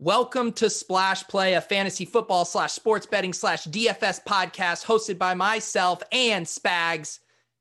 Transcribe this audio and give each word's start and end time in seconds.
Welcome 0.00 0.52
to 0.52 0.70
Splash 0.70 1.26
Play, 1.26 1.54
a 1.54 1.60
fantasy 1.60 2.04
football 2.04 2.44
slash 2.44 2.72
sports 2.72 3.04
betting 3.04 3.32
slash 3.32 3.64
DFS 3.64 4.22
podcast 4.22 4.84
hosted 4.84 5.18
by 5.18 5.34
myself 5.34 6.04
and 6.12 6.46
Spags. 6.46 7.18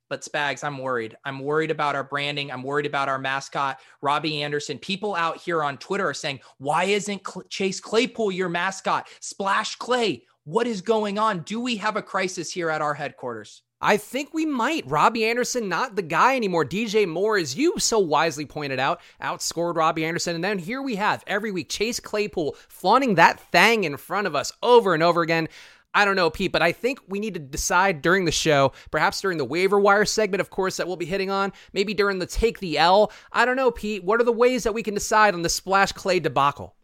But 0.07 0.21
Spags, 0.21 0.63
I'm 0.63 0.77
worried. 0.77 1.17
I'm 1.25 1.39
worried 1.39 1.71
about 1.71 1.95
our 1.95 2.03
branding. 2.03 2.51
I'm 2.51 2.61
worried 2.61 2.85
about 2.85 3.09
our 3.09 3.17
mascot, 3.17 3.79
Robbie 4.03 4.43
Anderson. 4.43 4.77
People 4.77 5.15
out 5.15 5.37
here 5.37 5.63
on 5.63 5.79
Twitter 5.79 6.07
are 6.07 6.13
saying, 6.13 6.41
why 6.59 6.83
isn't 6.83 7.25
Chase 7.49 7.79
Claypool 7.79 8.31
your 8.31 8.49
mascot? 8.49 9.07
Splash 9.19 9.75
Clay. 9.77 10.23
What 10.47 10.65
is 10.65 10.81
going 10.81 11.19
on? 11.19 11.41
Do 11.41 11.59
we 11.59 11.75
have 11.75 11.97
a 11.97 12.01
crisis 12.01 12.49
here 12.49 12.69
at 12.69 12.81
our 12.81 12.93
headquarters? 12.93 13.63
I 13.81 13.97
think 13.97 14.33
we 14.33 14.45
might. 14.45 14.89
Robbie 14.89 15.25
Anderson, 15.25 15.67
not 15.67 15.97
the 15.97 16.01
guy 16.01 16.37
anymore. 16.37 16.63
DJ 16.63 17.05
Moore, 17.05 17.37
as 17.37 17.57
you 17.57 17.77
so 17.79 17.99
wisely 17.99 18.45
pointed 18.45 18.79
out, 18.79 19.01
outscored 19.21 19.75
Robbie 19.75 20.05
Anderson. 20.05 20.35
And 20.35 20.43
then 20.45 20.57
here 20.57 20.81
we 20.81 20.95
have 20.95 21.21
every 21.27 21.51
week 21.51 21.67
Chase 21.67 21.99
Claypool 21.99 22.55
flaunting 22.69 23.15
that 23.15 23.41
thing 23.41 23.83
in 23.83 23.97
front 23.97 24.25
of 24.25 24.37
us 24.37 24.53
over 24.63 24.93
and 24.93 25.03
over 25.03 25.21
again. 25.21 25.49
I 25.93 26.05
don't 26.05 26.15
know, 26.15 26.29
Pete, 26.29 26.53
but 26.53 26.61
I 26.61 26.71
think 26.71 27.01
we 27.09 27.19
need 27.19 27.33
to 27.33 27.41
decide 27.41 28.01
during 28.01 28.23
the 28.23 28.31
show, 28.31 28.71
perhaps 28.89 29.19
during 29.19 29.37
the 29.37 29.43
waiver 29.43 29.77
wire 29.77 30.05
segment, 30.05 30.39
of 30.39 30.49
course, 30.49 30.77
that 30.77 30.87
we'll 30.87 30.95
be 30.95 31.05
hitting 31.05 31.29
on, 31.29 31.51
maybe 31.73 31.93
during 31.93 32.19
the 32.19 32.25
take 32.25 32.59
the 32.59 32.77
L. 32.77 33.11
I 33.33 33.43
don't 33.43 33.57
know, 33.57 33.69
Pete. 33.69 34.05
What 34.05 34.21
are 34.21 34.23
the 34.23 34.31
ways 34.31 34.63
that 34.63 34.73
we 34.73 34.81
can 34.81 34.93
decide 34.93 35.33
on 35.33 35.41
the 35.41 35.49
Splash 35.49 35.91
Clay 35.91 36.21
debacle? 36.21 36.76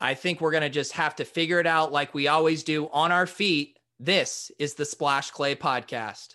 I 0.00 0.14
think 0.14 0.40
we're 0.40 0.50
going 0.50 0.62
to 0.62 0.68
just 0.68 0.92
have 0.92 1.16
to 1.16 1.24
figure 1.24 1.60
it 1.60 1.66
out 1.66 1.92
like 1.92 2.14
we 2.14 2.28
always 2.28 2.64
do 2.64 2.88
on 2.92 3.12
our 3.12 3.26
feet 3.26 3.76
this 3.98 4.50
is 4.58 4.74
the 4.74 4.84
Splash 4.84 5.30
Clay 5.30 5.54
Podcast. 5.54 6.34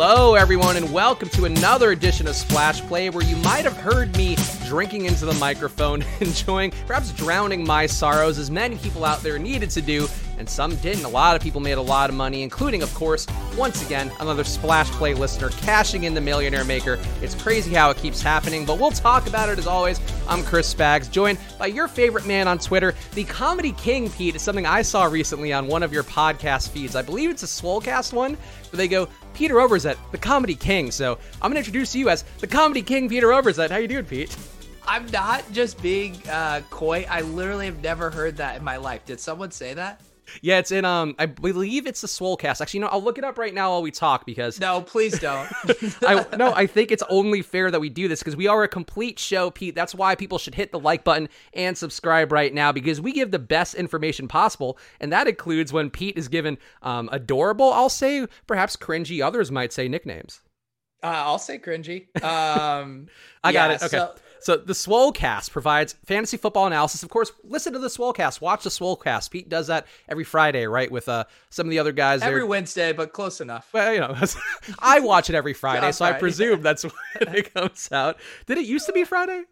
Hello, 0.00 0.36
everyone, 0.36 0.76
and 0.76 0.92
welcome 0.92 1.28
to 1.30 1.44
another 1.44 1.90
edition 1.90 2.28
of 2.28 2.36
Splash 2.36 2.80
Play, 2.82 3.10
where 3.10 3.24
you 3.24 3.34
might 3.38 3.64
have 3.64 3.76
heard 3.76 4.16
me 4.16 4.36
drinking 4.64 5.06
into 5.06 5.26
the 5.26 5.34
microphone, 5.40 6.04
enjoying, 6.20 6.70
perhaps 6.86 7.10
drowning 7.10 7.66
my 7.66 7.84
sorrows, 7.84 8.38
as 8.38 8.48
many 8.48 8.76
people 8.76 9.04
out 9.04 9.24
there 9.24 9.40
needed 9.40 9.70
to 9.70 9.82
do, 9.82 10.06
and 10.38 10.48
some 10.48 10.76
didn't. 10.76 11.04
A 11.04 11.08
lot 11.08 11.36
of 11.36 11.42
people 11.42 11.60
made 11.60 11.78
a 11.78 11.82
lot 11.82 12.08
of 12.10 12.16
money, 12.16 12.42
including, 12.42 12.82
of 12.82 12.92
course, 12.94 13.26
once 13.56 13.84
again, 13.84 14.10
another 14.20 14.44
Splash 14.44 14.88
Play 14.92 15.14
listener 15.14 15.50
cashing 15.50 16.04
in 16.04 16.14
the 16.14 16.20
Millionaire 16.20 16.64
Maker. 16.64 16.98
It's 17.20 17.34
crazy 17.34 17.74
how 17.74 17.90
it 17.90 17.96
keeps 17.96 18.22
happening, 18.22 18.64
but 18.64 18.78
we'll 18.78 18.90
talk 18.90 19.26
about 19.26 19.48
it 19.48 19.58
as 19.58 19.66
always. 19.66 20.00
I'm 20.28 20.42
Chris 20.44 20.72
Spags, 20.72 21.10
joined 21.10 21.38
by 21.58 21.66
your 21.66 21.88
favorite 21.88 22.26
man 22.26 22.48
on 22.48 22.58
Twitter, 22.58 22.94
the 23.14 23.24
Comedy 23.24 23.72
King, 23.72 24.10
Pete. 24.10 24.36
Is 24.36 24.42
something 24.42 24.66
I 24.66 24.82
saw 24.82 25.04
recently 25.04 25.52
on 25.52 25.66
one 25.66 25.82
of 25.82 25.92
your 25.92 26.04
podcast 26.04 26.70
feeds. 26.70 26.94
I 26.96 27.02
believe 27.02 27.30
it's 27.30 27.42
a 27.42 27.46
Swolecast 27.46 28.12
one, 28.12 28.34
where 28.34 28.76
they 28.76 28.88
go, 28.88 29.08
Peter 29.34 29.56
Overzet, 29.56 29.96
the 30.12 30.18
Comedy 30.18 30.54
King. 30.54 30.90
So 30.90 31.18
I'm 31.42 31.50
gonna 31.50 31.58
introduce 31.58 31.94
you 31.94 32.08
as 32.10 32.24
the 32.40 32.46
Comedy 32.46 32.82
King, 32.82 33.08
Peter 33.08 33.28
Overzet. 33.28 33.70
How 33.70 33.76
you 33.78 33.88
doing, 33.88 34.04
Pete? 34.04 34.36
I'm 34.86 35.06
not 35.10 35.44
just 35.52 35.80
being 35.82 36.16
uh, 36.30 36.62
coy. 36.70 37.06
I 37.10 37.20
literally 37.20 37.66
have 37.66 37.82
never 37.82 38.10
heard 38.10 38.38
that 38.38 38.56
in 38.56 38.64
my 38.64 38.78
life. 38.78 39.04
Did 39.04 39.20
someone 39.20 39.50
say 39.50 39.74
that? 39.74 40.00
Yeah, 40.42 40.58
it's 40.58 40.70
in 40.70 40.84
um 40.84 41.14
I 41.18 41.26
believe 41.26 41.86
it's 41.86 42.00
the 42.00 42.08
Swolecast. 42.08 42.60
Actually, 42.60 42.80
no, 42.80 42.86
I'll 42.88 43.02
look 43.02 43.18
it 43.18 43.24
up 43.24 43.38
right 43.38 43.54
now 43.54 43.70
while 43.70 43.82
we 43.82 43.90
talk 43.90 44.26
because 44.26 44.60
No, 44.60 44.80
please 44.80 45.18
don't. 45.18 45.48
I 46.02 46.24
no, 46.36 46.52
I 46.54 46.66
think 46.66 46.90
it's 46.90 47.02
only 47.08 47.42
fair 47.42 47.70
that 47.70 47.80
we 47.80 47.88
do 47.88 48.08
this 48.08 48.20
because 48.20 48.36
we 48.36 48.46
are 48.46 48.62
a 48.62 48.68
complete 48.68 49.18
show, 49.18 49.50
Pete. 49.50 49.74
That's 49.74 49.94
why 49.94 50.14
people 50.14 50.38
should 50.38 50.54
hit 50.54 50.72
the 50.72 50.78
like 50.78 51.04
button 51.04 51.28
and 51.54 51.76
subscribe 51.76 52.32
right 52.32 52.52
now 52.52 52.72
because 52.72 53.00
we 53.00 53.12
give 53.12 53.30
the 53.30 53.38
best 53.38 53.74
information 53.74 54.28
possible, 54.28 54.78
and 55.00 55.12
that 55.12 55.28
includes 55.28 55.72
when 55.72 55.90
Pete 55.90 56.16
is 56.16 56.28
given 56.28 56.58
um 56.82 57.08
adorable, 57.12 57.72
I'll 57.72 57.88
say 57.88 58.26
perhaps 58.46 58.76
cringy, 58.76 59.24
others 59.24 59.50
might 59.50 59.72
say 59.72 59.88
nicknames. 59.88 60.40
Uh, 61.02 61.06
I'll 61.06 61.38
say 61.38 61.58
cringy. 61.58 62.06
Um, 62.22 63.08
I 63.44 63.50
yeah, 63.50 63.52
got 63.52 63.70
it. 63.70 63.82
Okay. 63.82 63.96
So, 63.96 64.14
so 64.40 64.56
the 64.56 64.72
Swolecast 64.72 65.50
provides 65.50 65.94
fantasy 66.04 66.36
football 66.36 66.66
analysis. 66.66 67.02
Of 67.02 67.08
course, 67.08 67.32
listen 67.44 67.72
to 67.72 67.78
the 67.78 67.88
Swolecast. 67.88 68.40
Watch 68.40 68.64
the 68.64 68.70
Swolecast. 68.70 69.30
Pete 69.30 69.48
does 69.48 69.68
that 69.68 69.86
every 70.08 70.24
Friday, 70.24 70.66
right? 70.66 70.90
With 70.90 71.08
uh, 71.08 71.24
some 71.50 71.66
of 71.66 71.70
the 71.70 71.78
other 71.78 71.92
guys. 71.92 72.22
Every 72.22 72.40
there. 72.40 72.46
Wednesday, 72.46 72.92
but 72.92 73.12
close 73.12 73.40
enough. 73.40 73.68
Well, 73.72 73.92
you 73.92 74.00
know, 74.00 74.16
I 74.78 75.00
watch 75.00 75.30
it 75.30 75.36
every 75.36 75.52
Friday, 75.54 75.92
so 75.92 76.04
I 76.04 76.12
presume 76.12 76.62
that's 76.62 76.84
when 76.84 76.92
it 77.34 77.54
comes 77.54 77.90
out. 77.92 78.18
Did 78.46 78.58
it 78.58 78.66
used 78.66 78.86
to 78.86 78.92
be 78.92 79.04
Friday? 79.04 79.44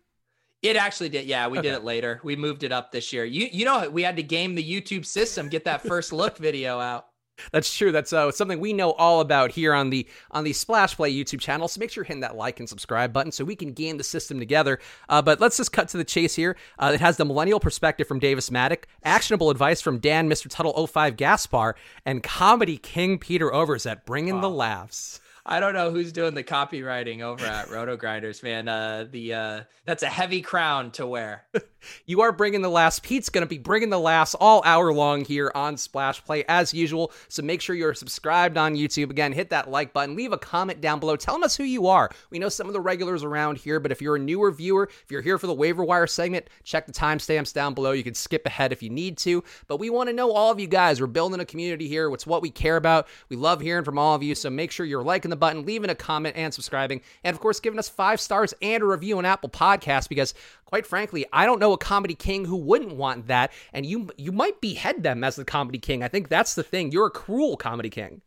It 0.62 0.76
actually 0.76 1.10
did. 1.10 1.26
Yeah, 1.26 1.46
we 1.48 1.58
okay. 1.58 1.68
did 1.68 1.74
it 1.76 1.84
later. 1.84 2.20
We 2.24 2.34
moved 2.34 2.64
it 2.64 2.72
up 2.72 2.90
this 2.90 3.12
year. 3.12 3.24
You 3.24 3.48
you 3.52 3.64
know 3.64 3.88
we 3.88 4.02
had 4.02 4.16
to 4.16 4.22
game 4.22 4.54
the 4.54 4.64
YouTube 4.64 5.04
system, 5.04 5.48
get 5.48 5.64
that 5.64 5.82
first 5.82 6.12
look 6.12 6.38
video 6.38 6.80
out. 6.80 7.06
That's 7.52 7.74
true. 7.74 7.92
That's 7.92 8.12
uh, 8.12 8.30
something 8.30 8.60
we 8.60 8.72
know 8.72 8.92
all 8.92 9.20
about 9.20 9.52
here 9.52 9.74
on 9.74 9.90
the 9.90 10.06
on 10.30 10.44
the 10.44 10.52
Splash 10.52 10.96
Play 10.96 11.12
YouTube 11.14 11.40
channel. 11.40 11.68
So 11.68 11.78
make 11.78 11.90
sure 11.90 12.02
you're 12.02 12.06
hitting 12.06 12.20
that 12.20 12.36
like 12.36 12.60
and 12.60 12.68
subscribe 12.68 13.12
button 13.12 13.32
so 13.32 13.44
we 13.44 13.56
can 13.56 13.72
game 13.72 13.98
the 13.98 14.04
system 14.04 14.38
together. 14.38 14.78
Uh, 15.08 15.22
but 15.22 15.40
let's 15.40 15.56
just 15.56 15.72
cut 15.72 15.88
to 15.88 15.96
the 15.96 16.04
chase 16.04 16.34
here. 16.34 16.56
Uh, 16.78 16.92
it 16.94 17.00
has 17.00 17.16
the 17.16 17.24
millennial 17.24 17.60
perspective 17.60 18.06
from 18.06 18.18
Davis 18.18 18.50
Mattek, 18.50 18.84
actionable 19.04 19.50
advice 19.50 19.80
from 19.80 19.98
Dan, 19.98 20.28
Mr. 20.28 20.48
Tuttle 20.48 20.86
05 20.86 21.16
Gaspar, 21.16 21.76
and 22.04 22.22
comedy 22.22 22.78
king 22.78 23.18
Peter 23.18 23.50
Overzet, 23.50 24.04
bringing 24.04 24.36
oh. 24.36 24.40
the 24.40 24.50
laughs. 24.50 25.20
I 25.48 25.60
don't 25.60 25.74
know 25.74 25.92
who's 25.92 26.10
doing 26.10 26.34
the 26.34 26.42
copywriting 26.42 27.20
over 27.20 27.46
at 27.46 27.70
Roto 27.70 27.96
Grinders, 27.96 28.42
man. 28.42 28.66
Uh, 28.66 29.06
the 29.08 29.32
uh, 29.32 29.60
that's 29.84 30.02
a 30.02 30.08
heavy 30.08 30.42
crown 30.42 30.90
to 30.92 31.06
wear. 31.06 31.44
you 32.06 32.20
are 32.22 32.32
bringing 32.32 32.62
the 32.62 32.68
last. 32.68 33.04
Pete's 33.04 33.28
going 33.28 33.42
to 33.42 33.48
be 33.48 33.58
bringing 33.58 33.88
the 33.88 33.98
last 33.98 34.34
all 34.34 34.60
hour 34.64 34.92
long 34.92 35.24
here 35.24 35.52
on 35.54 35.76
Splash 35.76 36.24
Play 36.24 36.44
as 36.48 36.74
usual. 36.74 37.12
So 37.28 37.44
make 37.44 37.60
sure 37.60 37.76
you're 37.76 37.94
subscribed 37.94 38.58
on 38.58 38.74
YouTube. 38.74 39.10
Again, 39.10 39.32
hit 39.32 39.50
that 39.50 39.70
like 39.70 39.92
button. 39.92 40.16
Leave 40.16 40.32
a 40.32 40.38
comment 40.38 40.80
down 40.80 40.98
below. 40.98 41.14
Tell 41.14 41.44
us 41.44 41.56
who 41.56 41.62
you 41.62 41.86
are. 41.86 42.10
We 42.30 42.40
know 42.40 42.48
some 42.48 42.66
of 42.66 42.72
the 42.72 42.80
regulars 42.80 43.22
around 43.22 43.58
here, 43.58 43.78
but 43.78 43.92
if 43.92 44.02
you're 44.02 44.16
a 44.16 44.20
newer 44.20 44.50
viewer, 44.50 44.90
if 45.04 45.12
you're 45.12 45.22
here 45.22 45.38
for 45.38 45.46
the 45.46 45.54
waiver 45.54 45.84
wire 45.84 46.08
segment, 46.08 46.50
check 46.64 46.86
the 46.86 46.92
timestamps 46.92 47.52
down 47.52 47.72
below. 47.72 47.92
You 47.92 48.02
can 48.02 48.14
skip 48.14 48.44
ahead 48.46 48.72
if 48.72 48.82
you 48.82 48.90
need 48.90 49.16
to. 49.18 49.44
But 49.68 49.78
we 49.78 49.90
want 49.90 50.08
to 50.08 50.12
know 50.12 50.32
all 50.32 50.50
of 50.50 50.58
you 50.58 50.66
guys. 50.66 51.00
We're 51.00 51.06
building 51.06 51.38
a 51.38 51.44
community 51.44 51.86
here. 51.86 52.12
It's 52.12 52.26
what 52.26 52.42
we 52.42 52.50
care 52.50 52.76
about. 52.76 53.06
We 53.28 53.36
love 53.36 53.60
hearing 53.60 53.84
from 53.84 53.96
all 53.96 54.16
of 54.16 54.24
you. 54.24 54.34
So 54.34 54.50
make 54.50 54.72
sure 54.72 54.84
you're 54.84 55.04
liking 55.04 55.30
the 55.30 55.35
the 55.36 55.40
button, 55.40 55.64
leaving 55.64 55.90
a 55.90 55.94
comment 55.94 56.36
and 56.36 56.52
subscribing, 56.52 57.02
and 57.22 57.34
of 57.34 57.40
course, 57.40 57.60
giving 57.60 57.78
us 57.78 57.88
five 57.88 58.20
stars 58.20 58.54
and 58.62 58.82
a 58.82 58.86
review 58.86 59.18
on 59.18 59.24
Apple 59.24 59.48
Podcasts 59.48 60.08
because, 60.08 60.34
quite 60.64 60.86
frankly, 60.86 61.26
I 61.32 61.46
don't 61.46 61.60
know 61.60 61.72
a 61.72 61.78
comedy 61.78 62.14
king 62.14 62.44
who 62.44 62.56
wouldn't 62.56 62.96
want 62.96 63.26
that, 63.28 63.52
and 63.72 63.84
you 63.84 64.08
you 64.16 64.32
might 64.32 64.60
behead 64.60 65.02
them 65.02 65.22
as 65.22 65.36
the 65.36 65.44
comedy 65.44 65.78
king. 65.78 66.02
I 66.02 66.08
think 66.08 66.28
that's 66.28 66.54
the 66.54 66.62
thing. 66.62 66.90
You're 66.90 67.06
a 67.06 67.10
cruel 67.10 67.56
comedy 67.56 67.90
king. 67.90 68.22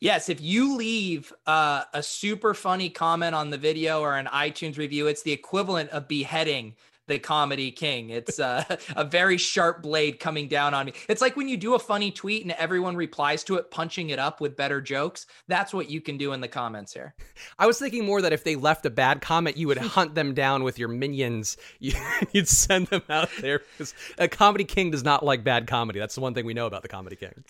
Yes, 0.00 0.28
if 0.28 0.40
you 0.40 0.76
leave 0.76 1.32
uh, 1.46 1.84
a 1.94 2.02
super 2.02 2.52
funny 2.52 2.90
comment 2.90 3.34
on 3.34 3.50
the 3.50 3.58
video 3.58 4.00
or 4.00 4.16
an 4.16 4.26
iTunes 4.26 4.76
review, 4.76 5.06
it's 5.06 5.22
the 5.22 5.32
equivalent 5.32 5.90
of 5.90 6.08
beheading 6.08 6.74
the 7.06 7.18
comedy 7.18 7.70
king. 7.70 8.10
It's 8.10 8.38
uh, 8.38 8.64
a 8.96 9.04
very 9.04 9.36
sharp 9.36 9.82
blade 9.82 10.20
coming 10.20 10.48
down 10.48 10.74
on 10.74 10.86
me. 10.86 10.92
It's 11.08 11.20
like 11.20 11.36
when 11.36 11.48
you 11.48 11.56
do 11.56 11.74
a 11.74 11.78
funny 11.78 12.10
tweet 12.10 12.42
and 12.42 12.52
everyone 12.52 12.96
replies 12.96 13.44
to 13.44 13.56
it, 13.56 13.70
punching 13.70 14.10
it 14.10 14.18
up 14.18 14.40
with 14.40 14.56
better 14.56 14.80
jokes. 14.80 15.26
That's 15.48 15.72
what 15.72 15.90
you 15.90 16.00
can 16.00 16.16
do 16.16 16.32
in 16.32 16.40
the 16.40 16.48
comments 16.48 16.92
here. 16.92 17.14
I 17.58 17.66
was 17.66 17.78
thinking 17.78 18.04
more 18.04 18.22
that 18.22 18.32
if 18.32 18.44
they 18.44 18.56
left 18.56 18.86
a 18.86 18.90
bad 18.90 19.20
comment, 19.20 19.56
you 19.56 19.68
would 19.68 19.78
hunt 19.94 20.14
them 20.14 20.34
down 20.34 20.64
with 20.64 20.78
your 20.78 20.88
minions. 20.88 21.56
You'd 21.80 22.48
send 22.48 22.88
them 22.88 23.02
out 23.08 23.30
there 23.40 23.58
because 23.58 23.94
a 24.18 24.28
comedy 24.28 24.64
king 24.64 24.90
does 24.90 25.04
not 25.04 25.24
like 25.24 25.44
bad 25.44 25.66
comedy. 25.66 25.98
That's 25.98 26.14
the 26.14 26.20
one 26.20 26.34
thing 26.34 26.46
we 26.46 26.54
know 26.54 26.66
about 26.66 26.82
the 26.82 26.88
comedy 26.88 27.16
king. 27.16 27.44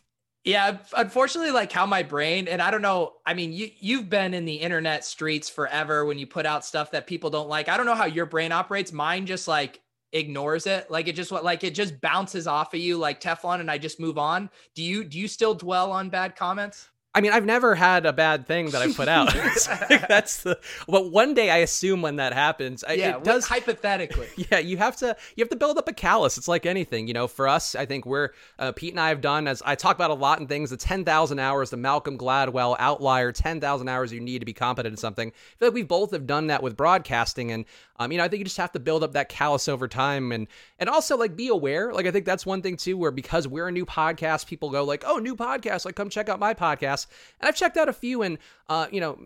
Yeah, 0.45 0.77
unfortunately, 0.95 1.53
like 1.53 1.73
how 1.73 1.87
my 1.87 2.03
brain 2.03 2.49
and 2.49 2.61
I 2.61 2.71
don't 2.71 2.83
know. 2.83 3.15
I 3.25 3.33
mean, 3.33 3.53
you 3.53 3.71
you've 3.79 4.11
been 4.11 4.35
in 4.35 4.45
the 4.45 4.57
internet 4.57 5.03
streets 5.05 5.49
forever 5.49 6.05
when 6.05 6.19
you 6.19 6.27
put 6.27 6.45
out 6.45 6.67
stuff 6.67 6.91
that 6.91 7.07
people 7.07 7.31
don't 7.31 7.49
like. 7.49 7.69
I 7.71 7.79
don't 7.79 7.87
know 7.87 7.95
how 7.95 8.05
your 8.05 8.27
brain 8.27 8.53
operates. 8.53 8.93
Mine 8.93 9.25
just 9.25 9.49
like 9.49 9.81
ignores 10.13 10.67
it. 10.67 10.91
Like 10.91 11.09
it 11.09 11.17
just 11.17 11.33
what 11.33 11.45
like 11.45 11.65
it 11.65 11.75
just 11.75 11.99
bounces 12.03 12.47
off 12.47 12.75
of 12.75 12.81
you 12.81 12.99
like 12.99 13.23
Teflon, 13.23 13.61
and 13.61 13.71
I 13.71 13.79
just 13.79 13.99
move 13.99 14.19
on. 14.19 14.51
Do 14.75 14.83
you 14.83 15.05
do 15.05 15.19
you 15.19 15.29
still 15.29 15.55
dwell 15.55 15.91
on 15.91 16.11
bad 16.11 16.37
comments? 16.37 16.91
I 17.17 17.21
mean, 17.21 17.31
I've 17.31 17.45
never 17.45 17.77
had 17.77 18.07
a 18.07 18.13
bad 18.13 18.47
thing 18.49 18.71
that 18.71 18.83
I 18.83 18.93
put 18.93 19.07
out. 19.07 19.33
that's 20.09 20.43
the. 20.43 20.59
But 20.89 21.13
one 21.13 21.33
day, 21.33 21.49
I 21.49 21.59
assume 21.59 22.03
when 22.03 22.17
that 22.17 22.33
happens, 22.33 22.83
yeah, 22.89 23.17
it 23.17 23.25
does 23.25 23.47
hypothetically. 23.47 24.29
Yeah, 24.51 24.59
you 24.59 24.77
have 24.77 24.97
to 24.97 25.17
you 25.37 25.43
have 25.43 25.49
to 25.51 25.57
build 25.57 25.79
up 25.79 25.89
a 25.89 25.93
callus. 25.93 26.37
It's 26.37 26.49
like 26.49 26.67
anything, 26.67 27.07
you 27.07 27.15
know. 27.15 27.27
For 27.27 27.49
us, 27.49 27.75
I 27.75 27.87
think 27.87 28.05
we're 28.05 28.31
uh, 28.59 28.73
Pete 28.73 28.93
and 28.93 29.01
I 29.01 29.09
have 29.09 29.21
done 29.21 29.47
as 29.47 29.63
I 29.65 29.75
talk 29.75 29.95
about 29.95 30.11
a 30.11 30.15
lot 30.15 30.41
in 30.41 30.47
things. 30.47 30.71
The 30.71 30.77
ten 30.77 31.05
thousand 31.05 31.39
hours, 31.39 31.71
the 31.71 31.77
Malcolm 31.77 32.19
Gladwell 32.19 32.77
outlier, 32.79 33.33
ten 33.33 33.61
thousand 33.61 33.89
hours 33.89 34.13
you 34.13 34.21
need 34.21 34.41
to 34.41 34.45
be 34.45 34.53
competent 34.53 34.93
in 34.93 34.97
something. 34.97 35.29
I 35.29 35.59
feel 35.59 35.69
like 35.69 35.75
we 35.75 35.83
both 35.83 36.11
have 36.11 36.27
done 36.27 36.49
that 36.49 36.63
with 36.63 36.77
broadcasting, 36.77 37.53
and 37.53 37.65
um, 37.97 38.11
you 38.11 38.19
know, 38.19 38.25
I 38.25 38.29
think 38.29 38.41
you 38.41 38.45
just 38.45 38.57
have 38.57 38.73
to 38.73 38.81
build 38.81 39.05
up 39.05 39.13
that 39.13 39.29
callus 39.29 39.69
over 39.69 39.87
time, 39.87 40.33
and 40.33 40.49
and 40.79 40.91
also 40.91 41.17
like 41.17 41.37
be 41.37 41.49
aware. 41.49 41.93
Like 41.93 42.07
I 42.07 42.11
think 42.11 42.25
that's 42.27 42.45
one 42.45 42.61
thing 42.61 42.77
too, 42.77 42.99
where 42.99 43.13
because 43.13 43.47
we're 43.47 43.69
a 43.69 43.73
new 43.73 43.87
podcast, 43.87 44.47
people 44.47 44.71
go 44.71 44.85
like, 44.85 45.05
"Oh, 45.07 45.19
new 45.19 45.37
podcast! 45.37 45.85
Like 45.85 45.95
come 45.95 46.11
check 46.11 46.29
out 46.29 46.41
my 46.41 46.55
podcast." 46.55 47.04
And 47.41 47.49
I've 47.49 47.57
checked 47.57 47.77
out 47.77 47.89
a 47.89 47.93
few, 47.93 48.23
and 48.23 48.39
uh, 48.69 48.87
you 48.91 49.01
know, 49.01 49.19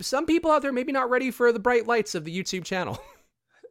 some 0.00 0.26
people 0.26 0.50
out 0.50 0.62
there 0.62 0.72
maybe 0.72 0.92
not 0.92 1.10
ready 1.10 1.30
for 1.30 1.52
the 1.52 1.58
bright 1.58 1.86
lights 1.86 2.14
of 2.14 2.24
the 2.24 2.36
YouTube 2.36 2.64
channel. 2.64 2.98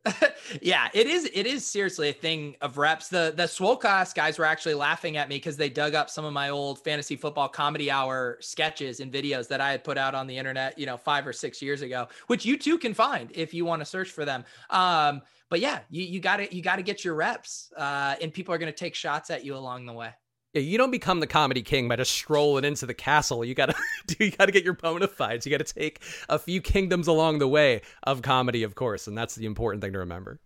yeah, 0.61 0.89
it 0.93 1.07
is. 1.07 1.29
It 1.33 1.45
is 1.45 1.65
seriously 1.65 2.09
a 2.09 2.13
thing 2.13 2.55
of 2.61 2.77
reps. 2.77 3.09
The 3.09 3.33
the 3.35 3.43
Swolecast 3.43 4.15
guys 4.15 4.39
were 4.39 4.45
actually 4.45 4.73
laughing 4.73 5.17
at 5.17 5.29
me 5.29 5.35
because 5.35 5.57
they 5.57 5.69
dug 5.69 5.93
up 5.93 6.09
some 6.09 6.25
of 6.25 6.33
my 6.33 6.49
old 6.49 6.79
fantasy 6.79 7.15
football 7.15 7.47
comedy 7.47 7.91
hour 7.91 8.37
sketches 8.41 8.99
and 8.99 9.11
videos 9.11 9.47
that 9.49 9.61
I 9.61 9.71
had 9.71 9.83
put 9.83 9.97
out 9.97 10.15
on 10.15 10.25
the 10.25 10.37
internet, 10.37 10.77
you 10.77 10.85
know, 10.85 10.97
five 10.97 11.27
or 11.27 11.33
six 11.33 11.61
years 11.61 11.83
ago, 11.83 12.07
which 12.27 12.45
you 12.45 12.57
too 12.57 12.79
can 12.79 12.93
find 12.93 13.31
if 13.35 13.53
you 13.53 13.63
want 13.63 13.81
to 13.81 13.85
search 13.85 14.09
for 14.09 14.25
them. 14.25 14.43
Um, 14.71 15.21
but 15.49 15.59
yeah, 15.59 15.79
you 15.89 16.03
you 16.03 16.19
got 16.19 16.37
to 16.37 16.55
you 16.55 16.63
got 16.63 16.77
to 16.77 16.83
get 16.83 17.05
your 17.05 17.13
reps, 17.13 17.71
uh, 17.77 18.15
and 18.21 18.33
people 18.33 18.55
are 18.55 18.57
going 18.57 18.71
to 18.71 18.77
take 18.77 18.95
shots 18.95 19.29
at 19.29 19.45
you 19.45 19.55
along 19.55 19.85
the 19.85 19.93
way. 19.93 20.11
Yeah, 20.53 20.61
you 20.61 20.77
don't 20.77 20.91
become 20.91 21.21
the 21.21 21.27
comedy 21.27 21.61
king 21.61 21.87
by 21.87 21.95
just 21.95 22.11
strolling 22.11 22.65
into 22.65 22.85
the 22.85 22.93
castle. 22.93 23.45
You 23.45 23.55
gotta. 23.55 23.75
You 24.19 24.29
gotta 24.31 24.51
get 24.51 24.65
your 24.65 24.73
bona 24.73 25.07
fides. 25.07 25.45
You 25.45 25.51
gotta 25.51 25.63
take 25.63 26.01
a 26.27 26.37
few 26.37 26.59
kingdoms 26.59 27.07
along 27.07 27.39
the 27.39 27.47
way 27.47 27.81
of 28.03 28.21
comedy, 28.21 28.63
of 28.63 28.75
course, 28.75 29.07
and 29.07 29.17
that's 29.17 29.35
the 29.35 29.45
important 29.45 29.81
thing 29.81 29.93
to 29.93 29.99
remember. 29.99 30.39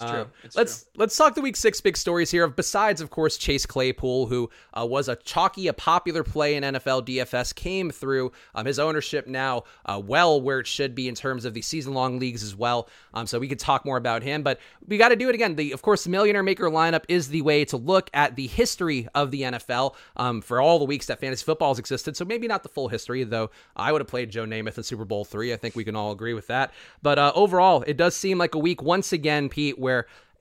It's 0.00 0.10
true. 0.10 0.20
Uh, 0.20 0.26
it's 0.44 0.56
let's 0.56 0.82
true. 0.82 0.92
let's 0.96 1.16
talk 1.16 1.34
the 1.34 1.42
week 1.42 1.56
six 1.56 1.80
big 1.80 1.96
stories 1.96 2.30
here. 2.30 2.48
Besides, 2.48 3.00
of 3.00 3.10
course, 3.10 3.36
Chase 3.36 3.66
Claypool, 3.66 4.26
who 4.26 4.48
uh, 4.72 4.86
was 4.86 5.08
a 5.08 5.16
chalky, 5.16 5.66
a 5.66 5.74
popular 5.74 6.24
play 6.24 6.54
in 6.54 6.64
NFL 6.64 7.06
DFS, 7.06 7.54
came 7.54 7.90
through. 7.90 8.32
Um, 8.54 8.64
his 8.64 8.78
ownership 8.78 9.26
now 9.26 9.64
uh, 9.84 10.00
well 10.02 10.40
where 10.40 10.60
it 10.60 10.66
should 10.66 10.94
be 10.94 11.06
in 11.06 11.14
terms 11.14 11.44
of 11.44 11.52
the 11.52 11.60
season 11.60 11.92
long 11.92 12.18
leagues 12.18 12.42
as 12.42 12.56
well. 12.56 12.88
Um, 13.12 13.26
so 13.26 13.38
we 13.38 13.48
could 13.48 13.58
talk 13.58 13.84
more 13.84 13.98
about 13.98 14.22
him, 14.22 14.42
but 14.42 14.58
we 14.86 14.96
got 14.96 15.10
to 15.10 15.16
do 15.16 15.28
it 15.28 15.34
again. 15.34 15.54
The 15.56 15.72
of 15.72 15.82
course, 15.82 16.04
the 16.04 16.10
Millionaire 16.10 16.42
Maker 16.42 16.64
lineup 16.64 17.04
is 17.08 17.28
the 17.28 17.42
way 17.42 17.66
to 17.66 17.76
look 17.76 18.08
at 18.14 18.36
the 18.36 18.46
history 18.46 19.06
of 19.14 19.30
the 19.30 19.42
NFL 19.42 19.94
um, 20.16 20.40
for 20.40 20.60
all 20.60 20.78
the 20.78 20.84
weeks 20.86 21.06
that 21.06 21.20
fantasy 21.20 21.44
football 21.44 21.72
has 21.72 21.78
existed. 21.78 22.16
So 22.16 22.24
maybe 22.24 22.48
not 22.48 22.62
the 22.62 22.70
full 22.70 22.88
history, 22.88 23.22
though. 23.24 23.50
I 23.76 23.92
would 23.92 24.00
have 24.00 24.08
played 24.08 24.30
Joe 24.30 24.44
Namath 24.44 24.78
in 24.78 24.82
Super 24.82 25.04
Bowl 25.04 25.26
three. 25.26 25.52
I 25.52 25.56
think 25.56 25.76
we 25.76 25.84
can 25.84 25.94
all 25.94 26.12
agree 26.12 26.34
with 26.34 26.46
that. 26.46 26.72
But 27.02 27.18
uh, 27.18 27.32
overall, 27.34 27.82
it 27.86 27.96
does 27.96 28.16
seem 28.16 28.38
like 28.38 28.54
a 28.54 28.58
week 28.58 28.82
once 28.82 29.12
again, 29.12 29.48
Pete, 29.48 29.78
where 29.78 29.89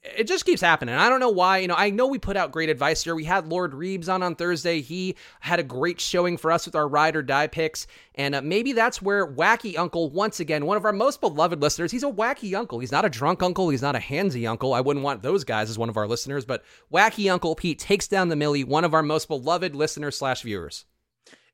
it 0.01 0.27
just 0.27 0.45
keeps 0.45 0.61
happening. 0.61 0.95
I 0.95 1.09
don't 1.09 1.19
know 1.19 1.29
why. 1.29 1.57
You 1.59 1.67
know, 1.67 1.75
I 1.75 1.89
know 1.89 2.07
we 2.07 2.19
put 2.19 2.37
out 2.37 2.51
great 2.51 2.69
advice 2.69 3.03
here. 3.03 3.15
We 3.15 3.25
had 3.25 3.47
Lord 3.47 3.73
Reeves 3.73 4.07
on 4.07 4.23
on 4.23 4.35
Thursday. 4.35 4.81
He 4.81 5.15
had 5.41 5.59
a 5.59 5.63
great 5.63 5.99
showing 5.99 6.37
for 6.37 6.51
us 6.51 6.65
with 6.65 6.75
our 6.75 6.87
ride 6.87 7.15
or 7.15 7.21
die 7.21 7.47
picks. 7.47 7.85
And 8.15 8.35
uh, 8.35 8.41
maybe 8.41 8.71
that's 8.71 9.01
where 9.01 9.27
Wacky 9.27 9.77
Uncle, 9.77 10.09
once 10.09 10.39
again, 10.39 10.65
one 10.65 10.77
of 10.77 10.85
our 10.85 10.93
most 10.93 11.19
beloved 11.19 11.61
listeners, 11.61 11.91
he's 11.91 12.03
a 12.03 12.11
wacky 12.11 12.57
uncle. 12.57 12.79
He's 12.79 12.91
not 12.91 13.05
a 13.05 13.09
drunk 13.09 13.43
uncle. 13.43 13.69
He's 13.69 13.81
not 13.81 13.95
a 13.95 13.99
handsy 13.99 14.49
uncle. 14.49 14.73
I 14.73 14.81
wouldn't 14.81 15.03
want 15.03 15.21
those 15.21 15.43
guys 15.43 15.69
as 15.69 15.77
one 15.77 15.89
of 15.89 15.97
our 15.97 16.07
listeners. 16.07 16.45
But 16.45 16.63
Wacky 16.91 17.31
Uncle 17.31 17.55
Pete 17.55 17.79
takes 17.79 18.07
down 18.07 18.29
the 18.29 18.35
Millie, 18.35 18.63
one 18.63 18.85
of 18.85 18.93
our 18.93 19.03
most 19.03 19.27
beloved 19.27 19.75
listeners 19.75 20.17
slash 20.17 20.41
viewers. 20.43 20.85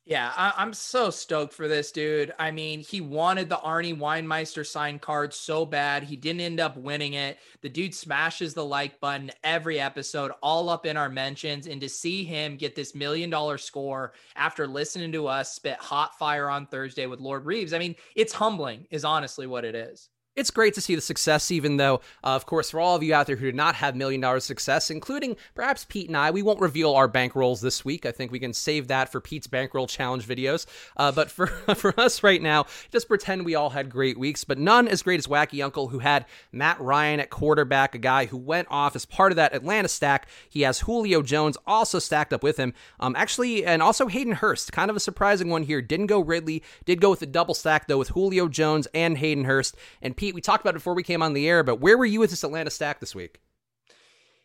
Yeah, 0.07 0.31
I- 0.37 0.61
am 0.61 0.71
so 0.73 1.09
stoked 1.09 1.51
for 1.51 1.67
this 1.67 1.91
dude. 1.91 2.31
I 2.37 2.51
mean, 2.51 2.79
he 2.81 3.01
wanted 3.01 3.49
the 3.49 3.57
Arnie 3.57 3.97
Weinmeister 3.97 4.63
signed 4.65 5.01
card 5.01 5.33
so 5.33 5.65
bad. 5.65 6.03
He 6.03 6.15
didn't 6.15 6.41
end 6.41 6.59
up 6.59 6.77
winning 6.77 7.13
it. 7.13 7.39
The 7.61 7.69
dude 7.69 7.95
smashes 7.95 8.53
the 8.53 8.63
like 8.63 8.99
button 8.99 9.31
every 9.43 9.79
episode, 9.79 10.31
all 10.43 10.69
up 10.69 10.85
in 10.85 10.95
our 10.95 11.09
mentions. 11.09 11.65
And 11.65 11.81
to 11.81 11.89
see 11.89 12.23
him 12.23 12.55
get 12.55 12.75
this 12.75 12.93
million 12.93 13.31
dollar 13.31 13.57
score 13.57 14.13
after 14.35 14.67
listening 14.67 15.11
to 15.13 15.25
us 15.27 15.53
spit 15.55 15.77
hot 15.77 16.15
fire 16.19 16.49
on 16.49 16.67
Thursday 16.67 17.07
with 17.07 17.19
Lord 17.19 17.45
Reeves, 17.45 17.73
I 17.73 17.79
mean, 17.79 17.95
it's 18.15 18.33
humbling, 18.33 18.85
is 18.91 19.05
honestly 19.05 19.47
what 19.47 19.65
it 19.65 19.73
is 19.73 20.09
it's 20.35 20.51
great 20.51 20.73
to 20.73 20.81
see 20.81 20.95
the 20.95 21.01
success, 21.01 21.49
even 21.49 21.77
though, 21.77 21.95
uh, 22.23 22.35
of 22.35 22.45
course, 22.45 22.71
for 22.71 22.79
all 22.79 22.95
of 22.95 23.03
you 23.03 23.13
out 23.13 23.25
there 23.25 23.37
who 23.37 23.45
did 23.45 23.55
not 23.55 23.75
have 23.75 23.95
million 23.95 24.19
dollar 24.19 24.39
success, 24.39 24.91
including 24.91 25.37
perhaps 25.53 25.85
Pete 25.85 26.07
and 26.09 26.17
I, 26.17 26.31
we 26.31 26.41
won't 26.41 26.59
reveal 26.59 26.93
our 26.93 27.07
bankrolls 27.07 27.61
this 27.61 27.85
week. 27.85 28.05
I 28.05 28.11
think 28.11 28.31
we 28.31 28.39
can 28.39 28.53
save 28.53 28.87
that 28.89 29.11
for 29.11 29.21
Pete's 29.21 29.47
bankroll 29.47 29.87
challenge 29.87 30.27
videos. 30.27 30.65
Uh, 30.97 31.11
but 31.11 31.31
for 31.31 31.47
for 31.75 31.97
us 31.99 32.21
right 32.21 32.41
now, 32.41 32.65
just 32.91 33.07
pretend 33.07 33.45
we 33.45 33.55
all 33.55 33.69
had 33.69 33.89
great 33.89 34.17
weeks, 34.17 34.43
but 34.43 34.57
none 34.57 34.87
as 34.87 35.03
great 35.03 35.19
as 35.19 35.27
Wacky 35.27 35.63
Uncle, 35.63 35.87
who 35.87 35.99
had 35.99 36.25
Matt 36.51 36.79
Ryan 36.81 37.19
at 37.19 37.29
quarterback, 37.29 37.95
a 37.95 37.99
guy 37.99 38.25
who 38.25 38.37
went 38.37 38.67
off 38.69 38.95
as 38.95 39.05
part 39.05 39.31
of 39.31 39.37
that 39.37 39.55
Atlanta 39.55 39.87
stack. 39.87 40.27
He 40.49 40.61
has 40.61 40.81
Julio 40.81 41.21
Jones 41.21 41.57
also 41.65 41.99
stacked 41.99 42.33
up 42.33 42.43
with 42.43 42.57
him, 42.57 42.73
um, 42.99 43.15
actually, 43.15 43.65
and 43.65 43.81
also 43.81 44.07
Hayden 44.07 44.33
Hurst, 44.33 44.73
kind 44.73 44.89
of 44.89 44.97
a 44.97 44.99
surprising 45.01 45.49
one 45.49 45.63
here. 45.63 45.81
Didn't 45.81 46.07
go 46.07 46.19
Ridley, 46.19 46.61
did 46.83 46.99
go 46.99 47.09
with 47.09 47.19
the 47.19 47.25
double 47.25 47.53
stack 47.53 47.87
though 47.87 47.97
with 47.97 48.09
Julio 48.09 48.49
Jones 48.49 48.87
and 48.93 49.17
Hayden 49.17 49.45
Hurst, 49.45 49.77
and 50.01 50.17
Pete 50.17 50.24
Pete, 50.25 50.33
we 50.33 50.41
talked 50.41 50.61
about 50.61 50.71
it 50.71 50.77
before 50.81 50.95
we 50.95 51.03
came 51.03 51.21
on 51.21 51.33
the 51.33 51.47
air, 51.47 51.61
but 51.61 51.79
where 51.79 51.99
were 51.99 52.05
you 52.05 52.19
with 52.19 52.31
this 52.31 52.43
Atlanta 52.43 52.71
stack 52.71 52.99
this 52.99 53.13
week? 53.13 53.39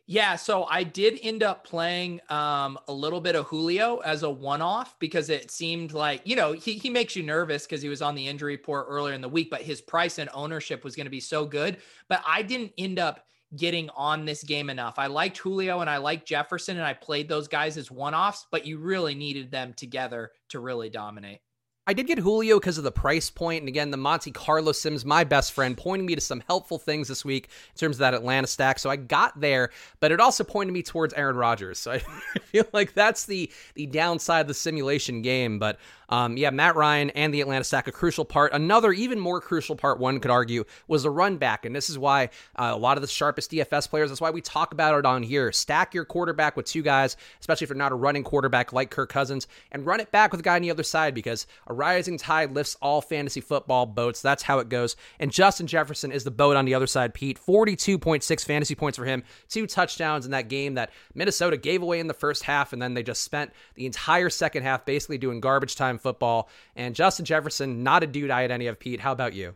Yeah, 0.05 0.37
so 0.37 0.65
I 0.65 0.83
did 0.83 1.19
end 1.23 1.43
up 1.43 1.65
playing 1.65 2.21
um, 2.29 2.79
a 2.87 2.93
little 2.93 3.23
bit 3.23 3.35
of 3.35 3.47
Julio 3.47 3.97
as 4.01 4.23
a 4.23 4.29
one-off 4.29 4.99
because 4.99 5.31
it 5.31 5.51
seemed 5.51 5.93
like 5.93 6.21
you 6.27 6.37
know 6.37 6.53
he 6.53 6.75
he 6.75 6.91
makes 6.91 7.17
you 7.17 7.23
nervous 7.23 7.65
because 7.65 7.81
he 7.81 7.89
was 7.89 8.03
on 8.03 8.15
the 8.15 8.29
injury 8.29 8.57
report 8.57 8.89
earlier 8.91 9.15
in 9.15 9.23
the 9.23 9.29
week, 9.29 9.49
but 9.49 9.63
his 9.63 9.81
price 9.81 10.19
and 10.19 10.29
ownership 10.35 10.85
was 10.85 10.95
going 10.95 11.07
to 11.07 11.11
be 11.11 11.19
so 11.19 11.47
good. 11.47 11.79
But 12.09 12.23
I 12.27 12.43
didn't 12.43 12.73
end 12.77 12.99
up 12.99 13.25
getting 13.57 13.89
on 13.97 14.27
this 14.27 14.45
game 14.45 14.69
enough. 14.69 14.99
I 14.99 15.07
liked 15.07 15.39
Julio 15.39 15.81
and 15.81 15.89
I 15.89 15.97
liked 15.97 16.29
Jefferson, 16.29 16.77
and 16.77 16.85
I 16.85 16.93
played 16.93 17.27
those 17.27 17.49
guys 17.49 17.79
as 17.79 17.91
one-offs, 17.91 18.47
but 18.51 18.67
you 18.67 18.77
really 18.77 19.15
needed 19.15 19.51
them 19.51 19.73
together 19.73 20.33
to 20.51 20.61
really 20.61 20.91
dominate. 20.91 21.41
I 21.87 21.93
did 21.93 22.07
get 22.07 22.19
Julio 22.19 22.61
because 22.61 22.79
of 22.79 22.85
the 22.85 22.93
price 22.93 23.31
point, 23.31 23.63
and 23.63 23.69
again, 23.69 23.91
the 23.91 23.97
Monte 23.97 24.31
Carlo 24.33 24.71
Sims, 24.73 25.05
my 25.05 25.25
best 25.25 25.53
friend, 25.53 25.77
pointing 25.77 26.07
me 26.07 26.15
to 26.15 26.21
some 26.21 26.43
helpful 26.47 26.79
things 26.79 27.09
this 27.09 27.25
week 27.25 27.49
in 27.73 27.79
terms 27.79 27.97
of 27.97 28.01
that 28.01 28.15
Atlanta 28.15 28.47
stack. 28.47 28.79
So 28.79 28.91
I 28.91 28.97
got 28.97 29.41
there, 29.41 29.71
but 29.99 30.13
it 30.13 30.21
also 30.21 30.45
pointed 30.45 30.73
me 30.73 30.83
towards 30.83 31.15
Aaron 31.15 31.37
Rodgers. 31.37 31.79
So 31.79 31.93
I 31.93 31.99
feel 31.99 32.67
like 32.73 32.93
that's 32.93 33.25
the 33.27 33.51
the 33.75 33.87
downside 33.87 34.43
of 34.43 34.49
the 34.49 34.55
simulation 34.55 35.23
game. 35.23 35.59
But 35.59 35.79
um, 36.11 36.37
yeah, 36.37 36.51
Matt 36.51 36.77
Ryan 36.77 37.11
and 37.11 37.33
the 37.33 37.41
Atlanta 37.41 37.65
stack, 37.65 37.89
a 37.89 37.93
crucial 37.93 38.25
part. 38.25 38.53
Another, 38.53 38.93
even 38.93 39.19
more 39.19 39.41
crucial 39.41 39.77
part, 39.77 39.99
one 39.99 40.21
could 40.21 40.31
argue, 40.31 40.65
was 40.89 41.05
the 41.05 41.11
run 41.11 41.37
back. 41.37 41.65
And 41.65 41.75
this 41.75 41.89
is 41.89 41.99
why 41.99 42.31
uh, 42.57 42.73
a 42.73 42.77
lot 42.77 42.99
of 42.99 43.03
the 43.03 43.09
sharpest 43.09 43.53
DFS 43.53 43.89
players, 43.89 44.11
that's 44.11 44.21
why 44.21 44.31
we 44.31 44.41
talk 44.41 44.73
about 44.73 44.99
it 44.99 45.07
on 45.07 45.23
here. 45.23 45.53
Stack 45.53 45.95
your 45.95 46.05
quarterback 46.05 46.57
with 46.57 46.67
two 46.67 46.83
guys, 46.83 47.17
especially 47.39 47.65
if 47.65 47.71
you're 47.71 47.77
not 47.77 47.93
a 47.93 47.97
running 47.97 48.25
quarterback 48.25 48.73
like 48.73 48.91
Kirk 48.91 49.11
Cousins, 49.11 49.47
and 49.71 49.87
run 49.87 50.01
it 50.01 50.11
back 50.11 50.33
with 50.33 50.41
a 50.41 50.43
guy 50.43 50.57
on 50.57 50.63
the 50.63 50.71
other 50.71 50.83
side 50.83 51.15
because 51.15 51.47
a 51.69 51.73
rising 51.73 52.19
tide 52.19 52.53
lifts 52.53 52.77
all 52.83 53.01
fantasy 53.01 53.41
football 53.41 53.87
boats. 53.87 54.21
That's 54.21 54.43
how 54.43 54.59
it 54.59 54.69
goes. 54.69 54.97
And 55.21 55.31
Justin 55.31 55.69
Jefferson 55.69 56.11
is 56.11 56.25
the 56.25 56.31
boat 56.31 56.57
on 56.57 56.65
the 56.65 56.75
other 56.75 56.89
side, 56.89 57.15
Pete. 57.15 57.39
42.6 57.41 58.45
fantasy 58.45 58.75
points 58.75 58.99
for 58.99 59.05
him, 59.05 59.23
two 59.49 59.67
touchdowns 59.67 60.25
in 60.25 60.33
that 60.33 60.49
game 60.49 60.75
that 60.75 60.91
Minnesota 61.15 61.57
gave 61.57 61.83
away 61.83 62.01
in 62.01 62.09
the 62.09 62.15
first 62.15 62.43
half, 62.43 62.73
and 62.73 62.83
then 62.83 62.95
they 62.95 63.03
just 63.03 63.23
spent 63.23 63.53
the 63.75 63.87
entire 63.87 64.29
second 64.29 64.65
half 64.65 64.85
basically 64.85 65.19
doing 65.19 65.41
garbage 65.41 65.77
time 65.77 65.99
football. 66.01 66.49
And 66.77 66.95
Justin 66.95 67.25
Jefferson, 67.25 67.83
not 67.83 68.03
a 68.03 68.07
dude 68.07 68.31
I 68.31 68.43
had 68.43 68.51
any 68.51 68.67
of, 68.67 68.79
Pete. 68.79 69.01
How 69.01 69.13
about 69.13 69.35
you? 69.35 69.55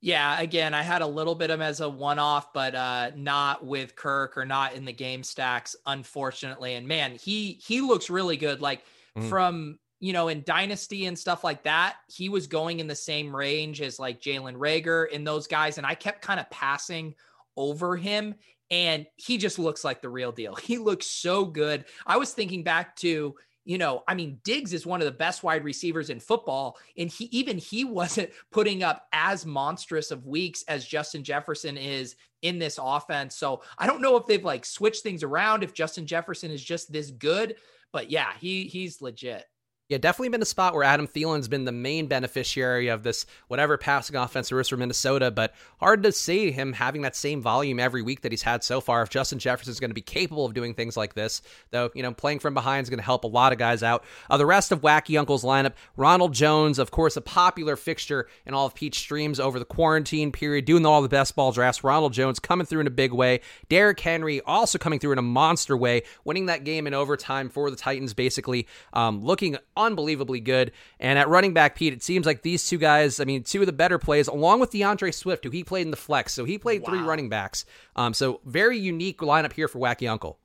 Yeah, 0.00 0.38
again, 0.40 0.74
I 0.74 0.82
had 0.82 1.02
a 1.02 1.06
little 1.06 1.34
bit 1.34 1.50
of 1.50 1.58
him 1.58 1.62
as 1.62 1.80
a 1.80 1.88
one 1.88 2.18
off, 2.18 2.52
but 2.52 2.74
uh, 2.74 3.10
not 3.16 3.64
with 3.64 3.96
Kirk 3.96 4.36
or 4.36 4.44
not 4.44 4.74
in 4.74 4.84
the 4.84 4.92
game 4.92 5.22
stacks, 5.22 5.74
unfortunately. 5.86 6.74
And 6.74 6.86
man, 6.86 7.16
he 7.16 7.58
he 7.64 7.80
looks 7.80 8.10
really 8.10 8.36
good. 8.36 8.60
Like 8.60 8.84
mm. 9.16 9.28
from 9.28 9.78
you 9.98 10.12
know, 10.12 10.28
in 10.28 10.42
Dynasty 10.42 11.06
and 11.06 11.18
stuff 11.18 11.42
like 11.42 11.62
that, 11.64 11.96
he 12.08 12.28
was 12.28 12.46
going 12.46 12.80
in 12.80 12.86
the 12.86 12.94
same 12.94 13.34
range 13.34 13.80
as 13.80 13.98
like 13.98 14.20
Jalen 14.20 14.56
Reagor 14.56 15.06
and 15.12 15.26
those 15.26 15.46
guys. 15.46 15.78
And 15.78 15.86
I 15.86 15.94
kept 15.94 16.22
kind 16.22 16.38
of 16.38 16.50
passing 16.50 17.14
over 17.56 17.96
him. 17.96 18.34
And 18.70 19.06
he 19.16 19.38
just 19.38 19.58
looks 19.58 19.84
like 19.84 20.02
the 20.02 20.08
real 20.08 20.32
deal. 20.32 20.54
He 20.62 20.78
looks 20.78 21.06
so 21.06 21.44
good. 21.44 21.84
I 22.06 22.18
was 22.18 22.32
thinking 22.32 22.62
back 22.62 22.96
to 22.96 23.36
you 23.66 23.78
know, 23.78 24.04
I 24.06 24.14
mean, 24.14 24.38
Diggs 24.44 24.72
is 24.72 24.86
one 24.86 25.00
of 25.00 25.06
the 25.06 25.12
best 25.12 25.42
wide 25.42 25.64
receivers 25.64 26.08
in 26.08 26.20
football, 26.20 26.78
and 26.96 27.10
he 27.10 27.24
even 27.32 27.58
he 27.58 27.84
wasn't 27.84 28.30
putting 28.52 28.82
up 28.82 29.06
as 29.12 29.44
monstrous 29.44 30.12
of 30.12 30.24
weeks 30.24 30.62
as 30.68 30.86
Justin 30.86 31.24
Jefferson 31.24 31.76
is 31.76 32.14
in 32.42 32.60
this 32.60 32.78
offense. 32.80 33.36
So 33.36 33.62
I 33.76 33.88
don't 33.88 34.00
know 34.00 34.16
if 34.16 34.26
they've 34.26 34.44
like 34.44 34.64
switched 34.64 35.02
things 35.02 35.24
around, 35.24 35.64
if 35.64 35.74
Justin 35.74 36.06
Jefferson 36.06 36.52
is 36.52 36.62
just 36.62 36.92
this 36.92 37.10
good, 37.10 37.56
but 37.92 38.08
yeah, 38.08 38.32
he 38.38 38.64
he's 38.64 39.02
legit. 39.02 39.44
Yeah, 39.88 39.98
definitely 39.98 40.30
been 40.30 40.42
a 40.42 40.46
spot 40.46 40.74
where 40.74 40.82
Adam 40.82 41.06
Thielen's 41.06 41.46
been 41.46 41.64
the 41.64 41.70
main 41.70 42.08
beneficiary 42.08 42.88
of 42.88 43.04
this 43.04 43.24
whatever 43.46 43.78
passing 43.78 44.16
offense 44.16 44.48
there 44.48 44.58
is 44.58 44.68
for 44.68 44.76
Minnesota, 44.76 45.30
but 45.30 45.54
hard 45.78 46.02
to 46.02 46.10
see 46.10 46.50
him 46.50 46.72
having 46.72 47.02
that 47.02 47.14
same 47.14 47.40
volume 47.40 47.78
every 47.78 48.02
week 48.02 48.22
that 48.22 48.32
he's 48.32 48.42
had 48.42 48.64
so 48.64 48.80
far. 48.80 49.02
If 49.02 49.10
Justin 49.10 49.38
Jefferson 49.38 49.70
is 49.70 49.78
going 49.78 49.90
to 49.90 49.94
be 49.94 50.00
capable 50.00 50.44
of 50.44 50.54
doing 50.54 50.74
things 50.74 50.96
like 50.96 51.14
this, 51.14 51.40
though, 51.70 51.90
you 51.94 52.02
know, 52.02 52.12
playing 52.12 52.40
from 52.40 52.52
behind 52.52 52.82
is 52.82 52.90
going 52.90 52.98
to 52.98 53.04
help 53.04 53.22
a 53.22 53.28
lot 53.28 53.52
of 53.52 53.60
guys 53.60 53.84
out. 53.84 54.02
Uh, 54.28 54.36
the 54.36 54.44
rest 54.44 54.72
of 54.72 54.80
Wacky 54.80 55.16
Uncle's 55.16 55.44
lineup, 55.44 55.74
Ronald 55.96 56.34
Jones, 56.34 56.80
of 56.80 56.90
course, 56.90 57.16
a 57.16 57.20
popular 57.20 57.76
fixture 57.76 58.26
in 58.44 58.54
all 58.54 58.66
of 58.66 58.74
Pete's 58.74 58.98
streams 58.98 59.38
over 59.38 59.60
the 59.60 59.64
quarantine 59.64 60.32
period, 60.32 60.64
doing 60.64 60.84
all 60.84 61.00
the 61.00 61.08
best 61.08 61.36
ball 61.36 61.52
drafts. 61.52 61.84
Ronald 61.84 62.12
Jones 62.12 62.40
coming 62.40 62.66
through 62.66 62.80
in 62.80 62.88
a 62.88 62.90
big 62.90 63.12
way. 63.12 63.38
Derrick 63.68 64.00
Henry 64.00 64.40
also 64.40 64.78
coming 64.78 64.98
through 64.98 65.12
in 65.12 65.18
a 65.18 65.22
monster 65.22 65.76
way, 65.76 66.02
winning 66.24 66.46
that 66.46 66.64
game 66.64 66.88
in 66.88 66.94
overtime 66.94 67.48
for 67.48 67.70
the 67.70 67.76
Titans, 67.76 68.14
basically 68.14 68.66
um, 68.92 69.22
looking 69.22 69.56
unbelievably 69.76 70.40
good. 70.40 70.72
And 71.00 71.18
at 71.18 71.28
running 71.28 71.54
back, 71.54 71.76
Pete, 71.76 71.92
it 71.92 72.02
seems 72.02 72.26
like 72.26 72.42
these 72.42 72.68
two 72.68 72.78
guys, 72.78 73.20
I 73.20 73.24
mean, 73.24 73.42
two 73.42 73.60
of 73.60 73.66
the 73.66 73.72
better 73.72 73.98
plays, 73.98 74.28
along 74.28 74.60
with 74.60 74.70
D'Andre 74.70 75.10
Swift, 75.10 75.44
who 75.44 75.50
he 75.50 75.64
played 75.64 75.86
in 75.86 75.90
the 75.90 75.96
flex. 75.96 76.32
So 76.32 76.44
he 76.44 76.58
played 76.58 76.82
wow. 76.82 76.90
three 76.90 77.00
running 77.00 77.28
backs. 77.28 77.64
Um, 77.94 78.14
so 78.14 78.40
very 78.44 78.78
unique 78.78 79.18
lineup 79.18 79.52
here 79.52 79.68
for 79.68 79.78
Wacky 79.78 80.10
Uncle. 80.10 80.38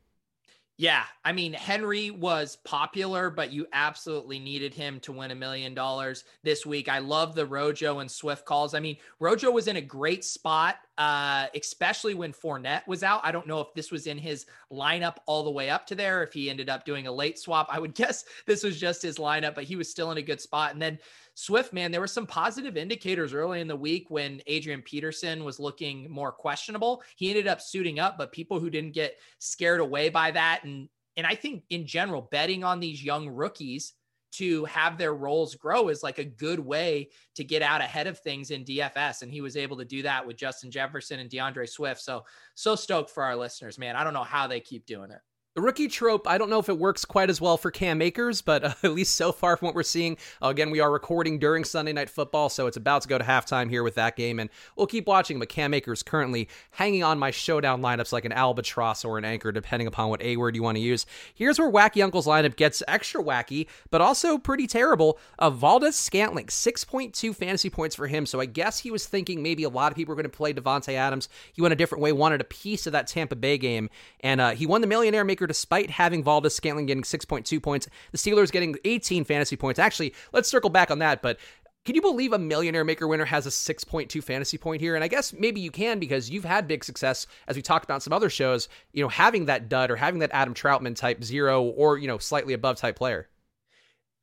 Yeah, 0.81 1.03
I 1.23 1.31
mean 1.31 1.53
Henry 1.53 2.09
was 2.09 2.55
popular, 2.55 3.29
but 3.29 3.53
you 3.53 3.67
absolutely 3.71 4.39
needed 4.39 4.73
him 4.73 4.99
to 5.01 5.11
win 5.11 5.29
a 5.29 5.35
million 5.35 5.75
dollars 5.75 6.23
this 6.41 6.65
week. 6.65 6.89
I 6.89 6.97
love 6.97 7.35
the 7.35 7.45
Rojo 7.45 7.99
and 7.99 8.09
Swift 8.09 8.45
calls. 8.45 8.73
I 8.73 8.79
mean, 8.79 8.97
Rojo 9.19 9.51
was 9.51 9.67
in 9.67 9.75
a 9.75 9.81
great 9.81 10.25
spot, 10.25 10.77
uh, 10.97 11.45
especially 11.53 12.15
when 12.15 12.33
Fournette 12.33 12.87
was 12.87 13.03
out. 13.03 13.21
I 13.23 13.31
don't 13.31 13.45
know 13.45 13.61
if 13.61 13.71
this 13.75 13.91
was 13.91 14.07
in 14.07 14.17
his 14.17 14.47
lineup 14.71 15.17
all 15.27 15.43
the 15.43 15.51
way 15.51 15.69
up 15.69 15.85
to 15.85 15.93
there, 15.93 16.23
if 16.23 16.33
he 16.33 16.49
ended 16.49 16.67
up 16.67 16.83
doing 16.83 17.05
a 17.05 17.11
late 17.11 17.37
swap. 17.37 17.67
I 17.69 17.77
would 17.77 17.93
guess 18.01 18.25
this 18.47 18.63
was 18.63 18.79
just 18.79 19.03
his 19.03 19.19
lineup, 19.19 19.53
but 19.53 19.65
he 19.65 19.75
was 19.75 19.87
still 19.87 20.09
in 20.09 20.17
a 20.17 20.23
good 20.23 20.41
spot. 20.41 20.73
And 20.73 20.81
then 20.81 20.97
Swift, 21.33 21.73
man, 21.73 21.91
there 21.91 22.01
were 22.01 22.07
some 22.07 22.27
positive 22.27 22.77
indicators 22.77 23.33
early 23.33 23.61
in 23.61 23.67
the 23.67 23.75
week 23.75 24.07
when 24.09 24.41
Adrian 24.47 24.81
Peterson 24.81 25.43
was 25.43 25.59
looking 25.59 26.09
more 26.11 26.31
questionable. 26.31 27.01
He 27.15 27.29
ended 27.29 27.47
up 27.47 27.61
suiting 27.61 27.99
up, 27.99 28.17
but 28.17 28.31
people 28.31 28.59
who 28.59 28.69
didn't 28.69 28.93
get 28.93 29.17
scared 29.39 29.79
away 29.79 30.09
by 30.09 30.31
that 30.31 30.63
and 30.63 30.89
and 31.17 31.27
I 31.27 31.35
think 31.35 31.63
in 31.69 31.85
general, 31.85 32.29
betting 32.31 32.63
on 32.63 32.79
these 32.79 33.03
young 33.03 33.29
rookies 33.29 33.93
to 34.33 34.63
have 34.65 34.97
their 34.97 35.13
roles 35.13 35.55
grow 35.55 35.89
is 35.89 36.03
like 36.03 36.19
a 36.19 36.23
good 36.23 36.59
way 36.59 37.09
to 37.35 37.43
get 37.43 37.61
out 37.61 37.81
ahead 37.81 38.07
of 38.07 38.17
things 38.19 38.49
in 38.49 38.63
DFS. 38.63 39.21
And 39.21 39.31
he 39.31 39.41
was 39.41 39.57
able 39.57 39.77
to 39.77 39.85
do 39.85 40.01
that 40.03 40.25
with 40.25 40.37
Justin 40.37 40.71
Jefferson 40.71 41.19
and 41.19 41.29
D'Andre 41.29 41.65
Swift. 41.65 42.01
So, 42.01 42.23
so 42.55 42.75
stoked 42.75 43.09
for 43.09 43.23
our 43.23 43.35
listeners, 43.35 43.77
man. 43.77 43.95
I 43.95 44.03
don't 44.03 44.13
know 44.13 44.23
how 44.23 44.47
they 44.47 44.61
keep 44.61 44.85
doing 44.85 45.11
it. 45.11 45.19
The 45.53 45.61
rookie 45.61 45.89
trope, 45.89 46.29
I 46.29 46.37
don't 46.37 46.49
know 46.49 46.59
if 46.59 46.69
it 46.69 46.77
works 46.77 47.03
quite 47.03 47.29
as 47.29 47.41
well 47.41 47.57
for 47.57 47.71
Cam 47.71 48.01
Akers, 48.01 48.41
but 48.41 48.63
uh, 48.63 48.73
at 48.83 48.93
least 48.93 49.15
so 49.15 49.33
far 49.33 49.57
from 49.57 49.65
what 49.65 49.75
we're 49.75 49.83
seeing, 49.83 50.15
again, 50.41 50.71
we 50.71 50.79
are 50.79 50.89
recording 50.89 51.39
during 51.39 51.65
Sunday 51.65 51.91
Night 51.91 52.09
Football, 52.09 52.47
so 52.47 52.67
it's 52.67 52.77
about 52.77 53.01
to 53.01 53.09
go 53.09 53.17
to 53.17 53.23
halftime 53.25 53.69
here 53.69 53.83
with 53.83 53.95
that 53.95 54.15
game, 54.15 54.39
and 54.39 54.49
we'll 54.77 54.87
keep 54.87 55.07
watching. 55.07 55.39
But 55.39 55.49
Cam 55.49 55.73
Akers 55.73 56.03
currently 56.03 56.47
hanging 56.71 57.03
on 57.03 57.19
my 57.19 57.31
showdown 57.31 57.81
lineups 57.81 58.13
like 58.13 58.23
an 58.23 58.31
albatross 58.31 59.03
or 59.03 59.17
an 59.17 59.25
anchor, 59.25 59.51
depending 59.51 59.87
upon 59.87 60.07
what 60.07 60.21
A 60.21 60.37
word 60.37 60.55
you 60.55 60.63
want 60.63 60.77
to 60.77 60.81
use. 60.81 61.05
Here's 61.35 61.59
where 61.59 61.69
Wacky 61.69 62.01
Uncle's 62.01 62.27
lineup 62.27 62.55
gets 62.55 62.81
extra 62.87 63.21
wacky, 63.21 63.67
but 63.89 63.99
also 63.99 64.37
pretty 64.37 64.67
terrible. 64.67 65.19
Uh, 65.37 65.49
Valdes 65.49 65.97
Scantling, 65.97 66.45
6.2 66.45 67.35
fantasy 67.35 67.69
points 67.69 67.93
for 67.93 68.07
him, 68.07 68.25
so 68.25 68.39
I 68.39 68.45
guess 68.45 68.79
he 68.79 68.89
was 68.89 69.05
thinking 69.05 69.43
maybe 69.43 69.63
a 69.63 69.69
lot 69.69 69.91
of 69.91 69.97
people 69.97 70.13
were 70.13 70.21
going 70.21 70.31
to 70.31 70.37
play 70.37 70.53
Davante 70.53 70.93
Adams. 70.93 71.27
He 71.51 71.61
went 71.61 71.73
a 71.73 71.75
different 71.75 72.01
way, 72.01 72.13
wanted 72.13 72.39
a 72.39 72.45
piece 72.45 72.87
of 72.87 72.93
that 72.93 73.07
Tampa 73.07 73.35
Bay 73.35 73.57
game, 73.57 73.89
and 74.21 74.39
uh, 74.39 74.51
he 74.51 74.65
won 74.65 74.79
the 74.79 74.87
Millionaire 74.87 75.25
Maker 75.25 75.40
despite 75.47 75.89
having 75.89 76.23
Valdes 76.23 76.55
Scantling 76.55 76.85
getting 76.85 77.03
6.2 77.03 77.61
points, 77.61 77.87
the 78.11 78.17
Steelers 78.17 78.51
getting 78.51 78.75
18 78.85 79.25
fantasy 79.25 79.55
points. 79.55 79.79
Actually, 79.79 80.13
let's 80.33 80.49
circle 80.49 80.69
back 80.69 80.91
on 80.91 80.99
that, 80.99 81.21
but 81.21 81.37
can 81.83 81.95
you 81.95 82.01
believe 82.01 82.31
a 82.31 82.37
millionaire 82.37 82.83
maker 82.83 83.07
winner 83.07 83.25
has 83.25 83.47
a 83.47 83.49
6.2 83.49 84.23
fantasy 84.23 84.57
point 84.57 84.81
here? 84.81 84.93
And 84.93 85.03
I 85.03 85.07
guess 85.07 85.33
maybe 85.33 85.61
you 85.61 85.71
can 85.71 85.97
because 85.97 86.29
you've 86.29 86.45
had 86.45 86.67
big 86.67 86.83
success, 86.83 87.25
as 87.47 87.55
we 87.55 87.63
talked 87.63 87.85
about 87.85 88.03
some 88.03 88.13
other 88.13 88.29
shows, 88.29 88.69
you 88.93 89.01
know, 89.01 89.09
having 89.09 89.45
that 89.45 89.67
dud 89.67 89.89
or 89.89 89.95
having 89.95 90.19
that 90.19 90.29
Adam 90.31 90.53
Trautman 90.53 90.95
type 90.95 91.23
zero 91.23 91.63
or, 91.63 91.97
you 91.97 92.07
know, 92.07 92.19
slightly 92.19 92.53
above 92.53 92.77
type 92.77 92.97
player. 92.97 93.27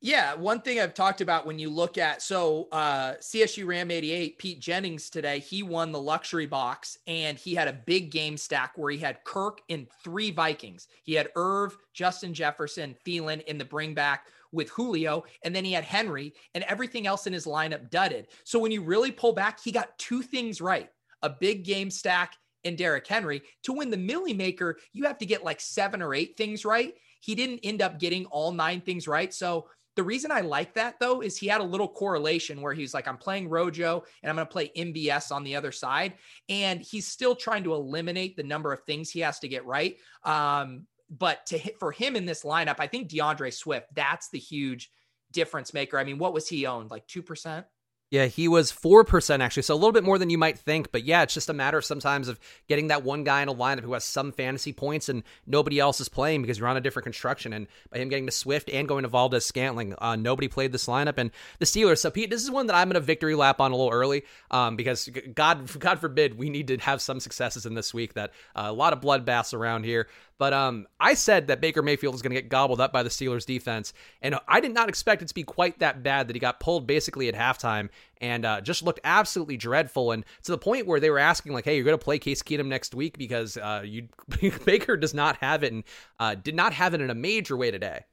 Yeah, 0.01 0.33
one 0.35 0.61
thing 0.61 0.79
I've 0.79 0.93
talked 0.93 1.19
about 1.19 1.45
when 1.45 1.59
you 1.59 1.69
look 1.69 1.97
at 1.97 2.21
so 2.21 2.69
uh, 2.71 3.15
CSU 3.15 3.67
Ram 3.67 3.91
88, 3.91 4.37
Pete 4.37 4.61
Jennings 4.61 5.09
today, 5.09 5.39
he 5.39 5.61
won 5.61 5.91
the 5.91 5.99
luxury 5.99 6.45
box 6.45 6.97
and 7.05 7.37
he 7.37 7.53
had 7.53 7.67
a 7.67 7.73
big 7.73 8.09
game 8.09 8.37
stack 8.37 8.71
where 8.77 8.91
he 8.91 8.97
had 8.97 9.21
Kirk 9.25 9.59
in 9.67 9.87
three 10.01 10.31
Vikings. 10.31 10.87
He 11.03 11.15
had 11.15 11.29
Irv, 11.35 11.77
Justin 11.93 12.33
Jefferson, 12.33 12.95
Thielen 13.05 13.43
in 13.43 13.57
the 13.57 13.65
bring 13.65 13.93
back 13.93 14.27
with 14.53 14.69
Julio, 14.69 15.25
and 15.43 15.53
then 15.53 15.65
he 15.65 15.73
had 15.73 15.83
Henry, 15.83 16.33
and 16.55 16.63
everything 16.63 17.05
else 17.05 17.27
in 17.27 17.33
his 17.33 17.45
lineup 17.45 17.89
dudded. 17.89 18.27
So 18.45 18.57
when 18.57 18.71
you 18.71 18.81
really 18.81 19.11
pull 19.11 19.33
back, 19.33 19.59
he 19.61 19.71
got 19.71 19.97
two 19.97 20.21
things 20.21 20.61
right 20.61 20.89
a 21.21 21.29
big 21.29 21.65
game 21.65 21.91
stack 21.91 22.35
and 22.63 22.77
Derrick 22.77 23.05
Henry. 23.05 23.41
To 23.63 23.73
win 23.73 23.89
the 23.89 23.97
Millie 23.97 24.33
Maker, 24.33 24.77
you 24.93 25.05
have 25.05 25.17
to 25.17 25.25
get 25.25 25.43
like 25.43 25.59
seven 25.59 26.01
or 26.01 26.13
eight 26.13 26.37
things 26.37 26.63
right. 26.63 26.93
He 27.19 27.35
didn't 27.35 27.59
end 27.63 27.81
up 27.81 27.99
getting 27.99 28.25
all 28.27 28.53
nine 28.53 28.79
things 28.79 29.05
right. 29.05 29.33
So 29.33 29.67
the 29.99 30.03
reason 30.03 30.31
I 30.31 30.39
like 30.39 30.75
that 30.75 30.97
though 30.97 31.19
is 31.19 31.37
he 31.37 31.47
had 31.47 31.59
a 31.59 31.65
little 31.65 31.89
correlation 31.89 32.61
where 32.61 32.73
he's 32.73 32.93
like, 32.93 33.05
I'm 33.05 33.17
playing 33.17 33.49
Rojo 33.49 34.05
and 34.23 34.29
I'm 34.29 34.37
going 34.37 34.47
to 34.47 34.49
play 34.49 34.71
MBS 34.77 35.29
on 35.29 35.43
the 35.43 35.57
other 35.57 35.73
side. 35.73 36.13
And 36.47 36.79
he's 36.79 37.05
still 37.05 37.35
trying 37.35 37.65
to 37.65 37.73
eliminate 37.73 38.37
the 38.37 38.43
number 38.43 38.71
of 38.71 38.79
things 38.83 39.09
he 39.09 39.19
has 39.19 39.39
to 39.39 39.49
get 39.49 39.65
right. 39.65 39.97
Um, 40.23 40.87
but 41.09 41.45
to 41.47 41.57
hit 41.57 41.77
for 41.79 41.91
him 41.91 42.15
in 42.15 42.25
this 42.25 42.43
lineup, 42.43 42.77
I 42.79 42.87
think 42.87 43.09
D'Andre 43.09 43.49
Swift, 43.49 43.93
that's 43.93 44.29
the 44.29 44.39
huge 44.39 44.89
difference 45.33 45.73
maker. 45.73 45.99
I 45.99 46.05
mean, 46.05 46.17
what 46.17 46.31
was 46.31 46.47
he 46.47 46.65
owned? 46.65 46.91
Like 46.91 47.05
2%? 47.07 47.65
Yeah, 48.11 48.25
he 48.25 48.47
was 48.47 48.71
4% 48.71 49.39
actually, 49.39 49.61
so 49.61 49.75
a 49.75 49.75
little 49.75 49.91
bit 49.91 50.03
more 50.03 50.17
than 50.17 50.31
you 50.31 50.37
might 50.37 50.57
think. 50.57 50.91
But 50.91 51.03
yeah, 51.03 51.21
it's 51.21 51.33
just 51.35 51.49
a 51.49 51.53
matter 51.53 51.77
of 51.77 51.85
sometimes 51.85 52.27
of 52.27 52.39
getting 52.67 52.87
that 52.87 53.03
one 53.03 53.23
guy 53.23 53.43
in 53.43 53.49
a 53.49 53.53
lineup 53.53 53.81
who 53.81 53.93
has 53.93 54.03
some 54.03 54.31
fantasy 54.31 54.73
points 54.73 55.09
and 55.09 55.21
nobody 55.45 55.79
else 55.79 56.01
is 56.01 56.09
playing 56.09 56.41
because 56.41 56.57
you're 56.57 56.67
on 56.67 56.77
a 56.77 56.81
different 56.81 57.03
construction. 57.03 57.53
And 57.53 57.67
by 57.91 57.99
him 57.99 58.09
getting 58.09 58.25
to 58.25 58.31
Swift 58.31 58.67
and 58.71 58.87
going 58.87 59.03
to 59.03 59.09
Valdes 59.09 59.45
Scantling, 59.45 59.93
uh, 59.99 60.15
nobody 60.15 60.47
played 60.47 60.71
this 60.71 60.87
lineup. 60.87 61.19
And 61.19 61.29
the 61.59 61.65
Steelers, 61.65 61.99
so 61.99 62.09
Pete, 62.09 62.31
this 62.31 62.41
is 62.41 62.49
one 62.49 62.65
that 62.67 62.75
I'm 62.75 62.87
going 62.87 62.95
to 62.95 62.99
victory 62.99 63.35
lap 63.35 63.61
on 63.61 63.71
a 63.71 63.75
little 63.75 63.93
early 63.93 64.23
um, 64.49 64.75
because 64.75 65.07
God, 65.35 65.79
God 65.79 65.99
forbid 65.99 66.35
we 66.35 66.49
need 66.49 66.67
to 66.69 66.77
have 66.77 67.03
some 67.03 67.19
successes 67.19 67.67
in 67.67 67.75
this 67.75 67.93
week 67.93 68.15
that 68.15 68.31
uh, 68.55 68.65
a 68.65 68.73
lot 68.73 68.91
of 68.91 69.01
bloodbaths 69.01 69.53
around 69.53 69.83
here. 69.85 70.07
But 70.39 70.53
um, 70.53 70.87
I 71.01 71.15
said 71.15 71.47
that 71.47 71.59
Baker 71.59 71.83
Mayfield 71.83 72.13
was 72.13 72.21
going 72.21 72.33
to 72.33 72.41
get 72.41 72.49
gobbled 72.49 72.79
up 72.79 72.93
by 72.93 73.03
the 73.03 73.09
Steelers 73.09 73.45
defense, 73.45 73.93
and 74.21 74.39
I 74.47 74.61
did 74.61 74.73
not 74.73 74.87
expect 74.87 75.21
it 75.21 75.27
to 75.27 75.33
be 75.33 75.43
quite 75.43 75.79
that 75.79 76.01
bad 76.01 76.29
that 76.29 76.35
he 76.35 76.39
got 76.39 76.61
pulled 76.61 76.87
basically 76.87 77.27
at 77.27 77.35
halftime 77.35 77.89
and 78.21 78.45
uh, 78.45 78.61
just 78.61 78.81
looked 78.81 79.01
absolutely 79.03 79.57
dreadful. 79.57 80.13
And 80.13 80.23
to 80.43 80.51
the 80.51 80.57
point 80.57 80.87
where 80.87 81.01
they 81.01 81.09
were 81.09 81.19
asking, 81.19 81.51
like, 81.51 81.65
"Hey, 81.65 81.75
you're 81.75 81.83
going 81.83 81.97
to 81.97 82.03
play 82.03 82.19
Case 82.19 82.41
Keenum 82.41 82.67
next 82.67 82.95
week 82.95 83.17
because 83.17 83.57
uh, 83.57 83.83
you 83.85 84.07
Baker 84.65 84.95
does 84.95 85.13
not 85.13 85.35
have 85.37 85.61
it 85.63 85.73
and 85.73 85.83
uh, 86.19 86.35
did 86.35 86.55
not 86.55 86.71
have 86.71 86.93
it 86.93 87.01
in 87.01 87.09
a 87.09 87.15
major 87.15 87.57
way 87.57 87.69
today." 87.69 88.05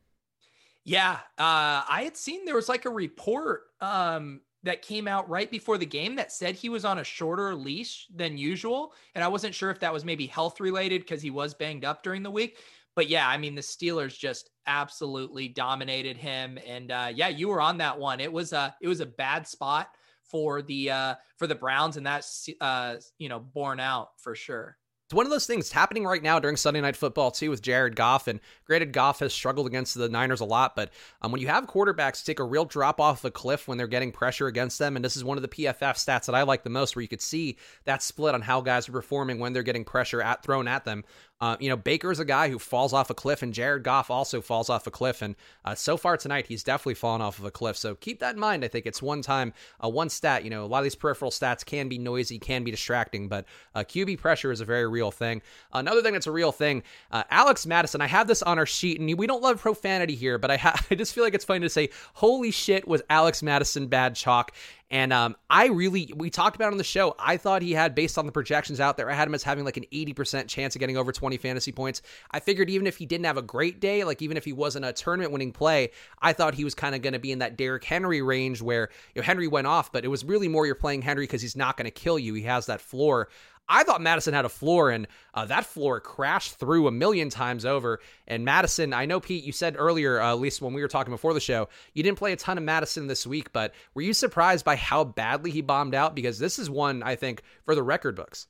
Yeah, 0.83 1.18
uh, 1.38 1.83
I 1.88 2.02
had 2.04 2.16
seen 2.16 2.45
there 2.45 2.54
was 2.56 2.68
like 2.68 2.85
a 2.85 2.90
report 2.90 3.62
um, 3.80 4.40
that 4.66 4.82
came 4.82 5.06
out 5.06 5.28
right 5.30 5.50
before 5.50 5.78
the 5.78 5.87
game 5.87 6.16
that 6.16 6.32
said 6.32 6.54
he 6.54 6.68
was 6.68 6.85
on 6.85 6.99
a 6.99 7.04
shorter 7.04 7.54
leash 7.54 8.06
than 8.14 8.37
usual. 8.37 8.92
And 9.14 9.23
I 9.23 9.28
wasn't 9.28 9.54
sure 9.54 9.70
if 9.70 9.80
that 9.80 9.92
was 9.92 10.04
maybe 10.04 10.26
health 10.26 10.61
related 10.61 11.02
because 11.02 11.23
he 11.23 11.30
was 11.30 11.54
banged 11.54 11.85
up 11.85 12.02
during 12.02 12.23
the 12.23 12.30
week. 12.30 12.58
But 12.96 13.08
yeah, 13.08 13.28
I 13.28 13.38
mean, 13.38 13.54
the 13.54 13.61
Steelers 13.61 14.18
just 14.18 14.50
absolutely 14.66 15.49
dominated 15.49 16.16
him. 16.16 16.58
And 16.66 16.90
uh, 16.90 17.12
yeah, 17.14 17.28
you 17.28 17.49
were 17.49 17.61
on 17.61 17.78
that 17.78 17.99
one. 17.99 18.20
It 18.20 18.32
was 18.32 18.52
a 18.52 18.75
it 18.80 18.88
was 18.88 19.00
a 19.00 19.06
bad 19.06 19.46
spot 19.46 19.88
for 20.23 20.62
the 20.62 20.90
uh, 20.90 21.14
for 21.37 21.46
the 21.46 21.54
Browns, 21.54 21.96
and 21.96 22.06
that's 22.06 22.49
uh, 22.61 22.96
you 23.18 23.28
know 23.28 23.38
borne 23.38 23.80
out 23.80 24.11
for 24.18 24.35
sure. 24.35 24.76
It's 25.06 25.14
one 25.14 25.25
of 25.25 25.30
those 25.30 25.46
things 25.46 25.70
happening 25.70 26.04
right 26.04 26.20
now 26.20 26.40
during 26.40 26.56
Sunday 26.56 26.80
Night 26.80 26.96
Football 26.96 27.30
too 27.30 27.48
with 27.48 27.62
Jared 27.62 27.94
Goff. 27.94 28.26
And 28.26 28.40
granted, 28.64 28.92
Goff 28.92 29.20
has 29.20 29.32
struggled 29.32 29.68
against 29.68 29.94
the 29.94 30.08
Niners 30.08 30.40
a 30.40 30.44
lot, 30.44 30.75
but 30.75 30.90
um, 31.22 31.30
when 31.30 31.40
you 31.40 31.46
have 31.46 31.68
quarterbacks 31.68 32.25
take 32.25 32.40
a 32.40 32.44
real 32.44 32.64
drop 32.64 33.00
off 33.00 33.25
a 33.25 33.30
cliff 33.30 33.68
when 33.68 33.78
they're 33.78 33.86
getting 33.86 34.10
pressure 34.10 34.48
against 34.48 34.80
them, 34.80 34.96
and 34.96 35.04
this 35.04 35.16
is 35.16 35.22
one 35.22 35.38
of 35.38 35.42
the 35.42 35.48
PFF 35.48 35.94
stats 35.94 36.26
that 36.26 36.34
I 36.34 36.42
like 36.42 36.64
the 36.64 36.70
most, 36.70 36.96
where 36.96 37.02
you 37.02 37.08
could 37.08 37.22
see 37.22 37.56
that 37.84 38.02
split 38.02 38.34
on 38.34 38.42
how 38.42 38.60
guys 38.60 38.88
are 38.88 38.92
performing 38.92 39.38
when 39.38 39.52
they're 39.52 39.62
getting 39.62 39.84
pressure 39.84 40.20
at 40.20 40.42
thrown 40.42 40.66
at 40.66 40.84
them. 40.84 41.04
Uh, 41.38 41.56
you 41.60 41.68
know, 41.68 41.76
Baker's 41.76 42.18
a 42.18 42.25
guy 42.25 42.48
who 42.48 42.58
falls 42.58 42.94
off 42.94 43.10
a 43.10 43.14
cliff, 43.14 43.42
and 43.42 43.52
Jared 43.52 43.82
Goff 43.82 44.10
also 44.10 44.40
falls 44.40 44.70
off 44.70 44.86
a 44.86 44.90
cliff. 44.90 45.20
And 45.20 45.36
uh, 45.64 45.75
so 45.75 45.98
far 45.98 46.16
tonight, 46.16 46.46
he's 46.46 46.64
definitely 46.64 46.94
fallen 46.94 47.20
off 47.20 47.38
of 47.38 47.44
a 47.44 47.50
cliff. 47.50 47.76
So 47.76 47.94
keep 47.94 48.20
that 48.20 48.34
in 48.34 48.40
mind. 48.40 48.64
I 48.64 48.68
think 48.68 48.86
it's 48.86 49.02
one 49.02 49.20
time, 49.20 49.52
uh, 49.84 49.88
one 49.90 50.08
stat. 50.08 50.44
You 50.44 50.50
know, 50.50 50.64
a 50.64 50.66
lot 50.66 50.78
of 50.78 50.84
these 50.84 50.94
peripheral 50.94 51.30
stats 51.30 51.64
can 51.64 51.88
be 51.88 51.98
noisy, 51.98 52.38
can 52.38 52.64
be 52.64 52.70
distracting, 52.70 53.28
but 53.28 53.44
uh, 53.75 53.80
QB 53.80 54.18
pressure 54.18 54.50
is 54.50 54.62
a 54.62 54.64
very 54.64 54.86
real 54.97 55.11
thing. 55.11 55.43
Another 55.73 56.00
thing 56.00 56.15
that's 56.15 56.26
a 56.26 56.33
real 56.33 56.53
thing, 56.53 56.83
uh, 57.11 57.25
Alex 57.31 57.67
Mattison, 57.67 58.00
I 58.00 58.07
have 58.07 58.26
this 58.26 58.43
on 58.43 58.59
our 58.59 58.67
sheet, 58.67 58.99
and 58.99 59.19
we 59.19 59.26
don't 59.26 59.43
love 59.43 59.61
profanity 59.61 60.15
here, 60.15 60.38
but 60.38 60.50
I, 60.50 60.57
ha- 60.57 60.81
I 60.91 60.95
just 60.95 61.15
feel 61.15 61.23
like 61.23 61.35
it's 61.35 61.45
funny 61.45 61.61
to 61.61 61.69
say, 61.69 61.91
"Holy 62.15 62.50
shit!" 62.50 62.88
Was 62.88 63.03
Alex 63.11 63.43
Mattison 63.43 63.88
bad 63.88 64.15
chalk? 64.15 64.53
And 64.88 65.12
um, 65.12 65.35
I 65.50 65.67
really, 65.67 66.12
we 66.15 66.31
talked 66.31 66.55
about 66.55 66.71
on 66.71 66.79
the 66.79 66.85
show, 66.85 67.17
I 67.19 67.38
thought 67.38 67.61
he 67.61 67.73
had, 67.73 67.95
based 67.95 68.19
on 68.19 68.26
the 68.26 68.31
projections 68.31 68.79
out 68.79 68.97
there, 68.97 69.11
I 69.11 69.15
had 69.15 69.26
him 69.26 69.35
as 69.35 69.43
having 69.43 69.65
like 69.65 69.76
an 69.76 69.85
80% 69.93 70.47
chance 70.47 70.76
of 70.76 70.81
getting 70.81 70.97
over 70.97 71.11
20 71.11 71.37
fantasy 71.38 71.73
points. 71.73 72.03
I 72.31 72.38
figured 72.38 72.71
even 72.71 72.87
if 72.87 72.97
he 72.97 73.05
didn't 73.05 73.26
have 73.26 73.37
a 73.37 73.43
great 73.43 73.81
day, 73.81 74.05
like 74.05 74.23
even 74.23 74.37
if 74.37 74.45
he 74.45 74.53
wasn't 74.53 74.85
a 74.85 74.93
tournament 74.93 75.33
winning 75.33 75.53
play, 75.53 75.91
I 76.23 76.33
thought 76.33 76.55
he 76.55 76.62
was 76.62 76.75
kind 76.75 76.95
of 76.95 77.03
going 77.03 77.15
to 77.15 77.19
be 77.19 77.33
in 77.33 77.41
that 77.41 77.57
Derrick 77.57 77.83
Henry 77.83 78.23
range 78.23 78.62
where 78.62 78.91
you 79.15 79.23
know, 79.23 79.26
Henry 79.26 79.49
went 79.49 79.67
off, 79.67 79.91
but 79.91 80.05
it 80.05 80.09
was 80.09 80.25
really 80.25 80.47
more 80.47 80.67
you're 80.67 80.76
playing 80.76 81.03
Henry 81.03 81.25
because 81.25 81.43
he's 81.43 81.57
not 81.57 81.76
going 81.76 81.87
to 81.87 81.91
kill 81.91 82.19
you. 82.19 82.35
He 82.35 82.43
has 82.43 82.67
that 82.67 82.81
floor. 82.81 83.29
I 83.68 83.82
thought 83.82 84.00
Mattison 84.00 84.35
had 84.35 84.44
a 84.44 84.50
floor, 84.50 84.90
and 84.90 85.06
uh, 85.35 85.44
that 85.46 85.66
floor 85.66 86.00
crashed 86.00 86.54
through 86.54 86.87
a 86.87 86.92
million 86.92 87.30
times 87.30 87.64
over. 87.64 88.00
And 88.26 88.44
Mattison, 88.44 88.92
I 88.92 89.06
know, 89.06 89.20
Pete, 89.20 89.44
you 89.44 89.52
said 89.52 89.75
earlier, 89.78 90.20
uh, 90.20 90.30
at 90.30 90.40
least 90.40 90.62
when 90.62 90.73
we 90.73 90.82
were 90.82 90.88
talking 90.88 91.12
before 91.12 91.35
the 91.35 91.40
show, 91.40 91.68
you 91.92 92.02
didn't 92.02 92.18
play 92.18 92.32
a 92.32 92.37
ton 92.37 92.58
of 92.58 92.64
Mattison 92.64 93.06
this 93.06 93.26
week, 93.26 93.52
but 93.52 93.75
were 93.94 94.02
you 94.02 94.12
surprised 94.12 94.64
by 94.64 94.76
how 94.76 95.04
badly 95.04 95.50
he 95.50 95.62
bombed 95.62 95.94
out? 95.94 96.14
Because 96.14 96.38
this 96.38 96.58
is 96.58 96.70
one, 96.70 97.02
I 97.02 97.16
think, 97.16 97.42
for 97.64 97.75
the 97.75 97.82
record 97.82 98.14
books. 98.14 98.46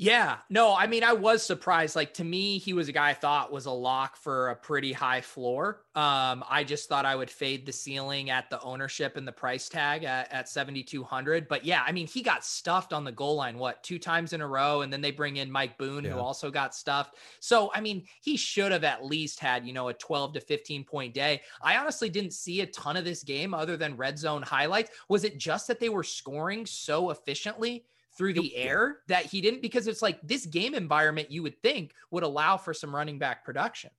Yeah, 0.00 0.38
no, 0.48 0.74
I 0.74 0.86
mean, 0.86 1.04
I 1.04 1.12
was 1.12 1.42
surprised. 1.42 1.94
Like 1.94 2.14
to 2.14 2.24
me, 2.24 2.56
he 2.56 2.72
was 2.72 2.88
a 2.88 2.92
guy 2.92 3.10
I 3.10 3.12
thought 3.12 3.52
was 3.52 3.66
a 3.66 3.70
lock 3.70 4.16
for 4.16 4.48
a 4.48 4.56
pretty 4.56 4.94
high 4.94 5.20
floor. 5.20 5.82
Um, 5.94 6.42
I 6.48 6.64
just 6.66 6.88
thought 6.88 7.04
I 7.04 7.14
would 7.14 7.30
fade 7.30 7.66
the 7.66 7.72
ceiling 7.72 8.30
at 8.30 8.48
the 8.48 8.58
ownership 8.62 9.18
and 9.18 9.28
the 9.28 9.32
price 9.32 9.68
tag 9.68 10.04
at, 10.04 10.32
at 10.32 10.48
7,200. 10.48 11.48
But 11.48 11.66
yeah, 11.66 11.82
I 11.86 11.92
mean, 11.92 12.06
he 12.06 12.22
got 12.22 12.46
stuffed 12.46 12.94
on 12.94 13.04
the 13.04 13.12
goal 13.12 13.34
line, 13.34 13.58
what, 13.58 13.82
two 13.82 13.98
times 13.98 14.32
in 14.32 14.40
a 14.40 14.46
row. 14.48 14.80
And 14.80 14.90
then 14.90 15.02
they 15.02 15.10
bring 15.10 15.36
in 15.36 15.52
Mike 15.52 15.76
Boone, 15.76 16.04
yeah. 16.04 16.12
who 16.12 16.18
also 16.18 16.50
got 16.50 16.74
stuffed. 16.74 17.16
So, 17.40 17.70
I 17.74 17.82
mean, 17.82 18.04
he 18.22 18.38
should 18.38 18.72
have 18.72 18.84
at 18.84 19.04
least 19.04 19.38
had, 19.38 19.66
you 19.66 19.74
know, 19.74 19.88
a 19.88 19.92
12 19.92 20.32
to 20.32 20.40
15 20.40 20.82
point 20.82 21.12
day. 21.12 21.42
I 21.62 21.76
honestly 21.76 22.08
didn't 22.08 22.32
see 22.32 22.62
a 22.62 22.66
ton 22.66 22.96
of 22.96 23.04
this 23.04 23.22
game 23.22 23.52
other 23.52 23.76
than 23.76 23.98
red 23.98 24.18
zone 24.18 24.40
highlights. 24.40 24.92
Was 25.10 25.24
it 25.24 25.36
just 25.36 25.68
that 25.68 25.78
they 25.78 25.90
were 25.90 26.04
scoring 26.04 26.64
so 26.64 27.10
efficiently? 27.10 27.84
Through 28.20 28.34
the 28.34 28.54
air 28.54 28.98
that 29.08 29.24
he 29.24 29.40
didn't 29.40 29.62
because 29.62 29.86
it's 29.86 30.02
like 30.02 30.20
this 30.22 30.44
game 30.44 30.74
environment 30.74 31.30
you 31.30 31.42
would 31.42 31.58
think 31.62 31.94
would 32.10 32.22
allow 32.22 32.58
for 32.58 32.74
some 32.74 32.94
running 32.94 33.18
back 33.18 33.46
production 33.46 33.90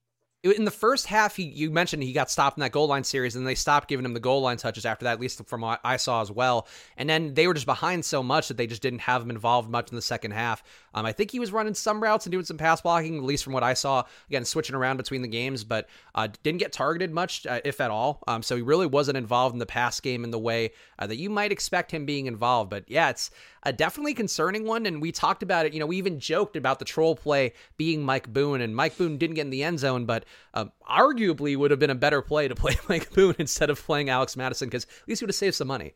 in 0.44 0.66
the 0.66 0.72
first 0.72 1.06
half, 1.06 1.36
he 1.36 1.44
you 1.44 1.70
mentioned 1.70 2.02
he 2.02 2.14
got 2.14 2.32
stopped 2.32 2.58
in 2.58 2.62
that 2.62 2.72
goal 2.72 2.88
line 2.88 3.04
series, 3.04 3.36
and 3.36 3.46
they 3.46 3.54
stopped 3.54 3.88
giving 3.88 4.04
him 4.04 4.14
the 4.14 4.20
goal 4.20 4.42
line 4.42 4.58
touches 4.58 4.86
after 4.86 5.04
that, 5.04 5.14
at 5.14 5.20
least 5.20 5.46
from 5.46 5.62
what 5.62 5.80
I 5.84 5.98
saw 5.98 6.22
as 6.22 6.32
well. 6.32 6.68
And 6.98 7.08
then 7.08 7.36
they 7.36 7.46
were 7.46 7.54
just 7.54 7.68
behind 7.68 8.04
so 8.04 8.24
much 8.24 8.48
that 8.48 8.58
they 8.58 8.66
just 8.66 8.82
didn't 8.82 9.00
have 9.00 9.22
him 9.22 9.30
involved 9.30 9.70
much 9.70 9.90
in 9.92 9.96
the 9.96 10.02
second 10.02 10.32
half. 10.32 10.64
Um, 10.96 11.06
I 11.06 11.12
think 11.12 11.30
he 11.30 11.40
was 11.40 11.52
running 11.52 11.76
some 11.76 12.02
routes 12.02 12.26
and 12.26 12.32
doing 12.32 12.46
some 12.46 12.58
pass 12.58 12.82
blocking, 12.82 13.18
at 13.18 13.24
least 13.24 13.44
from 13.44 13.54
what 13.54 13.64
I 13.64 13.76
saw. 13.76 14.04
Again, 14.30 14.44
switching 14.44 14.76
around 14.76 14.98
between 14.98 15.22
the 15.22 15.28
games, 15.28 15.64
but 15.64 15.88
uh, 16.16 16.28
didn't 16.42 16.60
get 16.60 16.74
targeted 16.74 17.12
much, 17.12 17.46
uh, 17.46 17.62
if 17.64 17.80
at 17.80 17.92
all. 17.92 18.24
Um, 18.28 18.42
so 18.42 18.56
he 18.56 18.64
really 18.64 18.88
wasn't 18.88 19.18
involved 19.18 19.54
in 19.54 19.60
the 19.60 19.66
pass 19.68 20.00
game 20.00 20.24
in 20.24 20.32
the 20.32 20.40
way 20.40 20.72
uh, 20.98 21.06
that 21.06 21.18
you 21.18 21.30
might 21.30 21.52
expect 21.52 21.92
him 21.92 22.06
being 22.06 22.26
involved. 22.26 22.72
But 22.72 22.86
yeah, 22.88 23.10
it's 23.10 23.30
a 23.64 23.72
definitely 23.72 24.16
concerning 24.16 24.66
one. 24.66 24.88
And 24.88 25.02
we 25.02 25.12
talked 25.12 25.44
about 25.44 25.68
it. 25.68 25.74
You 25.74 25.80
know, 25.80 25.86
we 25.86 25.98
even 25.98 26.20
joked 26.20 26.56
about 26.56 26.80
the 26.80 26.86
troll 26.86 27.16
play 27.16 27.54
being 27.78 28.04
Mike 28.04 28.34
Boone, 28.34 28.62
and 28.62 28.76
Mike 28.76 28.98
Boone 28.98 29.20
didn't 29.20 29.36
get 29.36 29.46
in 29.46 29.52
the 29.52 29.64
end 29.64 29.80
zone, 29.80 30.06
but 30.06 30.26
um, 30.54 30.72
arguably 30.90 31.58
would 31.58 31.72
have 31.72 31.80
been 31.80 31.90
a 31.90 31.96
better 31.96 32.22
play 32.22 32.48
to 32.48 32.56
play 32.56 32.76
Mike 32.90 33.12
Boone 33.14 33.36
instead 33.40 33.70
of 33.70 33.82
playing 33.82 34.10
Alex 34.10 34.36
Mattison 34.36 34.68
because 34.68 34.84
at 34.84 35.08
least 35.08 35.22
he 35.22 35.26
would 35.26 35.30
have 35.30 35.36
saved 35.36 35.56
some 35.56 35.68
money. 35.68 35.94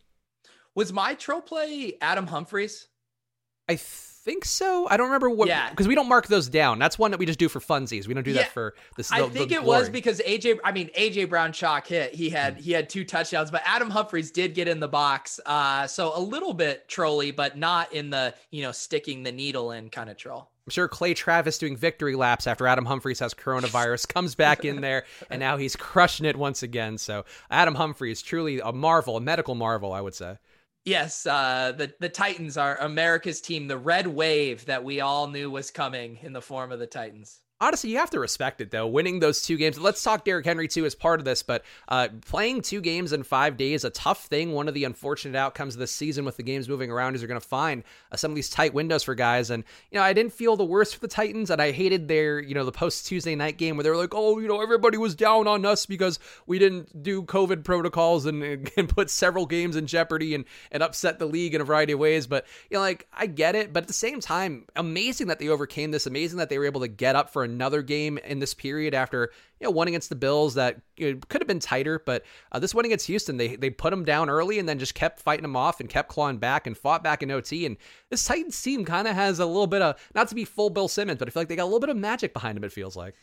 Was 0.76 0.92
my 0.92 1.14
troll 1.14 1.42
play 1.42 1.98
Adam 2.02 2.28
Humphries? 2.28 2.88
I 3.68 3.78
think 4.26 4.44
so. 4.44 4.88
I 4.90 4.98
don't 4.98 5.08
remember 5.08 5.30
what. 5.30 5.48
Yeah, 5.48 5.70
because 5.70 5.88
we 5.88 5.96
don't 5.96 6.10
mark 6.10 6.28
those 6.28 6.50
down. 6.50 6.80
That's 6.80 7.00
one 7.00 7.12
that 7.12 7.20
we 7.20 7.26
just 7.26 7.40
do 7.40 7.48
for 7.48 7.60
funsies. 7.60 8.08
We 8.08 8.14
don't 8.14 8.24
do 8.24 8.32
yeah, 8.32 8.44
that 8.44 8.52
for 8.52 8.76
this. 8.98 9.12
I 9.12 9.28
think 9.30 9.52
it 9.52 9.64
glory. 9.64 9.80
was 9.80 9.90
because 9.90 10.20
AJ. 10.20 10.60
I 10.64 10.72
mean, 10.72 10.90
AJ 10.98 11.30
Brown 11.30 11.54
chalk 11.54 11.88
hit. 11.88 12.14
He 12.14 12.30
had 12.30 12.58
mm. 12.58 12.62
he 12.62 12.72
had 12.72 12.90
two 12.90 13.06
touchdowns, 13.06 13.52
but 13.52 13.62
Adam 13.66 13.90
Humphries 13.90 14.32
did 14.32 14.54
get 14.54 14.68
in 14.68 14.80
the 14.80 14.88
box. 14.88 15.40
Uh, 15.46 15.88
so 15.88 16.12
a 16.16 16.20
little 16.20 16.54
bit 16.54 16.88
trolly, 16.90 17.32
but 17.32 17.58
not 17.58 17.94
in 17.94 18.10
the 18.10 18.34
you 18.52 18.64
know 18.64 18.72
sticking 18.72 19.24
the 19.24 19.32
needle 19.32 19.72
in 19.72 19.90
kind 19.90 20.10
of 20.10 20.18
troll. 20.18 20.50
I'm 20.66 20.72
sure 20.72 20.88
Clay 20.88 21.14
Travis 21.14 21.60
doing 21.60 21.78
victory 21.78 22.16
laps 22.16 22.48
after 22.48 22.66
Adam 22.66 22.86
Humphries 22.86 23.20
has 23.20 23.36
coronavirus 23.36 24.08
comes 24.14 24.34
back 24.34 24.66
in 24.66 24.82
there, 24.82 25.06
and 25.30 25.40
now 25.40 25.58
he's 25.58 25.76
crushing 25.76 26.26
it 26.26 26.36
once 26.36 26.64
again. 26.64 26.98
So 26.98 27.24
Adam 27.52 27.76
Humphries 27.76 28.24
truly 28.24 28.60
a 28.60 28.72
marvel, 28.72 29.16
a 29.16 29.22
medical 29.22 29.54
marvel, 29.54 29.94
I 29.94 30.02
would 30.02 30.16
say. 30.16 30.38
Yes, 30.84 31.26
uh, 31.28 31.74
the 31.76 31.94
the 32.00 32.10
Titans 32.10 32.58
are 32.58 32.78
America's 32.78 33.42
team, 33.42 33.68
the 33.68 33.78
red 33.78 34.08
wave 34.08 34.66
that 34.66 34.84
we 34.84 35.02
all 35.02 35.28
knew 35.28 35.52
was 35.52 35.70
coming 35.70 36.18
in 36.22 36.34
the 36.34 36.42
form 36.42 36.72
of 36.72 36.80
the 36.80 36.88
Titans 36.88 37.42
honestly, 37.62 37.90
you 37.90 37.98
have 37.98 38.10
to 38.10 38.20
respect 38.20 38.62
it 38.62 38.72
though. 38.72 38.88
Winning 38.88 39.20
those 39.20 39.42
two 39.42 39.58
games. 39.58 39.80
Let's 39.80 40.04
talk 40.04 40.26
Derrick 40.26 40.46
Henry 40.46 40.68
too 40.68 40.86
as 40.86 40.96
part 40.96 41.20
of 41.20 41.26
this, 41.26 41.44
but 41.44 41.64
uh, 41.88 42.10
playing 42.26 42.62
two 42.62 42.82
games 42.82 43.14
in 43.14 43.24
five 43.24 43.58
days 43.58 43.84
a 43.84 43.90
tough 43.90 44.26
thing. 44.26 44.52
One 44.52 44.68
of 44.68 44.74
the 44.74 44.84
unfortunate 44.84 45.38
outcomes 45.38 45.76
of 45.76 45.80
this 45.80 45.92
season 45.92 46.26
with 46.26 46.38
the 46.38 46.44
games 46.44 46.68
moving 46.68 46.92
around 46.92 47.16
is 47.16 47.22
you're 47.22 47.28
going 47.28 47.40
to 47.40 47.48
find 47.48 47.84
uh, 48.12 48.18
some 48.18 48.32
of 48.32 48.36
these 48.36 48.50
tight 48.50 48.74
windows 48.74 49.04
for 49.04 49.16
guys. 49.16 49.50
And 49.50 49.64
you 49.92 49.98
know, 49.98 50.04
I 50.04 50.14
didn't 50.14 50.34
feel 50.34 50.58
the 50.58 50.66
worst 50.66 50.96
for 50.96 51.02
the 51.02 51.08
Titans, 51.08 51.50
and 51.50 51.62
I 51.62 51.72
hated 51.72 52.08
their 52.08 52.40
you 52.40 52.54
know 52.54 52.66
the 52.66 52.72
post 52.72 53.08
Tuesday 53.08 53.36
night 53.36 53.58
game 53.58 53.78
where 53.78 53.84
they 53.84 53.90
were 53.90 53.98
like, 53.98 54.14
oh, 54.14 54.40
you 54.40 54.48
know, 54.48 54.62
everybody 54.62 54.98
was 54.98 55.16
down 55.16 55.48
on 55.48 55.66
us 55.66 55.86
because 55.86 56.20
we 56.46 56.60
didn't 56.60 57.04
do 57.04 57.24
COVID 57.24 57.64
protocols 57.64 58.26
and, 58.26 58.44
and 58.78 58.90
put 58.90 59.10
several 59.10 59.46
games 59.46 59.76
in 59.76 59.88
jeopardy 59.88 60.36
and 60.36 60.46
and 60.72 60.84
upset 60.84 61.20
the 61.20 61.26
league 61.26 61.56
in 61.56 61.62
a 61.62 61.66
variety 61.66 61.94
of 61.94 62.00
ways. 62.00 62.28
But 62.28 62.46
you 62.70 62.76
know, 62.76 62.82
like 62.82 63.08
I 63.14 63.28
get 63.28 63.56
it, 63.56 63.72
but 63.72 63.84
at 63.84 63.88
the 63.88 63.94
same 63.94 64.20
time, 64.20 64.66
amazing 64.76 65.28
that 65.28 65.40
they 65.40 65.48
overcame 65.48 65.92
this. 65.92 66.06
Amazing 66.06 66.40
that 66.40 66.50
they 66.50 66.60
were 66.60 66.66
able 66.66 66.82
to 66.82 66.88
get 66.88 67.16
up 67.16 67.30
for 67.30 67.45
another 67.46 67.82
game 67.82 68.18
in 68.18 68.40
this 68.40 68.54
period 68.54 68.94
after 68.94 69.32
you 69.60 69.66
know 69.66 69.72
one 69.72 69.88
against 69.88 70.10
the 70.10 70.16
Bills 70.16 70.56
that 70.56 70.82
you 70.98 71.14
know, 71.14 71.20
could 71.30 71.42
have 71.42 71.48
been 71.48 71.60
tighter, 71.60 72.02
but 72.06 72.24
uh, 72.52 72.60
this 72.60 72.76
one 72.76 72.86
against 72.86 73.08
Houston 73.08 73.38
they 73.38 73.56
they 73.56 73.70
put 73.70 73.92
them 73.92 74.04
down 74.04 74.30
early 74.30 74.60
and 74.60 74.68
then 74.68 74.80
just 74.80 74.96
kept 74.96 75.22
fighting 75.22 75.44
them 75.44 75.56
off 75.56 75.80
and 75.80 75.90
kept 75.90 76.10
clawing 76.10 76.38
back 76.38 76.68
and 76.68 76.78
fought 76.78 77.04
back 77.04 77.24
in 77.24 77.32
OT. 77.32 77.66
And 77.66 77.78
this 78.10 78.26
Titans 78.26 78.62
team 78.62 78.84
kind 78.84 79.08
of 79.08 79.16
has 79.16 79.40
a 79.40 79.46
little 79.46 79.68
bit 79.68 79.82
of 79.82 79.96
not 80.14 80.28
to 80.30 80.36
be 80.36 80.46
full 80.46 80.70
Bill 80.70 80.88
Simmons, 80.88 81.20
but 81.20 81.28
I 81.28 81.32
feel 81.32 81.42
like 81.42 81.50
they 81.50 81.56
got 81.56 81.64
a 81.64 81.66
little 81.66 81.80
bit 81.80 81.90
of 81.90 81.98
magic 81.98 82.34
behind 82.34 82.58
them. 82.58 82.64
It 82.64 82.74
feels 82.74 82.96
like. 82.96 83.16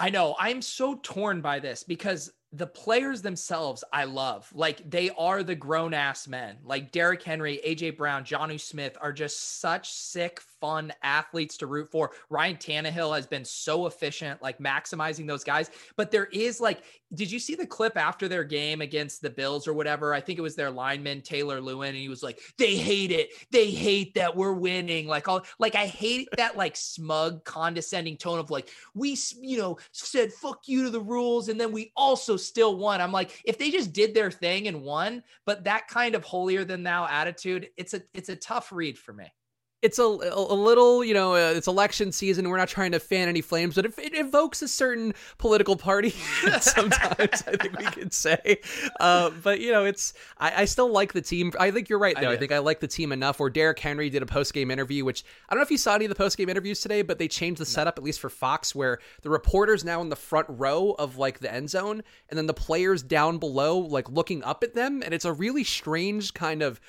I 0.00 0.10
know. 0.10 0.36
I'm 0.38 0.62
so 0.62 1.00
torn 1.02 1.40
by 1.40 1.58
this 1.58 1.82
because 1.82 2.32
the 2.52 2.66
players 2.66 3.20
themselves 3.20 3.84
I 3.92 4.04
love. 4.04 4.50
Like 4.54 4.88
they 4.88 5.10
are 5.10 5.42
the 5.42 5.54
grown 5.54 5.92
ass 5.92 6.26
men. 6.26 6.58
Like 6.64 6.92
Derrick 6.92 7.22
Henry, 7.22 7.60
AJ 7.66 7.96
Brown, 7.96 8.24
Jonnu 8.24 8.60
Smith 8.60 8.96
are 9.00 9.12
just 9.12 9.60
such 9.60 9.90
sick, 9.90 10.40
fun 10.60 10.92
athletes 11.02 11.56
to 11.58 11.66
root 11.66 11.90
for. 11.90 12.12
Ryan 12.30 12.56
Tannehill 12.56 13.14
has 13.14 13.26
been 13.26 13.44
so 13.44 13.86
efficient, 13.86 14.42
like 14.42 14.58
maximizing 14.58 15.26
those 15.26 15.44
guys. 15.44 15.70
But 15.96 16.10
there 16.10 16.26
is 16.26 16.60
like, 16.60 16.82
did 17.14 17.30
you 17.30 17.38
see 17.38 17.54
the 17.54 17.66
clip 17.66 17.96
after 17.96 18.28
their 18.28 18.44
game 18.44 18.82
against 18.82 19.22
the 19.22 19.30
Bills 19.30 19.66
or 19.66 19.72
whatever? 19.72 20.12
I 20.12 20.20
think 20.20 20.38
it 20.38 20.42
was 20.42 20.56
their 20.56 20.70
lineman 20.70 21.22
Taylor 21.22 21.60
Lewan, 21.60 21.88
and 21.88 21.96
he 21.96 22.08
was 22.08 22.22
like, 22.22 22.40
"They 22.58 22.76
hate 22.76 23.10
it. 23.10 23.30
They 23.50 23.70
hate 23.70 24.14
that 24.14 24.36
we're 24.36 24.52
winning." 24.52 25.06
Like 25.06 25.26
all, 25.26 25.44
like 25.58 25.74
I 25.74 25.86
hate 25.86 26.28
that 26.36 26.56
like 26.56 26.76
smug, 26.76 27.44
condescending 27.44 28.18
tone 28.18 28.38
of 28.38 28.50
like 28.50 28.68
we, 28.94 29.16
you 29.40 29.56
know, 29.56 29.78
said 29.92 30.32
fuck 30.32 30.68
you 30.68 30.84
to 30.84 30.90
the 30.90 31.00
rules, 31.00 31.48
and 31.48 31.58
then 31.58 31.72
we 31.72 31.92
also 31.96 32.36
still 32.36 32.76
won. 32.76 33.00
I'm 33.00 33.12
like, 33.12 33.40
if 33.44 33.56
they 33.56 33.70
just 33.70 33.92
did 33.92 34.12
their 34.14 34.30
thing 34.30 34.68
and 34.68 34.82
won, 34.82 35.22
but 35.46 35.64
that 35.64 35.88
kind 35.88 36.14
of 36.14 36.24
holier 36.24 36.64
than 36.64 36.82
thou 36.82 37.06
attitude, 37.06 37.70
it's 37.76 37.94
a 37.94 38.02
it's 38.12 38.28
a 38.28 38.36
tough 38.36 38.70
read 38.70 38.98
for 38.98 39.14
me 39.14 39.32
it's 39.80 39.98
a, 40.00 40.02
a, 40.02 40.54
little, 40.54 41.04
you 41.04 41.14
know, 41.14 41.34
uh, 41.34 41.52
it's 41.54 41.68
election 41.68 42.10
season. 42.10 42.48
We're 42.48 42.56
not 42.56 42.68
trying 42.68 42.92
to 42.92 42.98
fan 42.98 43.28
any 43.28 43.40
flames, 43.40 43.76
but 43.76 43.84
it, 43.84 43.94
it 43.98 44.14
evokes 44.14 44.60
a 44.60 44.66
certain 44.66 45.14
political 45.38 45.76
party. 45.76 46.10
sometimes 46.60 47.44
I 47.46 47.56
think 47.56 47.78
we 47.78 47.84
could 47.84 48.12
say, 48.12 48.58
uh, 48.98 49.30
but 49.42 49.60
you 49.60 49.70
know, 49.70 49.84
it's 49.84 50.14
I, 50.38 50.62
I, 50.62 50.64
still 50.64 50.90
like 50.90 51.12
the 51.12 51.20
team. 51.20 51.52
I 51.60 51.70
think 51.70 51.88
you're 51.88 51.98
right 51.98 52.16
though. 52.20 52.30
I, 52.30 52.32
I, 52.32 52.36
think 52.36 52.50
I 52.50 52.58
like 52.58 52.80
the 52.80 52.88
team 52.88 53.12
enough. 53.12 53.38
Where 53.38 53.50
Derrick 53.50 53.78
Henry 53.78 54.10
did 54.10 54.22
a 54.22 54.26
post 54.26 54.52
game 54.52 54.70
interview, 54.70 55.04
which 55.04 55.24
I 55.48 55.54
don't 55.54 55.60
know 55.60 55.64
if 55.64 55.70
you 55.70 55.78
saw 55.78 55.94
any 55.94 56.06
of 56.06 56.08
the 56.08 56.16
post 56.16 56.36
game 56.36 56.48
interviews 56.48 56.80
today, 56.80 57.02
but 57.02 57.18
they 57.18 57.28
changed 57.28 57.60
the 57.60 57.66
setup 57.66 57.98
at 57.98 58.04
least 58.04 58.18
for 58.18 58.30
Fox, 58.30 58.74
where 58.74 58.98
the 59.22 59.30
reporters 59.30 59.84
now 59.84 60.00
in 60.00 60.08
the 60.08 60.16
front 60.16 60.46
row 60.48 60.96
of 60.98 61.18
like 61.18 61.38
the 61.38 61.52
end 61.52 61.70
zone, 61.70 62.02
and 62.28 62.36
then 62.36 62.46
the 62.46 62.54
players 62.54 63.02
down 63.02 63.38
below, 63.38 63.78
like 63.78 64.08
looking 64.10 64.42
up 64.42 64.64
at 64.64 64.74
them, 64.74 65.02
and 65.04 65.14
it's 65.14 65.24
a 65.24 65.32
really 65.32 65.62
strange 65.62 66.34
kind 66.34 66.62
of 66.62 66.80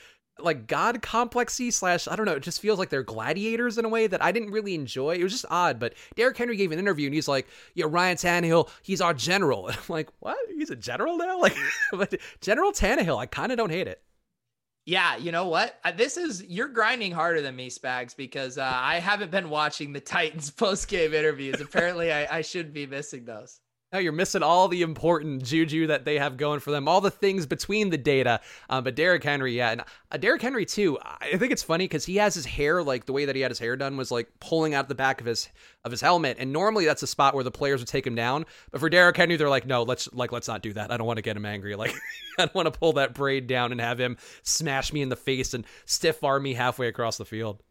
like 0.42 0.68
god 0.68 1.02
complexy 1.02 1.72
slash 1.72 2.08
I 2.08 2.16
don't 2.16 2.26
know. 2.26 2.34
It 2.34 2.44
just 2.44 2.62
feels 2.62 2.80
like 2.80 2.90
they're 2.90 3.04
gladiators 3.04 3.78
in 3.78 3.86
a 3.86 3.90
way 3.90 4.08
that 4.08 4.24
I 4.24 4.32
didn't 4.32 4.52
really 4.52 4.76
enjoy. 4.76 5.16
It 5.16 5.24
was 5.24 5.32
just 5.32 5.46
odd. 5.50 5.80
But 5.80 5.94
Derrick 6.16 6.38
Henry 6.38 6.58
gave 6.58 6.72
an 6.72 6.80
interview 6.80 7.08
and 7.08 7.14
he's 7.14 7.28
like, 7.28 7.48
"Yeah, 7.74 7.86
Ryan 7.88 8.18
Tannehill, 8.18 8.70
he's 8.82 9.02
our 9.02 9.14
general." 9.14 9.68
And 9.70 9.78
I'm 9.78 9.84
like, 9.88 10.10
"What? 10.20 10.38
He's 10.50 10.70
a 10.70 10.76
general 10.76 11.18
now?" 11.18 11.40
Like, 11.40 11.56
but 11.92 12.16
General 12.42 12.72
Tannehill, 12.72 13.18
I 13.18 13.26
kind 13.26 13.52
of 13.52 13.58
don't 13.58 13.70
hate 13.70 13.88
it. 13.88 14.02
Yeah, 14.86 15.18
you 15.18 15.32
know 15.32 15.48
what? 15.48 15.80
This 15.98 16.18
is 16.18 16.44
you're 16.44 16.68
grinding 16.68 17.12
harder 17.12 17.42
than 17.42 17.56
me, 17.56 17.70
Spags, 17.70 18.16
because 18.16 18.58
uh, 18.58 18.72
I 18.74 19.00
haven't 19.00 19.30
been 19.30 19.50
watching 19.52 19.94
the 19.94 20.00
Titans 20.00 20.50
post 20.50 20.88
game 20.88 21.14
interviews. 21.14 21.62
Apparently, 21.62 22.12
I, 22.12 22.38
I 22.38 22.42
should 22.42 22.74
be 22.74 22.88
missing 22.88 23.26
those. 23.26 23.60
No, 23.92 23.98
you're 23.98 24.12
missing 24.12 24.44
all 24.44 24.68
the 24.68 24.84
important 24.84 25.44
juju 25.44 25.88
that 25.88 26.06
they 26.06 26.20
have 26.20 26.38
going 26.38 26.60
for 26.60 26.70
them, 26.70 26.88
all 26.88 27.02
the 27.02 27.10
things 27.10 27.48
between 27.48 27.90
the 27.90 27.98
data. 27.98 28.40
Um, 28.70 28.84
but 28.84 28.94
Derrick 28.94 29.24
Henry, 29.24 29.58
yeah, 29.58 29.72
and 29.72 29.82
uh, 30.12 30.18
Derrick 30.18 30.44
Henry 30.44 30.64
too. 30.64 31.00
I 31.04 31.38
think 31.38 31.52
it's 31.52 31.64
funny 31.64 31.86
because 31.86 32.06
he 32.06 32.18
has 32.18 32.36
his 32.36 32.46
hair 32.46 32.84
like 32.84 33.08
the 33.08 33.14
way 33.14 33.26
that 33.26 33.36
he 33.36 33.42
had 33.42 33.50
his 33.50 33.58
hair 33.58 33.76
done 33.76 33.98
was 33.98 34.12
like 34.12 34.30
pulling 34.40 34.76
out 34.76 34.90
the 34.90 34.96
back 34.96 35.20
of 35.22 35.26
his 35.26 35.50
of 35.84 35.90
his 35.90 36.02
helmet, 36.02 36.38
and 36.40 36.54
normally 36.54 36.86
that's 36.86 37.02
a 37.02 37.08
spot 37.08 37.34
where 37.34 37.44
the 37.44 37.50
players 37.50 37.82
would 37.82 37.88
take 37.88 38.06
him 38.06 38.14
down. 38.14 38.46
But 38.70 38.80
for 38.80 38.90
Derrick 38.90 39.18
Henry, 39.18 39.38
they're 39.38 39.50
like, 39.50 39.66
no, 39.66 39.82
let's 39.82 40.08
like 40.14 40.32
let's 40.32 40.48
not 40.48 40.62
do 40.62 40.72
that. 40.74 40.92
I 40.92 40.98
don't 40.98 41.08
want 41.08 41.18
to 41.18 41.24
get 41.24 41.36
him 41.38 41.46
angry. 41.46 41.76
Like 41.80 41.96
I 42.38 42.44
don't 42.44 42.54
want 42.54 42.72
to 42.72 42.78
pull 42.78 42.94
that 42.94 43.14
braid 43.14 43.48
down 43.48 43.72
and 43.72 43.80
have 43.80 44.00
him 44.00 44.18
smash 44.44 44.92
me 44.92 45.02
in 45.02 45.10
the 45.10 45.16
face 45.16 45.54
and 45.54 45.66
stiff 45.86 46.24
arm 46.24 46.44
me 46.44 46.54
halfway 46.54 46.90
across 46.90 47.18
the 47.18 47.26
field. 47.26 47.64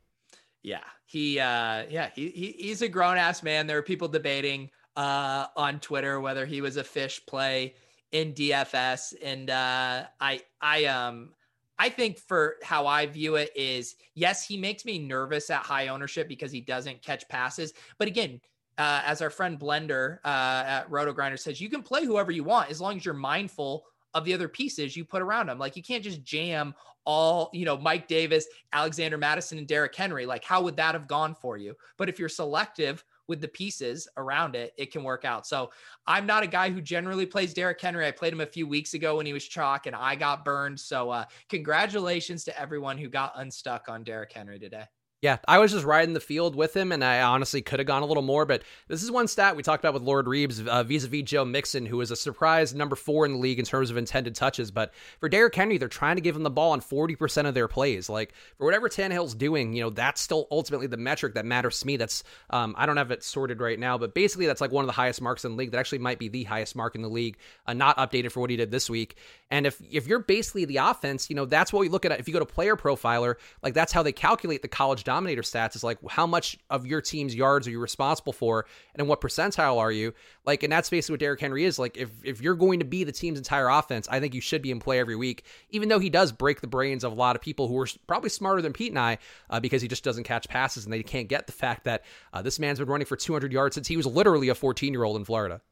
Yeah, 0.63 0.81
he, 1.05 1.39
uh, 1.39 1.85
yeah, 1.91 2.11
he, 2.15 2.31
he 2.31 2.55
he's 2.59 2.83
a 2.83 2.89
grown 2.89 3.19
ass 3.19 3.43
man. 3.43 3.67
There 3.67 3.79
are 3.79 3.83
people 3.83 4.09
debating 4.09 4.71
uh, 4.99 5.47
on 5.57 5.79
Twitter 5.79 6.21
whether 6.21 6.45
he 6.45 6.61
was 6.61 6.77
a 6.77 6.85
fish 6.85 7.25
play 7.25 7.75
in 8.11 8.35
DFS, 8.35 9.15
and 9.23 9.49
uh, 9.49 10.05
I 10.21 10.43
I 10.61 10.85
um 10.87 11.31
I 11.79 11.89
think 11.89 12.19
for 12.19 12.57
how 12.63 12.87
I 12.87 13.07
view 13.07 13.37
it 13.37 13.51
is 13.55 13.95
yes, 14.15 14.45
he 14.45 14.57
makes 14.57 14.85
me 14.85 14.99
nervous 14.99 15.49
at 15.51 15.63
high 15.63 15.89
ownership 15.89 16.29
because 16.29 16.51
he 16.51 16.61
doesn't 16.61 17.01
catch 17.03 17.27
passes, 17.29 17.73
but 17.99 18.09
again. 18.09 18.41
Uh, 18.77 19.03
as 19.05 19.21
our 19.21 19.29
friend 19.29 19.59
Blender 19.59 20.19
uh, 20.25 20.63
at 20.65 20.89
Roto 20.89 21.13
Grinder 21.13 21.37
says, 21.37 21.61
you 21.61 21.69
can 21.69 21.83
play 21.83 22.05
whoever 22.05 22.31
you 22.31 22.45
want 22.45 22.71
as 22.71 22.81
long 22.81 22.97
as 22.97 23.05
you're 23.05 23.13
mindful 23.13 23.85
of 24.15 24.25
the 24.25 24.33
other 24.33 24.47
pieces 24.47 24.97
you 24.97 25.05
put 25.05 25.21
around 25.21 25.49
him. 25.49 25.59
Like 25.59 25.77
you 25.77 25.83
can't 25.83 26.05
just 26.05 26.23
jam 26.23 26.77
all, 27.05 27.51
you 27.53 27.65
know, 27.65 27.77
Mike 27.77 28.07
Davis, 28.07 28.47
Alexander 28.73 29.19
Mattison, 29.19 29.59
and 29.59 29.67
Derrick 29.67 29.97
Henry. 29.97 30.27
Like, 30.27 30.45
how 30.45 30.63
would 30.63 30.77
that 30.77 30.95
have 30.95 31.09
gone 31.09 31.35
for 31.35 31.57
you? 31.57 31.75
But 31.97 32.09
if 32.09 32.21
you're 32.21 32.29
selective 32.29 33.03
with 33.29 33.41
the 33.41 33.49
pieces 33.49 34.09
around 34.17 34.57
it, 34.57 34.73
it 34.77 34.91
can 34.91 35.05
work 35.05 35.25
out. 35.25 35.47
So 35.47 35.71
I'm 36.07 36.27
not 36.27 36.43
a 36.43 36.47
guy 36.47 36.71
who 36.71 36.81
generally 36.81 37.27
plays 37.27 37.55
Derrick 37.55 37.81
Henry. 37.81 38.07
I 38.07 38.11
played 38.11 38.33
him 38.33 38.41
a 38.41 38.47
few 38.47 38.67
weeks 38.67 38.95
ago 38.95 39.17
when 39.17 39.27
he 39.27 39.33
was 39.33 39.45
chalk 39.45 39.87
and 39.87 39.95
I 39.95 40.17
got 40.17 40.45
burned. 40.45 40.81
So 40.81 41.11
uh, 41.11 41.25
congratulations 41.49 42.45
to 42.45 42.59
everyone 42.59 42.99
who 42.99 43.09
got 43.09 43.33
unstuck 43.37 43.89
on 43.89 44.03
Derrick 44.03 44.33
Henry 44.33 44.59
today. 44.59 44.85
Yeah, 45.21 45.39
I 45.49 45.59
was 45.59 45.73
just 45.73 45.85
riding 45.85 46.15
the 46.15 46.21
field 46.21 46.55
with 46.55 46.77
him, 46.77 46.93
and 46.93 47.03
I 47.03 47.23
honestly 47.23 47.61
could 47.61 47.81
have 47.81 47.89
gone 47.89 48.05
a 48.05 48.07
little 48.07 48.23
more. 48.23 48.47
But 48.47 48.63
this 48.87 49.03
is 49.03 49.11
one 49.11 49.27
stat 49.27 49.57
we 49.57 49.65
talked 49.65 49.83
about 49.83 49.95
with 49.95 50.05
Lord 50.05 50.29
Reeves 50.29 50.65
uh, 50.65 50.85
vis-a-vis 50.85 51.25
Joe 51.25 51.45
Mixon, 51.45 51.87
who 51.87 52.01
is 52.01 52.13
a 52.13 52.17
surprise 52.17 52.73
number 52.73 52.95
four 52.95 53.27
in 53.27 53.33
the 53.33 53.39
league 53.39 53.59
in 53.59 53.65
terms 53.65 53.91
of 53.91 53.97
intended 53.97 54.37
touches. 54.37 54.71
But 54.71 54.95
for 55.19 55.29
Derrick 55.29 55.57
Henry, 55.57 55.77
they're 55.77 55.89
trying 55.89 56.15
to 56.15 56.23
give 56.23 56.37
him 56.37 56.45
the 56.45 56.51
ball 56.51 56.71
on 56.71 56.81
forty 56.81 57.17
percent 57.17 57.49
of 57.49 57.55
their 57.55 57.67
plays. 57.67 58.09
Like 58.09 58.33
for 58.59 58.65
whatever 58.65 58.89
Tannehill's 58.89 59.35
doing, 59.35 59.73
you 59.73 59.83
know, 59.83 59.91
that's 59.91 60.21
still 60.21 60.47
ultimately 60.53 60.87
the 60.87 60.97
metric 60.97 61.35
that 61.35 61.45
matters 61.45 61.81
to 61.81 61.87
me. 61.89 61.97
That's 61.97 62.23
um, 62.51 62.77
I 62.79 62.87
don't 62.87 62.97
have 62.97 63.11
it 63.11 63.25
sorted 63.25 63.61
right 63.61 63.79
now, 63.79 63.99
but 63.99 64.15
basically 64.15 64.47
that's 64.47 64.61
like 64.61 64.71
one 64.71 64.85
of 64.85 64.89
the 64.89 64.93
highest 64.93 65.21
marks 65.21 65.45
in 65.45 65.51
the 65.51 65.57
league. 65.57 65.73
That 65.73 65.79
actually 65.79 65.99
might 65.99 66.21
be 66.21 66.29
the 66.29 66.45
highest 66.45 66.77
mark 66.77 66.95
in 66.95 67.03
the 67.03 67.09
league, 67.09 67.39
uh, 67.67 67.73
not 67.73 67.97
updated 67.97 68.31
for 68.31 68.39
what 68.39 68.51
he 68.51 68.57
did 68.57 68.71
this 68.71 68.89
week. 68.89 69.17
And 69.51 69.67
if 69.67 69.83
if 69.91 70.07
you're 70.07 70.21
basically 70.21 70.65
the 70.65 70.77
offense, 70.77 71.29
you 71.29 71.35
know, 71.35 71.45
that's 71.45 71.73
what 71.73 71.81
we 71.81 71.89
look 71.89 72.05
at. 72.05 72.13
If 72.21 72.29
you 72.29 72.35
go 72.35 72.39
to 72.39 72.47
Player 72.47 72.77
Profiler, 72.77 73.35
like 73.65 73.75
that's 73.75 73.93
how 73.93 74.05
they 74.05 74.13
calculate 74.13 74.63
the 74.63 74.69
college 74.69 75.03
dominator 75.09 75.41
stats. 75.41 75.75
Is 75.75 75.83
like 75.83 75.99
how 76.11 76.27
much 76.27 76.59
of 76.69 76.87
your 76.87 77.01
team's 77.01 77.35
yards 77.35 77.67
are 77.67 77.71
you 77.71 77.81
responsible 77.81 78.35
for, 78.35 78.67
and 78.95 79.09
what 79.09 79.23
percentile 79.23 79.79
are 79.79 79.91
you? 79.91 80.13
Like, 80.45 80.63
and 80.63 80.71
that's 80.71 80.91
basically 80.91 81.15
what 81.15 81.21
Derrick 81.21 81.41
Henry 81.41 81.65
is. 81.65 81.79
Like, 81.79 81.97
if 81.97 82.11
if 82.23 82.43
you're 82.43 82.55
going 82.55 82.81
to 82.81 82.85
be 82.85 83.05
the 83.05 83.13
team's 83.13 83.39
entire 83.39 83.69
offense, 83.69 84.07
I 84.11 84.21
think 84.21 84.35
you 84.35 84.43
should 84.43 84.61
be 84.61 84.71
in 84.71 84.81
play 84.81 84.99
every 84.99 85.17
week. 85.17 85.45
Even 85.71 85.89
though 85.89 85.99
he 85.99 86.11
does 86.11 86.31
break 86.31 86.61
the 86.61 86.67
brains 86.67 87.05
of 87.05 87.13
a 87.13 87.15
lot 87.15 87.37
of 87.37 87.43
people 87.43 87.69
who 87.69 87.79
are 87.81 87.89
probably 88.07 88.31
smarter 88.31 88.61
than 88.61 88.75
Pete 88.75 88.93
and 88.93 88.99
I, 88.99 89.19
uh, 89.49 89.61
because 89.61 89.81
he 89.81 89.89
just 89.89 90.05
doesn't 90.05 90.25
catch 90.25 90.47
passes, 90.49 90.85
and 90.85 90.93
they 90.93 91.03
can't 91.03 91.29
get 91.29 91.47
the 91.47 91.53
fact 91.53 91.85
that 91.85 92.05
uh, 92.35 92.43
this 92.43 92.59
man's 92.59 92.79
been 92.79 92.89
running 92.89 93.07
for 93.07 93.17
200 93.17 93.51
yards 93.51 93.75
since 93.75 93.89
he 93.89 93.97
was 93.97 94.07
literally 94.07 94.51
a 94.51 94.55
14 94.55 94.93
year 94.93 95.05
old 95.05 95.17
in 95.17 95.25
Florida 95.25 95.63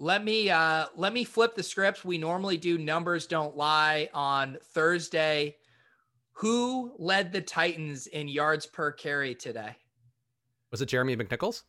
let 0.00 0.24
me 0.24 0.48
uh 0.48 0.86
let 0.96 1.12
me 1.12 1.24
flip 1.24 1.54
the 1.54 1.62
script 1.62 2.06
we 2.06 2.16
normally 2.16 2.56
do 2.56 2.78
numbers 2.78 3.26
don't 3.26 3.54
lie 3.54 4.08
on 4.14 4.56
thursday 4.72 5.54
who 6.32 6.92
led 6.98 7.32
the 7.32 7.40
titans 7.40 8.06
in 8.06 8.28
yards 8.28 8.66
per 8.66 8.92
carry 8.92 9.34
today? 9.34 9.76
Was 10.70 10.80
it 10.80 10.86
jeremy 10.86 11.16
mcnichols? 11.16 11.62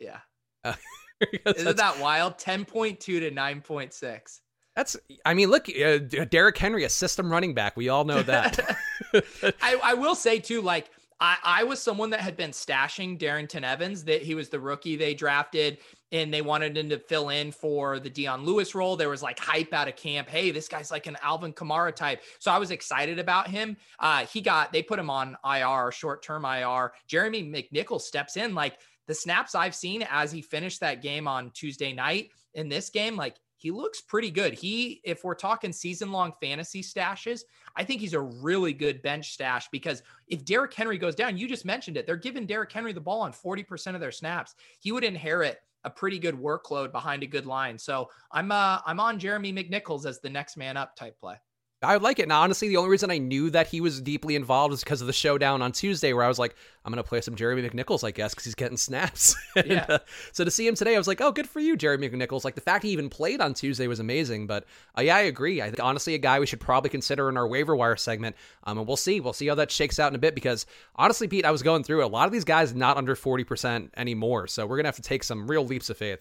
Yeah. 0.00 0.18
Uh, 0.64 0.74
isn't 1.44 1.76
that 1.76 1.98
wild? 1.98 2.38
10.2 2.38 2.98
to 2.98 3.30
9.6 3.30 4.40
that's, 4.74 4.96
I 5.24 5.34
mean, 5.34 5.50
look, 5.50 5.68
uh, 5.68 5.98
Derrick 5.98 6.58
Henry, 6.58 6.84
a 6.84 6.88
system 6.88 7.30
running 7.30 7.54
back. 7.54 7.76
We 7.76 7.88
all 7.88 8.04
know 8.04 8.22
that. 8.22 8.58
I, 9.62 9.78
I 9.82 9.94
will 9.94 10.16
say, 10.16 10.40
too, 10.40 10.60
like, 10.60 10.90
I, 11.20 11.36
I 11.44 11.64
was 11.64 11.80
someone 11.80 12.10
that 12.10 12.20
had 12.20 12.36
been 12.36 12.50
stashing 12.50 13.18
Darrynton 13.18 13.62
Evans, 13.62 14.02
that 14.04 14.22
he 14.22 14.34
was 14.34 14.48
the 14.48 14.58
rookie 14.58 14.96
they 14.96 15.14
drafted 15.14 15.78
and 16.14 16.32
they 16.32 16.42
wanted 16.42 16.78
him 16.78 16.88
to 16.88 16.98
fill 16.98 17.30
in 17.30 17.50
for 17.50 17.98
the 17.98 18.08
Dion 18.08 18.44
Lewis 18.44 18.72
role. 18.74 18.96
There 18.96 19.08
was 19.08 19.22
like 19.22 19.38
hype 19.38 19.72
out 19.72 19.88
of 19.88 19.96
camp. 19.96 20.28
Hey, 20.28 20.52
this 20.52 20.68
guy's 20.68 20.92
like 20.92 21.08
an 21.08 21.16
Alvin 21.20 21.52
Kamara 21.52 21.94
type. 21.94 22.22
So 22.38 22.52
I 22.52 22.58
was 22.58 22.70
excited 22.70 23.18
about 23.18 23.48
him. 23.48 23.76
Uh, 23.98 24.24
he 24.26 24.40
got, 24.40 24.72
they 24.72 24.80
put 24.80 25.00
him 25.00 25.10
on 25.10 25.36
IR, 25.44 25.90
short 25.90 26.22
term 26.22 26.44
IR. 26.44 26.92
Jeremy 27.08 27.42
McNichol 27.42 28.00
steps 28.00 28.36
in 28.36 28.54
like 28.54 28.78
the 29.08 29.14
snaps 29.14 29.56
I've 29.56 29.74
seen 29.74 30.06
as 30.08 30.30
he 30.30 30.40
finished 30.40 30.80
that 30.80 31.02
game 31.02 31.26
on 31.26 31.50
Tuesday 31.50 31.92
night 31.92 32.30
in 32.54 32.68
this 32.68 32.90
game, 32.90 33.16
like 33.16 33.34
he 33.64 33.70
looks 33.70 34.02
pretty 34.02 34.30
good. 34.30 34.52
He, 34.52 35.00
if 35.04 35.24
we're 35.24 35.34
talking 35.34 35.72
season 35.72 36.12
long 36.12 36.34
fantasy 36.38 36.82
stashes, 36.82 37.44
I 37.74 37.82
think 37.82 38.02
he's 38.02 38.12
a 38.12 38.20
really 38.20 38.74
good 38.74 39.00
bench 39.00 39.32
stash 39.32 39.70
because 39.72 40.02
if 40.28 40.44
Derrick 40.44 40.74
Henry 40.74 40.98
goes 40.98 41.14
down, 41.14 41.38
you 41.38 41.48
just 41.48 41.64
mentioned 41.64 41.96
it, 41.96 42.06
they're 42.06 42.16
giving 42.16 42.44
Derrick 42.44 42.70
Henry 42.70 42.92
the 42.92 43.00
ball 43.00 43.22
on 43.22 43.32
40% 43.32 43.94
of 43.94 44.02
their 44.02 44.12
snaps. 44.12 44.54
He 44.80 44.92
would 44.92 45.02
inherit 45.02 45.60
a 45.84 45.88
pretty 45.88 46.18
good 46.18 46.34
workload 46.34 46.92
behind 46.92 47.22
a 47.22 47.26
good 47.26 47.46
line. 47.46 47.78
So 47.78 48.10
I'm 48.30 48.52
uh 48.52 48.80
I'm 48.84 49.00
on 49.00 49.18
Jeremy 49.18 49.50
McNichols 49.50 50.04
as 50.04 50.20
the 50.20 50.28
next 50.28 50.58
man 50.58 50.76
up 50.76 50.94
type 50.94 51.18
play. 51.18 51.36
I 51.84 51.96
like 51.96 52.18
it. 52.18 52.24
And 52.24 52.32
honestly, 52.32 52.68
the 52.68 52.76
only 52.76 52.90
reason 52.90 53.10
I 53.10 53.18
knew 53.18 53.50
that 53.50 53.68
he 53.68 53.80
was 53.80 54.00
deeply 54.00 54.36
involved 54.36 54.70
was 54.70 54.82
because 54.82 55.00
of 55.00 55.06
the 55.06 55.12
showdown 55.12 55.62
on 55.62 55.72
Tuesday, 55.72 56.12
where 56.12 56.24
I 56.24 56.28
was 56.28 56.38
like, 56.38 56.54
I'm 56.84 56.92
going 56.92 57.02
to 57.02 57.08
play 57.08 57.20
some 57.20 57.34
Jeremy 57.34 57.68
McNichols, 57.68 58.04
I 58.04 58.10
guess, 58.10 58.32
because 58.32 58.44
he's 58.44 58.54
getting 58.54 58.76
snaps. 58.76 59.36
and, 59.56 59.66
yeah. 59.66 59.86
Uh, 59.88 59.98
so 60.32 60.44
to 60.44 60.50
see 60.50 60.66
him 60.66 60.74
today, 60.74 60.94
I 60.94 60.98
was 60.98 61.08
like, 61.08 61.20
oh, 61.20 61.32
good 61.32 61.48
for 61.48 61.60
you, 61.60 61.76
Jeremy 61.76 62.08
McNichols. 62.08 62.44
Like 62.44 62.54
the 62.54 62.60
fact 62.60 62.84
he 62.84 62.90
even 62.90 63.08
played 63.08 63.40
on 63.40 63.54
Tuesday 63.54 63.86
was 63.86 64.00
amazing. 64.00 64.46
But 64.46 64.64
uh, 64.96 65.02
yeah, 65.02 65.16
I 65.16 65.20
agree. 65.20 65.62
I 65.62 65.66
think 65.66 65.82
honestly, 65.82 66.14
a 66.14 66.18
guy 66.18 66.40
we 66.40 66.46
should 66.46 66.60
probably 66.60 66.90
consider 66.90 67.28
in 67.28 67.36
our 67.36 67.46
waiver 67.46 67.74
wire 67.74 67.96
segment. 67.96 68.36
Um, 68.64 68.78
and 68.78 68.86
we'll 68.86 68.96
see. 68.96 69.20
We'll 69.20 69.32
see 69.32 69.46
how 69.46 69.54
that 69.56 69.70
shakes 69.70 69.98
out 69.98 70.12
in 70.12 70.16
a 70.16 70.18
bit 70.18 70.34
because 70.34 70.66
honestly, 70.96 71.28
Pete, 71.28 71.44
I 71.44 71.50
was 71.50 71.62
going 71.62 71.84
through 71.84 72.02
it. 72.02 72.04
A 72.04 72.08
lot 72.08 72.26
of 72.26 72.32
these 72.32 72.44
guys 72.44 72.74
not 72.74 72.96
under 72.96 73.14
40% 73.14 73.90
anymore. 73.96 74.46
So 74.46 74.66
we're 74.66 74.76
going 74.76 74.84
to 74.84 74.88
have 74.88 74.96
to 74.96 75.02
take 75.02 75.24
some 75.24 75.46
real 75.46 75.64
leaps 75.64 75.90
of 75.90 75.96
faith. 75.96 76.20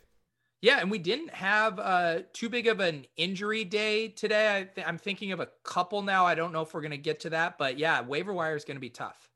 Yeah, 0.63 0.79
and 0.79 0.89
we 0.89 0.97
didn't 0.97 1.31
have 1.31 1.77
uh, 1.77 2.19
too 2.31 2.47
big 2.47 2.67
of 2.67 2.79
an 2.79 3.05
injury 3.17 3.65
day 3.65 4.07
today. 4.07 4.59
I 4.59 4.63
th- 4.63 4.87
I'm 4.87 4.97
thinking 4.97 5.33
of 5.33 5.41
a 5.41 5.49
couple 5.65 6.01
now. 6.03 6.25
I 6.25 6.35
don't 6.35 6.53
know 6.53 6.61
if 6.61 6.73
we're 6.73 6.79
going 6.79 6.91
to 6.91 6.97
get 6.97 7.19
to 7.21 7.31
that, 7.31 7.57
but 7.57 7.77
yeah, 7.77 7.99
waiver 7.99 8.33
wire 8.33 8.55
is 8.55 8.63
going 8.63 8.77
to 8.77 8.81
be 8.81 8.89
tough. 8.89 9.29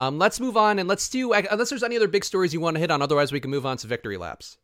Um, 0.00 0.18
let's 0.18 0.40
move 0.40 0.56
on 0.56 0.80
and 0.80 0.88
let's 0.88 1.08
do 1.08 1.32
unless 1.32 1.70
there's 1.70 1.84
any 1.84 1.94
other 1.94 2.08
big 2.08 2.24
stories 2.24 2.52
you 2.52 2.58
want 2.58 2.74
to 2.74 2.80
hit 2.80 2.90
on. 2.90 3.02
Otherwise, 3.02 3.30
we 3.30 3.38
can 3.38 3.52
move 3.52 3.64
on 3.64 3.76
to 3.76 3.86
victory 3.86 4.16
laps. 4.16 4.58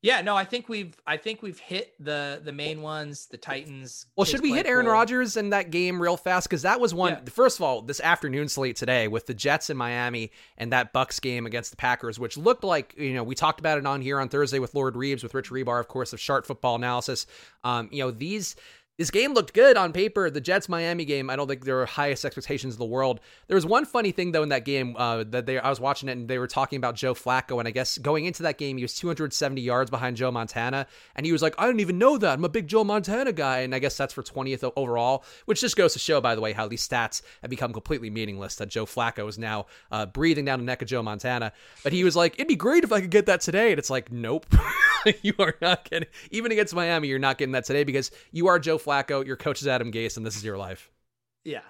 Yeah, 0.00 0.20
no, 0.20 0.36
I 0.36 0.44
think 0.44 0.68
we've 0.68 0.96
I 1.08 1.16
think 1.16 1.42
we've 1.42 1.58
hit 1.58 1.92
the 1.98 2.40
the 2.42 2.52
main 2.52 2.82
ones, 2.82 3.26
the 3.26 3.36
Titans. 3.36 4.06
Well, 4.14 4.24
should 4.24 4.42
we 4.42 4.52
hit 4.52 4.64
Aaron 4.64 4.86
Rodgers 4.86 5.36
in 5.36 5.50
that 5.50 5.70
game 5.70 6.00
real 6.00 6.16
fast 6.16 6.48
because 6.48 6.62
that 6.62 6.78
was 6.78 6.94
one. 6.94 7.14
Yeah. 7.14 7.20
First 7.30 7.58
of 7.58 7.62
all, 7.62 7.82
this 7.82 8.00
afternoon 8.00 8.48
slate 8.48 8.76
today 8.76 9.08
with 9.08 9.26
the 9.26 9.34
Jets 9.34 9.70
in 9.70 9.76
Miami 9.76 10.30
and 10.56 10.72
that 10.72 10.94
Bucs 10.94 11.20
game 11.20 11.46
against 11.46 11.72
the 11.72 11.76
Packers, 11.76 12.16
which 12.16 12.36
looked 12.36 12.62
like 12.62 12.94
you 12.96 13.12
know 13.14 13.24
we 13.24 13.34
talked 13.34 13.58
about 13.58 13.76
it 13.76 13.86
on 13.86 14.00
here 14.00 14.20
on 14.20 14.28
Thursday 14.28 14.60
with 14.60 14.72
Lord 14.72 14.94
Reeves 14.94 15.24
with 15.24 15.34
Rich 15.34 15.50
Hribar, 15.50 15.80
of 15.80 15.88
course, 15.88 16.12
of 16.12 16.20
Sharp 16.20 16.46
Football 16.46 16.76
Analysis. 16.76 17.26
Um, 17.64 17.88
you 17.90 18.04
know 18.04 18.12
these 18.12 18.54
this 18.98 19.12
game 19.12 19.32
looked 19.32 19.54
good 19.54 19.76
on 19.76 19.92
paper. 19.92 20.28
The 20.28 20.40
Jets 20.40 20.68
Miami 20.68 21.04
game, 21.04 21.30
I 21.30 21.36
don't 21.36 21.46
think 21.46 21.64
there 21.64 21.76
were 21.76 21.86
highest 21.86 22.24
expectations 22.24 22.74
in 22.74 22.78
the 22.80 22.84
world. 22.84 23.20
There 23.46 23.54
was 23.54 23.64
one 23.64 23.84
funny 23.84 24.10
thing 24.10 24.32
though 24.32 24.42
in 24.42 24.48
that 24.48 24.64
game 24.64 24.96
uh, 24.98 25.22
that 25.28 25.46
they 25.46 25.58
I 25.58 25.70
was 25.70 25.78
watching 25.78 26.08
it 26.08 26.12
and 26.12 26.28
they 26.28 26.38
were 26.38 26.48
talking 26.48 26.78
about 26.78 26.96
Joe 26.96 27.14
Flacco 27.14 27.60
and 27.60 27.68
I 27.68 27.70
guess 27.70 27.96
going 27.96 28.24
into 28.24 28.42
that 28.42 28.58
game 28.58 28.76
he 28.76 28.82
was 28.82 28.94
270 28.94 29.60
yards 29.60 29.88
behind 29.88 30.16
Joe 30.16 30.32
Montana 30.32 30.88
and 31.14 31.24
he 31.24 31.30
was 31.30 31.42
like 31.42 31.54
I 31.58 31.66
didn't 31.66 31.80
even 31.80 31.98
know 31.98 32.18
that 32.18 32.32
I'm 32.32 32.44
a 32.44 32.48
big 32.48 32.66
Joe 32.66 32.82
Montana 32.82 33.32
guy 33.32 33.60
and 33.60 33.72
I 33.72 33.78
guess 33.78 33.96
that's 33.96 34.12
for 34.12 34.24
20th 34.24 34.72
overall, 34.74 35.24
which 35.44 35.60
just 35.60 35.76
goes 35.76 35.92
to 35.92 36.00
show 36.00 36.20
by 36.20 36.34
the 36.34 36.40
way 36.40 36.52
how 36.52 36.66
these 36.66 36.86
stats 36.86 37.22
have 37.42 37.50
become 37.50 37.72
completely 37.72 38.10
meaningless. 38.10 38.56
That 38.56 38.68
Joe 38.68 38.84
Flacco 38.84 39.28
is 39.28 39.38
now 39.38 39.66
uh, 39.92 40.06
breathing 40.06 40.44
down 40.44 40.58
the 40.58 40.64
neck 40.64 40.82
of 40.82 40.88
Joe 40.88 41.04
Montana, 41.04 41.52
but 41.84 41.92
he 41.92 42.02
was 42.02 42.16
like 42.16 42.34
it'd 42.34 42.48
be 42.48 42.56
great 42.56 42.82
if 42.82 42.90
I 42.90 43.00
could 43.00 43.10
get 43.10 43.26
that 43.26 43.42
today 43.42 43.70
and 43.70 43.78
it's 43.78 43.90
like 43.90 44.10
nope, 44.10 44.46
you 45.22 45.34
are 45.38 45.54
not 45.62 45.88
getting 45.88 46.08
even 46.32 46.50
against 46.50 46.74
Miami 46.74 47.06
you're 47.06 47.20
not 47.20 47.38
getting 47.38 47.52
that 47.52 47.64
today 47.64 47.84
because 47.84 48.10
you 48.32 48.48
are 48.48 48.58
Joe. 48.58 48.76
Flacco, 48.76 48.87
your 49.24 49.36
coach 49.36 49.60
is 49.60 49.68
Adam 49.68 49.92
Gase, 49.92 50.16
and 50.16 50.24
this 50.24 50.36
is 50.36 50.44
your 50.44 50.58
life. 50.58 50.90
Yeah. 51.44 51.60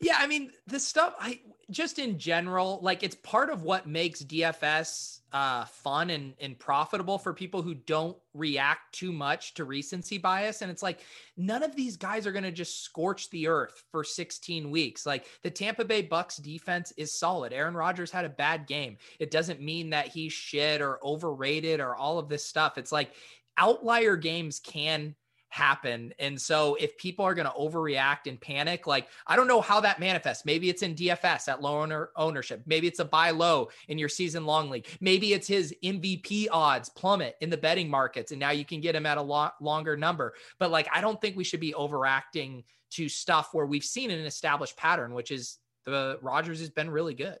Yeah, 0.00 0.16
I 0.18 0.26
mean, 0.26 0.50
the 0.66 0.80
stuff 0.80 1.14
I 1.18 1.40
just 1.70 1.98
in 1.98 2.18
general, 2.18 2.78
like 2.82 3.02
it's 3.02 3.14
part 3.16 3.48
of 3.48 3.62
what 3.62 3.86
makes 3.86 4.22
DFS 4.22 5.20
uh 5.32 5.64
fun 5.64 6.10
and 6.10 6.34
and 6.40 6.58
profitable 6.58 7.18
for 7.18 7.32
people 7.32 7.62
who 7.62 7.74
don't 7.74 8.16
react 8.34 8.92
too 8.92 9.12
much 9.12 9.54
to 9.54 9.64
recency 9.64 10.16
bias 10.16 10.62
and 10.62 10.70
it's 10.70 10.82
like 10.82 11.00
none 11.36 11.64
of 11.64 11.74
these 11.74 11.96
guys 11.96 12.24
are 12.24 12.30
going 12.32 12.44
to 12.44 12.52
just 12.52 12.84
scorch 12.84 13.30
the 13.30 13.48
earth 13.48 13.82
for 13.90 14.04
16 14.04 14.70
weeks. 14.70 15.06
Like 15.06 15.26
the 15.42 15.50
Tampa 15.50 15.84
Bay 15.84 16.06
Bucs 16.06 16.40
defense 16.42 16.92
is 16.96 17.18
solid. 17.18 17.52
Aaron 17.52 17.74
Rodgers 17.74 18.10
had 18.10 18.24
a 18.24 18.28
bad 18.28 18.66
game. 18.66 18.98
It 19.18 19.30
doesn't 19.30 19.60
mean 19.60 19.90
that 19.90 20.08
he's 20.08 20.32
shit 20.32 20.80
or 20.80 21.04
overrated 21.04 21.80
or 21.80 21.96
all 21.96 22.18
of 22.18 22.28
this 22.28 22.44
stuff. 22.44 22.78
It's 22.78 22.92
like 22.92 23.12
outlier 23.56 24.16
games 24.16 24.60
can 24.60 25.14
happen. 25.54 26.12
And 26.18 26.40
so 26.40 26.74
if 26.74 26.98
people 26.98 27.24
are 27.24 27.32
going 27.32 27.46
to 27.46 27.52
overreact 27.52 28.26
and 28.26 28.40
panic, 28.40 28.88
like 28.88 29.06
I 29.24 29.36
don't 29.36 29.46
know 29.46 29.60
how 29.60 29.80
that 29.80 30.00
manifests. 30.00 30.44
Maybe 30.44 30.68
it's 30.68 30.82
in 30.82 30.96
DFS 30.96 31.46
at 31.46 31.62
low 31.62 31.80
owner 31.80 32.10
ownership. 32.16 32.62
Maybe 32.66 32.88
it's 32.88 32.98
a 32.98 33.04
buy 33.04 33.30
low 33.30 33.68
in 33.86 33.96
your 33.96 34.08
season 34.08 34.46
long 34.46 34.68
league. 34.68 34.88
Maybe 35.00 35.32
it's 35.32 35.46
his 35.46 35.72
MVP 35.84 36.48
odds 36.50 36.88
plummet 36.88 37.36
in 37.40 37.50
the 37.50 37.56
betting 37.56 37.88
markets 37.88 38.32
and 38.32 38.40
now 38.40 38.50
you 38.50 38.64
can 38.64 38.80
get 38.80 38.96
him 38.96 39.06
at 39.06 39.16
a 39.16 39.22
lot 39.22 39.54
longer 39.60 39.96
number. 39.96 40.34
But 40.58 40.72
like 40.72 40.88
I 40.92 41.00
don't 41.00 41.20
think 41.20 41.36
we 41.36 41.44
should 41.44 41.60
be 41.60 41.74
overacting 41.74 42.64
to 42.90 43.08
stuff 43.08 43.50
where 43.52 43.66
we've 43.66 43.84
seen 43.84 44.10
an 44.10 44.24
established 44.24 44.76
pattern, 44.76 45.14
which 45.14 45.30
is 45.30 45.58
the 45.84 46.18
Rodgers 46.20 46.58
has 46.58 46.70
been 46.70 46.90
really 46.90 47.14
good. 47.14 47.38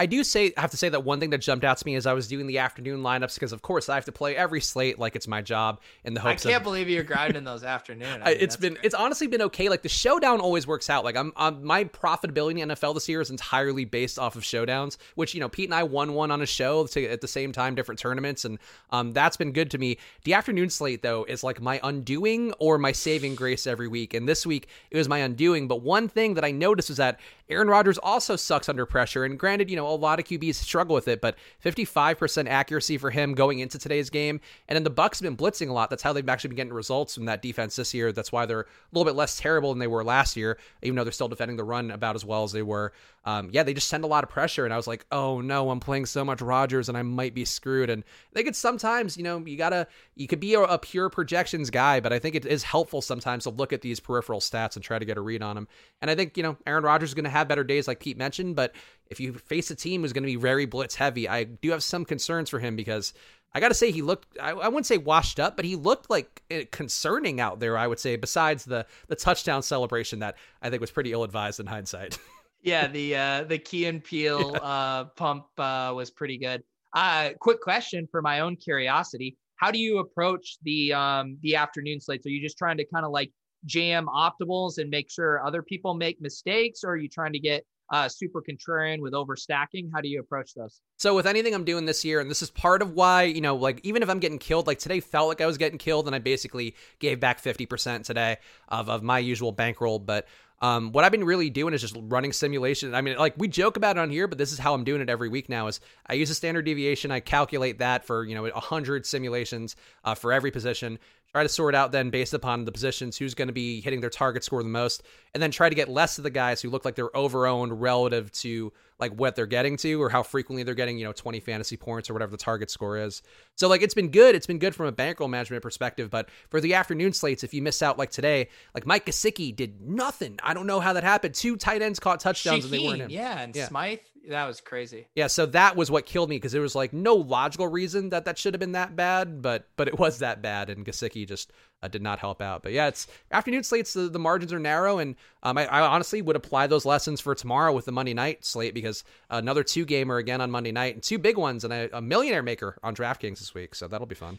I 0.00 0.06
do 0.06 0.24
say 0.24 0.50
I 0.56 0.62
have 0.62 0.70
to 0.70 0.78
say 0.78 0.88
that 0.88 1.04
one 1.04 1.20
thing 1.20 1.28
that 1.28 1.42
jumped 1.42 1.62
out 1.62 1.76
to 1.76 1.84
me 1.84 1.94
as 1.94 2.06
I 2.06 2.14
was 2.14 2.26
doing 2.26 2.46
the 2.46 2.56
afternoon 2.56 3.02
lineups 3.02 3.34
because 3.34 3.52
of 3.52 3.60
course 3.60 3.90
I 3.90 3.96
have 3.96 4.06
to 4.06 4.12
play 4.12 4.34
every 4.34 4.62
slate 4.62 4.98
like 4.98 5.14
it's 5.14 5.28
my 5.28 5.42
job 5.42 5.78
in 6.04 6.14
the 6.14 6.20
hopes. 6.20 6.46
I 6.46 6.52
can't 6.52 6.62
of, 6.62 6.64
believe 6.64 6.88
you're 6.88 7.04
grinding 7.04 7.44
those 7.44 7.62
afternoon. 7.62 8.22
I 8.22 8.30
mean, 8.30 8.38
it's 8.40 8.56
been 8.56 8.72
great. 8.72 8.86
it's 8.86 8.94
honestly 8.94 9.26
been 9.26 9.42
okay. 9.42 9.68
Like 9.68 9.82
the 9.82 9.90
showdown 9.90 10.40
always 10.40 10.66
works 10.66 10.88
out. 10.88 11.04
Like 11.04 11.16
I'm, 11.16 11.34
I'm 11.36 11.62
my 11.62 11.84
profitability 11.84 12.60
in 12.60 12.70
NFL 12.70 12.94
this 12.94 13.10
year 13.10 13.20
is 13.20 13.28
entirely 13.28 13.84
based 13.84 14.18
off 14.18 14.36
of 14.36 14.42
showdowns, 14.42 14.96
which 15.16 15.34
you 15.34 15.40
know 15.40 15.50
Pete 15.50 15.68
and 15.68 15.74
I 15.74 15.82
won 15.82 16.14
one 16.14 16.30
on 16.30 16.40
a 16.40 16.46
show 16.46 16.86
to, 16.86 17.06
at 17.06 17.20
the 17.20 17.28
same 17.28 17.52
time, 17.52 17.74
different 17.74 17.98
tournaments, 17.98 18.46
and 18.46 18.58
um 18.92 19.12
that's 19.12 19.36
been 19.36 19.52
good 19.52 19.70
to 19.72 19.76
me. 19.76 19.98
The 20.24 20.32
afternoon 20.32 20.70
slate 20.70 21.02
though 21.02 21.24
is 21.24 21.44
like 21.44 21.60
my 21.60 21.78
undoing 21.82 22.54
or 22.58 22.78
my 22.78 22.92
saving 22.92 23.34
grace 23.34 23.66
every 23.66 23.86
week, 23.86 24.14
and 24.14 24.26
this 24.26 24.46
week 24.46 24.66
it 24.90 24.96
was 24.96 25.10
my 25.10 25.18
undoing. 25.18 25.68
But 25.68 25.82
one 25.82 26.08
thing 26.08 26.32
that 26.34 26.44
I 26.44 26.52
noticed 26.52 26.88
was 26.88 26.96
that 26.96 27.20
Aaron 27.50 27.68
Rodgers 27.68 27.98
also 27.98 28.36
sucks 28.36 28.70
under 28.70 28.86
pressure, 28.86 29.24
and 29.24 29.38
granted, 29.38 29.68
you 29.68 29.76
know 29.76 29.89
a 29.94 29.96
lot 29.96 30.18
of 30.18 30.26
QBs 30.26 30.56
struggle 30.56 30.94
with 30.94 31.08
it, 31.08 31.20
but 31.20 31.36
55% 31.64 32.48
accuracy 32.48 32.98
for 32.98 33.10
him 33.10 33.34
going 33.34 33.58
into 33.58 33.78
today's 33.78 34.10
game. 34.10 34.40
And 34.68 34.76
then 34.76 34.84
the 34.84 34.90
Bucs 34.90 35.20
have 35.20 35.22
been 35.22 35.36
blitzing 35.36 35.68
a 35.68 35.72
lot. 35.72 35.90
That's 35.90 36.02
how 36.02 36.12
they've 36.12 36.28
actually 36.28 36.48
been 36.48 36.56
getting 36.56 36.72
results 36.72 37.14
from 37.14 37.26
that 37.26 37.42
defense 37.42 37.76
this 37.76 37.94
year. 37.94 38.12
That's 38.12 38.32
why 38.32 38.46
they're 38.46 38.60
a 38.60 38.66
little 38.92 39.04
bit 39.04 39.16
less 39.16 39.36
terrible 39.38 39.70
than 39.70 39.78
they 39.78 39.86
were 39.86 40.04
last 40.04 40.36
year, 40.36 40.58
even 40.82 40.96
though 40.96 41.04
they're 41.04 41.12
still 41.12 41.28
defending 41.28 41.56
the 41.56 41.64
run 41.64 41.90
about 41.90 42.16
as 42.16 42.24
well 42.24 42.44
as 42.44 42.52
they 42.52 42.62
were. 42.62 42.92
Um, 43.24 43.50
yeah, 43.52 43.62
they 43.62 43.74
just 43.74 43.88
send 43.88 44.04
a 44.04 44.06
lot 44.06 44.24
of 44.24 44.30
pressure, 44.30 44.64
and 44.64 44.72
I 44.72 44.78
was 44.78 44.86
like, 44.86 45.04
oh 45.12 45.42
no, 45.42 45.70
I'm 45.70 45.80
playing 45.80 46.06
so 46.06 46.24
much 46.24 46.40
Rodgers, 46.40 46.88
and 46.88 46.96
I 46.96 47.02
might 47.02 47.34
be 47.34 47.44
screwed. 47.44 47.90
And 47.90 48.02
they 48.32 48.42
could 48.42 48.56
sometimes, 48.56 49.18
you 49.18 49.22
know, 49.22 49.44
you 49.44 49.58
gotta, 49.58 49.86
you 50.14 50.26
could 50.26 50.40
be 50.40 50.54
a, 50.54 50.62
a 50.62 50.78
pure 50.78 51.10
projections 51.10 51.68
guy, 51.68 52.00
but 52.00 52.14
I 52.14 52.18
think 52.18 52.34
it 52.34 52.46
is 52.46 52.62
helpful 52.62 53.02
sometimes 53.02 53.44
to 53.44 53.50
look 53.50 53.74
at 53.74 53.82
these 53.82 54.00
peripheral 54.00 54.40
stats 54.40 54.74
and 54.74 54.82
try 54.82 54.98
to 54.98 55.04
get 55.04 55.18
a 55.18 55.20
read 55.20 55.42
on 55.42 55.54
them. 55.54 55.68
And 56.00 56.10
I 56.10 56.14
think 56.14 56.36
you 56.36 56.42
know, 56.42 56.56
Aaron 56.66 56.84
Rodgers 56.84 57.10
is 57.10 57.14
going 57.14 57.24
to 57.24 57.30
have 57.30 57.48
better 57.48 57.64
days, 57.64 57.86
like 57.86 58.00
Pete 58.00 58.16
mentioned, 58.16 58.56
but 58.56 58.74
if 59.10 59.20
you 59.20 59.34
face 59.34 59.70
a 59.70 59.74
team 59.74 60.02
who's 60.02 60.12
going 60.12 60.22
to 60.22 60.28
be 60.28 60.36
very 60.36 60.66
blitz 60.66 60.94
heavy, 60.94 61.28
I 61.28 61.44
do 61.44 61.70
have 61.70 61.82
some 61.82 62.04
concerns 62.04 62.48
for 62.48 62.58
him 62.58 62.76
because 62.76 63.12
I 63.52 63.60
got 63.60 63.68
to 63.68 63.74
say 63.74 63.90
he 63.90 64.02
looked 64.02 64.38
I, 64.40 64.50
I, 64.50 64.68
wouldn't 64.68 64.86
say 64.86 64.98
washed 64.98 65.40
up, 65.40 65.56
but 65.56 65.64
he 65.64 65.76
looked 65.76 66.08
like 66.08 66.42
eh, 66.50 66.64
concerning 66.70 67.40
out 67.40 67.58
there, 67.58 67.76
I 67.76 67.86
would 67.86 67.98
say, 67.98 68.16
besides 68.16 68.64
the 68.64 68.86
the 69.08 69.16
touchdown 69.16 69.62
celebration 69.62 70.20
that 70.20 70.36
I 70.62 70.70
think 70.70 70.80
was 70.80 70.90
pretty 70.90 71.12
ill 71.12 71.24
advised 71.24 71.58
in 71.58 71.66
hindsight. 71.66 72.18
yeah, 72.62 72.86
the 72.86 73.16
uh 73.16 73.44
the 73.44 73.58
Key 73.58 73.86
and 73.86 74.02
Peele 74.02 74.52
yeah. 74.52 74.58
uh 74.58 75.04
pump 75.16 75.46
uh 75.58 75.92
was 75.94 76.10
pretty 76.10 76.38
good. 76.38 76.62
Uh 76.94 77.30
quick 77.40 77.60
question 77.60 78.06
for 78.10 78.22
my 78.22 78.40
own 78.40 78.56
curiosity. 78.56 79.36
How 79.56 79.70
do 79.70 79.78
you 79.78 79.98
approach 79.98 80.58
the 80.62 80.92
um 80.92 81.36
the 81.42 81.56
afternoon 81.56 82.00
slates? 82.00 82.26
Are 82.26 82.30
you 82.30 82.40
just 82.40 82.56
trying 82.56 82.76
to 82.76 82.84
kind 82.84 83.04
of 83.04 83.10
like 83.10 83.32
jam 83.66 84.06
optimals 84.06 84.78
and 84.78 84.88
make 84.88 85.10
sure 85.10 85.44
other 85.44 85.62
people 85.62 85.94
make 85.94 86.20
mistakes 86.20 86.82
or 86.84 86.90
are 86.90 86.96
you 86.96 87.08
trying 87.08 87.32
to 87.32 87.38
get 87.38 87.64
uh, 87.90 88.08
super 88.08 88.42
contrarian 88.42 89.00
with 89.00 89.12
overstacking? 89.12 89.90
How 89.92 90.00
do 90.00 90.08
you 90.08 90.20
approach 90.20 90.54
those? 90.54 90.80
So 90.96 91.14
with 91.14 91.26
anything 91.26 91.54
I'm 91.54 91.64
doing 91.64 91.86
this 91.86 92.04
year, 92.04 92.20
and 92.20 92.30
this 92.30 92.42
is 92.42 92.50
part 92.50 92.82
of 92.82 92.94
why, 92.94 93.24
you 93.24 93.40
know, 93.40 93.56
like 93.56 93.80
even 93.82 94.02
if 94.02 94.10
I'm 94.10 94.20
getting 94.20 94.38
killed, 94.38 94.66
like 94.66 94.78
today 94.78 95.00
felt 95.00 95.28
like 95.28 95.40
I 95.40 95.46
was 95.46 95.58
getting 95.58 95.78
killed, 95.78 96.06
and 96.06 96.14
I 96.14 96.18
basically 96.18 96.74
gave 96.98 97.20
back 97.20 97.42
50% 97.42 98.04
today 98.04 98.38
of, 98.68 98.88
of 98.88 99.02
my 99.02 99.18
usual 99.18 99.52
bankroll. 99.52 99.98
But 99.98 100.26
um, 100.62 100.92
what 100.92 101.04
I've 101.04 101.12
been 101.12 101.24
really 101.24 101.48
doing 101.48 101.72
is 101.72 101.80
just 101.80 101.96
running 101.98 102.32
simulation. 102.32 102.94
I 102.94 103.00
mean, 103.00 103.16
like 103.16 103.34
we 103.38 103.48
joke 103.48 103.76
about 103.76 103.96
it 103.96 104.00
on 104.00 104.10
here, 104.10 104.28
but 104.28 104.36
this 104.36 104.52
is 104.52 104.58
how 104.58 104.74
I'm 104.74 104.84
doing 104.84 105.00
it 105.00 105.08
every 105.08 105.28
week 105.28 105.48
now. 105.48 105.68
Is 105.68 105.80
I 106.06 106.14
use 106.14 106.28
a 106.28 106.34
standard 106.34 106.66
deviation, 106.66 107.10
I 107.10 107.20
calculate 107.20 107.78
that 107.78 108.04
for 108.04 108.24
you 108.24 108.34
know 108.34 108.50
hundred 108.54 109.06
simulations 109.06 109.74
uh, 110.04 110.14
for 110.14 110.32
every 110.32 110.50
position, 110.50 110.98
try 111.32 111.42
to 111.42 111.48
sort 111.48 111.74
out 111.74 111.92
then 111.92 112.10
based 112.10 112.34
upon 112.34 112.64
the 112.64 112.72
positions 112.72 113.16
who's 113.16 113.34
going 113.34 113.48
to 113.48 113.54
be 113.54 113.80
hitting 113.80 114.00
their 114.00 114.10
target 114.10 114.42
score 114.42 114.62
the 114.62 114.68
most 114.68 115.02
and 115.34 115.42
then 115.42 115.50
try 115.50 115.68
to 115.68 115.74
get 115.74 115.88
less 115.88 116.18
of 116.18 116.24
the 116.24 116.30
guys 116.30 116.60
who 116.60 116.70
look 116.70 116.84
like 116.84 116.94
they're 116.94 117.08
overowned 117.10 117.70
relative 117.72 118.30
to 118.32 118.72
like 119.00 119.12
what 119.12 119.36
they're 119.36 119.46
getting 119.46 119.76
to 119.78 120.00
or 120.00 120.08
how 120.08 120.22
frequently 120.22 120.62
they're 120.62 120.74
getting 120.74 120.98
you 120.98 121.04
know 121.04 121.12
20 121.12 121.40
fantasy 121.40 121.76
points 121.76 122.10
or 122.10 122.12
whatever 122.12 122.30
the 122.30 122.36
target 122.36 122.70
score 122.70 122.96
is. 122.96 123.22
So 123.56 123.68
like 123.68 123.82
it's 123.82 123.94
been 123.94 124.10
good. 124.10 124.34
It's 124.34 124.46
been 124.46 124.58
good 124.58 124.74
from 124.74 124.86
a 124.86 124.92
bankroll 124.92 125.28
management 125.28 125.62
perspective 125.62 126.10
but 126.10 126.28
for 126.48 126.60
the 126.60 126.74
afternoon 126.74 127.12
slates 127.12 127.44
if 127.44 127.54
you 127.54 127.62
miss 127.62 127.82
out 127.82 127.98
like 127.98 128.10
today 128.10 128.48
like 128.74 128.86
mike 128.86 129.06
Gesicki 129.06 129.54
did 129.54 129.80
nothing. 129.80 130.38
I 130.42 130.54
don't 130.54 130.66
know 130.66 130.80
how 130.80 130.92
that 130.92 131.04
happened. 131.04 131.34
Two 131.34 131.56
tight 131.56 131.82
ends 131.82 131.98
caught 131.98 132.20
touchdowns 132.20 132.64
Shaheen, 132.64 132.64
and 132.64 132.72
they 132.72 132.86
weren't 132.86 133.00
him 133.02 133.10
yeah 133.10 133.40
and 133.40 133.56
yeah. 133.56 133.68
smythe 133.68 133.98
that 134.28 134.46
was 134.46 134.60
crazy. 134.60 135.08
Yeah, 135.14 135.28
so 135.28 135.46
that 135.46 135.76
was 135.76 135.90
what 135.90 136.06
killed 136.06 136.28
me 136.28 136.36
because 136.36 136.52
there 136.52 136.60
was 136.60 136.74
like 136.74 136.92
no 136.92 137.14
logical 137.14 137.68
reason 137.68 138.10
that 138.10 138.26
that 138.26 138.38
should 138.38 138.54
have 138.54 138.60
been 138.60 138.72
that 138.72 138.94
bad, 138.94 139.40
but 139.42 139.68
but 139.76 139.88
it 139.88 139.98
was 139.98 140.18
that 140.18 140.42
bad, 140.42 140.70
and 140.70 140.84
Gesicki 140.84 141.26
just 141.26 141.52
uh, 141.82 141.88
did 141.88 142.02
not 142.02 142.18
help 142.18 142.40
out. 142.40 142.62
But 142.62 142.72
yeah, 142.72 142.88
it's 142.88 143.06
afternoon 143.30 143.62
slates. 143.62 143.92
The, 143.92 144.08
the 144.08 144.18
margins 144.18 144.52
are 144.52 144.58
narrow, 144.58 144.98
and 144.98 145.16
um, 145.42 145.58
I, 145.58 145.66
I, 145.66 145.80
honestly 145.80 146.22
would 146.22 146.36
apply 146.36 146.66
those 146.66 146.84
lessons 146.84 147.20
for 147.20 147.34
tomorrow 147.34 147.72
with 147.72 147.84
the 147.84 147.92
Monday 147.92 148.14
night 148.14 148.44
slate 148.44 148.74
because 148.74 149.04
another 149.30 149.64
two 149.64 149.84
gamer 149.84 150.18
again 150.18 150.40
on 150.40 150.50
Monday 150.50 150.72
night 150.72 150.94
and 150.94 151.02
two 151.02 151.18
big 151.18 151.36
ones 151.36 151.64
and 151.64 151.72
a, 151.72 151.96
a 151.96 152.00
millionaire 152.00 152.42
maker 152.42 152.78
on 152.82 152.94
DraftKings 152.94 153.38
this 153.38 153.54
week. 153.54 153.74
So 153.74 153.88
that'll 153.88 154.06
be 154.06 154.14
fun. 154.14 154.38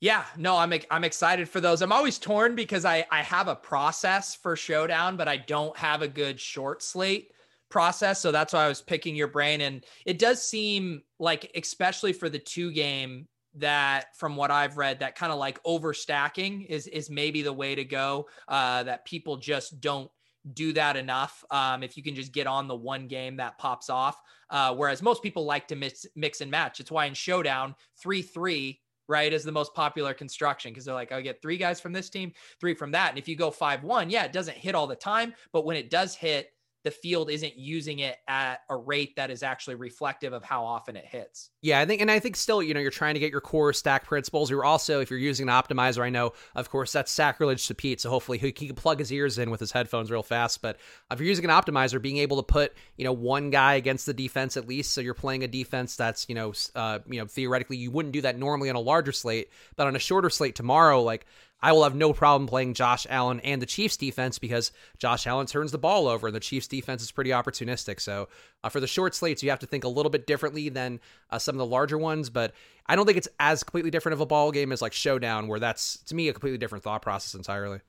Yeah, 0.00 0.24
no, 0.36 0.56
I'm 0.56 0.72
I'm 0.90 1.04
excited 1.04 1.48
for 1.48 1.60
those. 1.60 1.80
I'm 1.80 1.92
always 1.92 2.18
torn 2.18 2.54
because 2.54 2.84
I 2.84 3.06
I 3.10 3.22
have 3.22 3.48
a 3.48 3.56
process 3.56 4.34
for 4.34 4.54
Showdown, 4.54 5.16
but 5.16 5.28
I 5.28 5.38
don't 5.38 5.76
have 5.78 6.02
a 6.02 6.08
good 6.08 6.38
short 6.38 6.82
slate 6.82 7.32
process. 7.68 8.20
So 8.20 8.30
that's 8.30 8.52
why 8.52 8.64
I 8.64 8.68
was 8.68 8.82
picking 8.82 9.16
your 9.16 9.28
brain. 9.28 9.60
And 9.60 9.84
it 10.04 10.18
does 10.18 10.46
seem 10.46 11.02
like, 11.18 11.50
especially 11.54 12.12
for 12.12 12.28
the 12.28 12.38
two 12.38 12.72
game, 12.72 13.26
that 13.58 14.16
from 14.16 14.36
what 14.36 14.50
I've 14.50 14.76
read, 14.76 15.00
that 15.00 15.16
kind 15.16 15.32
of 15.32 15.38
like 15.38 15.62
overstacking 15.64 16.66
is 16.66 16.86
is 16.86 17.10
maybe 17.10 17.42
the 17.42 17.52
way 17.52 17.74
to 17.74 17.84
go. 17.84 18.28
Uh, 18.48 18.82
that 18.84 19.04
people 19.04 19.36
just 19.36 19.80
don't 19.80 20.10
do 20.54 20.72
that 20.72 20.96
enough. 20.96 21.44
Um, 21.50 21.82
if 21.82 21.96
you 21.96 22.02
can 22.02 22.14
just 22.14 22.32
get 22.32 22.46
on 22.46 22.68
the 22.68 22.76
one 22.76 23.08
game 23.08 23.36
that 23.36 23.58
pops 23.58 23.90
off, 23.90 24.20
uh, 24.50 24.74
whereas 24.74 25.02
most 25.02 25.22
people 25.22 25.44
like 25.44 25.68
to 25.68 25.76
mix 25.76 26.06
mix 26.14 26.40
and 26.40 26.50
match. 26.50 26.80
It's 26.80 26.90
why 26.90 27.06
in 27.06 27.14
Showdown 27.14 27.74
three 28.00 28.22
three 28.22 28.80
right 29.08 29.32
is 29.32 29.44
the 29.44 29.52
most 29.52 29.74
popular 29.74 30.12
construction 30.12 30.72
because 30.72 30.84
they're 30.84 30.94
like 30.94 31.12
i 31.12 31.20
get 31.20 31.40
three 31.40 31.56
guys 31.56 31.80
from 31.80 31.92
this 31.92 32.10
team 32.10 32.32
three 32.60 32.74
from 32.74 32.90
that 32.90 33.10
and 33.10 33.18
if 33.18 33.28
you 33.28 33.36
go 33.36 33.50
5-1 33.50 34.10
yeah 34.10 34.24
it 34.24 34.32
doesn't 34.32 34.56
hit 34.56 34.74
all 34.74 34.86
the 34.86 34.96
time 34.96 35.32
but 35.52 35.64
when 35.64 35.76
it 35.76 35.90
does 35.90 36.14
hit 36.14 36.50
the 36.86 36.92
field 36.92 37.28
isn't 37.32 37.58
using 37.58 37.98
it 37.98 38.16
at 38.28 38.60
a 38.70 38.76
rate 38.76 39.16
that 39.16 39.28
is 39.28 39.42
actually 39.42 39.74
reflective 39.74 40.32
of 40.32 40.44
how 40.44 40.64
often 40.64 40.94
it 40.94 41.04
hits. 41.04 41.50
Yeah, 41.62 41.80
I 41.80 41.84
think, 41.84 42.00
and 42.00 42.08
I 42.08 42.20
think 42.20 42.36
still, 42.36 42.62
you 42.62 42.74
know, 42.74 42.78
you're 42.78 42.92
trying 42.92 43.14
to 43.14 43.20
get 43.20 43.32
your 43.32 43.40
core 43.40 43.72
stack 43.72 44.06
principles. 44.06 44.50
You're 44.50 44.64
also, 44.64 45.00
if 45.00 45.10
you're 45.10 45.18
using 45.18 45.48
an 45.48 45.52
optimizer, 45.52 46.00
I 46.00 46.10
know, 46.10 46.32
of 46.54 46.70
course, 46.70 46.92
that's 46.92 47.10
sacrilege 47.10 47.66
to 47.66 47.74
Pete. 47.74 48.00
So 48.00 48.08
hopefully 48.08 48.38
he, 48.38 48.52
can 48.52 48.76
plug 48.76 49.00
his 49.00 49.12
ears 49.12 49.36
in 49.36 49.50
with 49.50 49.58
his 49.58 49.72
headphones 49.72 50.12
real 50.12 50.22
fast. 50.22 50.62
But 50.62 50.76
if 51.10 51.18
you're 51.18 51.26
using 51.26 51.44
an 51.44 51.50
optimizer, 51.50 52.00
being 52.00 52.18
able 52.18 52.36
to 52.36 52.44
put, 52.44 52.72
you 52.96 53.04
know, 53.04 53.12
one 53.12 53.50
guy 53.50 53.74
against 53.74 54.06
the 54.06 54.14
defense 54.14 54.56
at 54.56 54.68
least, 54.68 54.92
so 54.92 55.00
you're 55.00 55.12
playing 55.12 55.42
a 55.42 55.48
defense 55.48 55.96
that's, 55.96 56.28
you 56.28 56.36
know, 56.36 56.52
uh, 56.76 57.00
you 57.10 57.18
know, 57.18 57.26
theoretically 57.26 57.78
you 57.78 57.90
wouldn't 57.90 58.12
do 58.12 58.20
that 58.20 58.38
normally 58.38 58.70
on 58.70 58.76
a 58.76 58.80
larger 58.80 59.10
slate, 59.10 59.50
but 59.74 59.88
on 59.88 59.96
a 59.96 59.98
shorter 59.98 60.30
slate 60.30 60.54
tomorrow, 60.54 61.02
like 61.02 61.26
I 61.60 61.72
will 61.72 61.84
have 61.84 61.94
no 61.94 62.12
problem 62.12 62.46
playing 62.46 62.74
Josh 62.74 63.06
Allen 63.08 63.40
and 63.40 63.62
the 63.62 63.66
Chiefs 63.66 63.96
defense 63.96 64.38
because 64.38 64.72
Josh 64.98 65.26
Allen 65.26 65.46
turns 65.46 65.72
the 65.72 65.78
ball 65.78 66.06
over 66.06 66.26
and 66.26 66.36
the 66.36 66.40
Chiefs 66.40 66.68
defense 66.68 67.02
is 67.02 67.10
pretty 67.10 67.30
opportunistic. 67.30 68.00
So 68.00 68.28
uh, 68.62 68.68
for 68.68 68.78
the 68.78 68.86
short 68.86 69.14
slates, 69.14 69.42
you 69.42 69.50
have 69.50 69.58
to 69.60 69.66
think 69.66 69.84
a 69.84 69.88
little 69.88 70.10
bit 70.10 70.26
differently 70.26 70.68
than 70.68 71.00
uh, 71.30 71.38
some 71.38 71.54
of 71.54 71.58
the 71.58 71.66
larger 71.66 71.96
ones. 71.96 72.28
But 72.28 72.52
I 72.86 72.94
don't 72.94 73.06
think 73.06 73.18
it's 73.18 73.28
as 73.40 73.64
completely 73.64 73.90
different 73.90 74.14
of 74.14 74.20
a 74.20 74.26
ball 74.26 74.52
game 74.52 74.70
as 74.70 74.82
like 74.82 74.92
Showdown, 74.92 75.48
where 75.48 75.60
that's 75.60 75.98
to 76.04 76.14
me 76.14 76.28
a 76.28 76.32
completely 76.32 76.58
different 76.58 76.84
thought 76.84 77.02
process 77.02 77.34
entirely. 77.34 77.80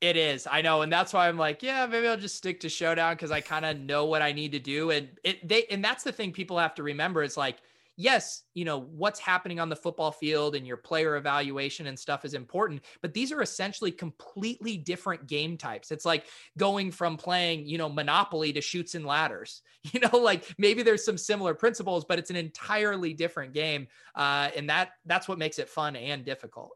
It 0.00 0.16
is. 0.16 0.48
I 0.50 0.62
know, 0.62 0.82
and 0.82 0.92
that's 0.92 1.12
why 1.12 1.28
I'm 1.28 1.38
like, 1.38 1.62
yeah, 1.62 1.86
maybe 1.86 2.08
I'll 2.08 2.16
just 2.16 2.34
stick 2.34 2.58
to 2.60 2.68
Showdown 2.68 3.14
because 3.14 3.30
I 3.30 3.40
kind 3.40 3.64
of 3.64 3.78
know 3.78 4.06
what 4.06 4.20
I 4.20 4.32
need 4.32 4.50
to 4.50 4.58
do. 4.58 4.90
And 4.90 5.08
it 5.22 5.46
they 5.46 5.64
and 5.66 5.84
that's 5.84 6.02
the 6.02 6.10
thing 6.10 6.32
people 6.32 6.58
have 6.58 6.74
to 6.74 6.82
remember. 6.82 7.22
It's 7.22 7.36
like 7.36 7.58
yes, 7.96 8.42
you 8.54 8.64
know, 8.64 8.80
what's 8.80 9.20
happening 9.20 9.60
on 9.60 9.68
the 9.68 9.76
football 9.76 10.12
field 10.12 10.54
and 10.54 10.66
your 10.66 10.76
player 10.76 11.16
evaluation 11.16 11.86
and 11.86 11.98
stuff 11.98 12.24
is 12.24 12.34
important, 12.34 12.82
but 13.00 13.14
these 13.14 13.32
are 13.32 13.42
essentially 13.42 13.92
completely 13.92 14.76
different 14.76 15.26
game 15.26 15.56
types. 15.56 15.90
It's 15.90 16.04
like 16.04 16.26
going 16.58 16.90
from 16.90 17.16
playing, 17.16 17.66
you 17.66 17.78
know, 17.78 17.88
Monopoly 17.88 18.52
to 18.54 18.60
Chutes 18.60 18.94
and 18.94 19.06
Ladders. 19.06 19.62
You 19.92 19.98
know, 19.98 20.16
like 20.16 20.44
maybe 20.58 20.84
there's 20.84 21.04
some 21.04 21.18
similar 21.18 21.54
principles, 21.54 22.04
but 22.04 22.18
it's 22.18 22.30
an 22.30 22.36
entirely 22.36 23.14
different 23.14 23.52
game. 23.52 23.88
Uh, 24.14 24.48
and 24.56 24.70
that 24.70 24.90
that's 25.06 25.26
what 25.26 25.38
makes 25.38 25.58
it 25.58 25.68
fun 25.68 25.96
and 25.96 26.24
difficult 26.24 26.70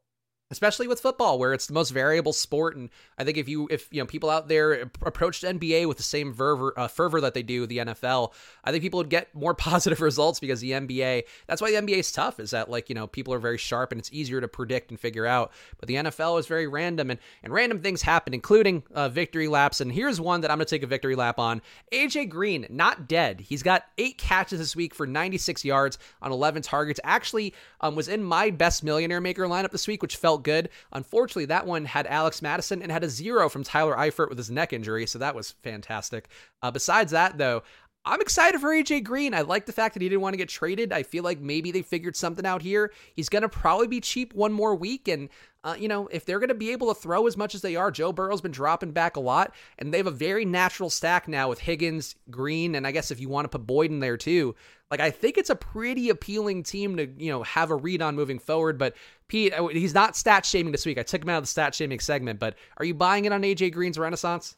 especially 0.50 0.86
with 0.86 1.00
football 1.00 1.38
where 1.38 1.52
it's 1.52 1.66
the 1.66 1.72
most 1.72 1.90
variable 1.90 2.32
sport. 2.32 2.76
And 2.76 2.90
i 3.18 3.24
think 3.24 3.36
if 3.36 3.48
you 3.48 3.66
if 3.70 3.88
you 3.90 4.00
know 4.00 4.06
people 4.06 4.30
out 4.30 4.48
there 4.48 4.90
approached 5.02 5.42
nba 5.42 5.86
with 5.88 5.96
the 5.96 6.02
same 6.02 6.32
fervor, 6.32 6.72
uh, 6.76 6.88
fervor 6.88 7.20
that 7.20 7.34
they 7.34 7.42
do 7.42 7.66
the 7.66 7.78
nfl 7.78 8.32
i 8.64 8.70
think 8.70 8.82
people 8.82 8.98
would 8.98 9.08
get 9.08 9.34
more 9.34 9.54
positive 9.66 10.00
results 10.00 10.38
because 10.38 10.60
the 10.60 10.72
nba 10.72 11.24
that's 11.46 11.60
why 11.60 11.70
the 11.70 11.76
nba 11.78 11.98
is 11.98 12.12
tough 12.12 12.38
is 12.38 12.50
that 12.50 12.70
like 12.70 12.88
you 12.88 12.94
know 12.94 13.06
people 13.06 13.32
are 13.32 13.38
very 13.38 13.58
sharp 13.58 13.92
and 13.92 13.98
it's 13.98 14.12
easier 14.12 14.40
to 14.40 14.48
predict 14.48 14.90
and 14.90 15.00
figure 15.00 15.26
out. 15.26 15.52
But 15.78 15.88
the 15.88 15.94
nfl 15.94 16.38
is 16.38 16.46
very 16.46 16.66
random 16.66 17.10
and 17.10 17.20
and 17.42 17.52
random 17.52 17.80
things 17.80 18.02
happen 18.02 18.34
including 18.34 18.82
uh, 18.94 19.08
victory 19.08 19.48
laps 19.48 19.80
and 19.80 19.90
here's 19.90 20.20
one 20.20 20.42
that 20.42 20.50
i'm 20.50 20.58
to 20.58 20.64
take 20.64 20.82
a 20.82 20.86
victory 20.86 21.16
lap 21.16 21.38
on. 21.38 21.62
Aj 21.92 22.28
green 22.28 22.66
not 22.70 23.08
dead. 23.08 23.40
He's 23.40 23.62
got 23.62 23.84
eight 23.98 24.18
catches 24.18 24.58
this 24.58 24.76
week 24.76 24.94
for 24.94 25.06
96 25.06 25.64
yards 25.64 25.98
on 26.22 26.32
11 26.32 26.62
targets. 26.62 27.00
Actually 27.04 27.54
um, 27.80 27.94
was 27.94 28.08
in 28.08 28.22
my 28.22 28.50
best 28.50 28.84
millionaire 28.84 29.20
maker 29.20 29.46
lineup 29.46 29.70
this 29.70 29.86
week 29.86 30.02
which 30.02 30.16
felt 30.16 30.35
felt 30.36 30.44
good. 30.44 30.68
Unfortunately, 30.92 31.46
that 31.46 31.66
one 31.66 31.84
had 31.84 32.06
Alex 32.06 32.42
Mattison 32.42 32.82
and 32.82 32.92
had 32.92 33.04
a 33.04 33.08
zero 33.08 33.48
from 33.48 33.64
Tyler 33.64 33.96
Eifert 33.96 34.28
with 34.28 34.38
his 34.38 34.50
neck 34.50 34.72
injury, 34.72 35.06
so 35.06 35.18
that 35.18 35.34
was 35.34 35.52
fantastic. 35.62 36.28
Uh, 36.62 36.70
besides 36.70 37.12
that, 37.12 37.38
though, 37.38 37.62
I'm 38.04 38.20
excited 38.20 38.60
for 38.60 38.70
AJ 38.70 39.02
Green. 39.02 39.34
I 39.34 39.40
like 39.40 39.66
the 39.66 39.72
fact 39.72 39.94
that 39.94 40.02
he 40.02 40.08
didn't 40.08 40.20
want 40.20 40.34
to 40.34 40.38
get 40.38 40.48
traded. 40.48 40.92
I 40.92 41.02
feel 41.02 41.24
like 41.24 41.40
maybe 41.40 41.72
they 41.72 41.82
figured 41.82 42.14
something 42.14 42.46
out 42.46 42.62
here. 42.62 42.92
He's 43.14 43.28
going 43.28 43.42
to 43.42 43.48
probably 43.48 43.88
be 43.88 44.00
cheap 44.00 44.32
one 44.32 44.52
more 44.52 44.76
week. 44.76 45.08
And, 45.08 45.28
uh, 45.66 45.74
you 45.74 45.88
know, 45.88 46.06
if 46.12 46.24
they're 46.24 46.38
going 46.38 46.48
to 46.48 46.54
be 46.54 46.70
able 46.70 46.94
to 46.94 47.00
throw 47.00 47.26
as 47.26 47.36
much 47.36 47.52
as 47.52 47.60
they 47.60 47.74
are, 47.74 47.90
Joe 47.90 48.12
Burrow's 48.12 48.40
been 48.40 48.52
dropping 48.52 48.92
back 48.92 49.16
a 49.16 49.20
lot. 49.20 49.52
And 49.80 49.92
they 49.92 49.98
have 49.98 50.06
a 50.06 50.12
very 50.12 50.44
natural 50.44 50.88
stack 50.90 51.26
now 51.26 51.48
with 51.48 51.58
Higgins, 51.58 52.14
Green, 52.30 52.76
and 52.76 52.86
I 52.86 52.92
guess 52.92 53.10
if 53.10 53.18
you 53.18 53.28
want 53.28 53.46
to 53.46 53.58
put 53.58 53.66
Boyd 53.66 53.90
in 53.90 53.98
there 53.98 54.16
too. 54.16 54.54
Like, 54.92 55.00
I 55.00 55.10
think 55.10 55.36
it's 55.36 55.50
a 55.50 55.56
pretty 55.56 56.08
appealing 56.08 56.62
team 56.62 56.96
to, 56.98 57.08
you 57.18 57.32
know, 57.32 57.42
have 57.42 57.72
a 57.72 57.74
read 57.74 58.00
on 58.00 58.14
moving 58.14 58.38
forward. 58.38 58.78
But 58.78 58.94
Pete, 59.26 59.52
he's 59.72 59.92
not 59.92 60.14
stat 60.14 60.46
shaming 60.46 60.70
this 60.70 60.86
week. 60.86 60.98
I 60.98 61.02
took 61.02 61.22
him 61.22 61.30
out 61.30 61.38
of 61.38 61.42
the 61.42 61.48
stat 61.48 61.74
shaming 61.74 61.98
segment. 61.98 62.38
But 62.38 62.54
are 62.76 62.84
you 62.84 62.94
buying 62.94 63.24
it 63.24 63.32
on 63.32 63.42
AJ 63.42 63.72
Green's 63.72 63.98
renaissance? 63.98 64.54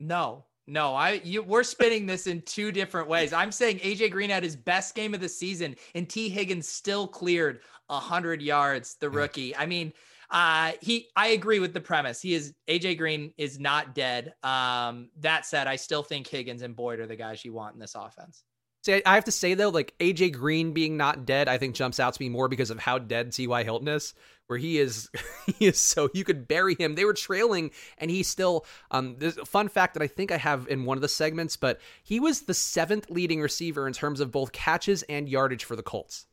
No, 0.00 0.44
no, 0.66 0.96
I 0.96 1.20
you, 1.22 1.44
we're 1.44 1.62
spinning 1.62 2.06
this 2.06 2.26
in 2.26 2.42
two 2.42 2.72
different 2.72 3.08
ways. 3.08 3.32
I'm 3.32 3.52
saying 3.52 3.78
AJ 3.78 4.10
Green 4.10 4.30
had 4.30 4.42
his 4.42 4.56
best 4.56 4.96
game 4.96 5.14
of 5.14 5.20
the 5.20 5.28
season, 5.28 5.76
and 5.94 6.08
Tee 6.08 6.28
Higgins 6.28 6.68
still 6.68 7.06
cleared 7.06 7.60
hundred 7.88 8.42
yards. 8.42 8.96
The 8.96 9.08
rookie. 9.08 9.56
I 9.56 9.64
mean, 9.64 9.92
uh, 10.30 10.72
he. 10.80 11.08
I 11.16 11.28
agree 11.28 11.58
with 11.58 11.72
the 11.72 11.80
premise. 11.80 12.20
He 12.20 12.34
is 12.34 12.54
AJ 12.68 12.98
Green 12.98 13.32
is 13.36 13.58
not 13.58 13.94
dead. 13.94 14.34
Um, 14.42 15.10
that 15.20 15.46
said, 15.46 15.66
I 15.66 15.76
still 15.76 16.02
think 16.02 16.26
Higgins 16.26 16.62
and 16.62 16.76
Boyd 16.76 17.00
are 17.00 17.06
the 17.06 17.16
guys 17.16 17.44
you 17.44 17.52
want 17.52 17.74
in 17.74 17.80
this 17.80 17.94
offense. 17.94 18.44
See, 18.84 19.02
I 19.04 19.14
have 19.14 19.24
to 19.24 19.32
say 19.32 19.54
though, 19.54 19.70
like 19.70 19.94
AJ 19.98 20.34
Green 20.34 20.72
being 20.72 20.96
not 20.96 21.26
dead, 21.26 21.48
I 21.48 21.58
think 21.58 21.74
jumps 21.74 21.98
out 21.98 22.14
to 22.14 22.22
me 22.22 22.28
more 22.28 22.48
because 22.48 22.70
of 22.70 22.78
how 22.78 22.98
dead 22.98 23.32
T.Y. 23.32 23.64
Hilton 23.64 23.88
is 23.88 24.14
where 24.48 24.58
he 24.58 24.78
is 24.78 25.08
he 25.58 25.66
is 25.66 25.78
so 25.78 26.10
you 26.12 26.24
could 26.24 26.48
bury 26.48 26.74
him. 26.74 26.94
They 26.94 27.04
were 27.04 27.14
trailing 27.14 27.70
and 27.98 28.10
he 28.10 28.22
still 28.22 28.66
um 28.90 29.16
there's 29.18 29.38
a 29.38 29.46
fun 29.46 29.68
fact 29.68 29.94
that 29.94 30.02
I 30.02 30.08
think 30.08 30.32
I 30.32 30.36
have 30.36 30.66
in 30.68 30.84
one 30.84 30.98
of 30.98 31.02
the 31.02 31.08
segments, 31.08 31.56
but 31.56 31.80
he 32.02 32.18
was 32.18 32.42
the 32.42 32.54
seventh 32.54 33.08
leading 33.10 33.40
receiver 33.40 33.86
in 33.86 33.92
terms 33.92 34.20
of 34.20 34.32
both 34.32 34.52
catches 34.52 35.04
and 35.04 35.28
yardage 35.28 35.64
for 35.64 35.76
the 35.76 35.82
Colts. 35.82 36.26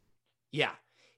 Yeah. 0.51 0.71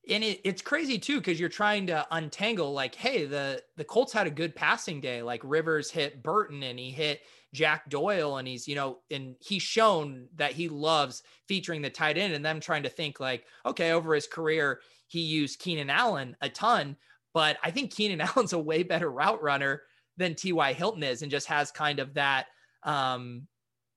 And 0.10 0.24
it, 0.24 0.40
it's 0.44 0.62
crazy 0.62 0.98
too 0.98 1.18
because 1.18 1.40
you're 1.40 1.50
trying 1.50 1.88
to 1.88 2.06
untangle 2.12 2.74
like, 2.74 2.96
hey, 2.96 3.26
the 3.26 3.62
the 3.76 3.84
Colts 3.84 4.14
had 4.14 4.28
a 4.28 4.32
good 4.32 4.56
passing 4.56 5.02
day. 5.02 5.22
Like 5.22 5.42
Rivers 5.44 5.92
hit 5.92 6.24
Burton 6.24 6.64
and 6.64 6.80
he 6.80 6.92
hit 6.92 7.22
Jack 7.54 7.90
Doyle, 7.90 8.38
and 8.38 8.48
he's 8.48 8.68
you 8.68 8.76
know, 8.76 9.00
and 9.12 9.36
he's 9.40 9.64
shown 9.64 10.28
that 10.36 10.54
he 10.54 10.70
loves 10.70 11.24
featuring 11.48 11.82
the 11.82 11.90
tight 11.90 12.18
end. 12.18 12.34
And 12.34 12.46
them 12.46 12.60
trying 12.60 12.84
to 12.84 12.90
think 12.90 13.20
like, 13.20 13.46
okay, 13.66 13.92
over 13.92 14.14
his 14.14 14.28
career, 14.28 14.82
he 15.08 15.22
used 15.22 15.60
Keenan 15.60 15.90
Allen 15.90 16.36
a 16.42 16.50
ton, 16.50 16.96
but 17.34 17.58
I 17.64 17.72
think 17.72 17.92
Keenan 17.92 18.22
Allen's 18.36 18.54
a 18.54 18.60
way 18.60 18.84
better 18.84 19.12
route 19.12 19.42
runner 19.42 19.82
than 20.18 20.36
T.Y. 20.36 20.74
Hilton 20.74 21.04
is 21.04 21.22
and 21.22 21.32
just 21.32 21.48
has 21.48 21.72
kind 21.72 22.00
of 22.00 22.14
that 22.16 22.48
um 22.84 23.48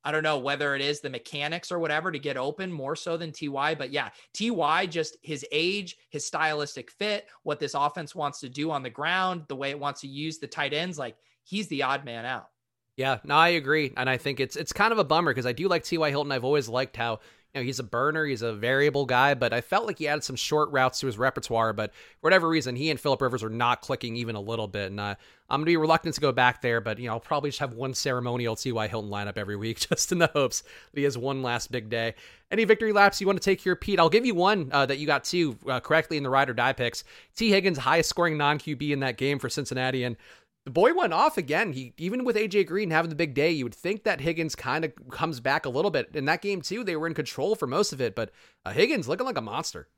I 0.05 0.13
don't 0.13 0.23
know 0.23 0.39
whether 0.39 0.75
it 0.75 0.83
is 0.83 1.01
the 1.01 1.11
mechanics 1.11 1.71
or 1.71 1.79
whatever 1.79 2.11
to 2.11 2.19
get 2.19 2.37
open 2.37 2.73
more 2.73 2.97
so 2.97 3.17
than 3.17 3.33
TY, 3.33 3.75
but 3.75 3.91
yeah, 3.91 4.11
TY 4.33 4.87
just 4.87 5.17
his 5.23 5.45
age, 5.53 5.97
his 6.09 6.27
stylistic 6.27 6.91
fit, 6.91 7.27
what 7.43 7.59
this 7.59 7.75
offense 7.75 8.15
wants 8.15 8.41
to 8.41 8.49
do 8.49 8.71
on 8.71 8.83
the 8.83 8.91
ground, 8.91 9.45
the 9.49 9.57
way 9.57 9.71
it 9.71 9.79
wants 9.79 10.01
to 10.03 10.09
use 10.09 10.39
the 10.39 10.47
tight 10.47 10.73
ends, 10.73 10.99
like 10.99 11.17
he's 11.45 11.69
the 11.69 11.83
odd 11.83 12.05
man 12.05 12.25
out. 12.25 12.49
Yeah, 12.97 13.19
no, 13.25 13.35
I 13.35 13.49
agree, 13.49 13.93
and 13.97 14.11
I 14.11 14.19
think 14.19 14.41
it's 14.41 14.57
it's 14.57 14.73
kind 14.73 14.93
of 14.93 14.99
a 14.99 15.05
bummer 15.05 15.33
because 15.33 15.47
I 15.47 15.53
do 15.53 15.69
like 15.69 15.85
T.Y. 15.85 16.11
Hilton. 16.11 16.33
I've 16.33 16.45
always 16.45 16.69
liked 16.69 16.97
how 16.97 17.21
you 17.55 17.61
know, 17.61 17.65
he's 17.65 17.81
a 17.81 17.85
burner, 17.85 18.27
he's 18.27 18.43
a 18.43 18.53
variable 18.53 19.07
guy, 19.07 19.35
but 19.35 19.53
I 19.53 19.61
felt 19.61 19.87
like 19.87 19.99
he 19.99 20.07
added 20.07 20.23
some 20.23 20.37
short 20.37 20.71
routes 20.71 21.01
to 21.01 21.07
his 21.07 21.19
repertoire. 21.19 21.73
But 21.73 21.93
for 21.93 22.21
whatever 22.21 22.49
reason, 22.49 22.77
he 22.77 22.91
and 22.91 23.01
Philip 23.01 23.21
Rivers 23.21 23.43
are 23.43 23.51
not 23.51 23.81
clicking 23.81 24.15
even 24.17 24.37
a 24.37 24.41
little 24.41 24.69
bit. 24.69 24.91
And 24.91 25.01
uh, 25.01 25.17
I'm 25.49 25.59
going 25.59 25.67
to 25.67 25.71
be 25.71 25.77
reluctant 25.77 26.15
to 26.15 26.21
go 26.21 26.31
back 26.31 26.63
there, 26.63 26.81
but, 26.81 27.01
you 27.01 27.07
know, 27.07 27.15
I'll 27.15 27.21
probably 27.21 27.51
just 27.51 27.59
have 27.59 27.73
one 27.73 27.93
ceremonial 27.93 28.55
T.Y. 28.55 28.87
Hilton 28.87 29.11
lineup 29.11 29.37
every 29.37 29.57
week 29.57 29.81
just 29.89 30.13
in 30.13 30.19
the 30.19 30.29
hopes 30.29 30.61
that 30.61 30.99
he 30.99 31.03
has 31.03 31.19
one 31.19 31.43
last 31.43 31.73
big 31.73 31.91
day. 31.91 32.15
Any 32.53 32.65
victory 32.65 32.93
laps 32.93 33.21
you 33.21 33.27
want 33.27 33.41
to 33.41 33.45
take 33.45 33.61
here, 33.61 33.75
Pete? 33.75 33.99
I'll 33.99 34.09
give 34.09 34.27
you 34.27 34.35
one 34.35 34.71
uh, 34.73 34.87
that 34.87 34.99
you 34.99 35.07
got 35.07 35.25
two 35.25 35.57
uh, 35.69 35.81
correctly 35.81 36.17
in 36.17 36.23
the 36.23 36.31
ride 36.31 36.51
or 36.51 36.55
die 36.55 36.73
picks. 36.73 37.03
Tee 37.37 37.51
Higgins 37.51 37.79
highest 37.79 38.11
scoring 38.11 38.37
non 38.37 38.59
QB 38.59 38.91
in 38.91 39.01
that 39.01 39.17
game 39.17 39.39
for 39.39 39.49
Cincinnati. 39.49 40.05
And 40.05 40.17
the 40.64 40.70
boy 40.70 40.92
went 40.94 41.12
off 41.12 41.38
again. 41.38 41.73
He 41.73 41.94
even 41.99 42.25
with 42.25 42.37
AJ 42.37 42.66
Green 42.66 42.90
having 42.90 43.09
the 43.09 43.16
big 43.16 43.35
day, 43.35 43.51
you 43.51 43.64
would 43.64 43.75
think 43.75 44.05
that 44.05 44.20
Higgins 44.20 44.55
kind 44.55 44.85
of 44.85 44.92
comes 45.11 45.40
back 45.40 45.64
a 45.64 45.70
little 45.70 45.90
bit. 45.90 46.14
In 46.14 46.27
that 46.27 46.42
game 46.42 46.61
too, 46.61 46.85
they 46.85 46.96
were 46.96 47.07
in 47.07 47.14
control 47.14 47.55
for 47.55 47.66
most 47.66 47.92
of 47.92 48.01
it, 48.01 48.14
but 48.14 48.31
uh, 48.64 48.73
Higgins 48.73 49.09
looking 49.09 49.27
like 49.27 49.38
a 49.38 49.42
monster. 49.42 49.88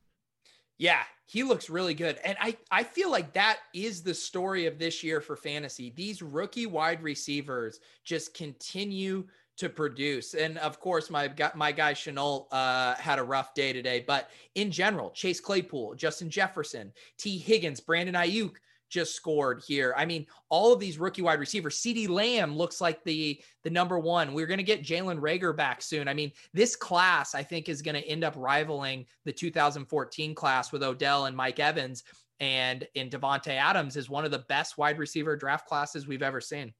Yeah, 0.77 1.03
he 1.25 1.43
looks 1.43 1.69
really 1.69 1.93
good. 1.93 2.17
And 2.23 2.37
I 2.41 2.57
I 2.71 2.83
feel 2.83 3.11
like 3.11 3.33
that 3.33 3.59
is 3.73 4.01
the 4.01 4.13
story 4.13 4.65
of 4.65 4.79
this 4.79 5.03
year 5.03 5.21
for 5.21 5.35
fantasy. 5.35 5.93
These 5.95 6.21
rookie 6.21 6.65
wide 6.65 7.03
receivers 7.03 7.79
just 8.03 8.33
continue 8.33 9.25
to 9.55 9.69
produce. 9.69 10.33
And 10.33 10.57
of 10.57 10.79
course, 10.79 11.09
my 11.09 11.31
my 11.55 11.71
guy 11.71 11.93
Shenault 11.93 12.47
uh, 12.51 12.95
had 12.95 13.19
a 13.19 13.23
rough 13.23 13.53
day 13.53 13.73
today. 13.73 14.03
But 14.05 14.29
in 14.55 14.71
general, 14.71 15.11
Chase 15.11 15.39
Claypool, 15.39 15.95
Justin 15.95 16.29
Jefferson, 16.29 16.91
Tee 17.17 17.37
Higgins, 17.37 17.79
Brandon 17.79 18.15
Aiyuk, 18.15 18.55
just 18.93 19.15
scored 19.15 19.63
here. 19.65 19.93
I 19.97 20.05
mean, 20.05 20.27
all 20.49 20.71
of 20.71 20.79
these 20.79 20.99
rookie 20.99 21.23
wide 21.23 21.39
receivers. 21.39 21.79
CeeDee 21.79 22.07
Lamb 22.07 22.55
looks 22.55 22.79
like 22.79 23.03
the 23.03 23.41
the 23.63 23.69
number 23.69 23.97
one. 23.97 24.33
We're 24.33 24.45
going 24.45 24.59
to 24.59 24.63
get 24.63 24.83
Jalen 24.83 25.19
Reagor 25.19 25.57
back 25.57 25.81
soon. 25.81 26.07
I 26.07 26.13
mean, 26.13 26.31
this 26.53 26.75
class 26.75 27.33
I 27.33 27.41
think 27.41 27.67
is 27.67 27.81
going 27.81 27.95
to 27.95 28.07
end 28.07 28.23
up 28.23 28.35
rivaling 28.37 29.05
the 29.25 29.33
2014 29.33 30.35
class 30.35 30.71
with 30.71 30.83
Odell 30.83 31.25
and 31.25 31.35
Mike 31.35 31.59
Evans 31.59 32.03
and 32.39 32.87
in 32.93 33.09
Davante 33.09 33.55
Adams 33.55 33.95
is 33.95 34.09
one 34.09 34.25
of 34.25 34.31
the 34.31 34.45
best 34.49 34.77
wide 34.77 34.99
receiver 34.99 35.35
draft 35.35 35.67
classes 35.67 36.07
we've 36.07 36.21
ever 36.21 36.41
seen. 36.41 36.73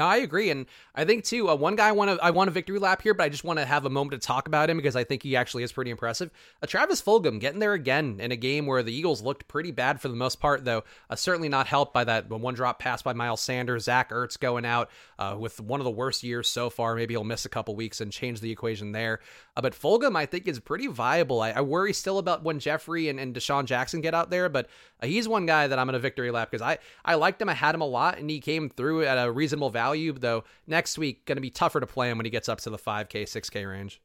No, 0.00 0.06
I 0.06 0.16
agree, 0.16 0.48
and 0.48 0.64
I 0.94 1.04
think 1.04 1.24
too. 1.24 1.50
Uh, 1.50 1.56
one 1.56 1.76
guy 1.76 1.88
I 1.88 1.92
want 1.92 2.10
to 2.10 2.24
I 2.24 2.30
want 2.30 2.48
a 2.48 2.52
victory 2.52 2.78
lap 2.78 3.02
here, 3.02 3.12
but 3.12 3.24
I 3.24 3.28
just 3.28 3.44
want 3.44 3.58
to 3.58 3.66
have 3.66 3.84
a 3.84 3.90
moment 3.90 4.18
to 4.18 4.26
talk 4.26 4.48
about 4.48 4.70
him 4.70 4.78
because 4.78 4.96
I 4.96 5.04
think 5.04 5.22
he 5.22 5.36
actually 5.36 5.62
is 5.62 5.72
pretty 5.72 5.90
impressive. 5.90 6.30
Uh, 6.62 6.66
Travis 6.66 7.02
Fulgham 7.02 7.38
getting 7.38 7.60
there 7.60 7.74
again 7.74 8.16
in 8.18 8.32
a 8.32 8.36
game 8.36 8.64
where 8.64 8.82
the 8.82 8.94
Eagles 8.94 9.20
looked 9.20 9.46
pretty 9.46 9.72
bad 9.72 10.00
for 10.00 10.08
the 10.08 10.16
most 10.16 10.40
part, 10.40 10.64
though 10.64 10.84
uh, 11.10 11.16
certainly 11.16 11.50
not 11.50 11.66
helped 11.66 11.92
by 11.92 12.04
that 12.04 12.30
one 12.30 12.54
drop 12.54 12.78
pass 12.78 13.02
by 13.02 13.12
Miles 13.12 13.42
Sanders. 13.42 13.84
Zach 13.84 14.08
Ertz 14.08 14.40
going 14.40 14.64
out 14.64 14.90
uh, 15.18 15.36
with 15.38 15.60
one 15.60 15.80
of 15.80 15.84
the 15.84 15.90
worst 15.90 16.22
years 16.22 16.48
so 16.48 16.70
far. 16.70 16.94
Maybe 16.96 17.12
he'll 17.12 17.22
miss 17.22 17.44
a 17.44 17.50
couple 17.50 17.76
weeks 17.76 18.00
and 18.00 18.10
change 18.10 18.40
the 18.40 18.50
equation 18.50 18.92
there. 18.92 19.20
Uh, 19.54 19.60
but 19.60 19.74
Fulgham, 19.74 20.16
I 20.16 20.24
think, 20.24 20.48
is 20.48 20.58
pretty 20.60 20.86
viable. 20.86 21.42
I, 21.42 21.50
I, 21.50 21.60
worry 21.60 21.92
still 21.92 22.16
about 22.16 22.42
when 22.42 22.58
Jeffery 22.58 23.10
and, 23.10 23.20
and 23.20 23.34
DeSean 23.34 23.66
Jackson 23.66 24.00
get 24.00 24.14
out 24.14 24.30
there, 24.30 24.48
but 24.48 24.70
uh, 25.02 25.06
he's 25.06 25.28
one 25.28 25.44
guy 25.44 25.66
that 25.66 25.78
I'm 25.78 25.86
going 25.86 25.92
to 25.92 25.98
victory 25.98 26.30
lap 26.30 26.50
because 26.50 26.62
I 26.62 26.78
I 27.04 27.16
liked 27.16 27.42
him. 27.42 27.50
I 27.50 27.54
had 27.54 27.74
him 27.74 27.82
a 27.82 27.86
lot, 27.86 28.16
and 28.16 28.30
he 28.30 28.40
came 28.40 28.70
through 28.70 29.04
at 29.04 29.22
a 29.22 29.30
reasonable 29.30 29.68
value 29.68 29.89
value, 29.90 30.12
though 30.12 30.44
next 30.66 30.98
week 30.98 31.26
going 31.26 31.36
to 31.36 31.42
be 31.42 31.50
tougher 31.50 31.80
to 31.80 31.86
play 31.86 32.10
him 32.10 32.18
when 32.18 32.24
he 32.24 32.30
gets 32.30 32.48
up 32.48 32.60
to 32.60 32.70
the 32.70 32.78
5K, 32.78 33.24
6K 33.24 33.68
range. 33.68 34.00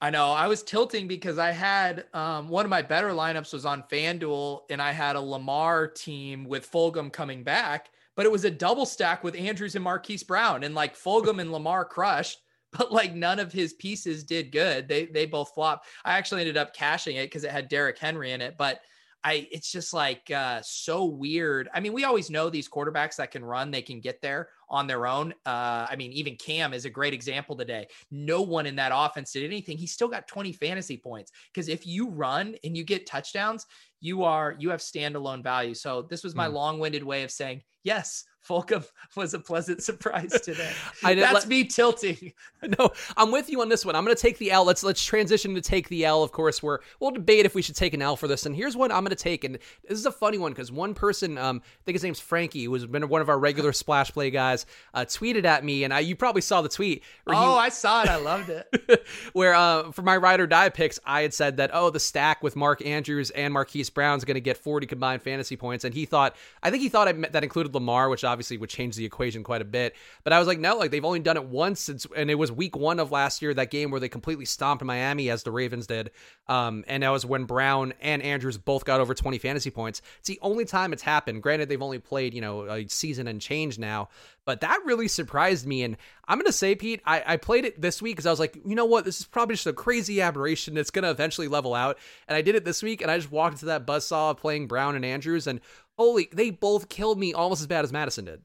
I 0.00 0.10
know. 0.10 0.32
I 0.32 0.48
was 0.48 0.62
tilting 0.62 1.06
because 1.08 1.38
I 1.38 1.52
had 1.52 2.04
um, 2.12 2.48
one 2.48 2.66
of 2.66 2.70
my 2.70 2.82
better 2.82 3.10
lineups 3.10 3.52
was 3.52 3.64
on 3.64 3.84
FanDuel, 3.90 4.62
and 4.68 4.82
I 4.82 4.92
had 4.92 5.16
a 5.16 5.20
Lamar 5.20 5.86
team 5.86 6.44
with 6.44 6.70
Fulgham 6.70 7.12
coming 7.12 7.42
back, 7.42 7.90
but 8.16 8.26
it 8.26 8.32
was 8.32 8.44
a 8.44 8.50
double 8.50 8.86
stack 8.86 9.24
with 9.24 9.36
Andrews 9.36 9.76
and 9.76 9.84
Marquise 9.84 10.24
Brown, 10.24 10.64
and 10.64 10.74
like 10.74 10.96
Fulgham 10.96 11.40
and 11.40 11.52
Lamar 11.52 11.84
crushed, 11.84 12.40
but 12.76 12.92
like 12.92 13.14
none 13.14 13.38
of 13.38 13.52
his 13.52 13.72
pieces 13.74 14.24
did 14.24 14.50
good. 14.50 14.88
They 14.88 15.06
they 15.06 15.26
both 15.26 15.54
flopped. 15.54 15.86
I 16.04 16.18
actually 16.18 16.40
ended 16.40 16.56
up 16.56 16.74
cashing 16.74 17.16
it 17.16 17.26
because 17.26 17.44
it 17.44 17.52
had 17.52 17.68
Derrick 17.68 17.96
Henry 17.96 18.32
in 18.32 18.42
it, 18.42 18.56
but 18.58 18.80
I 19.24 19.48
it's 19.50 19.72
just 19.72 19.94
like 19.94 20.30
uh, 20.30 20.60
so 20.62 21.06
weird. 21.06 21.70
I 21.72 21.80
mean, 21.80 21.94
we 21.94 22.04
always 22.04 22.28
know 22.28 22.50
these 22.50 22.68
quarterbacks 22.68 23.16
that 23.16 23.30
can 23.30 23.42
run, 23.44 23.70
they 23.70 23.80
can 23.80 24.00
get 24.00 24.20
there 24.20 24.50
on 24.68 24.86
their 24.86 25.06
own. 25.06 25.32
Uh, 25.46 25.86
I 25.88 25.96
mean, 25.96 26.12
even 26.12 26.36
Cam 26.36 26.74
is 26.74 26.84
a 26.84 26.90
great 26.90 27.14
example 27.14 27.56
today. 27.56 27.86
No 28.10 28.42
one 28.42 28.66
in 28.66 28.76
that 28.76 28.92
offense 28.94 29.32
did 29.32 29.44
anything. 29.44 29.78
He 29.78 29.86
still 29.86 30.08
got 30.08 30.28
20 30.28 30.52
fantasy 30.52 30.98
points 30.98 31.32
because 31.52 31.68
if 31.68 31.86
you 31.86 32.10
run 32.10 32.54
and 32.64 32.76
you 32.76 32.84
get 32.84 33.06
touchdowns, 33.06 33.66
you 34.00 34.24
are 34.24 34.54
you 34.58 34.68
have 34.70 34.80
standalone 34.80 35.42
value. 35.42 35.72
So 35.72 36.02
this 36.02 36.22
was 36.22 36.34
my 36.34 36.46
mm. 36.46 36.52
long-winded 36.52 37.02
way 37.02 37.22
of 37.22 37.30
saying 37.30 37.62
yes. 37.82 38.24
Fulgham 38.46 38.84
was 39.16 39.34
a 39.34 39.38
pleasant 39.38 39.82
surprise 39.82 40.32
today. 40.40 40.72
I 41.04 41.14
That's 41.14 41.34
let, 41.34 41.48
me 41.48 41.64
tilting. 41.64 42.32
No, 42.78 42.88
I'm 43.18 43.30
with 43.30 43.50
you 43.50 43.60
on 43.60 43.68
this 43.68 43.84
one. 43.84 43.94
I'm 43.94 44.06
going 44.06 44.16
to 44.16 44.22
take 44.22 44.38
the 44.38 44.50
L. 44.50 44.64
Let's 44.64 44.82
let's 44.82 45.04
transition 45.04 45.54
to 45.54 45.60
take 45.60 45.90
the 45.90 46.06
L. 46.06 46.22
Of 46.22 46.32
course, 46.32 46.62
we're 46.62 46.78
we'll 46.98 47.10
debate 47.10 47.44
if 47.44 47.54
we 47.54 47.60
should 47.60 47.76
take 47.76 47.92
an 47.92 48.00
L 48.00 48.16
for 48.16 48.26
this. 48.26 48.46
And 48.46 48.56
here's 48.56 48.74
what 48.74 48.90
I'm 48.90 49.04
going 49.04 49.10
to 49.10 49.22
take. 49.22 49.44
And 49.44 49.58
this 49.86 49.98
is 49.98 50.06
a 50.06 50.10
funny 50.10 50.38
one 50.38 50.52
because 50.52 50.72
one 50.72 50.94
person, 50.94 51.36
um, 51.36 51.60
I 51.62 51.84
think 51.84 51.94
his 51.94 52.02
name's 52.02 52.20
Frankie, 52.20 52.64
who's 52.64 52.86
been 52.86 53.06
one 53.10 53.20
of 53.20 53.28
our 53.28 53.38
regular 53.38 53.74
splash 53.74 54.12
play 54.12 54.30
guys, 54.30 54.64
uh, 54.94 55.00
tweeted 55.00 55.44
at 55.44 55.62
me, 55.62 55.84
and 55.84 55.92
I 55.92 56.00
you 56.00 56.16
probably 56.16 56.40
saw 56.40 56.62
the 56.62 56.70
tweet. 56.70 57.02
Oh, 57.26 57.32
he, 57.32 57.66
I 57.66 57.68
saw 57.68 58.02
it. 58.02 58.08
I 58.08 58.16
loved 58.16 58.48
it. 58.48 59.06
where 59.34 59.52
uh, 59.52 59.92
for 59.92 60.00
my 60.00 60.16
ride 60.16 60.40
or 60.40 60.46
die 60.46 60.70
picks, 60.70 60.98
I 61.04 61.20
had 61.20 61.34
said 61.34 61.58
that 61.58 61.70
oh, 61.74 61.90
the 61.90 62.00
stack 62.00 62.42
with 62.42 62.56
Mark 62.56 62.84
Andrews 62.86 63.28
and 63.28 63.52
Marquise 63.52 63.90
Brown's 63.90 64.24
going 64.24 64.36
to 64.36 64.40
get 64.40 64.56
40 64.56 64.86
combined 64.86 65.20
fantasy 65.20 65.56
points, 65.56 65.84
and 65.84 65.92
he 65.92 66.06
thought 66.06 66.34
I 66.62 66.70
think 66.70 66.82
he 66.82 66.88
thought 66.88 67.08
I, 67.08 67.12
that 67.12 67.42
included 67.42 67.74
Lamar, 67.74 68.08
which 68.08 68.24
obviously 68.24 68.33
would 68.36 68.70
change 68.70 68.96
the 68.96 69.04
equation 69.04 69.42
quite 69.42 69.62
a 69.62 69.64
bit. 69.64 69.94
But 70.22 70.32
I 70.32 70.38
was 70.38 70.48
like, 70.48 70.58
no, 70.58 70.76
like 70.76 70.90
they've 70.90 71.04
only 71.04 71.20
done 71.20 71.36
it 71.36 71.44
once 71.44 71.80
since, 71.80 72.06
and 72.16 72.30
it 72.30 72.34
was 72.34 72.50
week 72.50 72.76
one 72.76 73.00
of 73.00 73.12
last 73.12 73.42
year, 73.42 73.54
that 73.54 73.70
game 73.70 73.90
where 73.90 74.00
they 74.00 74.08
completely 74.08 74.44
stomped 74.44 74.84
Miami 74.84 75.30
as 75.30 75.42
the 75.42 75.50
Ravens 75.50 75.86
did. 75.86 76.10
Um, 76.48 76.84
and 76.88 77.02
that 77.02 77.10
was 77.10 77.24
when 77.24 77.44
Brown 77.44 77.94
and 78.00 78.22
Andrews 78.22 78.58
both 78.58 78.84
got 78.84 79.00
over 79.00 79.14
20 79.14 79.38
fantasy 79.38 79.70
points. 79.70 80.02
It's 80.18 80.28
the 80.28 80.38
only 80.42 80.64
time 80.64 80.92
it's 80.92 81.02
happened. 81.02 81.42
Granted, 81.42 81.68
they've 81.68 81.80
only 81.82 81.98
played, 81.98 82.34
you 82.34 82.40
know, 82.40 82.68
a 82.68 82.88
season 82.88 83.26
and 83.28 83.40
change 83.40 83.78
now, 83.78 84.08
but 84.44 84.60
that 84.60 84.80
really 84.84 85.08
surprised 85.08 85.66
me. 85.66 85.82
And 85.82 85.96
I'm 86.26 86.38
going 86.38 86.46
to 86.46 86.52
say, 86.52 86.74
Pete, 86.74 87.00
I, 87.06 87.22
I 87.26 87.36
played 87.36 87.64
it 87.64 87.80
this 87.80 88.02
week 88.02 88.16
because 88.16 88.26
I 88.26 88.30
was 88.30 88.40
like, 88.40 88.58
you 88.64 88.74
know 88.74 88.84
what? 88.84 89.04
This 89.04 89.20
is 89.20 89.26
probably 89.26 89.54
just 89.54 89.66
a 89.66 89.72
crazy 89.72 90.20
aberration. 90.20 90.76
It's 90.76 90.90
going 90.90 91.04
to 91.04 91.10
eventually 91.10 91.48
level 91.48 91.74
out. 91.74 91.98
And 92.28 92.36
I 92.36 92.42
did 92.42 92.54
it 92.54 92.64
this 92.64 92.82
week, 92.82 93.00
and 93.00 93.10
I 93.10 93.16
just 93.16 93.32
walked 93.32 93.54
into 93.54 93.66
that 93.66 93.86
buzzsaw 93.86 94.32
of 94.32 94.38
playing 94.38 94.66
Brown 94.66 94.96
and 94.96 95.04
Andrews, 95.04 95.46
and 95.46 95.60
holy, 95.96 96.28
they 96.32 96.50
both 96.50 96.88
killed 96.88 97.18
me 97.18 97.34
almost 97.34 97.60
as 97.60 97.66
bad 97.66 97.84
as 97.84 97.92
Mattison 97.92 98.24
did. 98.24 98.42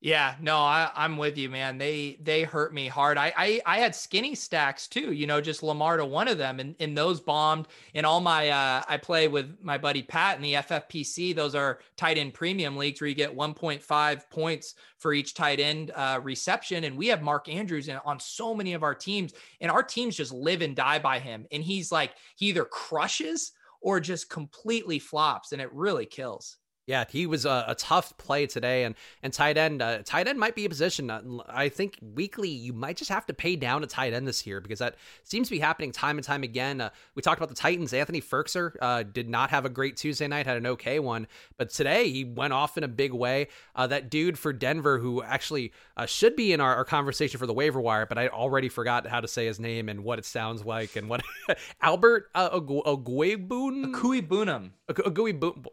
Yeah, 0.00 0.34
no, 0.42 0.58
I, 0.58 0.90
am 0.94 1.16
with 1.16 1.38
you, 1.38 1.48
man. 1.48 1.78
They 1.78 2.18
they 2.20 2.42
hurt 2.42 2.74
me 2.74 2.86
hard. 2.86 3.16
I, 3.16 3.32
I 3.34 3.62
I 3.64 3.78
had 3.78 3.94
skinny 3.94 4.34
stacks 4.34 4.88
too, 4.88 5.12
you 5.12 5.26
know, 5.26 5.40
just 5.40 5.62
Lamar 5.62 5.96
to 5.96 6.04
one 6.04 6.28
of 6.28 6.36
them, 6.36 6.60
and, 6.60 6.76
and 6.78 6.96
those 6.96 7.18
bombed. 7.18 7.68
And 7.94 8.04
all 8.04 8.20
my 8.20 8.50
uh, 8.50 8.82
I 8.86 8.98
play 8.98 9.26
with 9.26 9.56
my 9.62 9.78
buddy 9.78 10.02
Pat 10.02 10.36
in 10.36 10.42
the 10.42 10.52
FFPC. 10.52 11.34
Those 11.34 11.54
are 11.54 11.80
tight 11.96 12.18
end 12.18 12.34
premium 12.34 12.76
leagues 12.76 13.00
where 13.00 13.08
you 13.08 13.14
get 13.14 13.34
1.5 13.34 14.30
points 14.30 14.74
for 14.98 15.14
each 15.14 15.32
tight 15.32 15.60
end 15.60 15.92
uh, 15.94 16.20
reception, 16.22 16.84
and 16.84 16.96
we 16.96 17.06
have 17.06 17.22
Mark 17.22 17.48
Andrews 17.48 17.88
in, 17.88 17.96
on 18.04 18.20
so 18.20 18.54
many 18.54 18.74
of 18.74 18.82
our 18.82 18.94
teams, 18.94 19.32
and 19.62 19.70
our 19.70 19.82
teams 19.82 20.14
just 20.14 20.32
live 20.32 20.60
and 20.60 20.76
die 20.76 20.98
by 20.98 21.18
him. 21.18 21.46
And 21.50 21.64
he's 21.64 21.90
like 21.90 22.12
he 22.36 22.46
either 22.46 22.66
crushes 22.66 23.52
or 23.80 23.98
just 23.98 24.28
completely 24.28 24.98
flops, 24.98 25.52
and 25.52 25.62
it 25.62 25.72
really 25.72 26.04
kills. 26.04 26.58
Yeah, 26.86 27.04
he 27.10 27.26
was 27.26 27.44
a, 27.44 27.64
a, 27.66 27.74
tough 27.74 28.16
play 28.16 28.46
today, 28.46 28.84
and 28.84 28.94
and 29.20 29.32
tight 29.32 29.58
end, 29.58 29.82
uh, 29.82 30.02
tight 30.04 30.28
end 30.28 30.38
might 30.38 30.54
be 30.54 30.64
a 30.66 30.68
position. 30.68 31.10
Uh, 31.10 31.20
I 31.48 31.68
think 31.68 31.98
weekly 32.00 32.48
you 32.48 32.72
might 32.72 32.96
just 32.96 33.10
have 33.10 33.26
to 33.26 33.34
pay 33.34 33.56
down 33.56 33.82
a 33.82 33.88
tight 33.88 34.12
end 34.12 34.28
this 34.28 34.46
year 34.46 34.60
because 34.60 34.78
that 34.78 34.94
seems 35.24 35.48
to 35.48 35.50
be 35.50 35.58
happening 35.58 35.90
time 35.90 36.16
and 36.16 36.24
time 36.24 36.44
again. 36.44 36.80
Uh, 36.80 36.90
we 37.16 37.22
talked 37.22 37.40
about 37.40 37.48
the 37.48 37.56
Titans. 37.56 37.92
Anthony 37.92 38.20
Firkser 38.20 38.76
uh, 38.80 39.02
did 39.02 39.28
not 39.28 39.50
have 39.50 39.64
a 39.64 39.68
great 39.68 39.96
Tuesday 39.96 40.28
night, 40.28 40.46
had 40.46 40.56
an 40.56 40.66
okay 40.66 41.00
one, 41.00 41.26
but 41.58 41.70
today 41.70 42.08
he 42.08 42.24
went 42.24 42.52
off 42.52 42.78
in 42.78 42.84
a 42.84 42.88
big 42.88 43.12
way. 43.12 43.48
Uh, 43.74 43.88
that 43.88 44.08
dude 44.08 44.38
for 44.38 44.52
Denver 44.52 44.98
who 44.98 45.24
actually 45.24 45.72
uh, 45.96 46.06
should 46.06 46.36
be 46.36 46.52
in 46.52 46.60
our, 46.60 46.76
our, 46.76 46.84
conversation 46.84 47.40
for 47.40 47.46
the 47.46 47.52
waiver 47.52 47.80
wire, 47.80 48.06
but 48.06 48.16
I 48.16 48.28
already 48.28 48.68
forgot 48.68 49.08
how 49.08 49.20
to 49.20 49.26
say 49.26 49.46
his 49.46 49.58
name 49.58 49.88
and 49.88 50.04
what 50.04 50.20
it 50.20 50.24
sounds 50.24 50.64
like 50.64 50.94
and 50.94 51.08
what 51.08 51.24
Albert 51.82 52.30
uh, 52.32 52.50
Okwuegbunam. 52.50 53.92
Okwuegbunam. 53.92 54.70
Okwuegbunam. 54.88 55.66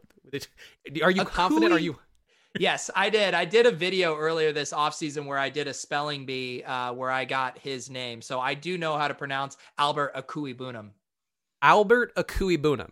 Are 1.02 1.10
you 1.10 1.24
confident? 1.24 1.72
Are 1.72 1.78
you? 1.78 1.98
yes, 2.58 2.90
I 2.94 3.10
did. 3.10 3.34
I 3.34 3.44
did 3.44 3.66
a 3.66 3.70
video 3.70 4.16
earlier 4.16 4.52
this 4.52 4.72
offseason 4.72 5.26
where 5.26 5.38
I 5.38 5.48
did 5.48 5.68
a 5.68 5.74
spelling 5.74 6.26
bee 6.26 6.62
uh, 6.62 6.92
where 6.92 7.10
I 7.10 7.24
got 7.24 7.58
his 7.58 7.90
name. 7.90 8.22
So 8.22 8.40
I 8.40 8.54
do 8.54 8.78
know 8.78 8.96
how 8.96 9.08
to 9.08 9.14
pronounce 9.14 9.56
Albert 9.78 10.14
Okwuegbunam. 10.14 10.90
Albert 11.62 12.14
Okwuegbunam. 12.16 12.90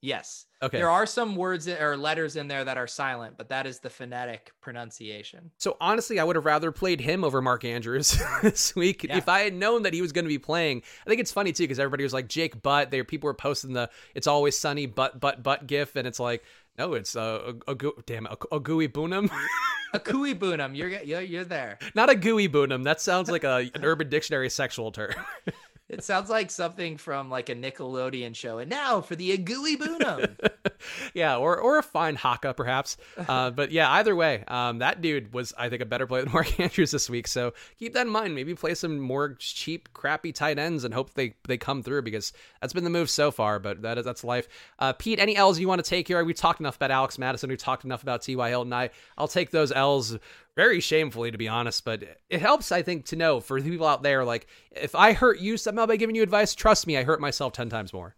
Yes. 0.00 0.44
Okay. 0.62 0.76
There 0.76 0.90
are 0.90 1.06
some 1.06 1.34
words 1.34 1.66
or 1.66 1.96
letters 1.96 2.36
in 2.36 2.46
there 2.46 2.62
that 2.62 2.76
are 2.76 2.86
silent, 2.86 3.38
but 3.38 3.48
that 3.48 3.66
is 3.66 3.78
the 3.78 3.88
phonetic 3.88 4.52
pronunciation. 4.60 5.50
So 5.56 5.78
honestly, 5.80 6.18
I 6.18 6.24
would 6.24 6.36
have 6.36 6.44
rather 6.44 6.70
played 6.72 7.00
him 7.00 7.24
over 7.24 7.40
Mark 7.40 7.64
Andrews 7.64 8.22
this 8.42 8.76
week 8.76 9.04
yeah. 9.04 9.16
if 9.16 9.30
I 9.30 9.40
had 9.40 9.54
known 9.54 9.82
that 9.84 9.94
he 9.94 10.02
was 10.02 10.12
going 10.12 10.26
to 10.26 10.28
be 10.28 10.38
playing. 10.38 10.82
I 11.06 11.08
think 11.08 11.22
it's 11.22 11.32
funny 11.32 11.52
too 11.52 11.64
because 11.64 11.78
everybody 11.78 12.02
was 12.02 12.12
like 12.12 12.28
Jake 12.28 12.60
Butt. 12.62 12.90
There, 12.90 13.02
people 13.02 13.28
were 13.28 13.34
posting 13.34 13.72
the 13.72 13.88
"It's 14.14 14.26
always 14.26 14.58
sunny 14.58 14.84
butt 14.84 15.20
butt 15.20 15.42
butt" 15.42 15.66
gif, 15.66 15.96
and 15.96 16.06
it's 16.06 16.20
like, 16.20 16.44
no, 16.78 16.94
it's 16.94 17.16
uh, 17.16 17.52
a, 17.66 17.72
a, 17.72 17.76
damn 18.06 18.26
a, 18.26 18.36
a 18.52 18.60
gooey 18.60 18.88
boonum. 18.88 19.30
a 19.92 19.98
gooey 20.00 20.34
boonum. 20.34 20.76
You're 20.76 20.88
you're 21.02 21.20
you're 21.20 21.44
there. 21.44 21.78
Not 21.94 22.10
a 22.10 22.14
gooey 22.14 22.48
boonum. 22.48 22.84
That 22.84 23.00
sounds 23.00 23.30
like 23.30 23.44
a 23.44 23.70
an 23.74 23.84
Urban 23.84 24.08
Dictionary 24.08 24.50
sexual 24.50 24.90
term. 24.90 25.14
It 25.94 26.04
sounds 26.04 26.28
like 26.28 26.50
something 26.50 26.96
from 26.96 27.30
like 27.30 27.48
a 27.48 27.54
Nickelodeon 27.54 28.34
show. 28.34 28.58
And 28.58 28.68
now 28.68 29.00
for 29.00 29.14
the 29.14 29.36
Agui 29.36 29.76
Boonum. 29.76 30.36
yeah, 31.14 31.36
or 31.36 31.56
or 31.56 31.78
a 31.78 31.82
fine 31.82 32.16
Haka 32.16 32.54
perhaps. 32.54 32.96
Uh, 33.16 33.50
but 33.50 33.70
yeah, 33.70 33.90
either 33.92 34.16
way, 34.16 34.44
um, 34.48 34.78
that 34.78 35.00
dude 35.00 35.32
was 35.32 35.54
I 35.56 35.68
think 35.68 35.82
a 35.82 35.86
better 35.86 36.06
player 36.06 36.24
than 36.24 36.32
Mark 36.32 36.58
Andrews 36.60 36.90
this 36.90 37.08
week. 37.08 37.28
So 37.28 37.54
keep 37.78 37.94
that 37.94 38.06
in 38.06 38.12
mind. 38.12 38.34
Maybe 38.34 38.54
play 38.54 38.74
some 38.74 38.98
more 38.98 39.36
cheap, 39.38 39.92
crappy 39.92 40.32
tight 40.32 40.58
ends 40.58 40.84
and 40.84 40.92
hope 40.92 41.14
they 41.14 41.34
they 41.46 41.56
come 41.56 41.82
through 41.82 42.02
because 42.02 42.32
that's 42.60 42.72
been 42.72 42.84
the 42.84 42.90
move 42.90 43.08
so 43.08 43.30
far. 43.30 43.58
But 43.58 43.82
that 43.82 43.98
is 43.98 44.04
that's 44.04 44.24
life. 44.24 44.48
Uh, 44.78 44.92
Pete, 44.92 45.20
any 45.20 45.36
L's 45.36 45.60
you 45.60 45.68
want 45.68 45.84
to 45.84 45.88
take 45.88 46.08
here? 46.08 46.22
We 46.24 46.34
talked 46.34 46.58
enough 46.58 46.76
about 46.76 46.90
Alex 46.90 47.18
Mattison. 47.18 47.50
We 47.50 47.56
talked 47.56 47.84
enough 47.84 48.02
about 48.02 48.22
T.Y. 48.22 48.48
Hilton. 48.48 48.72
I 48.72 48.90
I'll 49.16 49.28
take 49.28 49.50
those 49.50 49.70
L's 49.70 50.18
very 50.56 50.80
shamefully 50.80 51.30
to 51.30 51.38
be 51.38 51.48
honest 51.48 51.84
but 51.84 52.02
it 52.28 52.40
helps 52.40 52.70
i 52.72 52.82
think 52.82 53.04
to 53.04 53.16
know 53.16 53.40
for 53.40 53.60
the 53.60 53.70
people 53.70 53.86
out 53.86 54.02
there 54.02 54.24
like 54.24 54.46
if 54.70 54.94
i 54.94 55.12
hurt 55.12 55.38
you 55.38 55.56
somehow 55.56 55.86
by 55.86 55.96
giving 55.96 56.14
you 56.16 56.22
advice. 56.22 56.54
Trust 56.54 56.86
me 56.86 56.96
i 56.96 57.02
hurt 57.02 57.20
myself 57.20 57.52
10 57.52 57.68
times 57.68 57.92
more. 57.92 58.16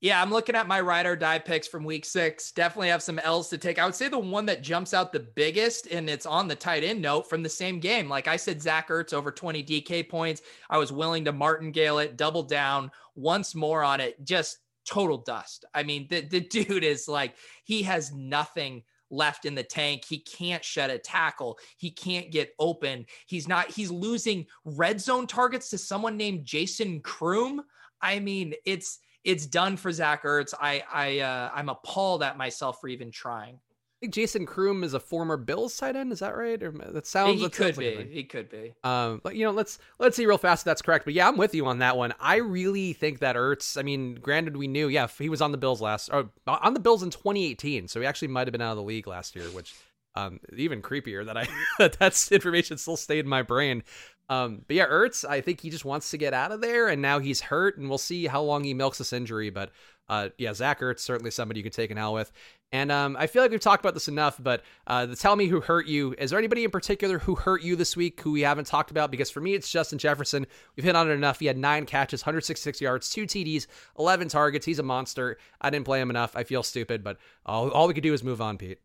Yeah 0.00 0.20
i'm 0.20 0.30
looking 0.30 0.54
at 0.54 0.68
my 0.68 0.80
ride 0.80 1.06
or 1.06 1.16
die 1.16 1.38
picks 1.38 1.66
from 1.66 1.84
week 1.84 2.04
six. 2.04 2.52
Definitely 2.52 2.88
have 2.88 3.02
some 3.02 3.18
l's 3.18 3.48
to 3.48 3.58
take. 3.58 3.78
I 3.78 3.86
would 3.86 3.94
say 3.94 4.08
the 4.08 4.18
one 4.18 4.46
that 4.46 4.62
jumps 4.62 4.94
out 4.94 5.12
the 5.12 5.20
biggest 5.20 5.86
and 5.86 6.08
it's 6.08 6.26
on 6.26 6.48
the 6.48 6.54
tight 6.54 6.84
end 6.84 7.00
note 7.02 7.28
from 7.28 7.42
the 7.42 7.48
same 7.48 7.80
game. 7.80 8.08
Like 8.08 8.28
i 8.28 8.36
said 8.36 8.62
zach 8.62 8.88
ertz 8.88 9.12
over 9.12 9.30
20 9.30 9.62
dk 9.64 10.08
points. 10.08 10.42
I 10.70 10.78
was 10.78 10.92
willing 10.92 11.24
to 11.24 11.32
martingale 11.32 11.98
it 11.98 12.16
double 12.16 12.42
down 12.42 12.90
once 13.14 13.54
more 13.54 13.82
on 13.82 14.00
it. 14.00 14.22
Just 14.24 14.58
total 14.84 15.18
dust. 15.18 15.64
I 15.74 15.82
mean 15.82 16.06
the, 16.08 16.20
the 16.20 16.40
dude 16.66 16.84
is 16.84 17.08
like 17.08 17.34
he 17.64 17.82
has 17.82 18.12
nothing 18.12 18.82
left 19.14 19.44
in 19.44 19.54
the 19.54 19.62
tank. 19.62 20.04
He 20.08 20.18
can't 20.18 20.64
shed 20.64 20.90
a 20.90 20.98
tackle. 20.98 21.58
He 21.76 21.90
can't 21.90 22.30
get 22.30 22.54
open. 22.58 23.06
He's 23.26 23.48
not, 23.48 23.70
he's 23.70 23.90
losing 23.90 24.46
red 24.64 25.00
zone 25.00 25.26
targets 25.26 25.70
to 25.70 25.78
someone 25.78 26.16
named 26.16 26.44
Jason 26.44 27.00
Croom. 27.00 27.62
I 28.00 28.18
mean, 28.18 28.54
it's, 28.66 28.98
it's 29.22 29.46
done 29.46 29.76
for 29.76 29.90
Zach 29.90 30.24
Ertz. 30.24 30.52
I, 30.60 30.82
I, 30.92 31.18
uh, 31.20 31.50
I'm 31.54 31.68
appalled 31.68 32.22
at 32.22 32.36
myself 32.36 32.78
for 32.80 32.88
even 32.88 33.10
trying 33.10 33.58
think 34.04 34.14
Jason 34.14 34.46
Croom 34.46 34.84
is 34.84 34.94
a 34.94 35.00
former 35.00 35.36
Bills 35.36 35.76
tight 35.76 35.96
end. 35.96 36.12
Is 36.12 36.20
that 36.20 36.36
right? 36.36 36.62
Or 36.62 36.70
that 36.70 37.06
sounds. 37.06 37.36
He 37.36 37.42
that 37.42 37.52
could 37.52 37.74
sounds 37.74 37.78
be. 37.78 37.96
Like 37.96 38.10
he 38.10 38.24
could 38.24 38.50
be. 38.50 38.74
Um, 38.84 39.20
but 39.22 39.34
you 39.36 39.44
know, 39.44 39.50
let's 39.50 39.78
let's 39.98 40.16
see 40.16 40.26
real 40.26 40.38
fast 40.38 40.62
if 40.62 40.64
that's 40.64 40.82
correct. 40.82 41.04
But 41.04 41.14
yeah, 41.14 41.28
I'm 41.28 41.36
with 41.36 41.54
you 41.54 41.66
on 41.66 41.78
that 41.78 41.96
one. 41.96 42.14
I 42.20 42.36
really 42.36 42.92
think 42.92 43.20
that 43.20 43.36
Ertz. 43.36 43.78
I 43.78 43.82
mean, 43.82 44.16
granted, 44.16 44.56
we 44.56 44.68
knew, 44.68 44.88
yeah, 44.88 45.06
he 45.18 45.28
was 45.28 45.40
on 45.40 45.52
the 45.52 45.58
Bills 45.58 45.80
last, 45.80 46.10
or 46.12 46.30
on 46.46 46.74
the 46.74 46.80
Bills 46.80 47.02
in 47.02 47.10
2018, 47.10 47.88
so 47.88 48.00
he 48.00 48.06
actually 48.06 48.28
might 48.28 48.46
have 48.46 48.52
been 48.52 48.62
out 48.62 48.72
of 48.72 48.76
the 48.76 48.82
league 48.82 49.06
last 49.06 49.34
year, 49.34 49.46
which 49.46 49.74
um 50.16 50.38
even 50.56 50.80
creepier 50.80 51.26
that 51.26 51.36
I 51.36 51.48
that 51.78 51.94
that's 51.98 52.30
information 52.30 52.78
still 52.78 52.96
stayed 52.96 53.20
in 53.20 53.28
my 53.28 53.42
brain. 53.42 53.82
Um, 54.30 54.62
but 54.66 54.76
yeah, 54.76 54.86
Ertz, 54.86 55.28
I 55.28 55.42
think 55.42 55.60
he 55.60 55.68
just 55.68 55.84
wants 55.84 56.10
to 56.10 56.16
get 56.16 56.32
out 56.32 56.50
of 56.50 56.62
there, 56.62 56.88
and 56.88 57.02
now 57.02 57.18
he's 57.18 57.42
hurt, 57.42 57.76
and 57.76 57.88
we'll 57.88 57.98
see 57.98 58.26
how 58.26 58.42
long 58.42 58.64
he 58.64 58.72
milks 58.72 58.98
this 58.98 59.12
injury. 59.12 59.50
But 59.50 59.70
uh, 60.08 60.28
yeah, 60.38 60.52
Zach 60.52 60.80
Ertz 60.80 61.00
certainly 61.00 61.30
somebody 61.30 61.60
you 61.60 61.64
could 61.64 61.72
take 61.72 61.90
an 61.90 61.98
L 61.98 62.14
with. 62.14 62.30
And 62.72 62.90
um, 62.90 63.16
I 63.18 63.28
feel 63.28 63.40
like 63.42 63.50
we've 63.50 63.60
talked 63.60 63.84
about 63.84 63.94
this 63.94 64.08
enough, 64.08 64.36
but 64.42 64.62
uh, 64.86 65.06
the 65.06 65.16
tell 65.16 65.36
me 65.36 65.46
who 65.46 65.60
hurt 65.60 65.86
you. 65.86 66.14
Is 66.18 66.30
there 66.30 66.38
anybody 66.38 66.64
in 66.64 66.70
particular 66.70 67.20
who 67.20 67.36
hurt 67.36 67.62
you 67.62 67.76
this 67.76 67.96
week 67.96 68.20
who 68.20 68.32
we 68.32 68.40
haven't 68.40 68.66
talked 68.66 68.90
about? 68.90 69.10
Because 69.10 69.30
for 69.30 69.40
me, 69.40 69.54
it's 69.54 69.70
Justin 69.70 69.98
Jefferson. 69.98 70.46
We've 70.76 70.84
hit 70.84 70.96
on 70.96 71.08
it 71.08 71.12
enough. 71.12 71.38
He 71.38 71.46
had 71.46 71.56
nine 71.56 71.86
catches, 71.86 72.22
166 72.22 72.80
yards, 72.80 73.10
two 73.10 73.26
TDs, 73.26 73.66
11 73.98 74.28
targets. 74.28 74.66
He's 74.66 74.80
a 74.80 74.82
monster. 74.82 75.38
I 75.60 75.70
didn't 75.70 75.84
play 75.86 76.00
him 76.00 76.10
enough. 76.10 76.36
I 76.36 76.42
feel 76.42 76.62
stupid, 76.62 77.04
but 77.04 77.18
all, 77.46 77.70
all 77.70 77.86
we 77.86 77.94
could 77.94 78.02
do 78.02 78.12
is 78.12 78.24
move 78.24 78.40
on, 78.40 78.58
Pete. 78.58 78.80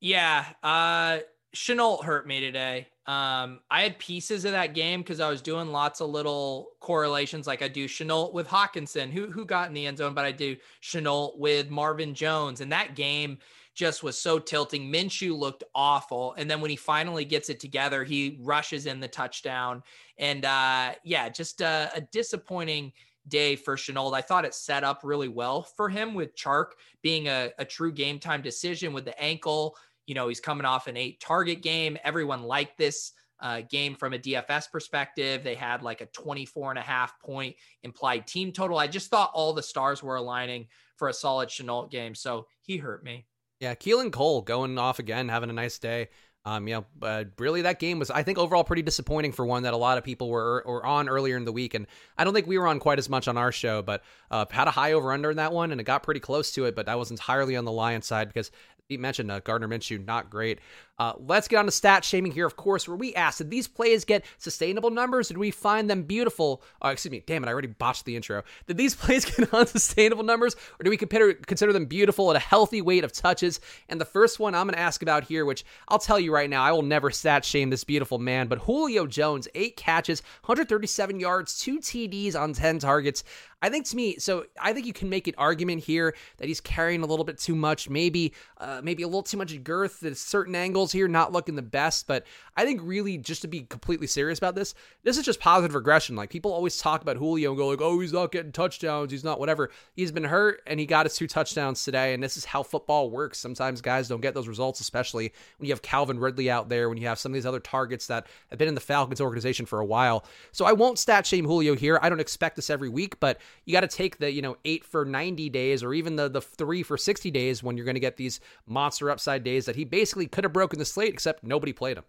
Yeah. 0.00 0.44
Uh, 0.62 1.18
Shenault 1.54 2.04
hurt 2.04 2.26
me 2.26 2.40
today. 2.40 2.88
Um, 3.06 3.60
I 3.70 3.82
had 3.82 3.98
pieces 4.00 4.44
of 4.44 4.52
that 4.52 4.74
game 4.74 5.00
because 5.00 5.20
I 5.20 5.28
was 5.28 5.40
doing 5.40 5.68
lots 5.68 6.00
of 6.00 6.10
little 6.10 6.70
correlations, 6.80 7.46
like 7.46 7.62
I 7.62 7.68
do 7.68 7.86
Shenault 7.86 8.32
with 8.32 8.48
Hockenson, 8.48 9.10
who 9.10 9.30
who 9.30 9.44
got 9.44 9.68
in 9.68 9.74
the 9.74 9.86
end 9.86 9.98
zone, 9.98 10.12
but 10.12 10.24
I 10.24 10.32
do 10.32 10.56
Shenault 10.82 11.38
with 11.38 11.70
Marvin 11.70 12.14
Jones, 12.14 12.60
and 12.60 12.72
that 12.72 12.96
game 12.96 13.38
just 13.74 14.02
was 14.02 14.18
so 14.18 14.40
tilting. 14.40 14.90
Minshew 14.90 15.38
looked 15.38 15.62
awful, 15.72 16.34
and 16.36 16.50
then 16.50 16.60
when 16.60 16.70
he 16.70 16.76
finally 16.76 17.24
gets 17.24 17.48
it 17.48 17.60
together, 17.60 18.02
he 18.02 18.38
rushes 18.40 18.86
in 18.86 18.98
the 18.98 19.06
touchdown, 19.06 19.84
and 20.18 20.44
uh, 20.44 20.92
yeah, 21.04 21.28
just 21.28 21.60
a, 21.60 21.90
a 21.94 22.00
disappointing 22.00 22.92
day 23.28 23.56
for 23.56 23.76
Shenault. 23.76 24.14
I 24.14 24.20
thought 24.20 24.44
it 24.44 24.54
set 24.54 24.84
up 24.84 25.00
really 25.04 25.28
well 25.28 25.62
for 25.62 25.88
him 25.88 26.14
with 26.14 26.36
Chark 26.36 26.72
being 27.02 27.28
a, 27.28 27.50
a 27.58 27.64
true 27.64 27.92
game 27.92 28.18
time 28.18 28.42
decision 28.42 28.92
with 28.92 29.04
the 29.04 29.20
ankle 29.20 29.76
you 30.06 30.14
know, 30.14 30.28
he's 30.28 30.40
coming 30.40 30.64
off 30.64 30.86
an 30.86 30.96
eight 30.96 31.20
target 31.20 31.62
game. 31.62 31.98
Everyone 32.04 32.42
liked 32.42 32.78
this 32.78 33.12
uh, 33.40 33.62
game 33.68 33.94
from 33.94 34.14
a 34.14 34.18
DFS 34.18 34.70
perspective. 34.70 35.44
They 35.44 35.54
had 35.54 35.82
like 35.82 36.00
a 36.00 36.06
24 36.06 36.70
and 36.70 36.78
a 36.78 36.82
half 36.82 37.20
point 37.20 37.56
implied 37.82 38.26
team 38.26 38.52
total. 38.52 38.78
I 38.78 38.86
just 38.86 39.10
thought 39.10 39.30
all 39.34 39.52
the 39.52 39.62
stars 39.62 40.02
were 40.02 40.16
aligning 40.16 40.66
for 40.96 41.08
a 41.08 41.12
solid 41.12 41.48
Shenault 41.48 41.90
game. 41.90 42.14
So 42.14 42.46
he 42.62 42.78
hurt 42.78 43.04
me. 43.04 43.26
Yeah, 43.60 43.74
Keelan 43.74 44.12
Cole 44.12 44.42
going 44.42 44.78
off 44.78 44.98
again, 44.98 45.28
having 45.28 45.50
a 45.50 45.54
nice 45.54 45.78
day. 45.78 46.08
Um, 46.46 46.68
you 46.68 46.74
know, 46.74 46.86
but 46.96 47.30
really 47.40 47.62
that 47.62 47.80
game 47.80 47.98
was, 47.98 48.08
I 48.08 48.22
think, 48.22 48.38
overall 48.38 48.62
pretty 48.62 48.82
disappointing 48.82 49.32
for 49.32 49.44
one 49.44 49.64
that 49.64 49.74
a 49.74 49.76
lot 49.76 49.98
of 49.98 50.04
people 50.04 50.28
were 50.28 50.62
were 50.64 50.86
on 50.86 51.08
earlier 51.08 51.36
in 51.36 51.44
the 51.44 51.50
week, 51.50 51.74
and 51.74 51.88
I 52.16 52.22
don't 52.22 52.34
think 52.34 52.46
we 52.46 52.56
were 52.56 52.68
on 52.68 52.78
quite 52.78 53.00
as 53.00 53.08
much 53.08 53.26
on 53.26 53.36
our 53.36 53.50
show, 53.50 53.82
but 53.82 54.04
uh, 54.30 54.46
had 54.48 54.68
a 54.68 54.70
high 54.70 54.92
over 54.92 55.10
under 55.10 55.32
in 55.32 55.38
that 55.38 55.52
one, 55.52 55.72
and 55.72 55.80
it 55.80 55.84
got 55.84 56.04
pretty 56.04 56.20
close 56.20 56.52
to 56.52 56.66
it, 56.66 56.76
but 56.76 56.88
I 56.88 56.94
was 56.94 57.10
entirely 57.10 57.56
on 57.56 57.64
the 57.64 57.72
Lions 57.72 58.06
side 58.06 58.28
because 58.28 58.52
you 58.88 58.98
mentioned 58.98 59.30
uh, 59.30 59.40
Gardner 59.40 59.68
Minshew, 59.68 60.04
not 60.04 60.30
great. 60.30 60.60
Uh, 60.98 61.12
let's 61.18 61.46
get 61.46 61.58
on 61.58 61.66
to 61.66 61.70
stat 61.70 62.04
shaming 62.04 62.32
here, 62.32 62.46
of 62.46 62.56
course, 62.56 62.88
where 62.88 62.96
we 62.96 63.14
asked, 63.14 63.38
did 63.38 63.50
these 63.50 63.68
plays 63.68 64.04
get 64.04 64.24
sustainable 64.38 64.90
numbers? 64.90 65.28
Did 65.28 65.36
we 65.36 65.50
find 65.50 65.90
them 65.90 66.04
beautiful? 66.04 66.62
Oh, 66.80 66.88
excuse 66.88 67.12
me, 67.12 67.22
damn 67.26 67.44
it, 67.44 67.48
I 67.48 67.52
already 67.52 67.68
botched 67.68 68.06
the 68.06 68.16
intro. 68.16 68.42
Did 68.66 68.78
these 68.78 68.94
plays 68.96 69.24
get 69.24 69.52
unsustainable 69.54 70.24
numbers, 70.24 70.56
or 70.80 70.84
do 70.84 70.90
we 70.90 70.96
consider, 70.96 71.34
consider 71.34 71.72
them 71.72 71.84
beautiful 71.84 72.30
at 72.30 72.36
a 72.36 72.40
healthy 72.40 72.80
weight 72.80 73.04
of 73.04 73.12
touches? 73.12 73.60
And 73.88 74.00
the 74.00 74.06
first 74.06 74.38
one 74.38 74.54
I'm 74.54 74.66
going 74.66 74.74
to 74.74 74.80
ask 74.80 75.02
about 75.02 75.24
here, 75.24 75.44
which 75.44 75.64
I'll 75.88 75.98
tell 75.98 76.18
you 76.18 76.32
right 76.32 76.48
now, 76.48 76.62
I 76.62 76.72
will 76.72 76.82
never 76.82 77.10
stat 77.10 77.44
shame 77.44 77.68
this 77.68 77.84
beautiful 77.84 78.18
man, 78.18 78.46
but 78.46 78.60
Julio 78.60 79.06
Jones, 79.06 79.48
eight 79.54 79.76
catches, 79.76 80.22
137 80.44 81.20
yards, 81.20 81.58
two 81.58 81.78
TDs 81.78 82.34
on 82.34 82.54
10 82.54 82.78
targets. 82.78 83.22
I 83.62 83.70
think 83.70 83.86
to 83.86 83.96
me, 83.96 84.16
so 84.18 84.44
I 84.60 84.72
think 84.72 84.86
you 84.86 84.92
can 84.92 85.08
make 85.08 85.26
an 85.28 85.34
argument 85.38 85.82
here 85.82 86.14
that 86.36 86.46
he's 86.46 86.60
carrying 86.60 87.02
a 87.02 87.06
little 87.06 87.24
bit 87.24 87.38
too 87.38 87.54
much, 87.54 87.88
maybe, 87.88 88.34
uh, 88.58 88.80
maybe 88.82 89.02
a 89.02 89.06
little 89.06 89.22
too 89.22 89.38
much 89.38 89.62
girth 89.64 90.04
at 90.04 90.12
a 90.12 90.14
certain 90.14 90.54
angles 90.54 90.85
here, 90.92 91.08
not 91.08 91.32
looking 91.32 91.54
the 91.54 91.62
best. 91.62 92.06
But 92.06 92.26
I 92.56 92.64
think 92.64 92.80
really, 92.82 93.18
just 93.18 93.42
to 93.42 93.48
be 93.48 93.60
completely 93.62 94.06
serious 94.06 94.38
about 94.38 94.54
this, 94.54 94.74
this 95.02 95.18
is 95.18 95.24
just 95.24 95.40
positive 95.40 95.74
regression. 95.74 96.16
Like 96.16 96.30
people 96.30 96.52
always 96.52 96.78
talk 96.78 97.02
about 97.02 97.16
Julio 97.16 97.50
and 97.50 97.58
go 97.58 97.68
like, 97.68 97.80
"Oh, 97.80 98.00
he's 98.00 98.12
not 98.12 98.32
getting 98.32 98.52
touchdowns. 98.52 99.10
He's 99.10 99.24
not 99.24 99.40
whatever." 99.40 99.70
He's 99.94 100.12
been 100.12 100.24
hurt 100.24 100.62
and 100.66 100.80
he 100.80 100.86
got 100.86 101.06
his 101.06 101.14
two 101.14 101.26
touchdowns 101.26 101.84
today. 101.84 102.14
And 102.14 102.22
this 102.22 102.36
is 102.36 102.44
how 102.44 102.62
football 102.62 103.10
works. 103.10 103.38
Sometimes 103.38 103.80
guys 103.80 104.08
don't 104.08 104.20
get 104.20 104.34
those 104.34 104.48
results, 104.48 104.80
especially 104.80 105.32
when 105.58 105.66
you 105.66 105.72
have 105.72 105.82
Calvin 105.82 106.18
Ridley 106.18 106.50
out 106.50 106.68
there, 106.68 106.88
when 106.88 106.98
you 106.98 107.06
have 107.06 107.18
some 107.18 107.32
of 107.32 107.34
these 107.34 107.46
other 107.46 107.60
targets 107.60 108.06
that 108.08 108.26
have 108.50 108.58
been 108.58 108.68
in 108.68 108.74
the 108.74 108.80
Falcons 108.80 109.20
organization 109.20 109.66
for 109.66 109.80
a 109.80 109.84
while. 109.84 110.24
So 110.52 110.64
I 110.64 110.72
won't 110.72 110.98
stat 110.98 111.26
shame 111.26 111.44
Julio 111.44 111.74
here. 111.74 111.98
I 112.02 112.08
don't 112.08 112.20
expect 112.20 112.56
this 112.56 112.70
every 112.70 112.88
week, 112.88 113.20
but 113.20 113.38
you 113.64 113.72
got 113.72 113.80
to 113.80 113.88
take 113.88 114.18
the, 114.18 114.30
you 114.30 114.42
know, 114.42 114.56
eight 114.64 114.84
for 114.84 115.04
90 115.04 115.48
days 115.50 115.82
or 115.82 115.94
even 115.94 116.16
the, 116.16 116.28
the 116.28 116.40
three 116.40 116.82
for 116.82 116.96
60 116.96 117.30
days 117.30 117.62
when 117.62 117.76
you're 117.76 117.84
going 117.84 117.94
to 117.94 118.00
get 118.00 118.16
these 118.16 118.40
monster 118.66 119.10
upside 119.10 119.44
days 119.44 119.66
that 119.66 119.76
he 119.76 119.84
basically 119.84 120.26
could 120.26 120.44
have 120.44 120.52
broken 120.52 120.75
the 120.78 120.84
slate, 120.84 121.12
except 121.12 121.44
nobody 121.44 121.72
played 121.72 121.98
him. 121.98 122.04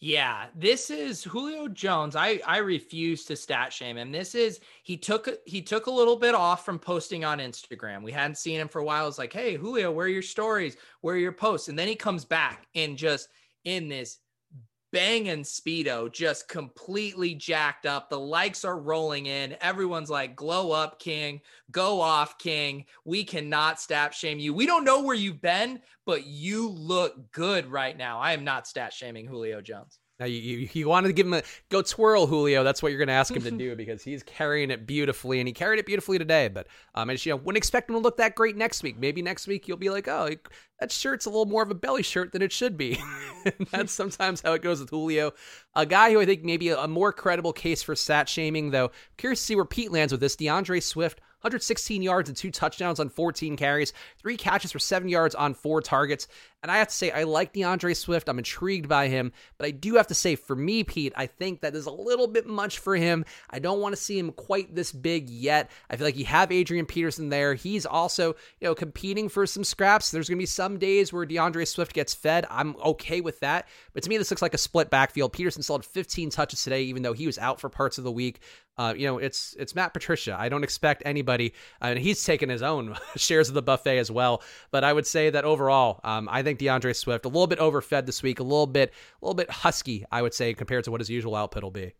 Yeah, 0.00 0.46
this 0.54 0.90
is 0.90 1.24
Julio 1.24 1.66
Jones. 1.66 2.14
I 2.14 2.40
I 2.46 2.58
refuse 2.58 3.24
to 3.24 3.34
stat 3.34 3.72
shame 3.72 3.96
him. 3.96 4.12
This 4.12 4.36
is 4.36 4.60
he 4.84 4.96
took 4.96 5.28
he 5.44 5.60
took 5.60 5.86
a 5.86 5.90
little 5.90 6.14
bit 6.14 6.36
off 6.36 6.64
from 6.64 6.78
posting 6.78 7.24
on 7.24 7.38
Instagram. 7.38 8.04
We 8.04 8.12
hadn't 8.12 8.38
seen 8.38 8.60
him 8.60 8.68
for 8.68 8.78
a 8.78 8.84
while. 8.84 9.08
It's 9.08 9.18
like, 9.18 9.32
hey 9.32 9.56
Julio, 9.56 9.90
where 9.90 10.06
are 10.06 10.10
your 10.10 10.22
stories? 10.22 10.76
Where 11.00 11.16
are 11.16 11.18
your 11.18 11.32
posts? 11.32 11.68
And 11.68 11.76
then 11.76 11.88
he 11.88 11.96
comes 11.96 12.24
back 12.24 12.68
and 12.76 12.96
just 12.96 13.28
in 13.64 13.88
this 13.88 14.18
banging 14.92 15.42
speedo 15.42 16.12
just 16.12 16.48
completely 16.48 17.34
jacked 17.34 17.86
up. 17.86 18.10
The 18.10 18.18
likes 18.18 18.64
are 18.64 18.78
rolling 18.78 19.26
in. 19.26 19.56
Everyone's 19.60 20.10
like 20.10 20.36
glow 20.36 20.72
up 20.72 20.98
king. 20.98 21.40
Go 21.70 22.00
off 22.00 22.38
king. 22.38 22.86
We 23.04 23.24
cannot 23.24 23.80
stat 23.80 24.14
shame 24.14 24.38
you. 24.38 24.54
We 24.54 24.66
don't 24.66 24.84
know 24.84 25.02
where 25.02 25.16
you've 25.16 25.42
been 25.42 25.80
but 26.08 26.26
you 26.26 26.70
look 26.70 27.32
good 27.32 27.66
right 27.66 27.94
now. 27.94 28.18
I 28.18 28.32
am 28.32 28.42
not 28.42 28.66
stat 28.66 28.94
shaming 28.94 29.26
julio 29.26 29.60
jones 29.60 29.98
now 30.18 30.26
you, 30.26 30.38
you, 30.38 30.68
you 30.72 30.88
wanted 30.88 31.08
to 31.08 31.12
give 31.12 31.26
him 31.26 31.34
a 31.34 31.42
go 31.68 31.80
twirl 31.80 32.26
Julio. 32.26 32.64
That's 32.64 32.82
what 32.82 32.90
you're 32.90 32.98
going 32.98 33.08
to 33.08 33.14
ask 33.14 33.34
him 33.34 33.42
to 33.42 33.50
do 33.50 33.76
because 33.76 34.02
he's 34.02 34.22
carrying 34.22 34.70
it 34.70 34.86
beautifully, 34.86 35.40
and 35.40 35.46
he 35.46 35.52
carried 35.52 35.78
it 35.78 35.86
beautifully 35.86 36.18
today. 36.18 36.48
But 36.48 36.66
um, 36.94 37.08
I 37.08 37.14
just 37.14 37.24
you 37.24 37.32
know 37.32 37.36
wouldn't 37.36 37.56
expect 37.56 37.88
him 37.88 37.94
to 37.94 38.00
look 38.00 38.16
that 38.16 38.34
great 38.34 38.56
next 38.56 38.82
week. 38.82 38.98
Maybe 38.98 39.22
next 39.22 39.46
week 39.46 39.68
you'll 39.68 39.76
be 39.76 39.90
like, 39.90 40.08
oh, 40.08 40.30
that 40.80 40.90
shirt's 40.90 41.26
a 41.26 41.30
little 41.30 41.46
more 41.46 41.62
of 41.62 41.70
a 41.70 41.74
belly 41.74 42.02
shirt 42.02 42.32
than 42.32 42.42
it 42.42 42.52
should 42.52 42.76
be. 42.76 42.98
that's 43.70 43.92
sometimes 43.92 44.40
how 44.40 44.54
it 44.54 44.62
goes 44.62 44.80
with 44.80 44.90
Julio. 44.90 45.32
A 45.76 45.86
guy 45.86 46.10
who 46.10 46.20
I 46.20 46.26
think 46.26 46.42
maybe 46.42 46.70
a, 46.70 46.78
a 46.78 46.88
more 46.88 47.12
credible 47.12 47.52
case 47.52 47.82
for 47.82 47.94
sat 47.94 48.28
shaming, 48.28 48.70
though. 48.70 48.90
curious 49.16 49.40
to 49.40 49.46
see 49.46 49.56
where 49.56 49.64
Pete 49.64 49.92
lands 49.92 50.12
with 50.12 50.20
this. 50.20 50.34
D'Andre 50.36 50.80
Swift 50.80 51.20
116 51.42 52.02
yards 52.02 52.28
and 52.28 52.36
two 52.36 52.50
touchdowns 52.50 52.98
on 52.98 53.08
14 53.08 53.56
carries, 53.56 53.92
three 54.18 54.36
catches 54.36 54.72
for 54.72 54.80
seven 54.80 55.08
yards 55.08 55.36
on 55.36 55.54
four 55.54 55.80
targets. 55.80 56.26
And 56.62 56.72
I 56.72 56.78
have 56.78 56.88
to 56.88 56.94
say, 56.94 57.12
I 57.12 57.22
like 57.22 57.52
D'Andre 57.52 57.94
Swift. 57.94 58.28
I'm 58.28 58.38
intrigued 58.38 58.88
by 58.88 59.06
him. 59.06 59.32
But 59.58 59.66
I 59.66 59.70
do 59.70 59.94
have 59.94 60.08
to 60.08 60.14
say, 60.14 60.34
for 60.34 60.56
me, 60.56 60.82
Pete, 60.82 61.12
I 61.16 61.26
think 61.26 61.60
that 61.60 61.76
is 61.76 61.86
a 61.86 61.92
little 61.92 62.26
bit 62.26 62.46
much 62.46 62.78
for 62.78 62.96
him. 62.96 63.24
I 63.48 63.60
don't 63.60 63.80
want 63.80 63.94
to 63.94 64.00
see 64.00 64.18
him 64.18 64.32
quite 64.32 64.74
this 64.74 64.90
big 64.90 65.30
yet. 65.30 65.70
I 65.88 65.96
feel 65.96 66.06
like 66.06 66.16
you 66.16 66.24
have 66.24 66.50
Adrian 66.50 66.86
Peterson 66.86 67.28
there. 67.28 67.54
He's 67.54 67.86
also, 67.86 68.34
you 68.60 68.66
know, 68.66 68.74
competing 68.74 69.28
for 69.28 69.46
some 69.46 69.62
scraps. 69.62 70.10
There's 70.10 70.28
going 70.28 70.38
to 70.38 70.42
be 70.42 70.46
some 70.46 70.78
days 70.78 71.12
where 71.12 71.26
D'Andre 71.26 71.64
Swift 71.64 71.92
gets 71.92 72.12
fed. 72.12 72.44
I'm 72.50 72.74
okay 72.84 73.20
with 73.20 73.38
that. 73.40 73.68
But 73.92 74.02
to 74.02 74.08
me, 74.08 74.18
this 74.18 74.30
looks 74.30 74.42
like 74.42 74.54
a 74.54 74.58
split 74.58 74.90
backfield. 74.90 75.32
Peterson 75.32 75.62
still 75.62 75.76
had 75.76 75.84
15 75.84 76.30
touches 76.30 76.64
today, 76.64 76.82
even 76.82 77.02
though 77.02 77.12
he 77.12 77.26
was 77.26 77.38
out 77.38 77.60
for 77.60 77.68
parts 77.68 77.98
of 77.98 78.04
the 78.04 78.12
week. 78.12 78.40
Uh, 78.78 78.94
you 78.96 79.06
know, 79.06 79.18
it's 79.18 79.56
it's 79.58 79.74
Matt 79.74 79.92
Patricia. 79.92 80.36
I 80.38 80.48
don't 80.48 80.62
expect 80.62 81.02
anybody, 81.04 81.52
uh, 81.82 81.86
and 81.86 81.98
he's 81.98 82.22
taken 82.22 82.48
his 82.48 82.62
own 82.62 82.96
shares 83.16 83.48
of 83.48 83.54
the 83.54 83.62
buffet 83.62 83.98
as 83.98 84.08
well. 84.08 84.40
But 84.70 84.84
I 84.84 84.92
would 84.92 85.06
say 85.06 85.30
that 85.30 85.44
overall, 85.44 86.00
um, 86.04 86.28
I 86.30 86.44
think 86.44 86.47
D'Andre 86.56 86.92
Swift 86.92 87.24
a 87.24 87.28
little 87.28 87.46
bit 87.46 87.58
overfed 87.58 88.06
this 88.06 88.22
week, 88.22 88.40
a 88.40 88.42
little 88.42 88.66
bit, 88.66 88.92
a 89.20 89.24
little 89.24 89.34
bit 89.34 89.50
husky, 89.50 90.04
I 90.10 90.22
would 90.22 90.34
say, 90.34 90.54
compared 90.54 90.84
to 90.84 90.90
what 90.90 91.00
his 91.00 91.10
usual 91.10 91.34
output 91.34 91.62
will 91.62 91.70
be. 91.70 91.92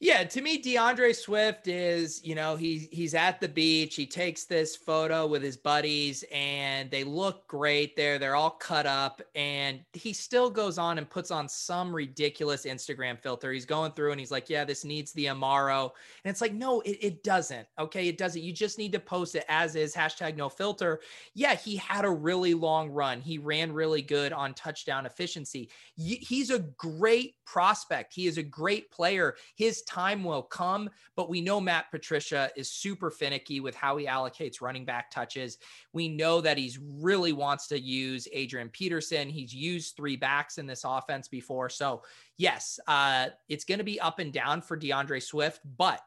Yeah, 0.00 0.22
to 0.22 0.40
me, 0.40 0.58
D'Andre 0.58 1.12
Swift 1.12 1.66
is, 1.66 2.24
you 2.24 2.36
know, 2.36 2.54
he's 2.54 2.86
he's 2.92 3.14
at 3.14 3.40
the 3.40 3.48
beach. 3.48 3.96
He 3.96 4.06
takes 4.06 4.44
this 4.44 4.76
photo 4.76 5.26
with 5.26 5.42
his 5.42 5.56
buddies, 5.56 6.24
and 6.30 6.88
they 6.88 7.02
look 7.02 7.48
great 7.48 7.96
there. 7.96 8.16
They're 8.16 8.36
all 8.36 8.52
cut 8.52 8.86
up, 8.86 9.20
and 9.34 9.80
he 9.94 10.12
still 10.12 10.50
goes 10.50 10.78
on 10.78 10.98
and 10.98 11.10
puts 11.10 11.32
on 11.32 11.48
some 11.48 11.92
ridiculous 11.92 12.64
Instagram 12.64 13.20
filter. 13.20 13.52
He's 13.52 13.64
going 13.66 13.90
through 13.90 14.12
and 14.12 14.20
he's 14.20 14.30
like, 14.30 14.48
"Yeah, 14.48 14.64
this 14.64 14.84
needs 14.84 15.12
the 15.14 15.26
Amaro," 15.26 15.90
and 16.24 16.30
it's 16.30 16.40
like, 16.40 16.52
no, 16.54 16.80
it, 16.82 16.98
it 17.00 17.24
doesn't. 17.24 17.66
Okay, 17.80 18.06
it 18.06 18.18
doesn't. 18.18 18.40
You 18.42 18.52
just 18.52 18.78
need 18.78 18.92
to 18.92 19.00
post 19.00 19.34
it 19.34 19.44
as 19.48 19.74
is. 19.74 19.96
Hashtag 19.96 20.36
no 20.36 20.48
filter. 20.48 21.00
Yeah, 21.34 21.56
he 21.56 21.74
had 21.74 22.04
a 22.04 22.10
really 22.10 22.54
long 22.54 22.90
run. 22.90 23.20
He 23.20 23.38
ran 23.38 23.72
really 23.72 24.02
good 24.02 24.32
on 24.32 24.54
touchdown 24.54 25.06
efficiency. 25.06 25.70
He's 25.96 26.50
a 26.50 26.60
great 26.60 27.34
prospect. 27.44 28.14
He 28.14 28.26
is 28.28 28.38
a 28.38 28.42
great 28.42 28.90
player. 28.92 29.34
His 29.56 29.82
time 29.88 30.22
will 30.22 30.42
come, 30.42 30.90
but 31.16 31.30
we 31.30 31.40
know 31.40 31.60
Matt 31.60 31.90
Patricia 31.90 32.50
is 32.54 32.70
super 32.70 33.10
finicky 33.10 33.60
with 33.60 33.74
how 33.74 33.96
he 33.96 34.06
allocates 34.06 34.60
running 34.60 34.84
back 34.84 35.10
touches. 35.10 35.56
We 35.92 36.08
know 36.08 36.42
that 36.42 36.58
he's 36.58 36.78
really 36.78 37.32
wants 37.32 37.66
to 37.68 37.80
use 37.80 38.28
Adrian 38.32 38.68
Peterson. 38.68 39.30
He's 39.30 39.54
used 39.54 39.96
three 39.96 40.16
backs 40.16 40.58
in 40.58 40.66
this 40.66 40.84
offense 40.84 41.26
before. 41.26 41.70
So, 41.70 42.02
yes, 42.36 42.78
uh, 42.86 43.28
it's 43.48 43.64
going 43.64 43.78
to 43.78 43.84
be 43.84 43.98
up 44.00 44.18
and 44.18 44.32
down 44.32 44.60
for 44.60 44.76
D'Andre 44.76 45.20
Swift, 45.20 45.62
but 45.78 46.00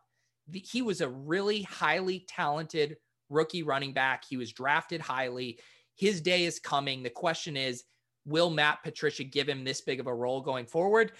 he 0.53 0.81
was 0.81 1.01
a 1.01 1.09
really 1.09 1.63
highly 1.63 2.25
talented 2.27 2.97
rookie 3.29 3.63
running 3.63 3.93
back. 3.93 4.23
He 4.23 4.37
was 4.37 4.51
drafted 4.51 5.01
highly. 5.01 5.59
His 5.95 6.21
day 6.21 6.45
is 6.45 6.59
coming. 6.59 7.01
The 7.01 7.09
question 7.09 7.57
is, 7.57 7.83
will 8.25 8.51
Matt 8.51 8.83
Patricia 8.83 9.23
give 9.23 9.49
him 9.49 9.63
this 9.63 9.81
big 9.81 9.99
of 9.99 10.07
a 10.07 10.13
role 10.13 10.41
going 10.41 10.65
forward? 10.65 11.13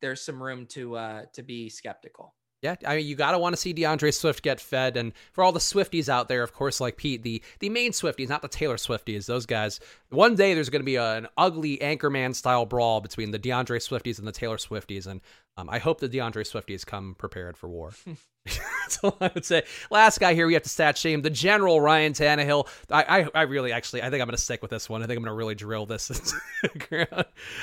There's 0.00 0.20
some 0.20 0.42
room 0.42 0.66
to 0.70 0.96
uh, 0.96 1.22
to 1.34 1.42
be 1.42 1.68
skeptical. 1.68 2.34
Yeah, 2.60 2.74
I 2.84 2.96
mean, 2.96 3.06
you 3.06 3.14
gotta 3.14 3.38
want 3.38 3.54
to 3.54 3.56
see 3.60 3.72
D'Andre 3.72 4.10
Swift 4.10 4.42
get 4.42 4.60
fed, 4.60 4.96
and 4.96 5.12
for 5.32 5.44
all 5.44 5.52
the 5.52 5.60
Swifties 5.60 6.08
out 6.08 6.28
there, 6.28 6.42
of 6.42 6.52
course, 6.52 6.80
like 6.80 6.96
Pete, 6.96 7.22
the 7.22 7.40
the 7.60 7.68
main 7.68 7.92
Swifties, 7.92 8.28
not 8.28 8.42
the 8.42 8.48
Taylor 8.48 8.76
Swifties, 8.76 9.26
those 9.26 9.46
guys. 9.46 9.78
One 10.10 10.34
day 10.34 10.54
there's 10.54 10.68
going 10.68 10.80
to 10.80 10.86
be 10.86 10.96
a, 10.96 11.18
an 11.18 11.28
ugly 11.36 11.78
Anchorman 11.78 12.34
style 12.34 12.66
brawl 12.66 13.00
between 13.00 13.30
the 13.30 13.38
D'Andre 13.38 13.78
Swifties 13.78 14.18
and 14.18 14.26
the 14.26 14.32
Taylor 14.32 14.56
Swifties, 14.56 15.06
and 15.06 15.20
um, 15.56 15.70
I 15.70 15.78
hope 15.78 16.00
the 16.00 16.08
D'Andre 16.08 16.42
Swifties 16.42 16.84
come 16.84 17.14
prepared 17.16 17.56
for 17.56 17.68
war. 17.68 17.92
That's 18.44 18.98
all 19.04 19.16
I 19.20 19.30
would 19.32 19.44
say. 19.44 19.62
Last 19.90 20.18
guy 20.18 20.34
here, 20.34 20.48
we 20.48 20.54
have 20.54 20.62
to 20.64 20.68
stat 20.68 20.98
shame 20.98 21.22
the 21.22 21.30
general 21.30 21.80
Ryan 21.80 22.12
Tannehill. 22.12 22.66
I, 22.90 23.20
I, 23.20 23.28
I 23.34 23.42
really 23.42 23.70
actually, 23.70 24.02
I 24.02 24.10
think 24.10 24.20
I'm 24.20 24.26
going 24.26 24.36
to 24.36 24.42
stick 24.42 24.62
with 24.62 24.70
this 24.70 24.88
one. 24.88 25.02
I 25.02 25.06
think 25.06 25.18
I'm 25.18 25.22
going 25.22 25.32
to 25.32 25.36
really 25.36 25.54
drill 25.54 25.86
this. 25.86 26.10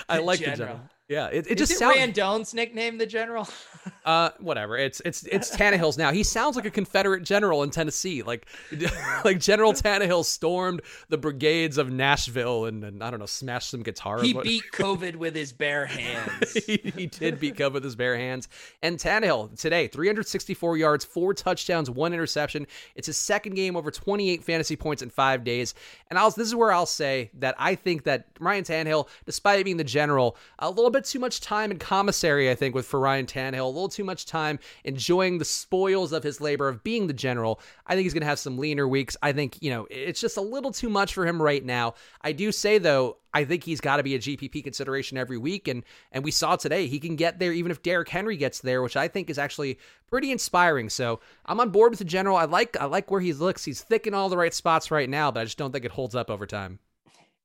I 0.08 0.20
like 0.20 0.40
general. 0.40 0.52
the 0.52 0.58
general. 0.58 0.82
Yeah, 1.08 1.28
it, 1.28 1.46
it 1.48 1.58
just 1.60 1.72
it 1.74 1.78
sounds. 1.78 1.98
Randone's 1.98 2.54
nickname 2.56 2.98
the 2.98 3.06
general. 3.06 3.48
uh, 4.06 4.32
whatever. 4.40 4.76
It's 4.76 5.02
it's 5.06 5.24
it's 5.26 5.56
Tannehill's 5.56 6.00
now. 6.00 6.12
He 6.12 6.24
sounds 6.24 6.56
like 6.56 6.66
a 6.66 6.72
Confederate 6.72 7.24
general 7.24 7.62
in 7.62 7.70
Tennessee. 7.70 8.24
Like 8.24 8.48
like 9.24 9.40
General 9.40 9.74
Tannehill 9.74 10.26
stormed 10.26 10.82
the 11.10 11.20
brigades 11.20 11.78
of 11.78 11.92
Nashville 11.92 12.66
and, 12.66 12.84
and 12.84 13.04
I 13.04 13.12
don't 13.12 13.20
know, 13.20 13.28
smashed 13.28 13.70
some 13.70 13.84
guitars. 13.84 14.24
He 14.24 14.34
beat 14.34 14.64
COVID 14.74 15.18
with 15.18 15.36
his 15.36 15.54
bare 15.54 15.86
hands. 15.86 16.54
he, 16.66 16.78
he, 16.96 17.06
did 17.06 17.40
beat 17.40 17.56
COVID 17.56 17.74
with 17.74 17.84
his 17.84 17.96
bare 17.96 18.18
hands. 18.18 18.48
And 18.82 18.98
Tannehill 18.98 19.60
today, 19.60 19.88
364 19.88 20.78
yards, 20.78 21.06
four 21.06 21.36
touchdowns, 21.36 21.88
one 21.88 22.14
interception. 22.14 22.66
It's 22.96 23.06
his 23.06 23.18
second 23.18 23.54
game 23.54 23.76
over 23.76 23.92
28 23.92 24.44
fantasy 24.44 24.76
points 24.76 25.04
in 25.04 25.12
five 25.12 25.44
days. 25.44 25.76
And 26.10 26.18
I'll 26.18 26.32
this 26.32 26.48
is 26.48 26.56
where 26.56 26.72
I'll 26.72 26.88
say 26.88 27.30
that 27.36 27.54
I 27.60 27.76
think 27.76 28.06
that 28.06 28.26
Ryan 28.40 28.64
Tannehill, 28.64 29.08
despite 29.28 29.64
being 29.64 29.78
the 29.78 29.84
general, 29.84 30.36
a 30.58 30.70
little 30.70 30.95
bit 30.96 31.06
too 31.06 31.20
much 31.20 31.42
time 31.42 31.72
in 31.72 31.78
commissary, 31.78 32.50
I 32.50 32.56
think, 32.56 32.74
with 32.74 32.86
for 32.86 33.00
Ryan 33.00 33.26
Tannehill. 33.26 33.62
A 33.62 33.66
little 33.66 33.90
too 33.90 34.04
much 34.04 34.26
time 34.26 34.60
enjoying 34.84 35.38
the 35.38 35.46
spoils 35.46 36.12
of 36.12 36.24
his 36.24 36.42
labor 36.42 36.68
of 36.68 36.84
being 36.84 37.08
the 37.08 37.14
general. 37.14 37.60
I 37.86 37.94
think 37.94 38.04
he's 38.04 38.14
going 38.14 38.22
to 38.22 38.28
have 38.28 38.40
some 38.40 38.58
leaner 38.58 38.88
weeks. 38.88 39.18
I 39.22 39.32
think, 39.32 39.62
you 39.62 39.70
know, 39.70 39.88
it's 39.90 40.22
just 40.22 40.38
a 40.38 40.42
little 40.42 40.72
too 40.72 40.90
much 40.90 41.14
for 41.14 41.26
him 41.26 41.42
right 41.42 41.64
now. 41.64 41.96
I 42.22 42.32
do 42.32 42.52
say, 42.52 42.78
though, 42.78 43.18
I 43.34 43.44
think 43.44 43.64
he's 43.64 43.82
got 43.82 43.98
to 43.98 44.04
be 44.04 44.16
a 44.16 44.20
GPP 44.20 44.64
consideration 44.64 45.18
every 45.18 45.38
week. 45.38 45.68
And 45.68 45.84
and 46.12 46.24
we 46.24 46.32
saw 46.32 46.56
today 46.56 46.88
he 46.88 47.00
can 47.00 47.18
get 47.18 47.38
there 47.38 47.52
even 47.52 47.70
if 47.70 47.84
Derrick 47.84 48.08
Henry 48.08 48.38
gets 48.38 48.62
there, 48.62 48.82
which 48.82 48.96
I 48.96 49.10
think 49.10 49.30
is 49.30 49.38
actually 49.38 49.78
pretty 50.08 50.32
inspiring. 50.32 50.90
So 50.90 51.20
I'm 51.46 51.60
on 51.60 51.70
board 51.70 51.92
with 51.92 52.00
the 52.00 52.06
general. 52.06 52.38
I 52.38 52.46
like 52.46 52.78
I 52.80 52.86
like 52.86 53.12
where 53.12 53.22
he 53.22 53.34
looks. 53.34 53.66
He's 53.66 53.82
thick 53.82 54.08
in 54.08 54.14
all 54.14 54.30
the 54.30 54.38
right 54.38 54.54
spots 54.54 54.90
right 54.90 55.10
now, 55.10 55.32
but 55.32 55.42
I 55.42 55.44
just 55.44 55.58
don't 55.58 55.74
think 55.74 55.84
it 55.84 55.92
holds 55.92 56.16
up 56.16 56.30
over 56.30 56.46
time. 56.46 56.80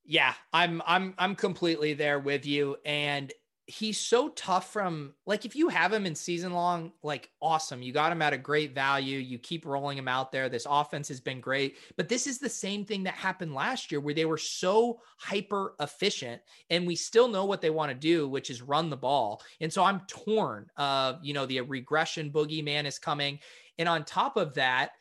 Yeah, 0.05 0.33
I'm 0.53 0.81
I'm 0.85 1.13
I'm 1.17 1.35
completely 1.35 1.93
there 1.93 2.19
with 2.19 2.45
you 2.45 2.77
and 2.85 3.31
he's 3.71 3.97
so 3.97 4.29
tough 4.29 4.73
from 4.73 5.13
like 5.25 5.45
if 5.45 5.55
you 5.55 5.69
have 5.69 5.93
him 5.93 6.05
in 6.05 6.13
season 6.13 6.51
long 6.51 6.91
like 7.03 7.29
awesome. 7.41 7.81
You 7.81 7.93
got 7.93 8.11
him 8.11 8.21
at 8.21 8.33
a 8.33 8.37
great 8.37 8.75
value. 8.75 9.17
You 9.17 9.39
keep 9.39 9.65
rolling 9.65 9.97
him 9.97 10.09
out 10.09 10.31
there. 10.31 10.49
This 10.49 10.67
offense 10.69 11.07
has 11.07 11.21
been 11.21 11.39
great. 11.39 11.77
But 11.95 12.09
this 12.09 12.27
is 12.27 12.37
the 12.37 12.49
same 12.49 12.83
thing 12.83 13.03
that 13.03 13.13
happened 13.13 13.53
last 13.53 13.89
year 13.89 14.01
where 14.01 14.13
they 14.13 14.25
were 14.25 14.37
so 14.37 14.99
hyper 15.17 15.75
efficient 15.79 16.41
and 16.69 16.85
we 16.85 16.95
still 16.95 17.29
know 17.29 17.45
what 17.45 17.61
they 17.61 17.69
want 17.69 17.91
to 17.91 17.97
do 17.97 18.27
which 18.27 18.49
is 18.49 18.61
run 18.61 18.89
the 18.89 18.97
ball. 18.97 19.41
And 19.61 19.71
so 19.71 19.83
i'm 19.83 20.01
torn 20.07 20.67
uh 20.75 21.13
you 21.21 21.33
know 21.33 21.45
the 21.45 21.61
regression 21.61 22.29
boogeyman 22.29 22.85
is 22.85 22.99
coming. 22.99 23.39
And 23.77 23.87
on 23.87 24.03
top 24.03 24.35
of 24.35 24.53
that 24.55 24.91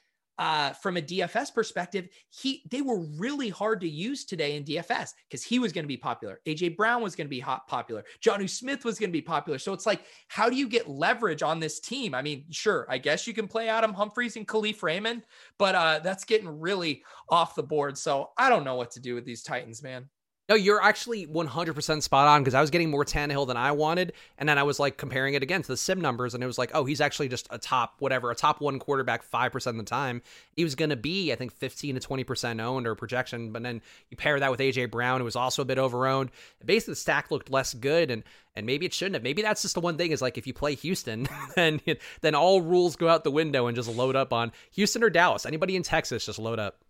uh, 0.40 0.72
from 0.72 0.96
a 0.96 1.02
DFS 1.02 1.52
perspective, 1.54 2.08
he 2.30 2.62
they 2.70 2.80
were 2.80 3.00
really 3.18 3.50
hard 3.50 3.78
to 3.82 3.88
use 3.88 4.24
today 4.24 4.56
in 4.56 4.64
DFS 4.64 5.10
because 5.28 5.44
he 5.44 5.58
was 5.58 5.70
going 5.70 5.84
to 5.84 5.88
be 5.88 5.98
popular. 5.98 6.40
AJ 6.46 6.78
Brown 6.78 7.02
was 7.02 7.14
going 7.14 7.26
to 7.26 7.30
be 7.30 7.40
hot 7.40 7.68
popular. 7.68 8.02
Jonnu 8.24 8.48
Smith 8.48 8.82
was 8.82 8.98
going 8.98 9.10
to 9.10 9.12
be 9.12 9.20
popular. 9.20 9.58
So 9.58 9.74
it's 9.74 9.84
like, 9.84 10.00
how 10.28 10.48
do 10.48 10.56
you 10.56 10.66
get 10.66 10.88
leverage 10.88 11.42
on 11.42 11.60
this 11.60 11.78
team? 11.78 12.14
I 12.14 12.22
mean, 12.22 12.46
sure, 12.50 12.86
I 12.88 12.96
guess 12.96 13.26
you 13.26 13.34
can 13.34 13.48
play 13.48 13.68
Adam 13.68 13.92
Humphries 13.92 14.36
and 14.36 14.48
Kalif 14.48 14.82
Raymond, 14.82 15.24
but 15.58 15.74
uh, 15.74 15.98
that's 15.98 16.24
getting 16.24 16.58
really 16.58 17.04
off 17.28 17.54
the 17.54 17.62
board. 17.62 17.98
So 17.98 18.30
I 18.38 18.48
don't 18.48 18.64
know 18.64 18.76
what 18.76 18.92
to 18.92 19.00
do 19.00 19.14
with 19.14 19.26
these 19.26 19.42
Titans, 19.42 19.82
man. 19.82 20.08
No, 20.50 20.56
you're 20.56 20.82
actually 20.82 21.28
100% 21.28 22.02
spot 22.02 22.26
on 22.26 22.42
because 22.42 22.54
I 22.54 22.60
was 22.60 22.70
getting 22.70 22.90
more 22.90 23.04
Tannehill 23.04 23.46
than 23.46 23.56
I 23.56 23.70
wanted. 23.70 24.14
And 24.36 24.48
then 24.48 24.58
I 24.58 24.64
was 24.64 24.80
like 24.80 24.96
comparing 24.96 25.34
it 25.34 25.44
again 25.44 25.62
to 25.62 25.68
the 25.68 25.76
sim 25.76 26.00
numbers, 26.00 26.34
and 26.34 26.42
it 26.42 26.46
was 26.48 26.58
like, 26.58 26.72
oh, 26.74 26.84
he's 26.84 27.00
actually 27.00 27.28
just 27.28 27.46
a 27.50 27.58
top, 27.58 27.94
whatever, 28.00 28.32
a 28.32 28.34
top 28.34 28.60
one 28.60 28.80
quarterback 28.80 29.24
5% 29.24 29.66
of 29.68 29.76
the 29.76 29.84
time. 29.84 30.22
He 30.56 30.64
was 30.64 30.74
going 30.74 30.90
to 30.90 30.96
be, 30.96 31.32
I 31.32 31.36
think, 31.36 31.52
15 31.52 32.00
to 32.00 32.08
20% 32.08 32.60
owned 32.60 32.88
or 32.88 32.96
projection. 32.96 33.52
But 33.52 33.62
then 33.62 33.80
you 34.08 34.16
pair 34.16 34.40
that 34.40 34.50
with 34.50 34.58
AJ 34.58 34.90
Brown, 34.90 35.20
who 35.20 35.24
was 35.24 35.36
also 35.36 35.62
a 35.62 35.64
bit 35.64 35.78
over 35.78 36.08
owned. 36.08 36.32
Basically, 36.64 36.92
the 36.92 36.96
stack 36.96 37.30
looked 37.30 37.48
less 37.48 37.72
good. 37.72 38.10
And 38.10 38.24
and 38.56 38.66
maybe 38.66 38.84
it 38.84 38.92
shouldn't 38.92 39.14
have. 39.14 39.22
Maybe 39.22 39.42
that's 39.42 39.62
just 39.62 39.74
the 39.74 39.80
one 39.80 39.96
thing 39.96 40.10
is 40.10 40.20
like 40.20 40.36
if 40.36 40.44
you 40.44 40.52
play 40.52 40.74
Houston, 40.74 41.28
then 41.54 41.80
then 42.22 42.34
all 42.34 42.60
rules 42.60 42.96
go 42.96 43.06
out 43.06 43.22
the 43.22 43.30
window 43.30 43.68
and 43.68 43.76
just 43.76 43.88
load 43.88 44.16
up 44.16 44.32
on 44.32 44.50
Houston 44.72 45.04
or 45.04 45.10
Dallas. 45.10 45.46
Anybody 45.46 45.76
in 45.76 45.84
Texas, 45.84 46.26
just 46.26 46.40
load 46.40 46.58
up. 46.58 46.80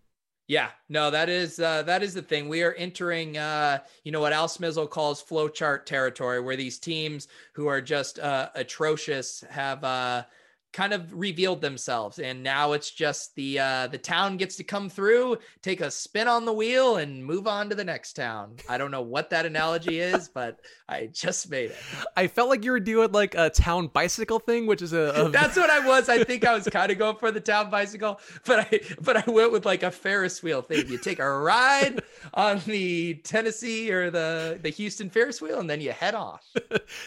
Yeah, 0.51 0.71
no, 0.89 1.13
that 1.13 1.29
is 1.29 1.61
uh, 1.61 1.85
that 1.85 2.03
is 2.03 2.13
the 2.13 2.23
thing. 2.23 2.49
We 2.49 2.65
are 2.65 2.73
entering, 2.73 3.39
uh, 3.39 3.79
you 4.03 4.11
know, 4.11 4.19
what 4.19 4.33
Al 4.33 4.49
Smizzle 4.49 4.91
calls 4.91 5.23
flowchart 5.23 5.85
territory, 5.85 6.41
where 6.41 6.57
these 6.57 6.77
teams 6.77 7.29
who 7.53 7.69
are 7.69 7.81
just 7.81 8.19
uh, 8.19 8.49
atrocious 8.57 9.45
have 9.49 9.85
uh, 9.85 10.25
kind 10.73 10.93
of 10.93 11.13
revealed 11.13 11.61
themselves. 11.61 12.19
And 12.19 12.43
now 12.43 12.73
it's 12.73 12.91
just 12.91 13.35
the 13.35 13.59
uh 13.59 13.87
the 13.89 13.99
town 13.99 14.37
gets 14.37 14.57
to 14.57 14.65
come 14.65 14.89
through 14.89 15.39
take 15.63 15.81
a 15.81 15.91
spin 15.91 16.29
on 16.29 16.45
the 16.45 16.53
wheel 16.53 16.97
and 16.97 17.25
move 17.25 17.47
on 17.47 17.69
to 17.71 17.75
the 17.75 17.85
next 17.85 18.15
town. 18.15 18.57
I 18.69 18.79
don't 18.79 18.91
know 18.91 19.03
what 19.03 19.31
that 19.31 19.47
analogy 19.47 19.99
is 20.01 20.29
but 20.35 20.61
i 20.89 21.07
just 21.13 21.51
made 21.51 21.71
it. 21.71 21.77
I 22.17 22.29
felt 22.29 22.49
like 22.49 22.65
you 22.65 22.71
were 22.71 22.81
doing 22.81 23.11
like 23.13 23.35
a 23.35 23.51
town 23.51 23.89
bicycle 23.89 24.39
thing 24.39 24.67
which 24.67 24.83
is 24.83 24.93
a, 24.93 25.13
a... 25.27 25.29
that's 25.31 25.57
what 25.57 25.71
i 25.71 25.85
was. 25.85 26.09
I 26.09 26.23
think 26.23 26.45
i 26.47 26.55
was 26.55 26.69
kind 26.69 26.93
of 26.93 26.99
going 26.99 27.17
for 27.17 27.33
the 27.33 27.41
town 27.41 27.71
bicycle 27.71 28.21
but 28.45 28.61
i 28.61 28.81
but 29.01 29.17
i 29.17 29.31
went 29.31 29.53
with 29.53 29.67
like 29.67 29.83
a 29.83 29.91
ferris 29.91 30.43
wheel 30.43 30.63
thing. 30.63 30.87
You 30.89 30.99
take 30.99 31.19
a 31.19 31.31
ride 31.31 32.01
on 32.35 32.61
the 32.67 33.15
tennessee 33.25 33.91
or 33.91 34.11
the 34.11 34.59
the 34.63 34.71
houston 34.71 35.11
ferris 35.11 35.43
wheel 35.43 35.59
and 35.59 35.69
then 35.69 35.81
you 35.81 35.91
head 35.91 36.15
off. 36.15 36.47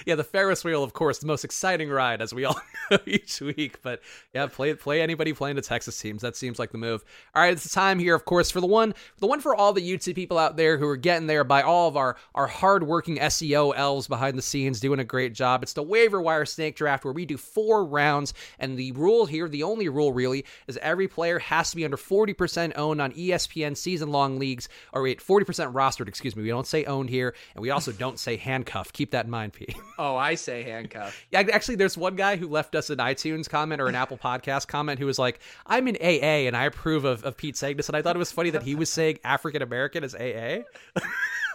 Yeah 0.05 0.16
the 0.16 0.24
ferris 0.24 0.66
wheel 0.66 0.84
of 0.84 0.93
course 0.93 1.20
the 1.20 1.28
most 1.28 1.45
exciting 1.45 1.89
ride 1.89 2.22
as 2.22 2.34
we 2.34 2.43
all 2.43 2.59
know 2.91 2.99
each 3.05 3.39
week 3.39 3.53
week. 3.58 3.82
But 3.82 4.01
yeah, 4.34 4.47
play 4.47 4.74
play 4.74 5.01
anybody 5.01 5.34
playing 5.34 5.56
the 5.56 5.62
Texas 5.62 5.99
teams. 5.99 6.22
That 6.22 6.36
seems 6.36 6.60
like 6.60 6.72
the 6.72 6.78
move. 6.78 7.04
All 7.36 7.43
right, 7.43 7.54
it's 7.54 7.64
the 7.64 7.70
time 7.70 7.99
here, 7.99 8.16
of 8.16 8.26
course, 8.26 8.51
for 8.51 8.62
the 8.62 8.68
one 8.68 8.93
the 9.18 9.28
one 9.28 9.41
for 9.41 9.56
all 9.56 9.74
the 9.74 9.82
YouTube 9.82 10.16
people 10.16 10.38
out 10.38 10.58
there 10.58 10.78
who 10.78 10.88
are 10.88 10.97
getting 10.97 11.28
there 11.28 11.43
by 11.43 11.62
all 11.62 11.88
of 11.88 11.97
our 11.97 12.16
our 12.36 12.47
hardworking 12.47 13.18
SEO 13.18 13.74
elves 13.76 14.08
behind 14.08 14.38
the 14.38 14.41
scenes 14.41 14.80
doing 14.80 14.99
a 14.99 15.04
great 15.04 15.34
job. 15.34 15.64
It's 15.64 15.74
the 15.74 15.84
waiver 15.84 16.22
wire 16.22 16.45
snake 16.45 16.76
draft 16.76 17.06
where 17.06 17.14
we 17.14 17.26
do 17.26 17.38
four 17.38 17.86
rounds, 17.86 18.34
and 18.60 18.78
the 18.78 18.91
rule 18.93 19.26
here, 19.26 19.47
the 19.47 19.64
only 19.64 19.89
rule 19.89 20.14
really, 20.14 20.45
is 20.68 20.78
every 20.78 21.08
player 21.08 21.39
has 21.39 21.70
to 21.72 21.76
be 21.76 21.86
under 21.86 21.97
40% 21.97 22.74
owned 22.78 23.01
on 23.01 23.12
ESPN 23.14 23.76
season 23.76 24.12
long 24.12 24.39
leagues, 24.39 24.70
or 24.91 25.04
wait, 25.04 25.20
40% 25.20 25.74
rostered, 25.74 26.08
excuse 26.08 26.36
me. 26.36 26.43
We 26.43 26.49
don't 26.49 26.68
say 26.68 26.86
owned 26.86 27.10
here, 27.10 27.36
and 27.56 27.62
we 27.62 27.70
also 27.70 27.91
don't 27.91 28.20
say 28.20 28.38
handcuffed. 28.38 28.93
Keep 28.93 29.12
that 29.12 29.26
in 29.26 29.32
mind, 29.32 29.54
Pete. 29.54 29.76
Oh, 29.97 30.16
I 30.16 30.36
say 30.36 30.64
handcuffed. 30.64 31.18
yeah, 31.32 31.43
actually, 31.51 31.76
there's 31.76 31.97
one 31.97 32.16
guy 32.16 32.36
who 32.36 32.47
left 32.47 32.76
us 32.76 32.89
an 32.89 32.97
iTunes 32.97 33.43
iTunes 33.44 33.50
comment 33.50 33.82
or 33.82 33.88
an 33.88 33.96
Apple 33.96 34.18
Podcast 34.18 34.68
comment 34.68 35.00
who 35.00 35.06
was 35.06 35.20
like, 35.20 35.39
"I'm 35.66 35.88
in 35.88 35.96
AA 35.96 36.48
and 36.48 36.56
I 36.56 36.66
approve 36.66 37.06
of, 37.06 37.24
of 37.24 37.38
Pete 37.38 37.58
saying 37.58 37.78
this," 37.78 37.89
and 37.89 37.96
I 37.96 38.02
thought 38.02 38.16
it 38.16 38.20
was 38.20 38.32
funny 38.32 38.50
that 38.52 38.64
he 38.64 38.76
was 38.76 38.89
saying 38.89 39.20
African 39.24 39.62
American 39.62 40.04
as 40.04 40.16
AA. 40.16 40.64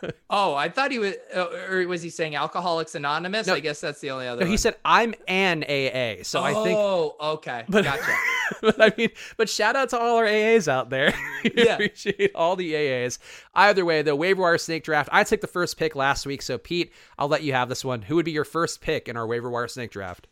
oh, 0.30 0.54
I 0.54 0.68
thought 0.68 0.90
he 0.90 0.98
was, 0.98 1.14
uh, 1.34 1.46
or 1.70 1.86
was 1.86 2.02
he 2.02 2.10
saying 2.10 2.36
Alcoholics 2.36 2.94
Anonymous? 2.94 3.46
No, 3.46 3.54
I 3.54 3.60
guess 3.60 3.80
that's 3.80 4.00
the 4.00 4.10
only 4.10 4.26
other. 4.26 4.40
No, 4.40 4.46
one. 4.46 4.50
he 4.50 4.56
said 4.56 4.76
I'm 4.84 5.14
an 5.26 5.64
AA. 5.64 6.22
So 6.22 6.40
oh, 6.40 6.44
I 6.44 6.54
think. 6.54 6.78
Oh, 6.78 7.16
okay, 7.20 7.64
but, 7.68 7.84
gotcha. 7.84 8.14
but 8.62 8.80
I 8.80 8.92
mean, 8.96 9.10
but 9.36 9.48
shout 9.48 9.76
out 9.76 9.90
to 9.90 9.98
all 9.98 10.16
our 10.16 10.26
AAs 10.26 10.68
out 10.68 10.90
there. 10.90 11.14
yeah. 11.54 11.74
appreciate 11.74 12.32
all 12.34 12.56
the 12.56 12.72
AAs. 12.72 13.18
Either 13.54 13.84
way, 13.84 14.02
the 14.02 14.16
waiver 14.16 14.42
wire 14.42 14.58
snake 14.58 14.84
draft. 14.84 15.08
I 15.12 15.24
took 15.24 15.40
the 15.40 15.46
first 15.46 15.76
pick 15.76 15.96
last 15.96 16.26
week, 16.26 16.42
so 16.42 16.58
Pete, 16.58 16.92
I'll 17.18 17.28
let 17.28 17.42
you 17.42 17.52
have 17.52 17.68
this 17.68 17.84
one. 17.84 18.02
Who 18.02 18.16
would 18.16 18.24
be 18.24 18.32
your 18.32 18.44
first 18.44 18.80
pick 18.80 19.08
in 19.08 19.16
our 19.16 19.26
waiver 19.26 19.50
wire 19.50 19.68
snake 19.68 19.90
draft? 19.90 20.26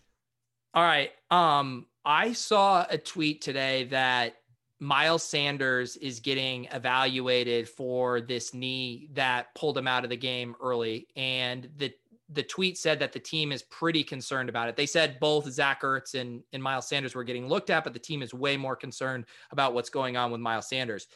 All 0.76 0.82
right. 0.82 1.10
Um, 1.30 1.86
I 2.04 2.34
saw 2.34 2.84
a 2.90 2.98
tweet 2.98 3.40
today 3.40 3.84
that 3.84 4.34
Miles 4.78 5.22
Sanders 5.22 5.96
is 5.96 6.20
getting 6.20 6.66
evaluated 6.66 7.66
for 7.66 8.20
this 8.20 8.52
knee 8.52 9.08
that 9.14 9.54
pulled 9.54 9.78
him 9.78 9.88
out 9.88 10.04
of 10.04 10.10
the 10.10 10.18
game 10.18 10.54
early. 10.62 11.08
And 11.16 11.70
the 11.78 11.94
the 12.28 12.42
tweet 12.42 12.76
said 12.76 12.98
that 12.98 13.12
the 13.12 13.20
team 13.20 13.52
is 13.52 13.62
pretty 13.62 14.04
concerned 14.04 14.50
about 14.50 14.68
it. 14.68 14.76
They 14.76 14.84
said 14.84 15.18
both 15.18 15.50
Zach 15.50 15.82
Ertz 15.82 16.14
and, 16.14 16.42
and 16.52 16.62
Miles 16.62 16.88
Sanders 16.88 17.14
were 17.14 17.24
getting 17.24 17.48
looked 17.48 17.70
at, 17.70 17.84
but 17.84 17.94
the 17.94 18.00
team 18.00 18.20
is 18.20 18.34
way 18.34 18.56
more 18.56 18.74
concerned 18.74 19.26
about 19.52 19.74
what's 19.74 19.90
going 19.90 20.16
on 20.16 20.32
with 20.32 20.40
Miles 20.40 20.68
Sanders. 20.68 21.06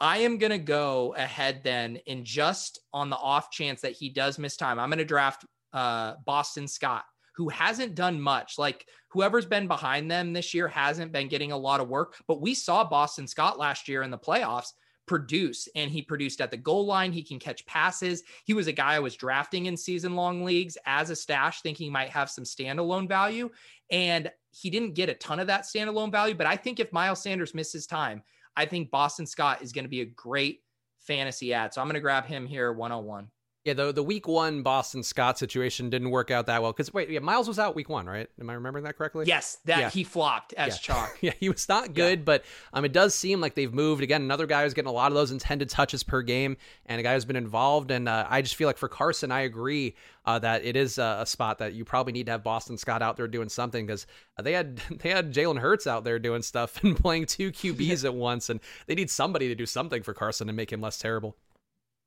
I 0.00 0.18
am 0.18 0.38
going 0.38 0.50
to 0.50 0.58
go 0.58 1.14
ahead 1.16 1.60
then 1.62 2.00
and 2.08 2.24
just 2.24 2.80
on 2.92 3.10
the 3.10 3.16
off 3.16 3.52
chance 3.52 3.80
that 3.82 3.92
he 3.92 4.10
does 4.10 4.40
miss 4.40 4.56
time, 4.56 4.80
I'm 4.80 4.90
going 4.90 4.98
to 4.98 5.04
draft 5.04 5.46
uh, 5.72 6.14
Boston 6.26 6.66
Scott 6.66 7.04
who 7.40 7.48
hasn't 7.48 7.94
done 7.94 8.20
much. 8.20 8.58
Like 8.58 8.86
whoever's 9.08 9.46
been 9.46 9.66
behind 9.66 10.10
them 10.10 10.34
this 10.34 10.52
year 10.52 10.68
hasn't 10.68 11.10
been 11.10 11.26
getting 11.26 11.52
a 11.52 11.56
lot 11.56 11.80
of 11.80 11.88
work. 11.88 12.16
But 12.28 12.42
we 12.42 12.52
saw 12.52 12.84
Boston 12.84 13.26
Scott 13.26 13.58
last 13.58 13.88
year 13.88 14.02
in 14.02 14.10
the 14.10 14.18
playoffs 14.18 14.74
produce 15.06 15.66
and 15.74 15.90
he 15.90 16.02
produced 16.02 16.42
at 16.42 16.50
the 16.50 16.58
goal 16.58 16.84
line. 16.84 17.12
He 17.12 17.22
can 17.22 17.38
catch 17.38 17.64
passes. 17.64 18.24
He 18.44 18.52
was 18.52 18.66
a 18.66 18.72
guy 18.72 18.96
I 18.96 18.98
was 18.98 19.16
drafting 19.16 19.64
in 19.64 19.76
season 19.78 20.16
long 20.16 20.44
leagues 20.44 20.76
as 20.84 21.08
a 21.08 21.16
stash, 21.16 21.62
thinking 21.62 21.84
he 21.86 21.90
might 21.90 22.10
have 22.10 22.28
some 22.28 22.44
standalone 22.44 23.08
value. 23.08 23.48
And 23.90 24.30
he 24.50 24.68
didn't 24.68 24.92
get 24.92 25.08
a 25.08 25.14
ton 25.14 25.40
of 25.40 25.46
that 25.46 25.62
standalone 25.62 26.12
value. 26.12 26.34
But 26.34 26.46
I 26.46 26.56
think 26.56 26.78
if 26.78 26.92
Miles 26.92 27.22
Sanders 27.22 27.54
misses 27.54 27.86
time, 27.86 28.22
I 28.54 28.66
think 28.66 28.90
Boston 28.90 29.26
Scott 29.26 29.62
is 29.62 29.72
going 29.72 29.86
to 29.86 29.88
be 29.88 30.02
a 30.02 30.04
great 30.04 30.60
fantasy 30.98 31.54
ad. 31.54 31.72
So 31.72 31.80
I'm 31.80 31.86
going 31.86 31.94
to 31.94 32.00
grab 32.00 32.26
him 32.26 32.46
here 32.46 32.70
101. 32.70 33.30
Yeah, 33.64 33.74
the 33.74 33.92
the 33.92 34.02
week 34.02 34.26
one 34.26 34.62
Boston 34.62 35.02
Scott 35.02 35.38
situation 35.38 35.90
didn't 35.90 36.10
work 36.10 36.30
out 36.30 36.46
that 36.46 36.62
well 36.62 36.72
because 36.72 36.94
wait, 36.94 37.10
yeah, 37.10 37.18
Miles 37.18 37.46
was 37.46 37.58
out 37.58 37.74
week 37.74 37.90
one, 37.90 38.06
right? 38.06 38.26
Am 38.40 38.48
I 38.48 38.54
remembering 38.54 38.84
that 38.84 38.96
correctly? 38.96 39.26
Yes, 39.26 39.58
that 39.66 39.78
yeah. 39.78 39.90
he 39.90 40.02
flopped 40.02 40.54
as 40.54 40.76
yeah. 40.76 40.78
chalk. 40.78 41.18
yeah, 41.20 41.32
he 41.38 41.50
was 41.50 41.68
not 41.68 41.92
good, 41.92 42.20
yeah. 42.20 42.24
but 42.24 42.44
um, 42.72 42.86
it 42.86 42.94
does 42.94 43.14
seem 43.14 43.38
like 43.42 43.54
they've 43.54 43.74
moved 43.74 44.02
again. 44.02 44.22
Another 44.22 44.46
guy 44.46 44.62
who's 44.62 44.72
getting 44.72 44.88
a 44.88 44.92
lot 44.92 45.12
of 45.12 45.14
those 45.14 45.30
intended 45.30 45.68
touches 45.68 46.02
per 46.02 46.22
game, 46.22 46.56
and 46.86 47.00
a 47.00 47.02
guy 47.02 47.12
who's 47.12 47.26
been 47.26 47.36
involved. 47.36 47.90
And 47.90 48.08
uh, 48.08 48.26
I 48.30 48.40
just 48.40 48.54
feel 48.54 48.66
like 48.66 48.78
for 48.78 48.88
Carson, 48.88 49.30
I 49.30 49.40
agree 49.40 49.94
uh, 50.24 50.38
that 50.38 50.64
it 50.64 50.74
is 50.74 50.96
a, 50.96 51.18
a, 51.20 51.26
spot 51.26 51.58
that 51.58 51.74
you 51.74 51.84
probably 51.84 52.14
need 52.14 52.26
to 52.26 52.32
have 52.32 52.42
Boston 52.42 52.78
Scott 52.78 53.02
out 53.02 53.18
there 53.18 53.28
doing 53.28 53.50
something 53.50 53.84
because 53.84 54.06
they 54.42 54.52
had 54.52 54.76
they 55.02 55.10
had 55.10 55.34
Jalen 55.34 55.58
Hurts 55.58 55.86
out 55.86 56.04
there 56.04 56.18
doing 56.18 56.40
stuff 56.40 56.82
and 56.82 56.96
playing 56.96 57.26
two 57.26 57.52
QBs 57.52 58.06
at 58.06 58.14
once, 58.14 58.48
and 58.48 58.58
they 58.86 58.94
need 58.94 59.10
somebody 59.10 59.48
to 59.48 59.54
do 59.54 59.66
something 59.66 60.02
for 60.02 60.14
Carson 60.14 60.48
and 60.48 60.56
make 60.56 60.72
him 60.72 60.80
less 60.80 60.96
terrible. 60.96 61.36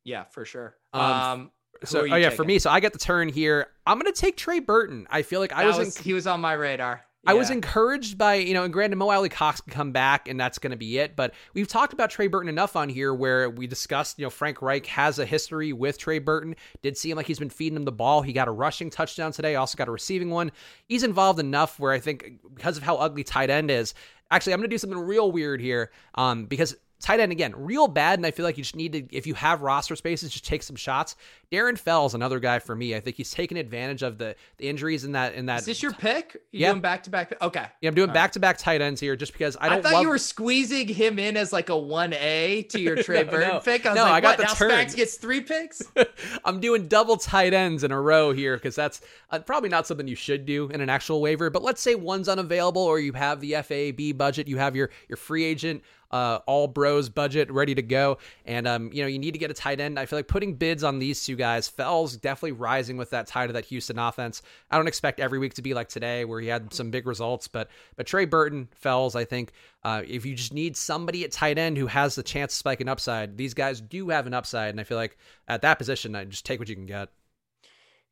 Yeah, 0.03 0.25
for 0.25 0.45
sure. 0.45 0.75
Um, 0.93 1.01
um 1.01 1.51
so 1.83 2.01
oh 2.01 2.03
yeah, 2.05 2.25
taking? 2.25 2.37
for 2.37 2.43
me, 2.43 2.59
so 2.59 2.69
I 2.69 2.79
get 2.79 2.93
the 2.93 2.99
turn 2.99 3.29
here. 3.29 3.67
I'm 3.85 3.97
gonna 3.97 4.11
take 4.11 4.37
Trey 4.37 4.59
Burton. 4.59 5.07
I 5.09 5.21
feel 5.21 5.39
like 5.39 5.53
I 5.53 5.65
was, 5.65 5.77
was 5.77 5.97
he 5.97 6.13
was 6.13 6.27
on 6.27 6.41
my 6.41 6.53
radar. 6.53 7.03
Yeah. 7.23 7.31
I 7.31 7.33
was 7.35 7.49
encouraged 7.49 8.17
by, 8.17 8.35
you 8.35 8.53
know, 8.53 8.65
and 8.65 8.73
granted, 8.73 8.97
Mo 8.97 9.09
Alie-Cox 9.09 9.61
can 9.61 9.71
come 9.71 9.93
back 9.93 10.27
and 10.27 10.37
that's 10.37 10.59
going 10.59 10.71
to 10.71 10.77
be 10.77 10.99
it. 10.99 11.15
But 11.15 11.33
we've 11.53 11.69
talked 11.69 11.93
about 11.93 12.09
Trey 12.09 12.27
Burton 12.27 12.49
enough 12.49 12.75
on 12.75 12.89
here 12.89 13.13
where 13.13 13.49
we 13.49 13.65
discussed, 13.65 14.19
you 14.19 14.25
know, 14.25 14.29
Frank 14.29 14.61
Reich 14.61 14.85
has 14.87 15.19
a 15.19 15.25
history 15.25 15.71
with 15.71 15.97
Trey 15.97 16.19
Burton. 16.19 16.57
Did 16.81 16.97
seem 16.97 17.15
like 17.15 17.25
he's 17.25 17.39
been 17.39 17.49
feeding 17.49 17.77
him 17.77 17.85
the 17.85 17.93
ball. 17.93 18.23
He 18.23 18.33
got 18.33 18.49
a 18.49 18.51
rushing 18.51 18.89
touchdown 18.89 19.31
today, 19.31 19.55
also 19.55 19.77
got 19.77 19.87
a 19.87 19.91
receiving 19.91 20.31
one. 20.31 20.51
He's 20.89 21.03
involved 21.03 21.39
enough 21.39 21.79
where 21.79 21.93
I 21.93 21.99
think 21.99 22.41
because 22.55 22.75
of 22.75 22.83
how 22.83 22.97
ugly 22.97 23.23
tight 23.23 23.49
end 23.49 23.71
is, 23.71 23.93
actually, 24.29 24.51
I'm 24.51 24.59
going 24.59 24.69
to 24.69 24.73
do 24.73 24.77
something 24.77 24.99
real 24.99 25.31
weird 25.31 25.61
here 25.61 25.91
um, 26.15 26.45
because 26.47 26.75
tight 27.03 27.19
end 27.19 27.31
again, 27.31 27.53
real 27.55 27.87
bad. 27.87 28.17
And 28.17 28.25
I 28.25 28.31
feel 28.31 28.45
like 28.45 28.57
you 28.57 28.63
just 28.63 28.75
need 28.75 28.93
to, 28.93 29.15
if 29.15 29.27
you 29.27 29.33
have 29.35 29.61
roster 29.61 29.95
spaces, 29.95 30.31
just 30.31 30.45
take 30.45 30.63
some 30.63 30.75
shots. 30.75 31.15
Darren 31.51 31.77
Fells, 31.77 32.15
another 32.15 32.39
guy 32.39 32.57
for 32.59 32.75
me. 32.75 32.95
I 32.95 32.99
think 32.99 33.17
he's 33.17 33.29
taken 33.29 33.57
advantage 33.57 34.01
of 34.01 34.17
the, 34.17 34.35
the 34.57 34.67
injuries 34.69 35.03
in 35.03 35.11
that 35.11 35.35
in 35.35 35.45
that. 35.45 35.59
Is 35.59 35.65
this 35.65 35.83
your 35.83 35.93
pick? 35.93 36.33
You 36.51 36.61
Yeah. 36.61 36.69
doing 36.71 36.81
back 36.81 37.03
to 37.03 37.09
back? 37.11 37.39
Okay. 37.41 37.65
Yeah, 37.81 37.89
I'm 37.89 37.93
doing 37.95 38.11
back 38.11 38.31
to 38.31 38.39
back 38.39 38.57
tight 38.57 38.81
ends 38.81 38.99
here 38.99 39.15
just 39.15 39.33
because 39.33 39.55
I 39.61 39.69
don't. 39.69 39.79
I 39.79 39.81
thought 39.81 39.93
love, 39.93 40.01
you 40.01 40.09
were 40.09 40.17
squeezing 40.17 40.87
him 40.87 41.19
in 41.19 41.37
as 41.37 41.53
like 41.53 41.69
a 41.69 41.77
one 41.77 42.13
A 42.13 42.63
to 42.69 42.79
your 42.79 42.95
Trey 43.03 43.23
No, 43.23 43.29
Burton 43.31 43.49
no. 43.49 43.59
pick. 43.59 43.85
I 43.85 43.89
was 43.89 43.97
No, 43.97 44.03
like, 44.03 44.13
I 44.13 44.21
got 44.21 44.29
what? 44.29 44.37
the 44.37 44.43
now 44.45 44.53
turn. 44.53 44.71
Spags 44.71 44.95
gets 44.95 45.15
three 45.17 45.41
picks. 45.41 45.83
I'm 46.45 46.59
doing 46.59 46.87
double 46.87 47.17
tight 47.17 47.53
ends 47.53 47.83
in 47.83 47.91
a 47.91 48.01
row 48.01 48.31
here 48.31 48.55
because 48.55 48.75
that's 48.75 49.01
uh, 49.29 49.39
probably 49.39 49.69
not 49.69 49.85
something 49.85 50.07
you 50.07 50.15
should 50.15 50.45
do 50.45 50.69
in 50.69 50.81
an 50.81 50.89
actual 50.89 51.21
waiver. 51.21 51.49
But 51.49 51.61
let's 51.61 51.81
say 51.81 51.93
one's 51.95 52.29
unavailable 52.29 52.81
or 52.81 52.99
you 52.99 53.13
have 53.13 53.41
the 53.41 53.53
FAB 53.61 54.17
budget, 54.17 54.47
you 54.47 54.57
have 54.57 54.75
your 54.75 54.89
your 55.07 55.17
free 55.17 55.43
agent 55.43 55.83
uh, 56.13 56.39
all 56.45 56.67
bros 56.67 57.09
budget 57.09 57.51
ready 57.51 57.73
to 57.73 57.81
go, 57.81 58.19
and 58.45 58.67
um, 58.67 58.91
you 58.93 59.01
know 59.01 59.07
you 59.07 59.17
need 59.17 59.31
to 59.31 59.39
get 59.39 59.49
a 59.49 59.53
tight 59.53 59.79
end. 59.79 59.99
I 59.99 60.05
feel 60.05 60.19
like 60.19 60.27
putting 60.27 60.53
bids 60.53 60.83
on 60.83 60.99
these 60.99 61.25
two 61.25 61.35
guys. 61.35 61.67
Fells 61.67 62.15
definitely 62.15 62.51
rising 62.51 62.97
with 62.97 63.09
that 63.09 63.25
tight 63.25 63.49
of 63.49 63.55
that 63.55 63.65
Houston 63.65 63.97
offense. 63.97 64.43
I 64.69 64.77
don't 64.77 64.87
expect 64.87 65.19
every 65.19 65.39
week 65.39 65.55
to 65.55 65.63
be 65.63 65.73
like 65.73 65.89
today 65.89 66.23
where 66.23 66.39
he 66.39 66.47
had 66.47 66.71
some 66.71 66.91
big 66.91 67.07
results, 67.07 67.47
but 67.47 67.67
but 67.95 68.05
Trey 68.05 68.25
Burton, 68.25 68.69
Fells, 68.75 69.15
I 69.15 69.25
think 69.25 69.53
uh, 69.83 70.03
if 70.07 70.23
you 70.23 70.35
just 70.35 70.53
need 70.53 70.77
somebody 70.77 71.23
at 71.23 71.31
tight 71.31 71.57
end 71.57 71.79
who 71.79 71.87
has 71.87 72.13
the 72.13 72.23
chance 72.23 72.53
to 72.53 72.57
spike 72.59 72.79
an 72.79 72.87
upside, 72.87 73.35
these 73.35 73.55
guys 73.55 73.81
do 73.81 74.09
have 74.09 74.27
an 74.27 74.35
upside, 74.35 74.69
and 74.69 74.79
I 74.79 74.83
feel 74.83 74.97
like 74.97 75.17
at 75.47 75.63
that 75.63 75.79
position, 75.79 76.15
I 76.15 76.25
just 76.25 76.45
take 76.45 76.59
what 76.59 76.69
you 76.69 76.75
can 76.75 76.85
get. 76.85 77.09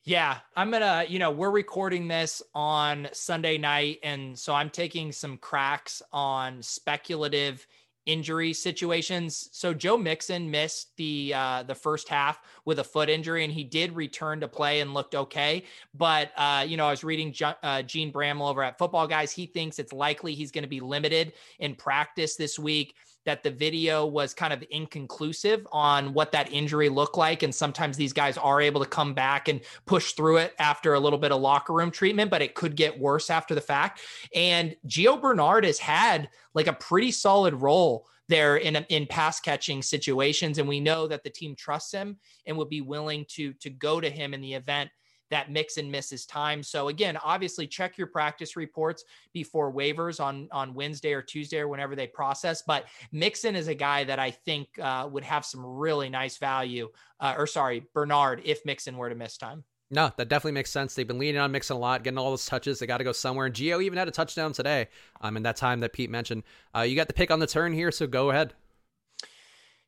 Yeah, 0.04 0.40
I'm 0.56 0.72
gonna, 0.72 1.06
you 1.08 1.20
know, 1.20 1.30
we're 1.30 1.52
recording 1.52 2.08
this 2.08 2.42
on 2.56 3.08
Sunday 3.14 3.60
night, 3.60 4.00
and 4.02 4.38
so 4.38 4.52
I'm 4.52 4.72
taking 4.72 5.12
some 5.12 5.38
cracks 5.38 6.02
on 6.12 6.64
speculative 6.64 7.68
injury 8.06 8.54
situations. 8.54 9.50
So 9.52 9.74
Joe 9.74 9.98
Mixon 9.98 10.50
missed 10.50 10.96
the 10.98 11.34
uh, 11.36 11.64
the 11.64 11.76
first 11.76 12.10
half 12.10 12.42
with 12.66 12.80
a 12.80 12.84
foot 12.84 13.10
injury, 13.10 13.44
and 13.44 13.54
he 13.54 13.64
did 13.64 13.96
return 13.96 14.40
to 14.42 14.48
play 14.48 14.82
and 14.82 14.94
looked 14.94 15.16
okay. 15.16 15.64
But 15.94 16.32
uh, 16.36 16.66
you 16.68 16.78
know, 16.78 16.88
I 16.88 16.92
was 16.92 17.04
reading 17.04 17.30
uh, 17.42 17.84
Jene 17.84 18.12
Bramel 18.12 18.50
over 18.50 18.64
at 18.64 18.78
Football 18.78 19.08
Guys. 19.08 19.32
He 19.32 19.46
thinks 19.46 19.80
it's 19.80 19.94
likely 19.94 20.34
he's 20.34 20.52
going 20.52 20.64
to 20.64 20.70
be 20.70 20.80
limited 20.80 21.34
in 21.60 21.76
practice 21.76 22.36
this 22.36 22.58
week 22.58 22.96
that 23.26 23.44
the 23.44 23.52
video 23.52 24.06
was 24.06 24.34
kind 24.34 24.52
of 24.52 24.64
inconclusive 24.72 25.68
on 25.72 26.14
what 26.14 26.32
that 26.32 26.52
injury 26.52 26.90
looked 26.90 27.18
like. 27.18 27.44
And 27.44 27.54
sometimes 27.54 27.96
these 27.96 28.14
guys 28.14 28.38
are 28.38 28.60
able 28.60 28.82
to 28.82 28.90
come 28.90 29.14
back 29.14 29.48
and 29.48 29.62
push 29.86 30.14
through 30.14 30.38
it 30.38 30.56
after 30.58 30.96
a 30.96 31.00
little 31.00 31.20
bit 31.20 31.32
of 31.32 31.40
locker 31.40 31.74
room 31.74 31.92
treatment, 31.92 32.32
but 32.32 32.42
it 32.42 32.56
could 32.56 32.76
get 32.76 33.00
worse 33.00 33.30
after 33.30 33.54
the 33.54 33.62
fact. 33.62 34.02
And 34.34 34.76
Gio 34.88 35.22
Bernard 35.22 35.66
has 35.66 35.78
had 35.78 36.30
like 36.54 36.68
a 36.68 36.74
pretty 36.74 37.12
solid 37.12 37.54
role 37.54 37.91
there 38.32 38.58
in 38.58 38.78
in 38.90 39.06
pass 39.06 39.40
catching 39.40 39.82
situations 39.82 40.58
and 40.58 40.68
we 40.68 40.80
know 40.80 41.08
that 41.08 41.24
the 41.24 41.30
team 41.30 41.56
trusts 41.56 41.92
him 41.92 42.18
and 42.48 42.58
would 42.58 42.70
be 42.70 42.82
willing 42.82 43.26
to 43.30 43.54
to 43.54 43.70
go 43.70 44.00
to 44.02 44.10
him 44.10 44.34
in 44.34 44.42
the 44.42 44.54
event 44.54 44.90
that 45.32 45.50
Mixon 45.50 45.90
misses 45.90 46.26
time. 46.26 46.62
So 46.62 46.90
again, 46.90 47.18
obviously 47.24 47.66
check 47.66 47.98
your 47.98 48.08
practice 48.08 48.56
reports 48.56 49.04
before 49.34 49.74
waivers 49.74 50.24
on 50.24 50.48
on 50.52 50.74
Wednesday 50.74 51.14
or 51.14 51.22
Tuesday 51.22 51.60
or 51.60 51.68
whenever 51.68 51.96
they 51.96 52.08
process. 52.08 52.62
But 52.62 52.86
Mixon 53.12 53.56
is 53.56 53.68
a 53.68 53.76
guy 53.76 54.04
that 54.04 54.20
I 54.20 54.32
think 54.32 54.68
uh, 54.80 55.08
would 55.12 55.24
have 55.24 55.46
some 55.46 55.66
really 55.66 56.10
nice 56.10 56.38
value. 56.38 56.90
Uh, 57.20 57.36
or 57.38 57.48
sorry, 57.48 57.88
Bernard, 57.94 58.42
if 58.46 58.66
Mixon 58.66 58.98
were 58.98 59.10
to 59.10 59.16
miss 59.16 59.38
time. 59.38 59.64
No, 59.94 60.10
that 60.16 60.30
definitely 60.30 60.54
makes 60.54 60.72
sense. 60.72 60.96
They've 60.96 61.08
been 61.08 61.20
leaning 61.20 61.42
on 61.42 61.52
Mixon 61.52 61.76
a 61.76 61.80
lot, 61.80 62.04
getting 62.04 62.18
all 62.18 62.30
those 62.30 62.46
touches. 62.46 62.80
They 62.80 62.88
got 62.88 63.00
to 63.00 63.04
go 63.04 63.12
somewhere. 63.12 63.46
And 63.46 63.54
Gio 63.54 63.84
even 63.84 63.98
had 63.98 64.08
a 64.08 64.12
touchdown 64.12 64.54
today. 64.54 64.88
Um, 65.20 65.36
in 65.36 65.44
that 65.44 65.58
time 65.58 65.82
that 65.82 65.92
Pete 65.92 66.10
mentioned. 66.10 66.44
Uh, 66.74 66.82
you 66.82 66.96
got 66.96 67.08
the 67.08 67.14
pick 67.14 67.30
on 67.30 67.40
the 67.40 67.48
turn 67.48 67.74
here, 67.74 67.92
so 67.92 68.08
go 68.08 68.30
ahead. 68.30 68.54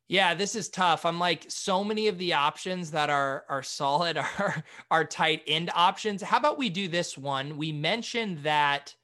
Yeah, 0.06 0.34
this 0.34 0.54
is 0.54 0.68
tough. 0.68 1.06
I'm 1.06 1.18
like 1.18 1.46
so 1.48 1.82
many 1.82 2.08
of 2.08 2.18
the 2.18 2.34
options 2.34 2.90
that 2.90 3.08
are 3.08 3.44
are 3.48 3.62
solid 3.62 4.18
are 4.38 4.62
are 4.90 5.04
tight 5.04 5.42
end 5.46 5.70
options. 5.74 6.22
How 6.22 6.36
about 6.36 6.58
we 6.58 6.68
do 6.68 6.86
this 6.88 7.16
one? 7.16 7.56
We 7.56 7.72
mentioned 7.72 8.42
that 8.42 8.94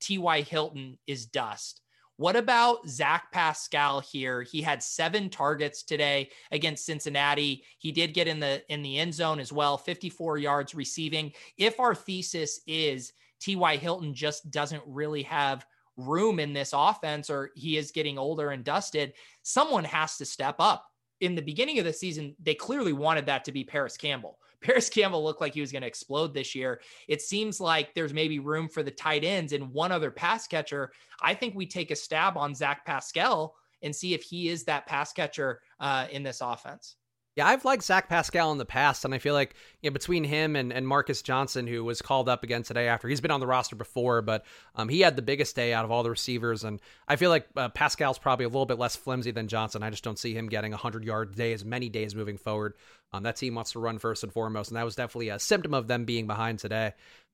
T.Y. 0.00 0.42
Hilton 0.42 0.98
is 1.06 1.26
dust. 1.26 1.80
What 2.20 2.36
about 2.36 2.86
Zach 2.86 3.32
Pascal 3.32 4.00
here? 4.00 4.42
He 4.42 4.60
had 4.60 4.82
seven 4.82 5.30
targets 5.30 5.82
today 5.82 6.28
against 6.52 6.84
Cincinnati. 6.84 7.64
He 7.78 7.92
did 7.92 8.12
get 8.12 8.28
in 8.28 8.38
the 8.38 8.62
in 8.70 8.82
the 8.82 8.98
end 8.98 9.14
zone 9.14 9.40
as 9.40 9.54
well, 9.54 9.78
54 9.78 10.36
yards 10.36 10.74
receiving. 10.74 11.32
If 11.56 11.80
our 11.80 11.94
thesis 11.94 12.60
is 12.66 13.14
T.Y. 13.40 13.78
Hilton 13.78 14.12
just 14.12 14.50
doesn't 14.50 14.82
really 14.86 15.22
have 15.22 15.64
room 15.96 16.40
in 16.40 16.52
this 16.52 16.74
offense 16.74 17.30
or 17.30 17.52
he 17.56 17.78
is 17.78 17.90
getting 17.90 18.18
older 18.18 18.50
and 18.50 18.64
dusted, 18.64 19.14
someone 19.42 19.84
has 19.84 20.18
to 20.18 20.26
step 20.26 20.56
up. 20.58 20.84
In 21.22 21.34
the 21.34 21.40
beginning 21.40 21.78
of 21.78 21.86
the 21.86 21.92
season, 21.94 22.36
they 22.38 22.54
clearly 22.54 22.92
wanted 22.92 23.24
that 23.26 23.46
to 23.46 23.52
be 23.52 23.64
Parris 23.64 23.96
Campbell. 23.96 24.38
Parris 24.62 24.90
Campbell 24.90 25.24
looked 25.24 25.40
like 25.40 25.54
he 25.54 25.60
was 25.60 25.72
going 25.72 25.82
to 25.82 25.88
explode 25.88 26.34
this 26.34 26.54
year. 26.54 26.80
It 27.08 27.22
seems 27.22 27.60
like 27.60 27.94
there's 27.94 28.12
maybe 28.12 28.38
room 28.38 28.68
for 28.68 28.82
the 28.82 28.90
tight 28.90 29.24
ends 29.24 29.52
and 29.52 29.72
one 29.72 29.92
other 29.92 30.10
pass 30.10 30.46
catcher. 30.46 30.92
I 31.22 31.34
think 31.34 31.54
we 31.54 31.66
take 31.66 31.90
a 31.90 31.96
stab 31.96 32.36
on 32.36 32.54
Zach 32.54 32.84
Pascal 32.84 33.54
and 33.82 33.94
see 33.94 34.14
if 34.14 34.22
he 34.22 34.48
is 34.48 34.64
that 34.64 34.86
pass 34.86 35.12
catcher 35.12 35.60
uh, 35.78 36.06
in 36.10 36.22
this 36.22 36.40
offense. 36.42 36.96
Yeah, 37.40 37.46
I've 37.46 37.64
liked 37.64 37.82
Zach 37.82 38.06
Pascal 38.10 38.52
in 38.52 38.58
the 38.58 38.66
past, 38.66 39.06
and 39.06 39.14
I 39.14 39.18
feel 39.18 39.32
like 39.32 39.54
you 39.80 39.88
know, 39.88 39.94
between 39.94 40.24
him 40.24 40.56
and, 40.56 40.74
and 40.74 40.86
Marcus 40.86 41.22
Johnson, 41.22 41.66
who 41.66 41.82
was 41.82 42.02
called 42.02 42.28
up 42.28 42.44
again 42.44 42.62
today 42.62 42.86
after 42.86 43.08
he's 43.08 43.22
been 43.22 43.30
on 43.30 43.40
the 43.40 43.46
roster 43.46 43.76
before, 43.76 44.20
but 44.20 44.44
um, 44.76 44.90
he 44.90 45.00
had 45.00 45.16
the 45.16 45.22
biggest 45.22 45.56
day 45.56 45.72
out 45.72 45.86
of 45.86 45.90
all 45.90 46.02
the 46.02 46.10
receivers, 46.10 46.64
and 46.64 46.82
I 47.08 47.16
feel 47.16 47.30
like 47.30 47.46
uh, 47.56 47.70
Pascal's 47.70 48.18
probably 48.18 48.44
a 48.44 48.48
little 48.48 48.66
bit 48.66 48.78
less 48.78 48.94
flimsy 48.94 49.30
than 49.30 49.48
Johnson. 49.48 49.82
I 49.82 49.88
just 49.88 50.04
don't 50.04 50.18
see 50.18 50.34
him 50.34 50.50
getting 50.50 50.72
100 50.72 51.02
yard 51.02 51.34
days, 51.34 51.62
as 51.62 51.64
many 51.64 51.88
days 51.88 52.14
moving 52.14 52.36
forward. 52.36 52.74
Um, 53.10 53.22
that 53.22 53.36
team 53.36 53.54
wants 53.54 53.72
to 53.72 53.78
run 53.78 53.98
first 53.98 54.22
and 54.22 54.30
foremost, 54.30 54.68
and 54.68 54.76
that 54.76 54.84
was 54.84 54.94
definitely 54.94 55.30
a 55.30 55.38
symptom 55.38 55.72
of 55.72 55.86
them 55.86 56.04
being 56.04 56.26
behind 56.26 56.58
today. 56.58 56.92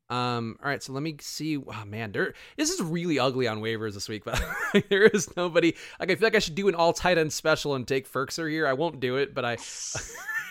Um, 0.09 0.57
all 0.63 0.69
right, 0.69 0.83
so 0.83 0.93
let 0.93 1.03
me 1.03 1.17
see. 1.21 1.57
Oh 1.57 1.85
man, 1.85 2.13
there 2.13 2.35
this 2.57 2.71
is 2.71 2.81
really 2.81 3.19
ugly 3.19 3.49
on 3.49 3.61
waivers 3.61 3.95
this 3.95 4.09
week, 4.09 4.25
but 4.25 4.41
there 4.89 5.05
is 5.05 5.35
nobody. 5.37 5.75
Like 5.99 6.11
I 6.11 6.15
feel 6.15 6.27
like 6.27 6.37
I 6.37 6.41
should 6.41 6.55
do 6.55 6.69
an 6.69 6.75
all 6.75 6.93
tight 6.93 7.19
end 7.19 7.33
special 7.33 7.75
and 7.75 7.87
take 7.87 8.11
Firkser 8.11 8.51
here. 8.51 8.67
I 8.67 8.75
won't 8.75 9.01
do 9.01 9.17
it, 9.17 9.35
but 9.35 9.45
I. 9.45 9.57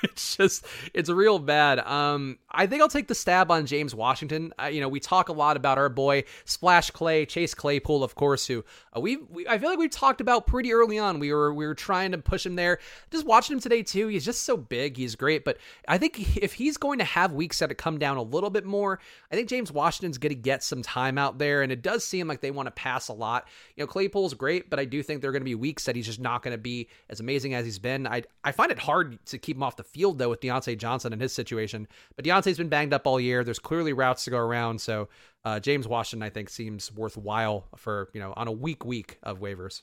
it's 0.12 0.38
just 0.38 0.66
it's 0.94 1.10
real 1.10 1.40
bad. 1.40 1.80
Um, 1.80 2.38
I 2.52 2.68
think 2.68 2.82
I'll 2.82 2.88
take 2.88 3.08
the 3.08 3.16
stab 3.16 3.52
on 3.52 3.66
James 3.66 3.96
Washington. 3.96 4.54
You 4.72 4.82
know, 4.82 4.88
we 4.88 5.00
talk 5.00 5.30
a 5.30 5.34
lot 5.34 5.58
about 5.58 5.78
our 5.78 5.90
boy 5.90 6.24
Splash 6.46 6.92
Clay, 6.92 7.26
Chase 7.26 7.54
Claypool, 7.54 8.04
of 8.04 8.16
course, 8.16 8.46
who 8.46 8.64
uh, 8.96 9.00
we, 9.00 9.18
we 9.18 9.48
I 9.48 9.58
feel 9.58 9.70
like 9.70 9.80
we 9.80 9.90
talked 9.90 10.22
about 10.22 10.48
pretty 10.48 10.74
early 10.74 11.00
on. 11.00 11.20
We 11.20 11.34
were 11.34 11.54
we 11.54 11.66
were 11.66 11.76
trying 11.76 12.12
to 12.12 12.18
push 12.18 12.46
him 12.46 12.56
there. 12.56 12.80
Just 13.12 13.26
watching 13.26 13.56
him 13.56 13.60
today 13.60 13.84
too. 13.84 14.08
He's 14.08 14.26
just 14.26 14.44
so 14.44 14.56
big. 14.56 14.96
He's 14.96 15.16
great, 15.16 15.44
but 15.44 15.58
I 15.88 15.98
think 15.98 16.38
if 16.38 16.54
he's 16.54 16.78
going 16.78 17.00
to 17.00 17.06
have 17.06 17.34
weeks 17.34 17.60
that 17.60 17.76
come 17.78 17.98
down 17.98 18.18
a 18.18 18.24
little 18.24 18.50
bit 18.50 18.66
more, 18.66 19.00
I 19.32 19.36
think 19.36 19.50
James 19.50 19.72
Washington's 19.72 20.18
going 20.18 20.30
to 20.30 20.36
get 20.36 20.64
some 20.64 20.82
time 20.84 21.18
out 21.18 21.40
there, 21.40 21.64
and 21.64 21.72
it 21.72 21.82
does 21.82 22.04
seem 22.04 22.28
like 22.28 22.42
they 22.42 22.52
want 22.52 22.68
to 22.68 22.72
pass 22.72 23.08
a 23.08 23.14
lot. 23.14 23.48
You 23.76 23.84
know, 23.84 23.88
Claypool's 23.88 24.34
great, 24.34 24.70
but 24.70 24.80
I 24.80 24.86
do 24.86 25.02
think 25.02 25.22
there 25.22 25.30
are 25.30 25.34
going 25.34 25.42
to 25.42 25.46
be 25.46 25.56
weeks 25.56 25.86
that 25.86 25.96
he's 25.96 26.06
just 26.06 26.20
not 26.20 26.44
going 26.44 26.54
to 26.54 26.62
be 26.62 26.88
as 27.10 27.20
amazing 27.20 27.54
as 27.54 27.66
he's 27.66 27.80
been. 27.80 28.08
I 28.08 28.24
I 28.44 28.52
find 28.52 28.72
it 28.72 28.80
hard 28.80 29.24
to 29.26 29.38
keep 29.38 29.58
him 29.58 29.64
off 29.64 29.76
the 29.76 29.84
field 29.96 30.18
though 30.18 30.30
with 30.30 30.42
Diontae 30.42 30.78
Johnson 30.78 31.14
and 31.14 31.22
his 31.22 31.32
situation. 31.34 31.88
But 32.18 32.26
Diontae's 32.26 32.58
been 32.58 32.70
banged 32.70 32.94
up 32.94 33.08
all 33.08 33.20
year. 33.20 33.44
There's 33.44 33.60
clearly 33.60 33.94
routes 33.94 34.26
to 34.26 34.30
go 34.30 34.38
around, 34.38 34.80
so 34.82 35.08
uh, 35.46 35.60
James 35.62 35.88
Washington 35.88 36.26
I 36.26 36.30
think 36.30 36.50
seems 36.50 36.92
worthwhile 36.92 37.68
for 37.78 38.10
you 38.14 38.20
know 38.20 38.34
on 38.36 38.48
a 38.48 38.52
week 38.52 38.84
week 38.86 39.18
of 39.24 39.40
waivers. 39.40 39.82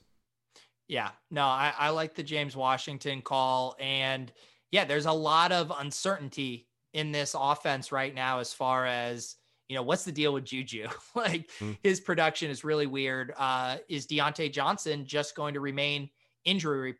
Yeah, 0.88 1.10
no, 1.30 1.42
I, 1.42 1.72
I 1.78 1.88
like 1.90 2.14
the 2.14 2.22
James 2.22 2.54
Washington 2.54 3.22
call, 3.22 3.76
and 3.80 4.30
yeah, 4.70 4.84
there's 4.84 5.06
a 5.06 5.12
lot 5.12 5.50
of 5.52 5.72
uncertainty 5.78 6.66
in 6.92 7.12
this 7.12 7.34
offense 7.38 7.90
right 7.92 8.14
now 8.14 8.40
as 8.40 8.52
far 8.52 8.84
as 8.86 9.36
you 9.68 9.76
know 9.76 9.82
what's 9.82 10.04
the 10.04 10.12
deal 10.12 10.34
with 10.34 10.44
Juju. 10.44 10.88
like 11.14 11.50
Mm. 11.60 11.78
his 11.82 12.00
production 12.00 12.50
is 12.50 12.64
really 12.64 12.86
weird. 12.86 13.32
Uh, 13.38 13.78
is 13.88 14.06
Diontae 14.06 14.52
Johnson 14.52 15.06
just 15.06 15.34
going 15.34 15.54
to 15.54 15.60
remain 15.60 16.10
injury 16.44 16.94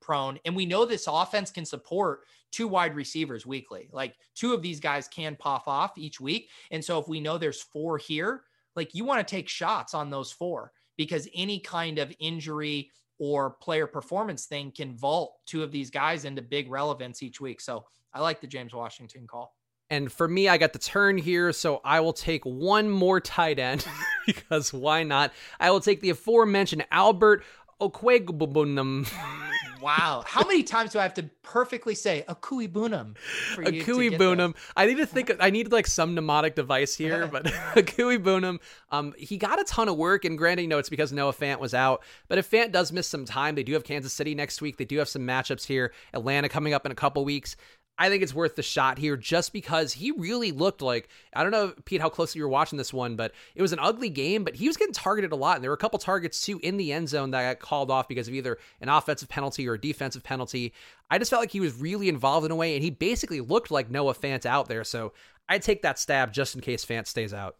prone? 0.00 0.38
And 0.44 0.56
we 0.56 0.66
know 0.66 0.84
this 0.84 1.06
offense 1.06 1.50
can 1.52 1.64
support 1.64 2.20
two 2.52 2.68
wide 2.68 2.94
receivers 2.94 3.46
weekly. 3.46 3.88
Like 3.92 4.14
two 4.34 4.54
of 4.54 4.62
these 4.62 4.80
guys 4.80 5.08
can 5.08 5.36
pop 5.36 5.66
off 5.66 5.98
each 5.98 6.20
week, 6.20 6.50
and 6.70 6.84
so 6.84 6.98
if 6.98 7.08
we 7.08 7.20
know 7.20 7.38
there's 7.38 7.62
four 7.62 7.98
here, 7.98 8.42
like 8.76 8.94
you 8.94 9.04
want 9.04 9.26
to 9.26 9.30
take 9.30 9.48
shots 9.48 9.94
on 9.94 10.10
those 10.10 10.32
four 10.32 10.72
because 10.96 11.28
any 11.34 11.60
kind 11.60 11.98
of 11.98 12.12
injury 12.18 12.90
or 13.18 13.50
player 13.50 13.86
performance 13.86 14.46
thing 14.46 14.70
can 14.70 14.96
vault 14.96 15.34
two 15.46 15.62
of 15.62 15.72
these 15.72 15.90
guys 15.90 16.24
into 16.24 16.42
big 16.42 16.70
relevance 16.70 17.22
each 17.22 17.40
week. 17.40 17.60
So 17.60 17.84
I 18.12 18.20
like 18.20 18.40
the 18.40 18.46
James 18.46 18.74
Washington 18.74 19.26
call. 19.26 19.54
And 19.90 20.12
for 20.12 20.28
me, 20.28 20.48
I 20.48 20.58
got 20.58 20.74
the 20.74 20.78
turn 20.78 21.16
here, 21.16 21.52
so 21.52 21.80
I 21.82 22.00
will 22.00 22.12
take 22.12 22.44
one 22.44 22.90
more 22.90 23.20
tight 23.20 23.58
end 23.58 23.86
because 24.26 24.72
why 24.72 25.02
not? 25.02 25.32
I 25.58 25.70
will 25.70 25.80
take 25.80 26.00
the 26.00 26.10
aforementioned 26.10 26.86
Albert 26.90 27.42
Okwuegbunam. 27.80 29.08
Wow. 29.80 30.24
How 30.26 30.44
many 30.46 30.62
times 30.62 30.92
do 30.92 30.98
I 30.98 31.02
have 31.02 31.14
to 31.14 31.24
perfectly 31.42 31.94
say 31.94 32.24
Akui 32.28 32.70
Bunum? 32.70 33.14
for 33.54 33.62
you 33.62 33.84
to 33.84 33.92
Akui 33.92 34.10
get 34.10 34.20
Boonum. 34.20 34.54
I 34.76 34.86
need 34.86 34.96
to 34.96 35.06
think. 35.06 35.32
I 35.40 35.50
need 35.50 35.72
like 35.72 35.86
some 35.86 36.14
mnemonic 36.14 36.54
device 36.54 36.94
here, 36.94 37.26
but 37.32 37.46
a 37.46 37.50
Akui 37.76 38.18
Boonum. 38.18 38.58
Um, 38.90 39.14
he 39.16 39.36
got 39.36 39.60
a 39.60 39.64
ton 39.64 39.88
of 39.88 39.96
work, 39.96 40.24
and 40.24 40.36
granted, 40.38 40.62
you 40.62 40.68
know 40.68 40.78
it's 40.78 40.88
because 40.88 41.12
Noah 41.12 41.32
Fant 41.32 41.60
was 41.60 41.74
out. 41.74 42.02
But 42.28 42.38
if 42.38 42.50
Fant 42.50 42.72
does 42.72 42.92
miss 42.92 43.06
some 43.06 43.24
time, 43.24 43.54
they 43.54 43.62
do 43.62 43.72
have 43.74 43.84
Kansas 43.84 44.12
City 44.12 44.34
next 44.34 44.60
week. 44.60 44.76
They 44.76 44.84
do 44.84 44.98
have 44.98 45.08
some 45.08 45.22
matchups 45.22 45.66
here. 45.66 45.92
Atlanta 46.12 46.48
coming 46.48 46.74
up 46.74 46.86
in 46.86 46.92
a 46.92 46.96
couple 46.96 47.24
weeks. 47.24 47.56
I 47.98 48.08
think 48.08 48.22
it's 48.22 48.34
worth 48.34 48.54
the 48.54 48.62
shot 48.62 48.96
here 48.96 49.16
just 49.16 49.52
because 49.52 49.92
he 49.92 50.12
really 50.12 50.52
looked 50.52 50.80
like 50.80 51.08
I 51.34 51.42
don't 51.42 51.52
know, 51.52 51.74
Pete, 51.84 52.00
how 52.00 52.08
closely 52.08 52.38
you 52.38 52.44
were 52.44 52.50
watching 52.50 52.78
this 52.78 52.92
one, 52.92 53.16
but 53.16 53.32
it 53.54 53.62
was 53.62 53.72
an 53.72 53.80
ugly 53.80 54.08
game, 54.08 54.44
but 54.44 54.54
he 54.54 54.68
was 54.68 54.76
getting 54.76 54.94
targeted 54.94 55.32
a 55.32 55.36
lot. 55.36 55.56
And 55.56 55.64
there 55.64 55.70
were 55.70 55.76
a 55.76 55.78
couple 55.78 55.98
targets 55.98 56.40
too 56.40 56.60
in 56.62 56.76
the 56.76 56.92
end 56.92 57.08
zone 57.08 57.32
that 57.32 57.42
got 57.42 57.66
called 57.66 57.90
off 57.90 58.08
because 58.08 58.28
of 58.28 58.34
either 58.34 58.58
an 58.80 58.88
offensive 58.88 59.28
penalty 59.28 59.68
or 59.68 59.74
a 59.74 59.80
defensive 59.80 60.22
penalty. 60.22 60.72
I 61.10 61.18
just 61.18 61.30
felt 61.30 61.42
like 61.42 61.50
he 61.50 61.60
was 61.60 61.74
really 61.74 62.08
involved 62.08 62.46
in 62.46 62.52
a 62.52 62.56
way, 62.56 62.74
and 62.74 62.84
he 62.84 62.90
basically 62.90 63.40
looked 63.40 63.70
like 63.70 63.90
Noah 63.90 64.14
Fant 64.14 64.46
out 64.46 64.68
there. 64.68 64.84
So 64.84 65.12
I'd 65.48 65.62
take 65.62 65.82
that 65.82 65.98
stab 65.98 66.32
just 66.32 66.54
in 66.54 66.60
case 66.60 66.84
Fant 66.84 67.06
stays 67.06 67.34
out. 67.34 67.56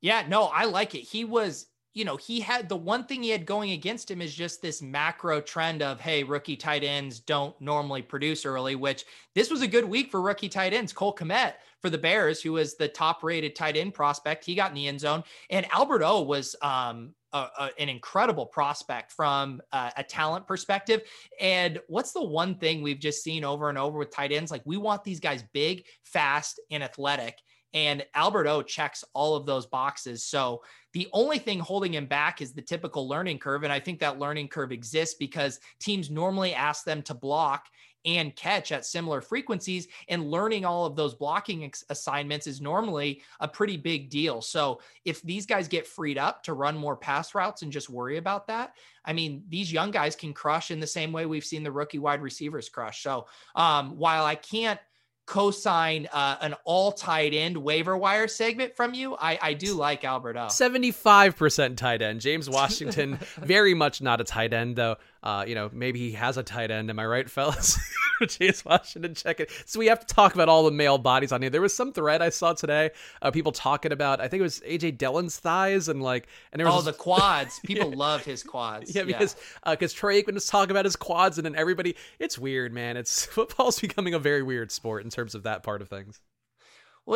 Yeah, 0.00 0.24
no, 0.28 0.44
I 0.44 0.64
like 0.64 0.94
it. 0.94 1.00
He 1.00 1.24
was 1.24 1.66
you 1.94 2.04
know, 2.04 2.16
he 2.16 2.40
had 2.40 2.68
the 2.68 2.76
one 2.76 3.04
thing 3.04 3.22
he 3.22 3.30
had 3.30 3.46
going 3.46 3.72
against 3.72 4.10
him 4.10 4.20
is 4.20 4.34
just 4.34 4.62
this 4.62 4.82
macro 4.82 5.40
trend 5.40 5.82
of, 5.82 6.00
hey, 6.00 6.22
rookie 6.22 6.56
tight 6.56 6.84
ends 6.84 7.18
don't 7.20 7.58
normally 7.60 8.02
produce 8.02 8.44
early, 8.44 8.76
which 8.76 9.04
this 9.34 9.50
was 9.50 9.62
a 9.62 9.66
good 9.66 9.84
week 9.84 10.10
for 10.10 10.20
rookie 10.20 10.48
tight 10.48 10.72
ends. 10.72 10.92
Cole 10.92 11.14
Kmet 11.14 11.54
for 11.80 11.90
the 11.90 11.98
Bears, 11.98 12.42
who 12.42 12.52
was 12.52 12.76
the 12.76 12.88
top 12.88 13.22
rated 13.22 13.56
tight 13.56 13.76
end 13.76 13.94
prospect, 13.94 14.44
he 14.44 14.54
got 14.54 14.70
in 14.70 14.74
the 14.74 14.88
end 14.88 15.00
zone. 15.00 15.24
And 15.50 15.66
Albert 15.72 16.02
O 16.02 16.22
was 16.22 16.56
um, 16.62 17.14
a, 17.32 17.46
a, 17.58 17.70
an 17.78 17.88
incredible 17.88 18.46
prospect 18.46 19.12
from 19.12 19.60
uh, 19.72 19.90
a 19.96 20.02
talent 20.02 20.46
perspective. 20.46 21.02
And 21.40 21.78
what's 21.88 22.12
the 22.12 22.24
one 22.24 22.56
thing 22.56 22.82
we've 22.82 23.00
just 23.00 23.22
seen 23.22 23.44
over 23.44 23.68
and 23.68 23.78
over 23.78 23.98
with 23.98 24.10
tight 24.10 24.32
ends? 24.32 24.50
Like, 24.50 24.62
we 24.64 24.76
want 24.76 25.04
these 25.04 25.20
guys 25.20 25.44
big, 25.52 25.84
fast, 26.04 26.60
and 26.70 26.82
athletic. 26.82 27.38
And 27.74 28.04
Albert 28.14 28.46
O 28.46 28.62
checks 28.62 29.04
all 29.12 29.36
of 29.36 29.46
those 29.46 29.66
boxes. 29.66 30.24
So 30.24 30.62
the 30.92 31.08
only 31.12 31.38
thing 31.38 31.58
holding 31.58 31.94
him 31.94 32.06
back 32.06 32.40
is 32.40 32.52
the 32.52 32.62
typical 32.62 33.08
learning 33.08 33.38
curve. 33.38 33.62
And 33.62 33.72
I 33.72 33.80
think 33.80 34.00
that 34.00 34.18
learning 34.18 34.48
curve 34.48 34.72
exists 34.72 35.16
because 35.18 35.60
teams 35.78 36.10
normally 36.10 36.54
ask 36.54 36.84
them 36.84 37.02
to 37.02 37.14
block 37.14 37.66
and 38.04 38.34
catch 38.36 38.72
at 38.72 38.86
similar 38.86 39.20
frequencies. 39.20 39.88
And 40.08 40.30
learning 40.30 40.64
all 40.64 40.86
of 40.86 40.96
those 40.96 41.14
blocking 41.14 41.64
ex- 41.64 41.84
assignments 41.90 42.46
is 42.46 42.60
normally 42.60 43.22
a 43.40 43.48
pretty 43.48 43.76
big 43.76 44.08
deal. 44.08 44.40
So 44.40 44.80
if 45.04 45.20
these 45.22 45.46
guys 45.46 45.68
get 45.68 45.86
freed 45.86 46.16
up 46.16 46.42
to 46.44 46.54
run 46.54 46.76
more 46.76 46.96
pass 46.96 47.34
routes 47.34 47.62
and 47.62 47.72
just 47.72 47.90
worry 47.90 48.16
about 48.16 48.46
that, 48.46 48.74
I 49.04 49.12
mean, 49.12 49.42
these 49.48 49.72
young 49.72 49.90
guys 49.90 50.16
can 50.16 50.32
crush 50.32 50.70
in 50.70 50.80
the 50.80 50.86
same 50.86 51.12
way 51.12 51.26
we've 51.26 51.44
seen 51.44 51.62
the 51.62 51.72
rookie 51.72 51.98
wide 51.98 52.22
receivers 52.22 52.68
crush. 52.68 53.02
So 53.02 53.26
um, 53.54 53.98
while 53.98 54.24
I 54.24 54.36
can't 54.36 54.80
co-sign 55.28 56.08
uh, 56.10 56.36
an 56.40 56.54
all 56.64 56.90
tight 56.90 57.34
end 57.34 57.56
waiver 57.56 57.96
wire 57.96 58.26
segment 58.26 58.74
from 58.74 58.94
you. 58.94 59.14
I, 59.14 59.38
I 59.40 59.52
do 59.52 59.74
like 59.74 60.02
Albert 60.02 60.36
O. 60.36 60.46
75% 60.46 61.76
tight 61.76 62.00
end. 62.00 62.20
James 62.20 62.48
Washington, 62.48 63.18
very 63.36 63.74
much 63.74 64.00
not 64.00 64.20
a 64.22 64.24
tight 64.24 64.54
end, 64.54 64.76
though. 64.76 64.96
Uh, 65.22 65.44
you 65.46 65.54
know, 65.54 65.70
maybe 65.72 65.98
he 65.98 66.12
has 66.12 66.36
a 66.36 66.42
tight 66.42 66.70
end. 66.70 66.90
Am 66.90 66.98
I 66.98 67.06
right, 67.06 67.28
fellas? 67.30 67.78
James 68.26 68.64
Washington, 68.64 69.14
check 69.14 69.40
it. 69.40 69.50
So 69.64 69.78
we 69.78 69.86
have 69.86 70.00
to 70.00 70.06
talk 70.06 70.34
about 70.34 70.48
all 70.48 70.64
the 70.64 70.70
male 70.70 70.98
bodies 70.98 71.32
on 71.32 71.40
here. 71.40 71.50
There 71.50 71.60
was 71.60 71.74
some 71.74 71.92
thread 71.92 72.22
I 72.22 72.30
saw 72.30 72.52
today, 72.52 72.90
uh, 73.22 73.30
people 73.30 73.52
talking 73.52 73.92
about. 73.92 74.20
I 74.20 74.28
think 74.28 74.40
it 74.40 74.42
was 74.42 74.60
AJ 74.60 74.98
Dillon's 74.98 75.38
thighs 75.38 75.88
and 75.88 76.02
like, 76.02 76.26
and 76.52 76.60
there 76.60 76.66
was 76.66 76.86
oh 76.86 76.90
the 76.90 76.92
quads. 76.92 77.60
People 77.64 77.90
yeah. 77.90 77.96
love 77.96 78.24
his 78.24 78.42
quads. 78.42 78.94
Yeah, 78.94 79.04
because 79.04 79.36
because 79.64 79.94
uh, 79.94 79.96
Troy 79.96 80.20
Aikman 80.20 80.34
was 80.34 80.46
talking 80.46 80.70
about 80.70 80.84
his 80.84 80.96
quads, 80.96 81.38
and 81.38 81.44
then 81.44 81.54
everybody. 81.54 81.96
It's 82.18 82.38
weird, 82.38 82.72
man. 82.72 82.96
It's 82.96 83.24
football's 83.26 83.80
becoming 83.80 84.14
a 84.14 84.18
very 84.18 84.42
weird 84.42 84.72
sport 84.72 85.04
in 85.04 85.10
terms 85.10 85.34
of 85.34 85.44
that 85.44 85.62
part 85.62 85.82
of 85.82 85.88
things. 85.88 86.20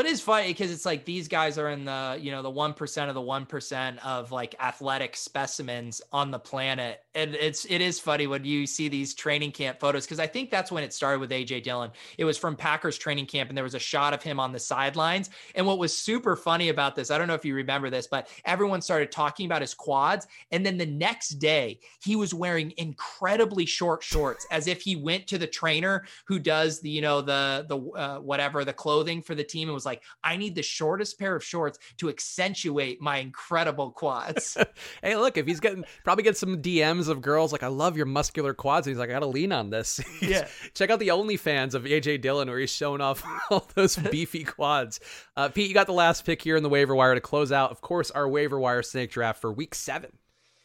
It 0.01 0.07
is 0.07 0.22
funny 0.22 0.49
because 0.49 0.72
it's 0.72 0.86
like 0.86 1.05
these 1.05 1.28
guys 1.28 1.59
are 1.59 1.68
in 1.68 1.84
the, 1.84 2.18
you 2.18 2.30
know, 2.30 2.40
the 2.40 2.51
1% 2.51 3.09
of 3.09 3.14
the 3.14 3.20
1% 3.20 3.99
of 3.99 4.32
like 4.32 4.55
athletic 4.59 5.14
specimens 5.14 6.01
on 6.12 6.30
the 6.30 6.38
planet. 6.38 7.03
And 7.14 7.34
it's, 7.34 7.66
it 7.66 7.82
is 7.82 8.01
funny 8.01 8.26
when 8.26 8.43
you 8.43 8.66
see 8.66 8.88
these 8.88 9.12
training 9.12 9.53
camp 9.53 9.78
photos 9.78 10.07
because 10.07 10.18
I 10.18 10.26
think 10.26 10.51
that's 10.51 10.72
when 10.72 10.82
it 10.82 10.95
started 10.95 11.20
with 11.20 11.30
AJ 11.30 11.62
Dillon. 11.64 11.90
It 12.16 12.24
was 12.24 12.38
from 12.38 12.57
Packers 12.57 12.97
training 12.97 13.26
camp 13.26 13.51
and 13.51 13.57
there 13.57 13.64
was 13.64 13.74
a 13.74 13.78
shot 13.78 14.14
of 14.14 14.22
him 14.22 14.40
on 14.40 14.51
the 14.51 14.59
sidelines. 14.59 15.28
And 15.55 15.66
what 15.66 15.78
was 15.78 15.97
super 15.97 16.36
funny 16.36 16.70
about 16.70 16.97
this, 16.97 17.11
I 17.11 17.18
don't 17.18 17.28
know 17.28 17.34
if 17.34 17.45
you 17.45 17.55
remember 17.55 17.90
this, 17.90 18.07
but 18.07 18.28
everyone 18.47 18.80
started 18.80 19.12
talking 19.12 19.45
about 19.45 19.61
his 19.61 19.74
quads. 19.74 20.26
And 20.53 20.64
then 20.64 20.78
the 20.78 20.86
next 20.86 21.32
day, 21.32 21.80
he 22.03 22.16
was 22.16 22.32
wearing 22.32 22.72
incredibly 22.78 23.66
short 23.66 24.03
shorts 24.03 24.47
as 24.51 24.68
if 24.68 24.80
he 24.80 24.97
went 24.97 25.26
to 25.26 25.36
the 25.36 25.47
trainer 25.47 26.05
who 26.24 26.38
does 26.38 26.80
the, 26.80 26.88
you 26.88 27.03
know, 27.03 27.20
the, 27.20 27.66
the, 27.68 27.78
uh, 27.78 28.18
whatever, 28.20 28.64
the 28.64 28.72
clothing 28.72 29.20
for 29.20 29.34
the 29.34 29.45
team 29.45 29.68
and 29.68 29.74
was 29.74 29.82
was 29.83 29.87
like, 29.87 30.03
I 30.22 30.37
need 30.37 30.55
the 30.55 30.62
shortest 30.62 31.18
pair 31.18 31.35
of 31.35 31.45
shorts 31.45 31.78
to 31.99 32.09
accentuate 32.09 33.01
my 33.01 33.18
incredible 33.18 33.91
quads. 33.91 34.57
hey, 35.03 35.16
look, 35.16 35.37
if 35.37 35.47
he's 35.47 35.61
getting 35.61 35.85
probably 36.05 36.24
get 36.24 36.37
some 36.37 36.62
DMs 36.62 37.09
of 37.09 37.20
girls 37.20 37.53
like, 37.53 37.62
I 37.62 37.68
love 37.68 37.97
your 37.97 38.07
muscular 38.07 38.55
quads. 38.55 38.87
And 38.87 38.95
he's 38.95 38.99
like, 38.99 39.11
I 39.11 39.14
gotta 39.14 39.26
lean 39.26 39.53
on 39.53 39.70
this. 39.70 40.01
yeah. 40.22 40.47
Check 40.74 40.91
out 40.91 40.99
the 40.99 41.09
OnlyFans 41.09 41.74
of 41.74 41.85
AJ 41.85 42.20
Dillon 42.20 42.49
where 42.49 42.59
he's 42.59 42.70
showing 42.70 43.01
off 43.01 43.24
all 43.51 43.68
those 43.74 43.97
beefy 43.97 44.45
quads. 44.45 45.01
Uh, 45.37 45.49
Pete, 45.49 45.68
you 45.68 45.74
got 45.74 45.87
the 45.87 45.93
last 45.93 46.24
pick 46.24 46.43
here 46.43 46.57
in 46.57 46.62
the 46.62 46.68
waiver 46.68 46.95
wire 46.95 47.14
to 47.14 47.20
close 47.20 47.53
out, 47.53 47.70
of 47.70 47.80
course, 47.80 48.11
our 48.11 48.28
waiver 48.28 48.59
wire 48.59 48.83
snake 48.83 49.11
draft 49.11 49.41
for 49.41 49.53
week 49.53 49.74
seven. 49.74 50.12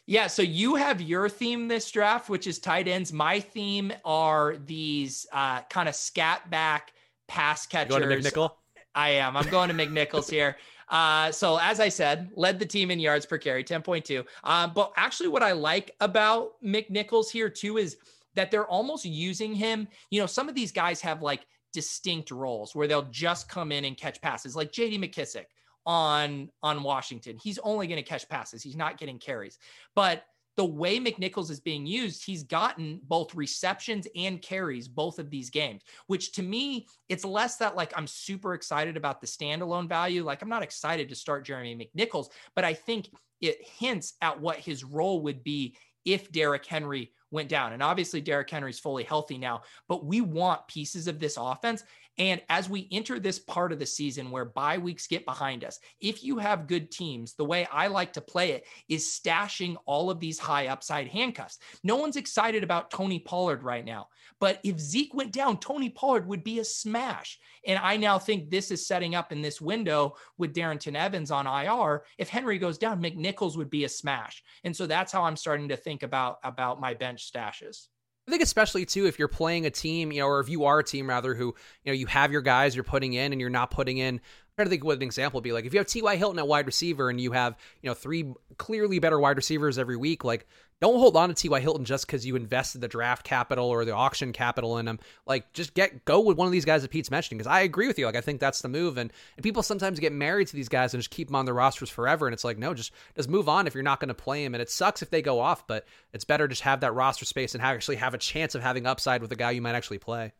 Yeah, 0.06 0.28
so 0.28 0.40
you 0.40 0.76
have 0.76 1.02
your 1.02 1.28
theme 1.28 1.68
this 1.68 1.90
draft, 1.90 2.30
which 2.30 2.46
is 2.46 2.58
tight 2.58 2.88
ends. 2.88 3.12
My 3.12 3.40
theme 3.40 3.92
are 4.06 4.56
these 4.56 5.26
uh, 5.30 5.60
kind 5.68 5.86
of 5.86 5.94
scat 5.94 6.48
back 6.48 6.94
pass 7.26 7.66
catchers. 7.66 7.94
You 7.94 8.00
going 8.00 8.22
to 8.22 8.30
McNichol? 8.30 8.50
I 8.94 9.10
am. 9.10 9.36
I'm 9.36 9.48
going 9.50 9.68
to 9.68 9.74
McNichols 9.74 10.30
here. 10.30 10.56
Uh, 10.88 11.30
so 11.30 11.58
as 11.58 11.80
I 11.80 11.88
said, 11.88 12.30
led 12.34 12.58
the 12.58 12.66
team 12.66 12.90
in 12.90 12.98
yards 12.98 13.26
per 13.26 13.38
carry, 13.38 13.62
10.2. 13.62 14.24
Uh, 14.44 14.66
but 14.68 14.92
actually, 14.96 15.28
what 15.28 15.42
I 15.42 15.52
like 15.52 15.94
about 16.00 16.52
McNichols 16.64 17.30
here 17.30 17.50
too 17.50 17.76
is 17.78 17.96
that 18.34 18.50
they're 18.50 18.66
almost 18.66 19.04
using 19.04 19.54
him. 19.54 19.88
You 20.10 20.20
know, 20.20 20.26
some 20.26 20.48
of 20.48 20.54
these 20.54 20.72
guys 20.72 21.00
have 21.02 21.22
like 21.22 21.46
distinct 21.72 22.30
roles 22.30 22.74
where 22.74 22.88
they'll 22.88 23.10
just 23.10 23.48
come 23.48 23.72
in 23.72 23.84
and 23.84 23.96
catch 23.96 24.20
passes, 24.22 24.56
like 24.56 24.72
J.D. 24.72 24.98
McKissic 24.98 25.46
on 25.84 26.50
on 26.62 26.82
Washington. 26.82 27.38
He's 27.42 27.58
only 27.58 27.86
going 27.86 28.02
to 28.02 28.08
catch 28.08 28.28
passes. 28.28 28.62
He's 28.62 28.76
not 28.76 28.98
getting 28.98 29.18
carries, 29.18 29.58
but 29.94 30.24
the 30.58 30.64
way 30.64 30.98
McNichols 30.98 31.52
is 31.52 31.60
being 31.60 31.86
used, 31.86 32.26
he's 32.26 32.42
gotten 32.42 33.00
both 33.04 33.32
receptions 33.32 34.08
and 34.16 34.42
carries 34.42 34.88
both 34.88 35.20
of 35.20 35.30
these 35.30 35.50
games, 35.50 35.82
which 36.08 36.32
to 36.32 36.42
me, 36.42 36.88
it's 37.08 37.24
less 37.24 37.58
that 37.58 37.76
like 37.76 37.92
I'm 37.96 38.08
super 38.08 38.54
excited 38.54 38.96
about 38.96 39.20
the 39.20 39.28
standalone 39.28 39.88
value. 39.88 40.24
Like 40.24 40.42
I'm 40.42 40.48
not 40.48 40.64
excited 40.64 41.08
to 41.08 41.14
start 41.14 41.44
Jeremy 41.44 41.88
McNichols, 41.96 42.30
but 42.56 42.64
I 42.64 42.74
think 42.74 43.08
it 43.40 43.64
hints 43.64 44.14
at 44.20 44.40
what 44.40 44.56
his 44.56 44.82
role 44.82 45.22
would 45.22 45.44
be 45.44 45.76
if 46.04 46.32
Derrick 46.32 46.66
Henry 46.66 47.12
went 47.30 47.48
down. 47.48 47.72
And 47.72 47.80
obviously, 47.80 48.20
Derrick 48.20 48.50
Henry's 48.50 48.80
fully 48.80 49.04
healthy 49.04 49.38
now, 49.38 49.62
but 49.88 50.06
we 50.06 50.22
want 50.22 50.66
pieces 50.66 51.06
of 51.06 51.20
this 51.20 51.36
offense. 51.38 51.84
And 52.18 52.42
as 52.48 52.68
we 52.68 52.88
enter 52.90 53.20
this 53.20 53.38
part 53.38 53.72
of 53.72 53.78
the 53.78 53.86
season 53.86 54.30
where 54.30 54.44
bye 54.44 54.78
weeks 54.78 55.06
get 55.06 55.24
behind 55.24 55.64
us, 55.64 55.78
if 56.00 56.24
you 56.24 56.38
have 56.38 56.66
good 56.66 56.90
teams, 56.90 57.34
the 57.34 57.44
way 57.44 57.66
I 57.70 57.86
like 57.86 58.12
to 58.14 58.20
play 58.20 58.50
it 58.52 58.66
is 58.88 59.06
stashing 59.06 59.76
all 59.86 60.10
of 60.10 60.18
these 60.18 60.38
high 60.38 60.66
upside 60.66 61.06
handcuffs. 61.08 61.58
No 61.84 61.96
one's 61.96 62.16
excited 62.16 62.64
about 62.64 62.90
Tony 62.90 63.20
Pollard 63.20 63.62
right 63.62 63.84
now, 63.84 64.08
but 64.40 64.58
if 64.64 64.80
Zeke 64.80 65.14
went 65.14 65.32
down, 65.32 65.58
Tony 65.58 65.90
Pollard 65.90 66.26
would 66.26 66.42
be 66.42 66.58
a 66.58 66.64
smash. 66.64 67.38
And 67.66 67.78
I 67.78 67.96
now 67.96 68.18
think 68.18 68.50
this 68.50 68.70
is 68.70 68.86
setting 68.86 69.14
up 69.14 69.30
in 69.32 69.42
this 69.42 69.60
window 69.60 70.16
with 70.38 70.54
Darrynton 70.54 70.96
Evans 70.96 71.30
on 71.30 71.46
IR. 71.46 72.04
If 72.18 72.28
Henry 72.28 72.58
goes 72.58 72.78
down, 72.78 73.02
McNichols 73.02 73.56
would 73.56 73.70
be 73.70 73.84
a 73.84 73.88
smash. 73.88 74.42
And 74.64 74.76
so 74.76 74.86
that's 74.86 75.12
how 75.12 75.22
I'm 75.22 75.36
starting 75.36 75.68
to 75.68 75.76
think 75.76 76.02
about 76.02 76.38
about 76.42 76.80
my 76.80 76.94
bench 76.94 77.30
stashes. 77.30 77.86
I 78.28 78.30
think 78.30 78.42
especially 78.42 78.84
too 78.84 79.06
if 79.06 79.18
you're 79.18 79.26
playing 79.26 79.64
a 79.64 79.70
team, 79.70 80.12
you 80.12 80.20
know, 80.20 80.26
or 80.26 80.40
if 80.40 80.50
you 80.50 80.66
are 80.66 80.80
a 80.80 80.84
team 80.84 81.08
rather 81.08 81.34
who, 81.34 81.46
you 81.46 81.54
know, 81.86 81.92
you 81.92 82.06
have 82.06 82.30
your 82.30 82.42
guys 82.42 82.76
you're 82.76 82.84
putting 82.84 83.14
in 83.14 83.32
and 83.32 83.40
you're 83.40 83.48
not 83.48 83.70
putting 83.70 83.96
in 83.96 84.20
trying 84.54 84.66
to 84.66 84.70
think 84.70 84.84
what 84.84 84.96
an 84.96 85.02
example 85.02 85.38
would 85.38 85.44
be 85.44 85.52
like 85.52 85.64
if 85.64 85.72
you 85.72 85.78
have 85.78 85.86
T.Y. 85.86 86.16
Hilton 86.16 86.38
at 86.38 86.46
wide 86.46 86.66
receiver 86.66 87.08
and 87.08 87.18
you 87.18 87.32
have, 87.32 87.56
you 87.80 87.88
know, 87.88 87.94
three 87.94 88.30
clearly 88.58 88.98
better 88.98 89.18
wide 89.18 89.36
receivers 89.36 89.78
every 89.78 89.96
week, 89.96 90.24
like 90.24 90.46
don't 90.80 90.98
hold 90.98 91.16
on 91.16 91.28
to 91.28 91.34
T.Y. 91.34 91.60
Hilton 91.60 91.84
just 91.84 92.06
because 92.06 92.24
you 92.24 92.36
invested 92.36 92.80
the 92.80 92.88
draft 92.88 93.24
capital 93.24 93.66
or 93.66 93.84
the 93.84 93.94
auction 93.94 94.32
capital 94.32 94.78
in 94.78 94.86
him. 94.86 95.00
Like, 95.26 95.52
just 95.52 95.74
get 95.74 96.04
go 96.04 96.20
with 96.20 96.36
one 96.36 96.46
of 96.46 96.52
these 96.52 96.64
guys 96.64 96.82
that 96.82 96.90
Pete's 96.90 97.10
mentioning 97.10 97.38
because 97.38 97.50
I 97.50 97.60
agree 97.60 97.88
with 97.88 97.98
you. 97.98 98.06
Like, 98.06 98.16
I 98.16 98.20
think 98.20 98.40
that's 98.40 98.62
the 98.62 98.68
move. 98.68 98.96
And, 98.96 99.12
and 99.36 99.42
people 99.42 99.62
sometimes 99.62 99.98
get 99.98 100.12
married 100.12 100.48
to 100.48 100.56
these 100.56 100.68
guys 100.68 100.94
and 100.94 101.00
just 101.00 101.10
keep 101.10 101.28
them 101.28 101.36
on 101.36 101.46
their 101.46 101.54
rosters 101.54 101.90
forever. 101.90 102.26
And 102.26 102.34
it's 102.34 102.44
like, 102.44 102.58
no, 102.58 102.74
just 102.74 102.92
just 103.16 103.28
move 103.28 103.48
on 103.48 103.66
if 103.66 103.74
you're 103.74 103.82
not 103.82 104.00
going 104.00 104.08
to 104.08 104.14
play 104.14 104.44
him. 104.44 104.54
And 104.54 104.62
it 104.62 104.70
sucks 104.70 105.02
if 105.02 105.10
they 105.10 105.22
go 105.22 105.40
off, 105.40 105.66
but 105.66 105.84
it's 106.12 106.24
better 106.24 106.46
just 106.46 106.62
have 106.62 106.80
that 106.80 106.94
roster 106.94 107.24
space 107.24 107.54
and 107.54 107.62
have, 107.62 107.74
actually 107.74 107.96
have 107.96 108.14
a 108.14 108.18
chance 108.18 108.54
of 108.54 108.62
having 108.62 108.86
upside 108.86 109.20
with 109.20 109.32
a 109.32 109.36
guy 109.36 109.50
you 109.50 109.62
might 109.62 109.74
actually 109.74 109.98
play. 109.98 110.32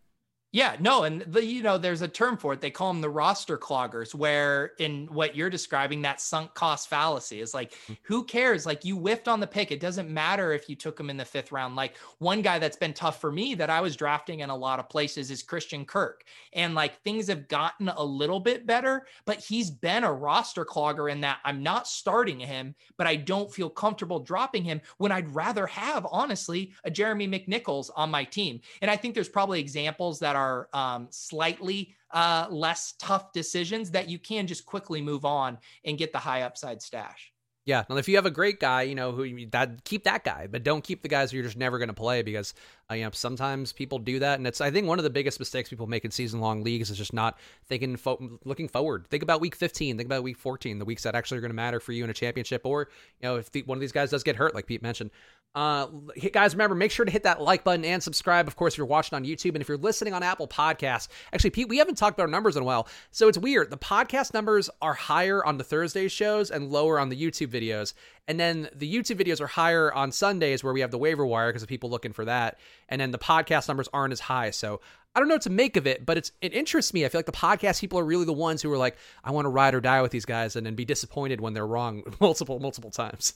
Yeah, 0.51 0.77
no, 0.81 1.03
and 1.03 1.21
the 1.27 1.45
you 1.45 1.63
know 1.63 1.77
there's 1.77 2.01
a 2.01 2.09
term 2.09 2.39
for 2.39 2.55
it. 2.55 2.63
They 2.63 2.71
call 2.71 2.91
them 2.91 3.03
the 3.03 3.11
roster 3.11 3.59
cloggers, 3.59 4.15
where 4.15 4.73
in 4.79 5.07
what 5.13 5.37
you're 5.37 5.51
describing, 5.51 6.01
that 6.03 6.23
sunk 6.23 6.55
cost 6.55 6.89
fallacy 6.89 7.43
is 7.43 7.53
like, 7.53 7.75
hmm. 7.87 7.93
who 8.03 8.25
cares? 8.25 8.65
Like 8.65 8.83
you 8.83 8.97
whiffed 8.97 9.29
on 9.29 9.41
the 9.41 9.47
pick. 9.47 9.71
It 9.71 9.81
doesn't 9.81 10.09
matter 10.09 10.55
if 10.55 10.67
you 10.71 10.75
took 10.75 10.99
him 10.99 11.11
in 11.11 11.19
the 11.19 11.25
fifth 11.27 11.53
round. 11.53 11.77
Like 11.77 11.99
one 12.17 12.41
guy 12.41 12.59
that's 12.59 12.79
been 12.79 12.95
tough 12.95 13.21
for 13.21 13.31
me 13.31 13.57
that 13.57 13.69
I 13.69 13.83
was 13.83 13.95
drafting 13.95 14.41
in 14.41 14.49
a 14.49 14.57
lot 14.57 14.79
of 14.79 14.89
places 14.89 15.31
is 15.31 15.43
Christian 15.43 15.85
Kirk, 15.85 16.25
and 16.55 16.75
like 16.75 17.03
things 17.03 17.29
have 17.29 17.47
gotten 17.49 17.91
a 17.91 18.03
little 18.03 18.41
bit 18.41 18.67
better, 18.67 19.07
but 19.27 19.41
he's 19.41 19.71
been 19.71 20.03
a 20.03 20.13
roster 20.13 20.65
clogger 20.65 21.13
in 21.13 21.21
that 21.21 21.41
I'm 21.45 21.63
not 21.63 21.87
starting 21.87 22.41
him, 22.41 22.75
but 22.97 23.07
I 23.07 23.17
don't 23.17 23.53
feel 23.53 23.69
comfortable 23.69 24.21
dropping 24.21 24.65
him 24.65 24.81
when 24.97 25.13
I'd 25.13 25.35
rather 25.35 25.67
have 25.67 26.07
honestly 26.11 26.73
a 26.85 26.91
Jeremy 26.91 27.29
McNichols 27.29 27.91
on 27.95 28.11
my 28.11 28.25
team. 28.25 28.61
And 28.81 28.91
I 28.91 28.97
think 28.97 29.15
there's 29.15 29.29
probably 29.29 29.61
examples 29.61 30.19
that 30.21 30.38
are 30.39 30.69
um, 30.73 31.09
slightly 31.11 31.95
uh, 32.13 32.47
less 32.51 32.95
tough 32.99 33.33
decisions 33.33 33.91
that 33.91 34.09
you 34.09 34.19
can 34.19 34.47
just 34.47 34.65
quickly 34.65 35.03
move 35.03 35.25
on 35.25 35.59
and 35.85 35.99
get 35.99 36.13
the 36.13 36.19
high 36.19 36.43
upside 36.43 36.81
stash. 36.81 37.33
Yeah, 37.69 37.85
and 37.91 37.99
if 37.99 38.09
you 38.09 38.17
have 38.17 38.25
a 38.25 38.31
great 38.31 38.61
guy, 38.61 38.81
you 38.81 38.95
know 38.95 39.13
who 39.13 39.45
that 39.51 39.85
keep 39.85 40.05
that 40.05 40.25
guy, 40.25 40.47
but 40.51 40.63
don't 40.63 40.83
keep 40.83 41.03
the 41.03 41.09
guys 41.09 41.31
who 41.31 41.37
you're 41.37 41.45
just 41.45 41.59
never 41.59 41.77
going 41.77 41.89
to 41.89 41.95
play 41.95 42.23
because 42.23 42.55
uh, 42.91 42.95
you 42.95 43.05
know 43.05 43.11
sometimes 43.13 43.75
people 43.75 43.99
do 43.99 44.21
that, 44.21 44.39
and 44.39 44.47
it's 44.47 44.63
I 44.63 44.71
think 44.71 44.89
one 44.89 44.99
of 44.99 45.03
the 45.03 45.11
biggest 45.11 45.39
mistakes 45.39 45.69
people 45.69 45.87
make 45.87 46.07
in 46.07 46.11
season 46.11 46.41
long 46.41 46.63
leagues 46.63 46.89
is 46.89 46.97
just 46.97 47.13
not 47.13 47.39
thinking, 47.67 47.97
fo- 47.97 48.39
looking 48.47 48.69
forward. 48.69 49.07
Think 49.11 49.23
about 49.23 49.43
week 49.43 49.55
15, 49.55 49.99
think 49.99 50.07
about 50.07 50.23
week 50.23 50.39
14, 50.39 50.79
the 50.79 50.87
weeks 50.87 51.03
that 51.03 51.15
actually 51.15 51.37
are 51.37 51.41
going 51.43 51.51
to 51.51 51.57
matter 51.57 51.79
for 51.79 51.93
you 51.93 52.05
in 52.05 52.09
a 52.09 52.15
championship, 52.15 52.63
or 52.65 52.89
you 53.21 53.29
know 53.29 53.37
if 53.37 53.53
the, 53.53 53.61
one 53.65 53.77
of 53.77 53.81
these 53.81 53.93
guys 53.93 54.09
does 54.09 54.23
get 54.23 54.37
hurt, 54.37 54.55
like 54.55 54.65
Pete 54.65 54.81
mentioned, 54.81 55.11
uh, 55.55 55.87
guys, 56.33 56.55
remember, 56.55 56.77
make 56.77 56.91
sure 56.91 57.05
to 57.05 57.11
hit 57.11 57.25
that 57.25 57.41
like 57.41 57.65
button 57.65 57.85
and 57.85 58.03
subscribe. 58.03 58.47
Of 58.47 58.57
course, 58.57 58.75
if 58.75 58.79
you're 58.79 58.87
watching 58.87 59.17
on 59.17 59.25
YouTube 59.25 59.55
and 59.55 59.61
if 59.61 59.69
you're 59.69 59.79
listening 59.79 60.15
on 60.15 60.23
Apple 60.23 60.47
Podcasts. 60.47 61.09
Actually, 61.33 61.51
Pete, 61.51 61.69
we 61.69 61.79
haven't 61.79 61.97
talked 61.97 62.17
about 62.17 62.25
our 62.25 62.31
numbers 62.31 62.57
in 62.57 62.63
a 62.63 62.67
while. 62.67 62.87
So 63.11 63.29
it's 63.29 63.39
weird. 63.39 63.71
The 63.71 63.79
podcast 63.79 64.35
numbers 64.35 64.71
are 64.83 64.95
higher 64.95 65.45
on 65.45 65.59
the 65.59 65.65
Thursday 65.65 66.07
shows 66.09 66.51
and 66.51 66.71
lower 66.71 67.01
on 67.01 67.09
the 67.09 67.21
YouTube 67.21 67.49
videos. 67.49 67.95
And 68.29 68.39
then 68.39 68.69
the 68.75 68.93
YouTube 68.93 69.21
videos 69.21 69.41
are 69.41 69.47
higher 69.47 69.93
on 69.93 70.13
Sundays 70.13 70.63
where 70.63 70.75
we 70.75 70.81
have 70.81 70.91
the 70.91 70.99
waiver 70.99 71.27
wire 71.27 71.49
because 71.49 71.63
of 71.63 71.69
people 71.69 71.89
looking 71.91 72.13
for 72.13 72.27
that. 72.27 72.59
And 72.89 73.01
then 73.01 73.11
the 73.11 73.19
podcast 73.19 73.69
numbers 73.69 73.89
aren't 73.93 74.13
as 74.13 74.21
high. 74.21 74.51
So 74.51 74.81
I 75.15 75.21
don't 75.21 75.29
know 75.29 75.35
what 75.37 75.43
to 75.43 75.51
make 75.51 75.77
of 75.77 75.87
it, 75.87 76.07
but 76.07 76.19
it's 76.19 76.31
it 76.43 76.53
interests 76.53 76.95
me. 76.95 77.05
I 77.05 77.09
feel 77.09 77.19
like 77.19 77.27
the 77.27 77.33
podcast 77.33 77.81
people 77.81 77.99
are 77.99 78.05
really 78.05 78.27
the 78.27 78.33
ones 78.33 78.63
who 78.63 78.71
are 78.73 78.79
like, 78.79 78.97
I 79.25 79.33
want 79.33 79.47
to 79.47 79.51
ride 79.51 79.75
or 79.75 79.81
die 79.81 80.03
with 80.03 80.13
these 80.13 80.27
guys 80.27 80.55
and 80.55 80.65
then 80.65 80.77
be 80.77 80.85
disappointed 80.85 81.41
when 81.41 81.55
they're 81.55 81.67
wrong 81.67 82.05
multiple, 82.21 82.61
multiple 82.61 82.91
times. 82.91 83.35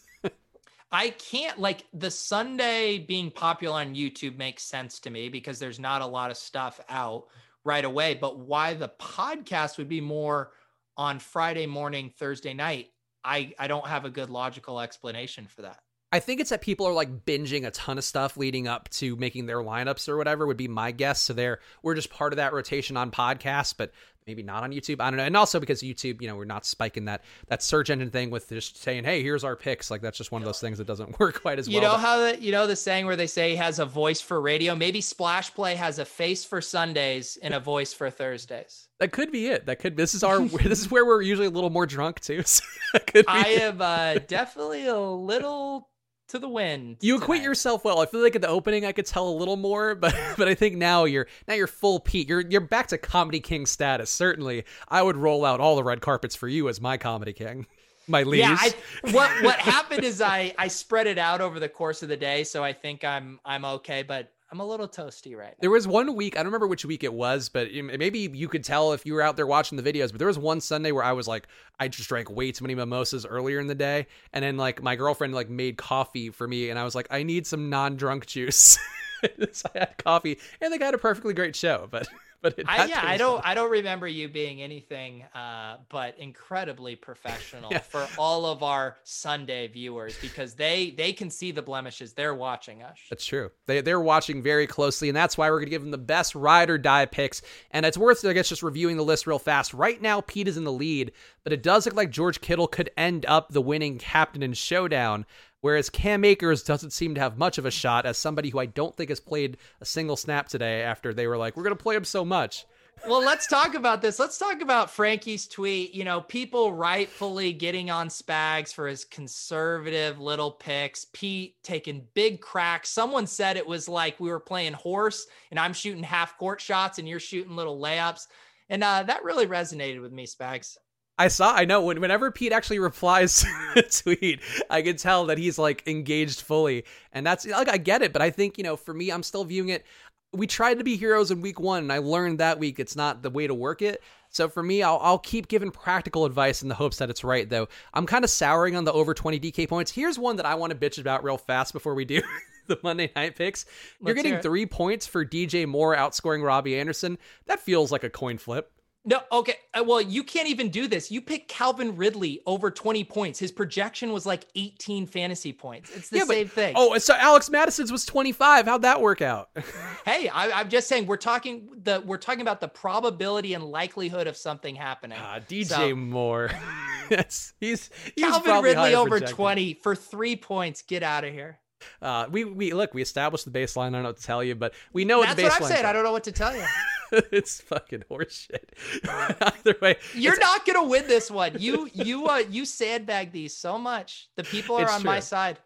I 0.92 1.10
can't 1.10 1.58
like 1.58 1.86
the 1.94 2.10
Sunday 2.10 2.98
being 2.98 3.30
popular 3.30 3.80
on 3.80 3.94
YouTube 3.94 4.36
makes 4.36 4.62
sense 4.62 5.00
to 5.00 5.10
me 5.10 5.30
because 5.30 5.58
there's 5.58 5.80
not 5.80 6.02
a 6.02 6.06
lot 6.06 6.30
of 6.30 6.36
stuff 6.36 6.78
out 6.88 7.28
right 7.64 7.84
away. 7.84 8.14
But 8.14 8.38
why 8.38 8.74
the 8.74 8.90
podcast 9.00 9.78
would 9.78 9.88
be 9.88 10.02
more 10.02 10.52
on 10.98 11.18
Friday 11.18 11.66
morning, 11.66 12.12
Thursday 12.18 12.52
night, 12.52 12.90
I, 13.24 13.54
I 13.58 13.68
don't 13.68 13.86
have 13.86 14.04
a 14.04 14.10
good 14.10 14.28
logical 14.28 14.80
explanation 14.80 15.46
for 15.46 15.62
that. 15.62 15.80
I 16.14 16.20
think 16.20 16.42
it's 16.42 16.50
that 16.50 16.60
people 16.60 16.86
are 16.86 16.92
like 16.92 17.24
binging 17.24 17.66
a 17.66 17.70
ton 17.70 17.96
of 17.96 18.04
stuff 18.04 18.36
leading 18.36 18.68
up 18.68 18.90
to 18.90 19.16
making 19.16 19.46
their 19.46 19.60
lineups 19.60 20.10
or 20.10 20.18
whatever 20.18 20.46
would 20.46 20.58
be 20.58 20.68
my 20.68 20.90
guess. 20.90 21.22
So 21.22 21.32
they're 21.32 21.60
we're 21.82 21.94
just 21.94 22.10
part 22.10 22.34
of 22.34 22.36
that 22.36 22.52
rotation 22.52 22.98
on 22.98 23.10
podcasts, 23.10 23.74
but 23.74 23.92
maybe 24.26 24.42
not 24.42 24.62
on 24.62 24.72
YouTube. 24.72 25.00
I 25.00 25.10
don't 25.10 25.16
know. 25.16 25.24
And 25.24 25.36
also 25.36 25.60
because 25.60 25.82
YouTube, 25.82 26.20
you 26.20 26.28
know, 26.28 26.36
we're 26.36 26.44
not 26.44 26.64
spiking 26.64 27.06
that 27.06 27.22
that 27.48 27.62
search 27.62 27.90
engine 27.90 28.10
thing 28.10 28.30
with 28.30 28.48
just 28.48 28.82
saying, 28.82 29.04
"Hey, 29.04 29.22
here's 29.22 29.44
our 29.44 29.56
picks." 29.56 29.90
Like 29.90 30.00
that's 30.00 30.18
just 30.18 30.32
one 30.32 30.42
of 30.42 30.46
those 30.46 30.60
things 30.60 30.78
that 30.78 30.86
doesn't 30.86 31.18
work 31.20 31.42
quite 31.42 31.58
as 31.58 31.68
you 31.68 31.80
well. 31.80 31.82
You 31.82 31.88
know 31.88 31.98
how 31.98 32.18
the, 32.18 32.40
you 32.40 32.52
know 32.52 32.66
the 32.66 32.76
saying 32.76 33.06
where 33.06 33.16
they 33.16 33.26
say 33.26 33.50
he 33.50 33.56
has 33.56 33.78
a 33.78 33.86
voice 33.86 34.20
for 34.20 34.40
radio. 34.40 34.74
Maybe 34.74 35.00
Splash 35.00 35.52
Play 35.54 35.74
has 35.74 35.98
a 35.98 36.04
face 36.04 36.44
for 36.44 36.60
Sundays 36.60 37.38
and 37.42 37.54
a 37.54 37.60
voice 37.60 37.92
for 37.92 38.10
Thursdays. 38.10 38.88
That 38.98 39.12
could 39.12 39.32
be 39.32 39.46
it. 39.46 39.66
That 39.66 39.78
could. 39.78 39.96
This 39.96 40.14
is 40.14 40.22
our. 40.22 40.40
this 40.48 40.80
is 40.80 40.90
where 40.90 41.04
we're 41.04 41.22
usually 41.22 41.48
a 41.48 41.50
little 41.50 41.70
more 41.70 41.86
drunk 41.86 42.20
too. 42.20 42.42
So 42.44 42.64
I 43.26 43.48
am 43.60 43.80
uh, 43.80 44.14
definitely 44.26 44.86
a 44.86 44.98
little 44.98 45.88
to 46.28 46.38
the 46.38 46.48
wind. 46.48 46.98
You 47.00 47.16
acquit 47.16 47.42
yourself 47.42 47.84
well. 47.84 48.00
I 48.00 48.06
feel 48.06 48.22
like 48.22 48.34
at 48.34 48.42
the 48.42 48.48
opening 48.48 48.84
I 48.84 48.92
could 48.92 49.06
tell 49.06 49.28
a 49.28 49.36
little 49.36 49.56
more, 49.56 49.94
but 49.96 50.14
but 50.36 50.48
I 50.48 50.54
think 50.54 50.76
now 50.76 51.04
you're 51.04 51.26
now 51.46 51.54
you're 51.54 51.66
full 51.66 52.00
Pete. 52.00 52.28
You're 52.28 52.40
you're 52.40 52.60
back 52.60 52.88
to 52.88 52.98
comedy 52.98 53.40
king 53.40 53.66
status. 53.66 54.10
Certainly, 54.10 54.64
I 54.88 55.02
would 55.02 55.16
roll 55.16 55.44
out 55.44 55.60
all 55.60 55.76
the 55.76 55.84
red 55.84 56.00
carpets 56.00 56.34
for 56.34 56.48
you 56.48 56.68
as 56.68 56.80
my 56.80 56.96
comedy 56.96 57.32
king. 57.32 57.66
My 58.08 58.24
leaves. 58.24 58.40
Yeah, 58.40 58.56
I, 58.58 59.10
what 59.12 59.30
what 59.42 59.56
happened 59.58 60.04
is 60.04 60.20
I 60.20 60.54
I 60.58 60.68
spread 60.68 61.06
it 61.06 61.18
out 61.18 61.40
over 61.40 61.60
the 61.60 61.68
course 61.68 62.02
of 62.02 62.08
the 62.08 62.16
day, 62.16 62.44
so 62.44 62.64
I 62.64 62.72
think 62.72 63.04
I'm 63.04 63.38
I'm 63.44 63.64
okay. 63.64 64.02
But 64.02 64.32
I'm 64.52 64.60
a 64.60 64.66
little 64.66 64.86
toasty 64.86 65.34
right 65.34 65.48
now. 65.48 65.56
There 65.60 65.70
was 65.70 65.88
one 65.88 66.14
week, 66.14 66.36
I 66.36 66.40
don't 66.40 66.48
remember 66.48 66.66
which 66.66 66.84
week 66.84 67.02
it 67.02 67.14
was, 67.14 67.48
but 67.48 67.72
maybe 67.72 68.30
you 68.34 68.48
could 68.48 68.62
tell 68.62 68.92
if 68.92 69.06
you 69.06 69.14
were 69.14 69.22
out 69.22 69.36
there 69.36 69.46
watching 69.46 69.82
the 69.82 69.92
videos, 69.92 70.10
but 70.10 70.18
there 70.18 70.28
was 70.28 70.38
one 70.38 70.60
Sunday 70.60 70.92
where 70.92 71.02
I 71.02 71.12
was 71.12 71.26
like, 71.26 71.48
I 71.80 71.88
just 71.88 72.06
drank 72.06 72.30
way 72.30 72.52
too 72.52 72.62
many 72.62 72.74
mimosas 72.74 73.24
earlier 73.24 73.60
in 73.60 73.66
the 73.66 73.74
day. 73.74 74.08
And 74.34 74.44
then 74.44 74.58
like 74.58 74.82
my 74.82 74.94
girlfriend 74.94 75.32
like 75.32 75.48
made 75.48 75.78
coffee 75.78 76.28
for 76.28 76.46
me 76.46 76.68
and 76.68 76.78
I 76.78 76.84
was 76.84 76.94
like, 76.94 77.06
I 77.10 77.22
need 77.22 77.46
some 77.46 77.70
non-drunk 77.70 78.26
juice. 78.26 78.78
so 79.52 79.70
I 79.74 79.78
had 79.78 79.96
coffee 79.96 80.38
and 80.60 80.70
they 80.70 80.76
got 80.76 80.92
a 80.92 80.98
perfectly 80.98 81.32
great 81.32 81.56
show, 81.56 81.88
but 81.90 82.06
but 82.42 82.60
I, 82.66 82.86
yeah, 82.86 83.00
I 83.02 83.16
don't, 83.16 83.44
I 83.46 83.54
don't 83.54 83.70
remember 83.70 84.08
you 84.08 84.28
being 84.28 84.60
anything 84.60 85.24
uh, 85.34 85.76
but 85.88 86.18
incredibly 86.18 86.96
professional 86.96 87.68
yeah. 87.72 87.78
for 87.78 88.06
all 88.18 88.46
of 88.46 88.62
our 88.62 88.96
Sunday 89.04 89.68
viewers 89.68 90.16
because 90.20 90.54
they 90.54 90.90
they 90.90 91.12
can 91.12 91.30
see 91.30 91.52
the 91.52 91.62
blemishes. 91.62 92.12
They're 92.12 92.34
watching 92.34 92.82
us. 92.82 92.98
That's 93.08 93.24
true. 93.24 93.50
They 93.66 93.80
they're 93.80 94.00
watching 94.00 94.42
very 94.42 94.66
closely, 94.66 95.08
and 95.08 95.16
that's 95.16 95.38
why 95.38 95.50
we're 95.50 95.60
gonna 95.60 95.70
give 95.70 95.82
them 95.82 95.90
the 95.90 95.98
best 95.98 96.34
ride 96.34 96.70
or 96.70 96.78
die 96.78 97.06
picks. 97.06 97.42
And 97.70 97.86
it's 97.86 97.96
worth, 97.96 98.24
I 98.24 98.32
guess, 98.32 98.48
just 98.48 98.62
reviewing 98.62 98.96
the 98.96 99.04
list 99.04 99.26
real 99.26 99.38
fast. 99.38 99.72
Right 99.72 100.00
now, 100.00 100.20
Pete 100.20 100.48
is 100.48 100.56
in 100.56 100.64
the 100.64 100.72
lead, 100.72 101.12
but 101.44 101.52
it 101.52 101.62
does 101.62 101.86
look 101.86 101.94
like 101.94 102.10
George 102.10 102.40
Kittle 102.40 102.66
could 102.66 102.90
end 102.96 103.24
up 103.26 103.50
the 103.50 103.62
winning 103.62 103.98
captain 103.98 104.42
in 104.42 104.52
showdown. 104.52 105.26
Whereas 105.62 105.88
Cam 105.88 106.24
Akers 106.24 106.64
doesn't 106.64 106.90
seem 106.90 107.14
to 107.14 107.20
have 107.20 107.38
much 107.38 107.56
of 107.56 107.64
a 107.64 107.70
shot 107.70 108.04
as 108.04 108.18
somebody 108.18 108.50
who 108.50 108.58
I 108.58 108.66
don't 108.66 108.94
think 108.96 109.10
has 109.10 109.20
played 109.20 109.56
a 109.80 109.84
single 109.84 110.16
snap 110.16 110.48
today 110.48 110.82
after 110.82 111.14
they 111.14 111.28
were 111.28 111.38
like, 111.38 111.56
we're 111.56 111.62
going 111.62 111.76
to 111.76 111.82
play 111.82 111.94
him 111.94 112.04
so 112.04 112.24
much. 112.24 112.66
Well, 113.06 113.24
let's 113.24 113.46
talk 113.46 113.74
about 113.74 114.02
this. 114.02 114.18
Let's 114.18 114.38
talk 114.38 114.60
about 114.60 114.90
Frankie's 114.90 115.46
tweet. 115.46 115.94
You 115.94 116.04
know, 116.04 116.20
people 116.20 116.72
rightfully 116.72 117.52
getting 117.52 117.90
on 117.90 118.08
Spags 118.08 118.74
for 118.74 118.88
his 118.88 119.04
conservative 119.04 120.20
little 120.20 120.50
picks. 120.50 121.06
Pete 121.12 121.54
taking 121.62 122.06
big 122.14 122.40
cracks. 122.40 122.90
Someone 122.90 123.28
said 123.28 123.56
it 123.56 123.66
was 123.66 123.88
like 123.88 124.18
we 124.18 124.30
were 124.30 124.40
playing 124.40 124.72
horse 124.72 125.26
and 125.50 125.60
I'm 125.60 125.72
shooting 125.72 126.02
half 126.02 126.36
court 126.38 126.60
shots 126.60 126.98
and 126.98 127.08
you're 127.08 127.20
shooting 127.20 127.56
little 127.56 127.80
layups. 127.80 128.26
And 128.68 128.82
uh, 128.82 129.04
that 129.04 129.24
really 129.24 129.46
resonated 129.46 130.00
with 130.00 130.12
me, 130.12 130.26
Spags. 130.26 130.76
I 131.18 131.28
saw. 131.28 131.52
I 131.54 131.64
know. 131.64 131.82
Whenever 131.82 132.30
Pete 132.30 132.52
actually 132.52 132.78
replies 132.78 133.44
to 133.74 133.80
a 133.80 133.82
tweet, 133.82 134.40
I 134.70 134.82
can 134.82 134.96
tell 134.96 135.26
that 135.26 135.38
he's 135.38 135.58
like 135.58 135.86
engaged 135.86 136.40
fully, 136.42 136.84
and 137.12 137.26
that's 137.26 137.46
like 137.46 137.68
I 137.68 137.76
get 137.76 138.02
it. 138.02 138.12
But 138.12 138.22
I 138.22 138.30
think 138.30 138.58
you 138.58 138.64
know, 138.64 138.76
for 138.76 138.94
me, 138.94 139.10
I'm 139.10 139.22
still 139.22 139.44
viewing 139.44 139.68
it. 139.68 139.84
We 140.32 140.46
tried 140.46 140.78
to 140.78 140.84
be 140.84 140.96
heroes 140.96 141.30
in 141.30 141.42
week 141.42 141.60
one, 141.60 141.82
and 141.82 141.92
I 141.92 141.98
learned 141.98 142.40
that 142.40 142.58
week 142.58 142.80
it's 142.80 142.96
not 142.96 143.22
the 143.22 143.30
way 143.30 143.46
to 143.46 143.54
work 143.54 143.82
it. 143.82 144.02
So 144.30 144.48
for 144.48 144.62
me, 144.62 144.82
I'll, 144.82 144.98
I'll 145.02 145.18
keep 145.18 145.48
giving 145.48 145.70
practical 145.70 146.24
advice 146.24 146.62
in 146.62 146.70
the 146.70 146.74
hopes 146.74 146.96
that 146.96 147.10
it's 147.10 147.22
right. 147.22 147.48
Though 147.48 147.68
I'm 147.92 148.06
kind 148.06 148.24
of 148.24 148.30
souring 148.30 148.74
on 148.76 148.84
the 148.84 148.92
over 148.92 149.12
20 149.12 149.38
DK 149.38 149.68
points. 149.68 149.92
Here's 149.92 150.18
one 150.18 150.36
that 150.36 150.46
I 150.46 150.54
want 150.54 150.72
to 150.72 150.78
bitch 150.78 150.98
about 150.98 151.22
real 151.22 151.36
fast 151.36 151.74
before 151.74 151.94
we 151.94 152.06
do. 152.06 152.22
the 152.66 152.78
Monday 152.82 153.10
night 153.14 153.36
picks. 153.36 153.66
You're 154.00 154.14
getting 154.14 154.40
three 154.40 154.66
points 154.66 155.06
for 155.06 155.24
DJ 155.24 155.66
Moore 155.66 155.96
outscoring 155.96 156.44
Robbie 156.44 156.78
Anderson. 156.78 157.18
That 157.46 157.60
feels 157.60 157.92
like 157.92 158.04
a 158.04 158.10
coin 158.10 158.38
flip. 158.38 158.72
No, 159.04 159.20
okay. 159.32 159.56
Uh, 159.74 159.82
well, 159.84 160.00
you 160.00 160.22
can't 160.22 160.48
even 160.48 160.68
do 160.68 160.86
this. 160.86 161.10
You 161.10 161.20
pick 161.20 161.48
Calvin 161.48 161.96
Ridley 161.96 162.40
over 162.46 162.70
20 162.70 163.02
points. 163.04 163.38
His 163.38 163.50
projection 163.50 164.12
was 164.12 164.26
like 164.26 164.46
18 164.54 165.06
fantasy 165.06 165.52
points. 165.52 165.90
It's 165.94 166.08
the 166.08 166.18
yeah, 166.18 166.24
same 166.24 166.46
but, 166.46 166.52
thing. 166.52 166.74
Oh, 166.76 166.96
so 166.98 167.14
Alex 167.14 167.50
Mattison's 167.50 167.90
was 167.90 168.04
25. 168.04 168.66
How'd 168.66 168.82
that 168.82 169.00
work 169.00 169.20
out? 169.20 169.50
hey, 170.04 170.28
I, 170.28 170.60
am 170.60 170.68
just 170.68 170.86
saying 170.86 171.06
we're 171.06 171.16
talking 171.16 171.68
the 171.82 172.00
we're 172.06 172.16
talking 172.16 172.42
about 172.42 172.60
the 172.60 172.68
probability 172.68 173.54
and 173.54 173.64
likelihood 173.64 174.28
of 174.28 174.36
something 174.36 174.76
happening. 174.76 175.18
Ah, 175.20 175.40
DJ 175.40 175.66
so, 175.66 175.96
Moore. 175.96 176.50
yes, 177.10 177.54
he's, 177.58 177.90
he's 178.14 178.24
Calvin 178.24 178.62
Ridley 178.62 178.94
over 178.94 179.10
projected. 179.10 179.34
20 179.34 179.74
for 179.82 179.96
three 179.96 180.36
points. 180.36 180.82
Get 180.82 181.02
out 181.02 181.24
of 181.24 181.32
here. 181.32 181.58
Uh, 182.00 182.26
we 182.30 182.44
we 182.44 182.72
look, 182.72 182.94
we 182.94 183.02
established 183.02 183.44
the 183.44 183.50
baseline. 183.50 183.88
I 183.88 183.90
don't 183.90 184.02
know 184.04 184.10
what 184.10 184.18
to 184.18 184.22
tell 184.22 184.44
you, 184.44 184.54
but 184.54 184.74
we 184.92 185.04
know 185.04 185.22
That's 185.22 185.30
what 185.30 185.36
the 185.36 185.42
baseline. 185.42 185.44
That's 185.46 185.60
what 185.60 185.66
I'm 185.66 185.74
saying. 185.74 185.86
I 185.86 185.92
don't 185.92 186.04
know 186.04 186.12
what 186.12 186.24
to 186.24 186.32
tell 186.32 186.56
you. 186.56 186.64
it's 187.30 187.60
fucking 187.60 188.04
horseshit. 188.10 188.64
Either 189.40 189.76
way, 189.80 189.96
you're 190.14 190.38
not 190.38 190.64
gonna 190.66 190.86
win 190.86 191.06
this 191.06 191.30
one. 191.30 191.56
You 191.58 191.88
you 191.92 192.26
uh 192.26 192.42
you 192.48 192.64
sandbag 192.64 193.32
these 193.32 193.56
so 193.56 193.78
much. 193.78 194.28
The 194.36 194.44
people 194.44 194.76
are 194.76 194.90
on 194.90 195.02
true. 195.02 195.10
my 195.10 195.20
side 195.20 195.58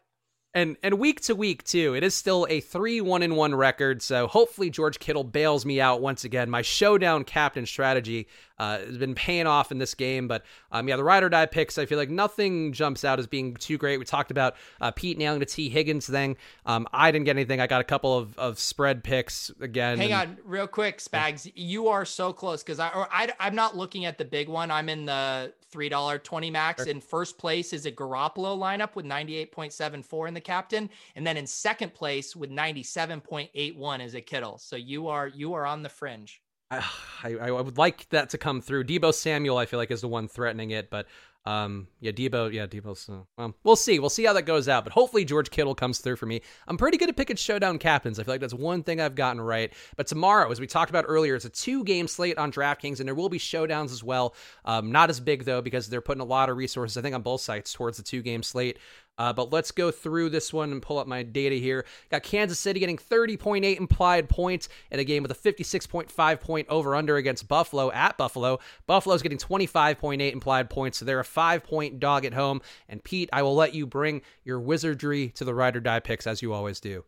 and 0.56 0.76
and 0.82 0.98
week 0.98 1.20
to 1.20 1.34
week 1.34 1.62
too 1.62 1.94
it 1.94 2.02
is 2.02 2.14
still 2.14 2.46
a 2.48 2.60
3 2.60 3.02
1 3.02 3.22
in 3.22 3.36
1 3.36 3.54
record 3.54 4.02
so 4.02 4.26
hopefully 4.26 4.70
george 4.70 4.98
kittle 4.98 5.22
bails 5.22 5.66
me 5.66 5.80
out 5.80 6.00
once 6.00 6.24
again. 6.24 6.48
My 6.48 6.62
showdown 6.62 7.24
captain 7.24 7.66
strategy 7.66 8.26
uh, 8.58 8.78
has 8.78 8.96
been 8.96 9.14
paying 9.14 9.46
off 9.46 9.70
in 9.70 9.76
this 9.78 9.94
game 9.94 10.26
but 10.26 10.42
um, 10.72 10.88
yeah 10.88 10.96
the 10.96 11.04
ride 11.04 11.22
or 11.22 11.28
die 11.28 11.44
picks 11.44 11.76
i 11.76 11.84
feel 11.84 11.98
like 11.98 12.08
nothing 12.08 12.72
jumps 12.72 13.04
out 13.04 13.18
as 13.18 13.26
being 13.26 13.54
too 13.54 13.76
great. 13.76 13.98
We 13.98 14.06
talked 14.06 14.30
about 14.30 14.56
uh, 14.80 14.90
pete 14.90 15.18
nailing 15.18 15.40
the 15.40 15.46
t. 15.46 15.68
Higgins 15.68 16.08
thing. 16.08 16.36
Um, 16.64 16.88
i 16.92 17.10
didn't 17.12 17.26
get 17.26 17.36
anything. 17.36 17.60
I 17.60 17.66
got 17.66 17.82
a 17.82 17.84
couple 17.84 18.16
of, 18.16 18.36
of 18.38 18.58
spread 18.58 19.04
picks 19.04 19.52
again 19.60 19.98
hang 19.98 20.12
and, 20.12 20.30
on 20.30 20.38
real 20.44 20.66
quick 20.66 20.98
spags 20.98 21.50
you 21.54 21.88
are 21.88 22.06
so 22.06 22.32
close 22.32 22.62
because 22.62 22.80
I, 22.80 22.90
I 23.12 23.32
i'm 23.38 23.54
not 23.54 23.76
looking 23.76 24.06
at 24.06 24.16
the 24.16 24.24
big 24.24 24.48
one. 24.48 24.70
I'm 24.70 24.88
in 24.88 25.04
the 25.04 25.52
$3.20 25.76 26.50
max. 26.52 26.84
Sure. 26.84 26.90
In 26.90 27.00
first 27.00 27.38
place 27.38 27.72
is 27.72 27.86
a 27.86 27.92
Garoppolo 27.92 28.56
lineup 28.58 28.94
with 28.94 29.04
98.74 29.04 30.28
in 30.28 30.34
the 30.34 30.40
captain. 30.40 30.90
And 31.14 31.26
then 31.26 31.36
in 31.36 31.46
second 31.46 31.94
place 31.94 32.34
with 32.34 32.50
97.81 32.50 34.04
is 34.04 34.14
a 34.14 34.20
Kittle. 34.20 34.58
So 34.58 34.76
you 34.76 35.08
are 35.08 35.28
you 35.28 35.54
are 35.54 35.66
on 35.66 35.82
the 35.82 35.88
fringe. 35.88 36.42
I, 36.70 36.82
I, 37.22 37.30
I 37.34 37.50
would 37.50 37.78
like 37.78 38.08
that 38.10 38.30
to 38.30 38.38
come 38.38 38.60
through. 38.60 38.84
Deebo 38.84 39.12
Samuel, 39.14 39.58
I 39.58 39.66
feel 39.66 39.78
like, 39.78 39.90
is 39.90 40.00
the 40.00 40.08
one 40.08 40.28
threatening 40.28 40.70
it, 40.70 40.90
but 40.90 41.06
Um, 41.46 41.86
yeah, 42.00 42.10
Deebo, 42.10 42.52
yeah, 42.52 42.66
Deebo. 42.66 43.08
Uh, 43.08 43.22
well, 43.38 43.54
we'll 43.62 43.76
see. 43.76 44.00
We'll 44.00 44.10
see 44.10 44.24
how 44.24 44.32
that 44.32 44.42
goes 44.42 44.68
out. 44.68 44.82
But 44.84 44.92
hopefully 44.92 45.24
George 45.24 45.50
Kittle 45.50 45.76
comes 45.76 46.00
through 46.00 46.16
for 46.16 46.26
me. 46.26 46.42
I'm 46.66 46.76
pretty 46.76 46.98
good 46.98 47.08
at 47.08 47.16
picking 47.16 47.36
showdown 47.36 47.78
captains. 47.78 48.18
I 48.18 48.24
feel 48.24 48.34
like 48.34 48.40
that's 48.40 48.52
one 48.52 48.82
thing 48.82 49.00
I've 49.00 49.14
gotten 49.14 49.40
right. 49.40 49.72
But 49.96 50.08
tomorrow, 50.08 50.50
as 50.50 50.58
we 50.58 50.66
talked 50.66 50.90
about 50.90 51.04
earlier, 51.06 51.36
it's 51.36 51.44
a 51.44 51.50
two 51.50 51.84
game 51.84 52.08
slate 52.08 52.36
on 52.36 52.50
DraftKings, 52.50 52.98
and 52.98 53.06
there 53.06 53.14
will 53.14 53.28
be 53.28 53.38
showdowns 53.38 53.92
as 53.92 54.02
well. 54.02 54.34
Um, 54.64 54.90
not 54.90 55.08
as 55.08 55.20
big 55.20 55.44
though 55.44 55.62
because 55.62 55.88
they're 55.88 56.00
putting 56.00 56.20
a 56.20 56.24
lot 56.24 56.50
of 56.50 56.56
resources, 56.56 56.96
I 56.96 57.02
think, 57.02 57.14
on 57.14 57.22
both 57.22 57.40
sites 57.40 57.72
towards 57.72 57.96
the 57.96 58.02
two 58.02 58.22
game 58.22 58.42
slate. 58.42 58.78
Uh, 59.18 59.32
but 59.32 59.52
let's 59.52 59.70
go 59.70 59.90
through 59.90 60.30
this 60.30 60.52
one 60.52 60.72
and 60.72 60.82
pull 60.82 60.98
up 60.98 61.06
my 61.06 61.22
data 61.22 61.56
here. 61.56 61.84
Got 62.10 62.22
Kansas 62.22 62.58
City 62.58 62.80
getting 62.80 62.98
30.8 62.98 63.78
implied 63.78 64.28
points 64.28 64.68
in 64.90 64.98
a 64.98 65.04
game 65.04 65.22
with 65.22 65.30
a 65.30 65.34
56.5 65.34 66.40
point 66.40 66.68
over 66.68 66.94
under 66.94 67.16
against 67.16 67.48
Buffalo 67.48 67.90
at 67.92 68.16
Buffalo. 68.16 68.58
Buffalo's 68.86 69.22
getting 69.22 69.38
25.8 69.38 70.32
implied 70.32 70.70
points, 70.70 70.98
so 70.98 71.04
they're 71.04 71.20
a 71.20 71.24
five 71.24 71.64
point 71.64 71.98
dog 72.00 72.24
at 72.24 72.34
home. 72.34 72.60
And 72.88 73.02
Pete, 73.02 73.30
I 73.32 73.42
will 73.42 73.54
let 73.54 73.74
you 73.74 73.86
bring 73.86 74.22
your 74.44 74.60
wizardry 74.60 75.28
to 75.30 75.44
the 75.44 75.54
ride 75.54 75.76
or 75.76 75.80
die 75.80 76.00
picks 76.00 76.26
as 76.26 76.42
you 76.42 76.52
always 76.52 76.80
do. 76.80 77.04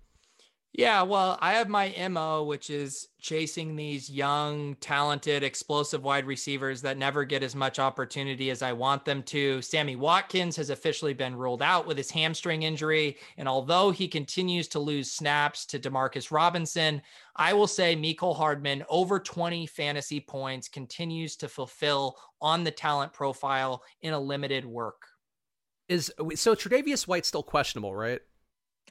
Yeah, 0.74 1.02
well, 1.02 1.38
I 1.40 1.54
have 1.54 1.68
my 1.68 1.94
MO, 2.10 2.44
which 2.44 2.68
is 2.68 3.08
chasing 3.18 3.74
these 3.74 4.10
young, 4.10 4.76
talented, 4.76 5.42
explosive 5.42 6.04
wide 6.04 6.26
receivers 6.26 6.82
that 6.82 6.98
never 6.98 7.24
get 7.24 7.42
as 7.42 7.56
much 7.56 7.78
opportunity 7.78 8.50
as 8.50 8.60
I 8.60 8.74
want 8.74 9.04
them 9.04 9.22
to. 9.24 9.62
Sammy 9.62 9.96
Watkins 9.96 10.56
has 10.56 10.70
officially 10.70 11.14
been 11.14 11.34
ruled 11.34 11.62
out 11.62 11.86
with 11.86 11.96
his 11.96 12.10
hamstring 12.10 12.64
injury. 12.64 13.16
And 13.38 13.48
although 13.48 13.90
he 13.90 14.06
continues 14.06 14.68
to 14.68 14.78
lose 14.78 15.10
snaps 15.10 15.64
to 15.66 15.78
Demarcus 15.78 16.30
Robinson, 16.30 17.00
I 17.34 17.54
will 17.54 17.66
say 17.66 17.96
Mecole 17.96 18.36
Hardman, 18.36 18.84
over 18.90 19.18
20 19.18 19.66
fantasy 19.66 20.20
points, 20.20 20.68
continues 20.68 21.34
to 21.36 21.48
fulfill 21.48 22.16
on 22.42 22.62
the 22.62 22.70
talent 22.70 23.14
profile 23.14 23.82
in 24.02 24.12
a 24.12 24.20
limited 24.20 24.66
work. 24.66 25.02
Is 25.88 26.12
so 26.34 26.54
Tre'Davious 26.54 27.08
White 27.08 27.24
still 27.24 27.42
questionable, 27.42 27.96
right? 27.96 28.20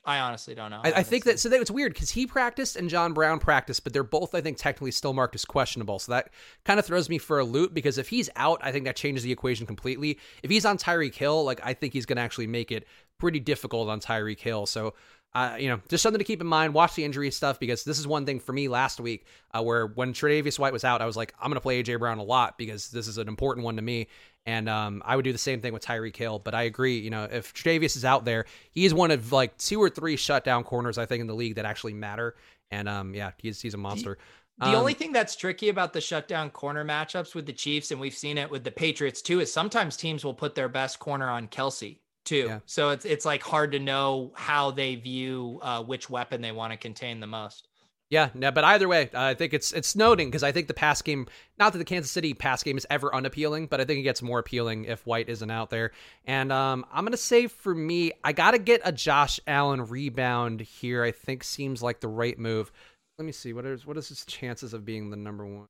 I 0.07 0.19
honestly 0.19 0.55
don't 0.55 0.71
know. 0.71 0.79
I, 0.85 0.93
I 0.93 1.03
think 1.03 1.25
that 1.25 1.37
so 1.37 1.49
that 1.49 1.59
it's 1.59 1.69
weird 1.69 1.93
because 1.93 2.11
he 2.11 2.25
practiced 2.25 2.77
and 2.77 2.89
John 2.89 3.11
Brown 3.11 3.39
practiced, 3.39 3.83
but 3.83 3.91
they're 3.91 4.03
both 4.03 4.33
I 4.33 4.39
think 4.39 4.57
technically 4.57 4.91
still 4.91 5.11
marked 5.11 5.35
as 5.35 5.43
questionable. 5.43 5.99
So 5.99 6.13
that 6.13 6.29
kind 6.63 6.79
of 6.79 6.85
throws 6.85 7.09
me 7.09 7.17
for 7.17 7.39
a 7.39 7.43
loop 7.43 7.73
because 7.73 7.97
if 7.97 8.07
he's 8.07 8.29
out, 8.37 8.61
I 8.63 8.71
think 8.71 8.85
that 8.85 8.95
changes 8.95 9.25
the 9.25 9.33
equation 9.33 9.67
completely. 9.67 10.17
If 10.43 10.49
he's 10.49 10.63
on 10.63 10.77
Tyreek 10.77 11.13
Hill, 11.13 11.43
like 11.43 11.59
I 11.61 11.73
think 11.73 11.91
he's 11.91 12.05
going 12.05 12.15
to 12.15 12.21
actually 12.21 12.47
make 12.47 12.71
it 12.71 12.87
pretty 13.17 13.41
difficult 13.41 13.89
on 13.89 13.99
Tyreek 13.99 14.39
Hill. 14.39 14.65
So 14.65 14.93
uh, 15.33 15.55
you 15.59 15.69
know, 15.69 15.79
just 15.87 16.01
something 16.01 16.19
to 16.19 16.25
keep 16.25 16.41
in 16.41 16.47
mind. 16.47 16.73
Watch 16.73 16.95
the 16.95 17.03
injury 17.03 17.29
stuff 17.31 17.59
because 17.59 17.83
this 17.83 17.99
is 17.99 18.07
one 18.07 18.25
thing 18.25 18.39
for 18.39 18.53
me 18.53 18.67
last 18.67 18.99
week 18.99 19.25
uh, 19.53 19.61
where 19.61 19.85
when 19.87 20.13
Tre'Davious 20.13 20.57
White 20.57 20.73
was 20.73 20.83
out, 20.83 21.01
I 21.01 21.05
was 21.05 21.15
like, 21.15 21.33
I'm 21.39 21.49
going 21.49 21.55
to 21.57 21.61
play 21.61 21.83
AJ 21.83 21.99
Brown 21.99 22.17
a 22.17 22.23
lot 22.23 22.57
because 22.57 22.89
this 22.89 23.07
is 23.07 23.17
an 23.17 23.27
important 23.27 23.63
one 23.63 23.75
to 23.75 23.81
me. 23.81 24.07
And 24.45 24.69
um, 24.69 25.03
I 25.05 25.15
would 25.15 25.25
do 25.25 25.33
the 25.33 25.37
same 25.37 25.61
thing 25.61 25.73
with 25.73 25.83
Tyreek 25.85 26.15
Hill. 26.15 26.39
But 26.39 26.55
I 26.55 26.63
agree, 26.63 26.97
you 26.97 27.09
know, 27.09 27.25
if 27.25 27.53
Tre'Davious 27.53 27.97
is 27.97 28.05
out 28.05 28.25
there, 28.25 28.45
he's 28.71 28.93
one 28.93 29.11
of 29.11 29.31
like 29.31 29.57
two 29.57 29.79
or 29.79 29.89
three 29.89 30.15
shutdown 30.15 30.63
corners 30.63 30.97
I 30.97 31.05
think 31.05 31.21
in 31.21 31.27
the 31.27 31.35
league 31.35 31.55
that 31.55 31.65
actually 31.65 31.93
matter. 31.93 32.35
And 32.71 32.89
um, 32.89 33.13
yeah, 33.13 33.31
he's 33.37 33.61
he's 33.61 33.73
a 33.73 33.77
monster. 33.77 34.17
The 34.59 34.69
um, 34.69 34.75
only 34.75 34.95
thing 34.95 35.11
that's 35.11 35.35
tricky 35.35 35.69
about 35.69 35.93
the 35.93 36.01
shutdown 36.01 36.49
corner 36.49 36.83
matchups 36.83 37.35
with 37.35 37.45
the 37.45 37.53
Chiefs, 37.53 37.91
and 37.91 37.99
we've 37.99 38.15
seen 38.15 38.39
it 38.39 38.49
with 38.49 38.63
the 38.63 38.71
Patriots 38.71 39.21
too, 39.21 39.39
is 39.39 39.53
sometimes 39.53 39.95
teams 39.95 40.25
will 40.25 40.33
put 40.33 40.55
their 40.55 40.67
best 40.67 40.97
corner 40.97 41.29
on 41.29 41.47
Kelce 41.47 41.99
too. 42.27 42.45
Yeah. 42.47 42.59
So 42.65 42.89
it's 42.89 43.05
it's 43.05 43.25
like 43.25 43.41
hard 43.41 43.71
to 43.71 43.79
know 43.79 44.31
how 44.35 44.71
they 44.71 44.95
view 44.95 45.59
uh, 45.61 45.83
which 45.83 46.09
weapon 46.09 46.41
they 46.41 46.51
want 46.51 46.73
to 46.73 46.77
contain 46.77 47.19
the 47.19 47.27
most. 47.27 47.67
Yeah, 48.09 48.29
no, 48.33 48.51
but 48.51 48.63
either 48.63 48.87
way, 48.87 49.09
I 49.13 49.33
think 49.33 49.53
it's 49.53 49.73
it's 49.73 49.93
noting 49.93 50.29
because 50.29 50.43
I 50.43 50.53
think 50.53 50.67
the 50.67 50.73
pass 50.73 51.01
game, 51.01 51.27
not 51.59 51.73
that 51.73 51.79
the 51.79 51.85
Kansas 51.85 52.09
City 52.09 52.33
pass 52.33 52.63
game 52.63 52.77
is 52.77 52.87
ever 52.89 53.13
unappealing, 53.13 53.67
but 53.67 53.81
I 53.81 53.85
think 53.85 53.99
it 53.99 54.03
gets 54.03 54.21
more 54.21 54.39
appealing 54.39 54.85
if 54.85 55.05
White 55.05 55.27
isn't 55.27 55.51
out 55.51 55.69
there. 55.69 55.91
And 56.25 56.51
um, 56.53 56.85
I'm 56.91 57.03
gonna 57.03 57.17
say 57.17 57.47
for 57.47 57.75
me, 57.75 58.13
I 58.23 58.31
gotta 58.31 58.59
get 58.59 58.81
a 58.85 58.93
Josh 58.93 59.41
Allen 59.45 59.87
rebound 59.87 60.61
here. 60.61 61.03
I 61.03 61.11
think 61.11 61.43
seems 61.43 61.83
like 61.83 61.99
the 61.99 62.07
right 62.07 62.39
move. 62.39 62.71
Let 63.19 63.25
me 63.25 63.33
see 63.33 63.51
what 63.51 63.65
is 63.65 63.85
what 63.85 63.97
is 63.97 64.07
his 64.07 64.25
chances 64.25 64.73
of 64.73 64.85
being 64.85 65.09
the 65.09 65.17
number 65.17 65.45
one. 65.45 65.67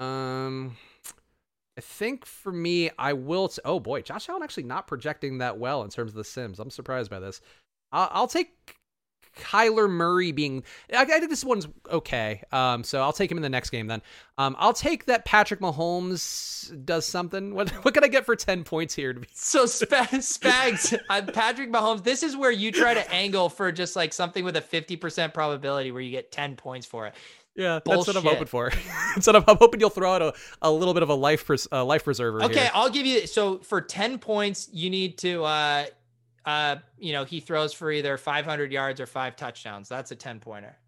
Um, 0.00 0.76
I 1.78 1.80
think 1.80 2.26
for 2.26 2.50
me, 2.50 2.90
I 2.98 3.12
will. 3.12 3.48
T- 3.48 3.60
oh 3.64 3.78
boy, 3.78 4.02
Josh 4.02 4.28
Allen 4.28 4.42
actually 4.42 4.64
not 4.64 4.88
projecting 4.88 5.38
that 5.38 5.58
well 5.58 5.84
in 5.84 5.90
terms 5.90 6.10
of 6.10 6.16
the 6.16 6.24
Sims. 6.24 6.58
I'm 6.58 6.70
surprised 6.70 7.08
by 7.08 7.20
this. 7.20 7.40
I'll, 7.92 8.10
I'll 8.12 8.26
take 8.26 8.76
Kyler 9.38 9.88
Murray 9.88 10.32
being. 10.32 10.64
I, 10.92 11.02
I, 11.02 11.04
think 11.04 11.30
this 11.30 11.44
one's 11.44 11.68
okay. 11.88 12.42
Um, 12.50 12.82
so 12.82 13.00
I'll 13.00 13.12
take 13.12 13.30
him 13.30 13.38
in 13.38 13.42
the 13.42 13.48
next 13.48 13.70
game 13.70 13.86
then. 13.86 14.02
Um, 14.38 14.56
I'll 14.58 14.72
take 14.72 15.06
that 15.06 15.24
Patrick 15.24 15.60
Mahomes 15.60 16.84
does 16.84 17.06
something. 17.06 17.54
What 17.54 17.70
what 17.84 17.94
can 17.94 18.02
I 18.02 18.08
get 18.08 18.26
for 18.26 18.34
ten 18.34 18.64
points 18.64 18.92
here? 18.92 19.12
To 19.12 19.20
be- 19.20 19.28
so 19.34 19.64
Spags, 19.64 20.98
uh, 21.08 21.22
Patrick 21.32 21.70
Mahomes. 21.70 22.02
This 22.02 22.24
is 22.24 22.36
where 22.36 22.50
you 22.50 22.72
try 22.72 22.94
to 22.94 23.08
angle 23.12 23.48
for 23.48 23.70
just 23.70 23.94
like 23.94 24.12
something 24.12 24.44
with 24.44 24.56
a 24.56 24.62
fifty 24.62 24.96
percent 24.96 25.32
probability 25.32 25.92
where 25.92 26.02
you 26.02 26.10
get 26.10 26.32
ten 26.32 26.56
points 26.56 26.86
for 26.86 27.06
it. 27.06 27.14
Yeah, 27.58 27.80
Bullshit. 27.84 28.06
that's 28.06 28.14
what 28.14 28.24
I'm 28.24 28.32
hoping 28.32 28.46
for. 28.46 28.70
Instead 29.16 29.34
of 29.34 29.44
I'm 29.48 29.56
hoping 29.56 29.80
you'll 29.80 29.90
throw 29.90 30.14
out 30.14 30.22
a, 30.22 30.32
a 30.62 30.70
little 30.70 30.94
bit 30.94 31.02
of 31.02 31.08
a 31.08 31.14
life 31.14 31.44
pres- 31.44 31.66
uh, 31.72 31.84
life 31.84 32.04
preserver. 32.04 32.44
Okay, 32.44 32.60
here. 32.60 32.70
I'll 32.72 32.88
give 32.88 33.04
you 33.04 33.26
so 33.26 33.58
for 33.58 33.80
ten 33.80 34.18
points, 34.18 34.68
you 34.72 34.90
need 34.90 35.18
to 35.18 35.42
uh 35.42 35.86
uh 36.46 36.76
you 36.98 37.12
know 37.12 37.24
he 37.24 37.40
throws 37.40 37.72
for 37.72 37.90
either 37.90 38.16
500 38.16 38.70
yards 38.70 39.00
or 39.00 39.06
five 39.06 39.34
touchdowns. 39.34 39.88
That's 39.88 40.12
a 40.12 40.16
ten 40.16 40.38
pointer. 40.38 40.78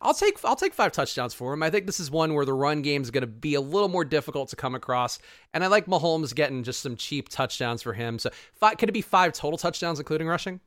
I'll 0.00 0.12
take 0.12 0.38
I'll 0.44 0.56
take 0.56 0.74
five 0.74 0.90
touchdowns 0.90 1.34
for 1.34 1.52
him. 1.52 1.62
I 1.62 1.70
think 1.70 1.86
this 1.86 2.00
is 2.00 2.10
one 2.10 2.34
where 2.34 2.44
the 2.44 2.52
run 2.52 2.82
game 2.82 3.02
is 3.02 3.12
going 3.12 3.22
to 3.22 3.28
be 3.28 3.54
a 3.54 3.60
little 3.60 3.88
more 3.88 4.04
difficult 4.04 4.48
to 4.48 4.56
come 4.56 4.74
across, 4.74 5.20
and 5.54 5.62
I 5.62 5.68
like 5.68 5.86
Mahomes 5.86 6.34
getting 6.34 6.64
just 6.64 6.80
some 6.80 6.96
cheap 6.96 7.28
touchdowns 7.28 7.80
for 7.80 7.92
him. 7.92 8.18
So, 8.18 8.30
five, 8.54 8.76
could 8.78 8.88
it 8.88 8.92
be 8.92 9.02
five 9.02 9.34
total 9.34 9.56
touchdowns 9.56 10.00
including 10.00 10.26
rushing? 10.26 10.58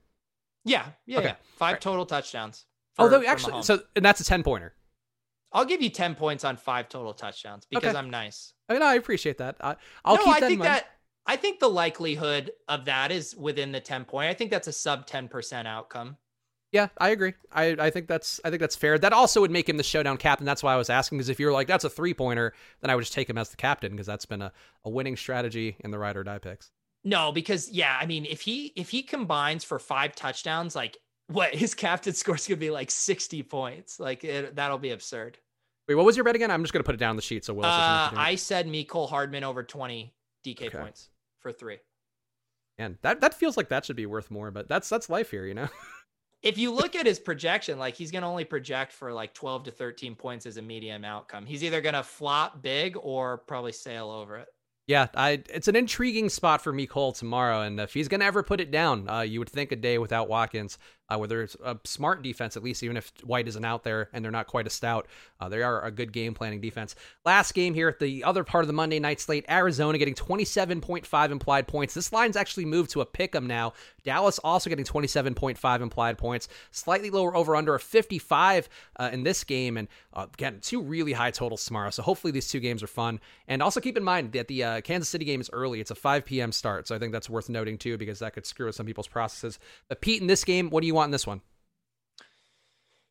Yeah, 0.64 0.86
yeah, 1.06 1.18
okay. 1.18 1.28
yeah. 1.28 1.36
five 1.58 1.74
right. 1.74 1.82
total 1.82 2.06
touchdowns. 2.06 2.66
For, 2.94 3.02
Although 3.02 3.26
actually, 3.26 3.64
so 3.64 3.82
and 3.98 4.06
that's 4.06 4.22
a 4.22 4.26
ten 4.26 4.42
pointer. 4.42 4.74
I'll 5.56 5.66
give 5.66 5.82
you 5.82 5.90
10 5.90 6.16
points 6.16 6.44
on 6.44 6.58
five 6.58 6.90
total 6.90 7.14
touchdowns 7.14 7.66
because 7.70 7.92
okay. 7.92 7.98
I'm 7.98 8.10
nice. 8.10 8.54
I 8.68 8.74
mean, 8.74 8.82
I 8.82 8.96
appreciate 8.96 9.38
that. 9.38 9.56
I, 9.62 9.78
will 10.06 10.18
no, 10.18 10.26
keep 10.26 10.36
I 10.36 10.40
that 10.42 10.48
think 10.48 10.62
that 10.64 10.88
I 11.26 11.38
think 11.38 11.60
the 11.60 11.70
likelihood 11.70 12.52
of 12.68 12.86
that 12.86 13.12
is 13.12 13.36
within 13.36 13.72
the 13.72 13.80
10 13.80 14.04
point. 14.04 14.30
I 14.30 14.34
think 14.34 14.52
that's 14.52 14.68
a 14.68 14.74
sub 14.74 15.08
10% 15.08 15.66
outcome. 15.66 16.18
Yeah, 16.74 16.90
I 16.98 17.10
agree. 17.10 17.36
I, 17.54 17.76
I 17.80 17.90
think 17.90 18.08
that's 18.08 18.42
I 18.44 18.50
think 18.50 18.60
that's 18.60 18.76
fair. 18.76 18.98
That 19.00 19.14
also 19.14 19.40
would 19.40 19.50
make 19.50 19.70
him 19.70 19.78
the 19.78 19.84
showdown 19.84 20.18
captain. 20.18 20.46
That's 20.46 20.62
why 20.62 20.74
I 20.74 20.76
was 20.76 20.90
asking 20.90 21.20
because 21.20 21.30
if 21.30 21.40
you're 21.40 21.54
like 21.54 21.68
that's 21.68 21.86
a 21.86 21.90
three 21.90 22.14
pointer, 22.14 22.54
then 22.82 22.92
I 22.92 22.96
would 22.96 23.04
just 23.04 23.14
take 23.14 23.30
him 23.30 23.38
as 23.38 23.50
the 23.50 23.56
captain 23.56 23.92
because 23.92 24.08
that's 24.08 24.26
been 24.26 24.42
a, 24.42 24.52
a 24.84 24.90
winning 24.90 25.16
strategy 25.16 25.78
in 25.80 25.92
the 25.92 25.98
ride 25.98 26.18
or 26.18 26.26
die 26.26 26.40
picks. 26.40 26.72
No, 27.06 27.32
because 27.32 27.72
yeah, 27.72 27.98
I 27.98 28.06
mean 28.06 28.26
if 28.26 28.42
he 28.42 28.74
if 28.76 28.90
he 28.90 29.04
combines 29.04 29.64
for 29.64 29.80
five 29.80 30.16
touchdowns, 30.16 30.76
like 30.76 30.98
what 31.28 31.56
his 31.56 31.74
captain 31.76 32.14
scores 32.14 32.46
could 32.46 32.60
be 32.60 32.72
like 32.72 32.92
60 32.92 33.42
points. 33.44 33.98
Like 33.98 34.26
it, 34.26 34.58
that'll 34.58 34.78
be 34.78 34.92
absurd. 34.92 35.38
Wait, 35.88 35.96
what 35.96 36.06
was 36.06 36.18
your 36.18 36.24
bet 36.24 36.36
again? 36.36 36.52
I'm 36.52 36.64
just 36.64 36.74
gonna 36.74 36.84
put 36.84 36.96
it 36.96 37.00
down 37.00 37.12
on 37.12 37.16
the 37.16 37.22
sheet 37.22 37.46
so 37.46 37.54
Will. 37.54 37.66
Uh, 37.66 38.12
I 38.14 38.36
said 38.36 38.68
Mecole 38.68 39.10
Hardman 39.10 39.44
over 39.44 39.64
20 39.64 40.14
DK 40.44 40.68
okay. 40.68 40.78
points 40.78 41.10
for 41.40 41.52
three. 41.52 41.78
And 42.78 42.98
that 43.02 43.22
that 43.22 43.34
feels 43.34 43.56
like 43.56 43.70
that 43.70 43.86
should 43.86 43.96
be 43.96 44.06
worth 44.06 44.32
more, 44.32 44.52
but 44.52 44.68
that's 44.68 44.90
that's 44.90 45.10
life 45.10 45.32
here, 45.32 45.46
you 45.46 45.54
know. 45.54 45.70
if 46.42 46.58
you 46.58 46.72
look 46.72 46.96
at 46.96 47.06
his 47.06 47.20
projection, 47.20 47.80
like 47.80 47.96
he's 47.96 48.12
gonna 48.12 48.30
only 48.30 48.46
project 48.46 48.92
for 48.92 49.14
like 49.14 49.34
12 49.34 49.66
to 49.66 49.72
13 49.72 50.16
points 50.16 50.46
as 50.46 50.58
a 50.58 50.62
medium 50.62 51.06
outcome. 51.06 51.46
He's 51.46 51.64
either 51.64 51.82
gonna 51.82 52.04
flop 52.04 52.62
big 52.62 52.98
or 52.98 53.38
probably 53.40 53.72
sail 53.72 54.10
over 54.10 54.38
it. 54.38 54.48
Yeah, 54.88 55.08
I, 55.16 55.42
it's 55.50 55.68
an 55.68 55.76
intriguing 55.76 56.30
spot 56.30 56.62
for 56.62 56.72
Mecole 56.72 57.18
tomorrow, 57.18 57.62
and 57.62 57.80
if 57.80 57.92
he's 57.92 58.08
going 58.08 58.20
to 58.20 58.26
ever 58.28 58.44
put 58.44 58.62
it 58.62 58.70
down, 58.70 59.10
uh, 59.10 59.22
you 59.22 59.40
would 59.40 59.50
think 59.50 59.72
a 59.72 59.76
day 59.76 59.98
without 59.98 60.30
Watkins, 60.30 60.78
uh, 61.10 61.18
whether 61.18 61.42
it's 61.42 61.56
a 61.64 61.78
smart 61.84 62.22
defense, 62.22 62.58
at 62.58 62.64
least 62.64 62.84
even 62.84 62.98
if 62.98 63.12
White 63.24 63.48
isn't 63.48 63.66
out 63.66 63.84
there 63.84 64.10
and 64.14 64.24
they're 64.24 64.32
not 64.32 64.48
quite 64.48 64.66
as 64.66 64.74
stout, 64.74 65.08
uh, 65.40 65.50
they 65.50 65.62
are 65.62 65.84
a 65.84 65.92
good 65.92 66.12
game 66.12 66.34
planning 66.34 66.62
defense. 66.62 66.96
Last 67.26 67.54
game 67.54 67.74
here 67.74 67.90
at 67.90 68.00
the 68.00 68.24
other 68.24 68.44
part 68.44 68.64
of 68.64 68.68
the 68.68 68.74
Monday 68.74 69.00
night 69.00 69.20
slate, 69.20 69.46
Arizona 69.50 69.98
getting 69.98 70.16
27.5 70.16 71.32
implied 71.32 71.68
points. 71.68 71.94
This 71.94 72.12
line's 72.12 72.36
actually 72.36 72.66
moved 72.66 72.92
to 72.92 73.02
a 73.02 73.06
pick 73.06 73.36
'em 73.36 73.48
now. 73.48 73.74
Dallas 74.04 74.40
also 74.40 74.70
getting 74.70 74.86
27.5 74.86 75.82
implied 75.82 76.18
points, 76.18 76.48
slightly 76.72 77.10
lower 77.10 77.36
over 77.36 77.56
under 77.56 77.76
a 77.76 77.80
55 77.80 78.70
uh, 78.98 79.10
in 79.12 79.24
this 79.24 79.44
game, 79.44 79.78
and 79.78 79.88
uh, 80.14 80.28
again, 80.34 80.60
two 80.62 80.82
really 80.82 81.14
high 81.14 81.32
totals 81.32 81.66
tomorrow. 81.66 81.90
So 81.90 82.04
hopefully 82.04 82.32
these 82.32 82.48
two 82.48 82.60
games 82.60 82.82
are 82.84 82.88
fun. 82.88 83.20
And 83.48 83.62
also 83.62 83.80
keep 83.80 83.98
in 83.98 84.04
mind 84.04 84.32
that 84.34 84.48
the 84.48 84.64
uh, 84.64 84.82
Kansas 84.82 85.10
City 85.10 85.26
game 85.26 85.42
is 85.42 85.50
early; 85.54 85.82
it's 85.82 85.92
a 85.92 85.96
5 85.96 86.26
p.m. 86.26 86.52
start, 86.52 86.88
so 86.88 86.96
I 86.96 87.00
think 87.00 87.12
that's 87.12 87.30
worth 87.30 87.50
noting 87.50 87.78
too 87.78 87.98
because 87.98 88.20
that 88.20 88.34
could 88.34 88.46
screw 88.46 88.68
with 88.68 88.76
some 88.76 88.86
people's 88.86 89.08
processes. 89.08 89.60
But 89.88 90.02
Pete, 90.02 90.22
in 90.22 90.28
this 90.28 90.44
game, 90.44 90.70
what 90.70 90.82
do 90.82 90.88
you 90.88 90.95
want 90.96 91.10
in 91.10 91.12
this 91.12 91.28
one? 91.28 91.42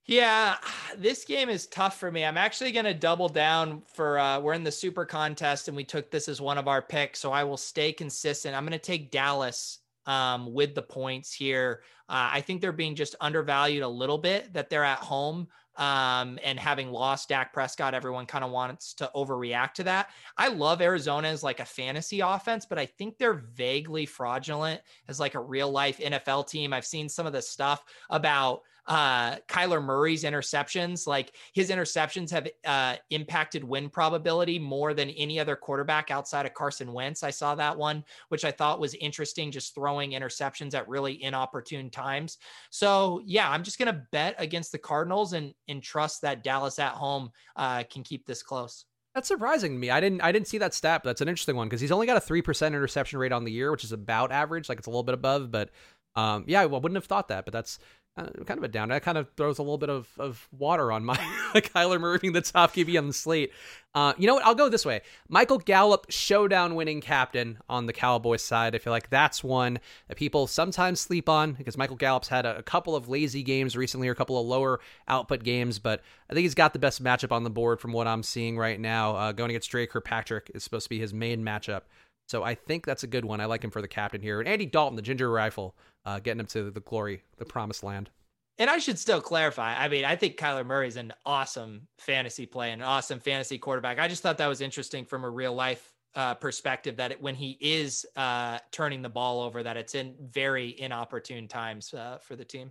Yeah, 0.06 0.56
this 0.98 1.24
game 1.24 1.48
is 1.48 1.66
tough 1.66 1.98
for 1.98 2.10
me. 2.10 2.24
I'm 2.24 2.36
actually 2.36 2.72
going 2.72 2.84
to 2.84 2.92
double 2.92 3.28
down 3.28 3.82
for 3.94 4.18
uh, 4.18 4.38
we're 4.38 4.52
in 4.52 4.64
the 4.64 4.72
super 4.72 5.06
contest 5.06 5.68
and 5.68 5.76
we 5.76 5.84
took 5.84 6.10
this 6.10 6.28
as 6.28 6.42
one 6.42 6.58
of 6.58 6.68
our 6.68 6.82
picks, 6.82 7.20
so 7.20 7.32
I 7.32 7.44
will 7.44 7.56
stay 7.56 7.90
consistent. 7.92 8.54
I'm 8.54 8.64
going 8.64 8.72
to 8.72 8.78
take 8.78 9.10
Dallas 9.10 9.78
um, 10.04 10.52
with 10.52 10.74
the 10.74 10.82
points 10.82 11.32
here. 11.32 11.82
Uh, 12.08 12.28
I 12.32 12.42
think 12.42 12.60
they're 12.60 12.72
being 12.72 12.94
just 12.94 13.16
undervalued 13.20 13.82
a 13.82 13.88
little 13.88 14.18
bit 14.18 14.52
that 14.52 14.68
they're 14.68 14.84
at 14.84 14.98
home. 14.98 15.48
Um, 15.76 16.38
and 16.44 16.58
having 16.58 16.92
lost 16.92 17.28
Dak 17.28 17.52
Prescott, 17.52 17.94
everyone 17.94 18.26
kind 18.26 18.44
of 18.44 18.50
wants 18.50 18.94
to 18.94 19.10
overreact 19.14 19.74
to 19.74 19.84
that. 19.84 20.10
I 20.36 20.48
love 20.48 20.80
Arizona 20.80 21.28
as 21.28 21.42
like 21.42 21.60
a 21.60 21.64
fantasy 21.64 22.20
offense, 22.20 22.64
but 22.64 22.78
I 22.78 22.86
think 22.86 23.18
they're 23.18 23.42
vaguely 23.54 24.06
fraudulent 24.06 24.80
as 25.08 25.18
like 25.18 25.34
a 25.34 25.40
real 25.40 25.70
life 25.70 25.98
NFL 25.98 26.48
team. 26.48 26.72
I've 26.72 26.86
seen 26.86 27.08
some 27.08 27.26
of 27.26 27.32
the 27.32 27.42
stuff 27.42 27.84
about 28.10 28.62
uh, 28.86 29.36
Kyler 29.48 29.82
Murray's 29.82 30.24
interceptions. 30.24 31.06
Like 31.06 31.34
his 31.52 31.70
interceptions 31.70 32.30
have 32.30 32.48
uh, 32.64 32.96
impacted 33.10 33.64
win 33.64 33.88
probability 33.88 34.58
more 34.58 34.94
than 34.94 35.10
any 35.10 35.40
other 35.40 35.56
quarterback 35.56 36.10
outside 36.10 36.46
of 36.46 36.54
Carson 36.54 36.92
Wentz. 36.92 37.22
I 37.22 37.30
saw 37.30 37.54
that 37.54 37.76
one, 37.76 38.04
which 38.28 38.44
I 38.44 38.50
thought 38.50 38.80
was 38.80 38.94
interesting, 38.94 39.50
just 39.50 39.74
throwing 39.74 40.12
interceptions 40.12 40.74
at 40.74 40.88
really 40.88 41.22
inopportune 41.22 41.90
times. 41.90 42.38
So 42.70 43.22
yeah, 43.24 43.50
I'm 43.50 43.62
just 43.62 43.78
gonna 43.78 44.04
bet 44.12 44.34
against 44.38 44.72
the 44.72 44.78
Cardinals 44.78 45.32
and 45.32 45.54
and 45.68 45.82
trust 45.82 46.22
that 46.22 46.42
Dallas 46.42 46.78
at 46.78 46.92
home 46.92 47.30
uh, 47.56 47.84
can 47.84 48.02
keep 48.02 48.26
this 48.26 48.42
close. 48.42 48.84
That's 49.14 49.28
surprising 49.28 49.72
to 49.72 49.78
me. 49.78 49.90
I 49.90 50.00
didn't 50.00 50.20
I 50.22 50.32
didn't 50.32 50.48
see 50.48 50.58
that 50.58 50.74
stat, 50.74 51.02
but 51.04 51.10
that's 51.10 51.20
an 51.20 51.28
interesting 51.28 51.54
one 51.54 51.68
because 51.68 51.80
he's 51.80 51.92
only 51.92 52.06
got 52.06 52.16
a 52.16 52.20
three 52.20 52.42
percent 52.42 52.74
interception 52.74 53.18
rate 53.18 53.32
on 53.32 53.44
the 53.44 53.52
year, 53.52 53.70
which 53.70 53.84
is 53.84 53.92
about 53.92 54.32
average. 54.32 54.68
Like 54.68 54.78
it's 54.78 54.88
a 54.88 54.90
little 54.90 55.04
bit 55.04 55.14
above, 55.14 55.52
but 55.52 55.70
um, 56.16 56.44
yeah, 56.46 56.60
I 56.60 56.66
wouldn't 56.66 56.96
have 56.96 57.04
thought 57.04 57.28
that. 57.28 57.44
But 57.44 57.52
that's 57.52 57.78
uh, 58.16 58.26
kind 58.46 58.58
of 58.58 58.64
a 58.64 58.68
down. 58.68 58.90
That 58.90 59.02
kind 59.02 59.18
of 59.18 59.28
throws 59.36 59.58
a 59.58 59.62
little 59.62 59.78
bit 59.78 59.90
of, 59.90 60.08
of 60.18 60.48
water 60.56 60.92
on 60.92 61.04
my 61.04 61.16
Kyler 61.54 62.00
Murray 62.00 62.18
being 62.18 62.32
the 62.32 62.42
top 62.42 62.72
QB 62.72 62.96
on 62.96 63.08
the 63.08 63.12
slate. 63.12 63.52
Uh, 63.92 64.12
you 64.18 64.26
know 64.26 64.34
what? 64.34 64.44
I'll 64.44 64.54
go 64.54 64.68
this 64.68 64.86
way. 64.86 65.02
Michael 65.28 65.58
Gallup, 65.58 66.06
showdown 66.10 66.74
winning 66.74 67.00
captain 67.00 67.58
on 67.68 67.86
the 67.86 67.92
Cowboys 67.92 68.42
side. 68.42 68.74
I 68.74 68.78
feel 68.78 68.92
like 68.92 69.10
that's 69.10 69.42
one 69.42 69.80
that 70.08 70.16
people 70.16 70.46
sometimes 70.46 71.00
sleep 71.00 71.28
on 71.28 71.52
because 71.52 71.76
Michael 71.76 71.96
Gallup's 71.96 72.28
had 72.28 72.46
a, 72.46 72.58
a 72.58 72.62
couple 72.62 72.94
of 72.94 73.08
lazy 73.08 73.42
games 73.42 73.76
recently 73.76 74.08
or 74.08 74.12
a 74.12 74.16
couple 74.16 74.40
of 74.40 74.46
lower 74.46 74.80
output 75.08 75.42
games, 75.42 75.78
but 75.80 76.00
I 76.30 76.34
think 76.34 76.42
he's 76.42 76.54
got 76.54 76.72
the 76.72 76.78
best 76.78 77.02
matchup 77.02 77.32
on 77.32 77.44
the 77.44 77.50
board 77.50 77.80
from 77.80 77.92
what 77.92 78.06
I'm 78.06 78.22
seeing 78.22 78.56
right 78.56 78.78
now. 78.78 79.16
Uh, 79.16 79.32
going 79.32 79.50
against 79.50 79.70
Dre 79.70 79.86
Kirkpatrick 79.86 80.50
is 80.54 80.62
supposed 80.62 80.86
to 80.86 80.90
be 80.90 80.98
his 80.98 81.12
main 81.12 81.44
matchup. 81.44 81.82
So 82.26 82.42
I 82.42 82.54
think 82.54 82.86
that's 82.86 83.02
a 83.02 83.06
good 83.06 83.24
one. 83.24 83.40
I 83.40 83.44
like 83.44 83.62
him 83.62 83.70
for 83.70 83.82
the 83.82 83.88
captain 83.88 84.22
here. 84.22 84.40
And 84.40 84.48
Andy 84.48 84.66
Dalton, 84.66 84.96
the 84.96 85.02
ginger 85.02 85.30
rifle, 85.30 85.76
uh, 86.04 86.20
getting 86.20 86.40
him 86.40 86.46
to 86.46 86.70
the 86.70 86.80
glory, 86.80 87.22
the 87.36 87.44
promised 87.44 87.82
land. 87.82 88.10
And 88.58 88.70
I 88.70 88.78
should 88.78 88.98
still 88.98 89.20
clarify. 89.20 89.74
I 89.76 89.88
mean, 89.88 90.04
I 90.04 90.14
think 90.16 90.36
Kyler 90.36 90.64
Murray 90.64 90.86
is 90.86 90.96
an 90.96 91.12
awesome 91.26 91.88
fantasy 91.98 92.46
play 92.46 92.70
and 92.70 92.80
an 92.80 92.86
awesome 92.88 93.18
fantasy 93.18 93.58
quarterback. 93.58 93.98
I 93.98 94.06
just 94.06 94.22
thought 94.22 94.38
that 94.38 94.46
was 94.46 94.60
interesting 94.60 95.04
from 95.04 95.24
a 95.24 95.30
real 95.30 95.54
life 95.54 95.92
uh, 96.14 96.34
perspective 96.34 96.96
that 96.96 97.10
it, 97.10 97.20
when 97.20 97.34
he 97.34 97.58
is 97.60 98.06
uh, 98.14 98.58
turning 98.70 99.02
the 99.02 99.08
ball 99.08 99.42
over, 99.42 99.62
that 99.62 99.76
it's 99.76 99.96
in 99.96 100.14
very 100.20 100.78
inopportune 100.78 101.48
times 101.48 101.92
uh, 101.92 102.18
for 102.18 102.36
the 102.36 102.44
team. 102.44 102.70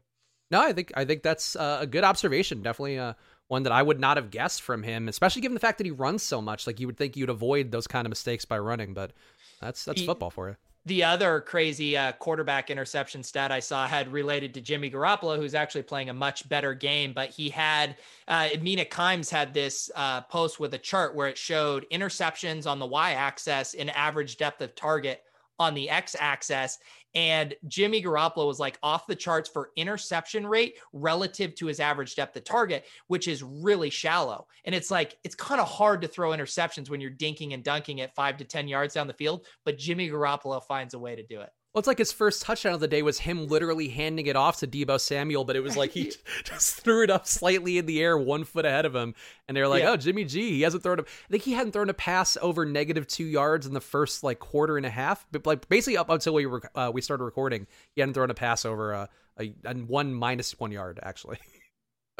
No, 0.52 0.62
I 0.62 0.72
think 0.72 0.92
I 0.96 1.04
think 1.04 1.24
that's 1.24 1.56
uh, 1.56 1.80
a 1.82 1.88
good 1.88 2.04
observation. 2.04 2.62
Definitely 2.62 3.00
uh, 3.00 3.14
one 3.48 3.64
that 3.64 3.72
I 3.72 3.82
would 3.82 4.00
not 4.00 4.18
have 4.18 4.30
guessed 4.30 4.62
from 4.62 4.84
him, 4.84 5.08
especially 5.08 5.42
given 5.42 5.56
the 5.56 5.60
fact 5.60 5.80
that 5.80 5.86
he 5.86 5.92
runs 5.92 6.24
so 6.24 6.42
much. 6.42 6.68
Like 6.68 6.80
you 6.80 6.88
would 6.88 6.98
think 6.98 7.18
you'd 7.18 7.30
avoid 7.30 7.72
those 7.72 7.88
kind 7.88 8.06
of 8.06 8.10
mistakes 8.10 8.46
by 8.46 8.60
running, 8.60 8.94
but 8.94 9.12
that's 9.64 9.86
that's 9.86 10.02
he, 10.02 10.06
football 10.06 10.30
for 10.30 10.50
you 10.50 10.56
the 10.86 11.04
other 11.04 11.40
crazy 11.40 11.96
uh, 11.96 12.12
quarterback 12.14 12.70
interception 12.70 13.24
stat 13.24 13.52
I 13.52 13.62
saw 13.62 13.88
had 13.88 14.12
related 14.12 14.54
to 14.56 14.62
Jimmy 14.62 14.92
Garoppolo, 14.92 15.38
who's 15.38 15.56
actually 15.56 15.84
playing 15.84 16.10
a 16.10 16.14
much 16.14 16.48
better 16.50 16.74
game. 16.74 17.14
But 17.14 17.30
he 17.30 17.50
had, 17.50 17.96
uh, 18.28 18.50
Mina 18.62 18.84
Kimes 18.84 19.30
had 19.30 19.54
this 19.54 19.90
uh, 19.96 20.22
post 20.22 20.60
with 20.60 20.74
a 20.74 20.78
chart 20.78 21.16
where 21.16 21.30
it 21.30 21.38
showed 21.38 21.86
interceptions 21.90 22.68
on 22.68 22.80
the 22.80 22.86
y 22.86 23.14
axis 23.14 23.76
and 23.76 23.90
average 23.92 24.36
depth 24.36 24.62
of 24.62 24.76
target 24.76 25.24
on 25.58 25.74
the 25.74 25.90
x 25.90 26.16
axis. 26.20 26.80
And 27.16 27.54
Jimmy 27.68 28.02
Garoppolo 28.02 28.48
was 28.48 28.60
like 28.60 28.80
off 28.82 29.08
the 29.08 29.16
charts 29.16 29.50
for 29.50 29.70
interception 29.76 30.48
rate 30.48 30.78
relative 30.94 31.54
to 31.56 31.68
his 31.68 31.80
average 31.80 32.16
depth 32.16 32.36
of 32.36 32.44
target, 32.44 32.86
which 33.08 33.28
is 33.28 33.44
really 33.44 33.90
shallow. 33.90 34.48
And 34.66 34.74
it's 34.74 34.90
like, 34.90 35.18
it's 35.24 35.36
kind 35.36 35.62
of 35.62 35.68
hard 35.68 36.02
to 36.02 36.08
throw 36.08 36.32
interceptions 36.32 36.90
when 36.90 37.02
you're 37.02 37.12
dinking 37.12 37.54
and 37.54 37.64
dunking 37.64 38.02
at 38.02 38.16
five 38.16 38.38
to 38.38 38.46
10 38.46 38.68
yards 38.68 38.96
down 38.96 39.08
the 39.08 39.14
field, 39.14 39.46
but 39.66 39.78
Jimmy 39.78 40.10
Garoppolo 40.10 40.64
finds 40.64 40.94
a 40.94 41.00
way 41.00 41.16
to 41.16 41.24
do 41.24 41.42
it. 41.42 41.50
Well, 41.74 41.80
it's 41.80 41.88
like 41.88 41.98
his 41.98 42.12
first 42.12 42.44
touchdown 42.44 42.76
of 42.76 42.82
the 42.82 42.88
day 42.88 43.02
was 43.02 43.18
him 43.20 43.48
literally 43.48 43.88
handing 43.88 44.28
it 44.28 44.36
off 44.36 44.60
to 44.60 44.68
Deebo 44.68 45.00
Samuel, 45.00 45.44
but 45.44 45.56
it 45.56 45.62
was 45.62 45.76
like 45.76 45.90
he 45.90 46.14
just 46.44 46.82
threw 46.82 47.04
it 47.04 47.10
up 47.10 47.26
slightly 47.26 47.80
in 47.80 47.88
the 47.88 48.00
air, 48.00 48.16
one 48.16 48.44
foot 48.44 48.66
ahead 48.66 48.86
of 48.86 48.96
him, 48.96 49.16
and 49.48 49.58
they're 49.58 49.68
like, 49.68 49.82
yeah. 49.82 49.92
"Oh, 49.92 49.98
Jimmy 49.98 50.24
G, 50.24 50.52
he 50.52 50.62
hasn't 50.62 50.84
thrown 50.84 51.00
a." 51.00 51.02
I 51.02 51.32
think 51.32 51.44
he 51.44 51.54
hadn't 51.54 51.72
thrown 51.72 51.90
a 51.90 51.94
pass 51.96 52.38
over 52.42 52.64
negative 52.64 53.08
two 53.08 53.26
yards 53.26 53.66
in 53.66 53.74
the 53.74 53.82
first 53.82 54.24
like 54.24 54.38
quarter 54.38 54.78
and 54.78 54.86
a 54.86 54.92
half, 54.92 55.26
but 55.32 55.48
like 55.48 55.68
basically 55.68 55.98
up 55.98 56.10
until 56.10 56.36
we 56.36 56.46
were 56.46 56.62
uh, 56.76 56.92
we 56.94 57.02
started 57.02 57.24
recording, 57.24 57.66
he 57.96 58.02
hadn't 58.02 58.14
thrown 58.14 58.30
a 58.30 58.36
pass 58.36 58.66
over 58.66 58.94
uh, 58.94 59.08
a, 59.40 59.56
a 59.66 59.74
one 59.74 60.14
minus 60.14 60.60
one 60.60 60.72
yard 60.72 61.00
actually. 61.02 61.40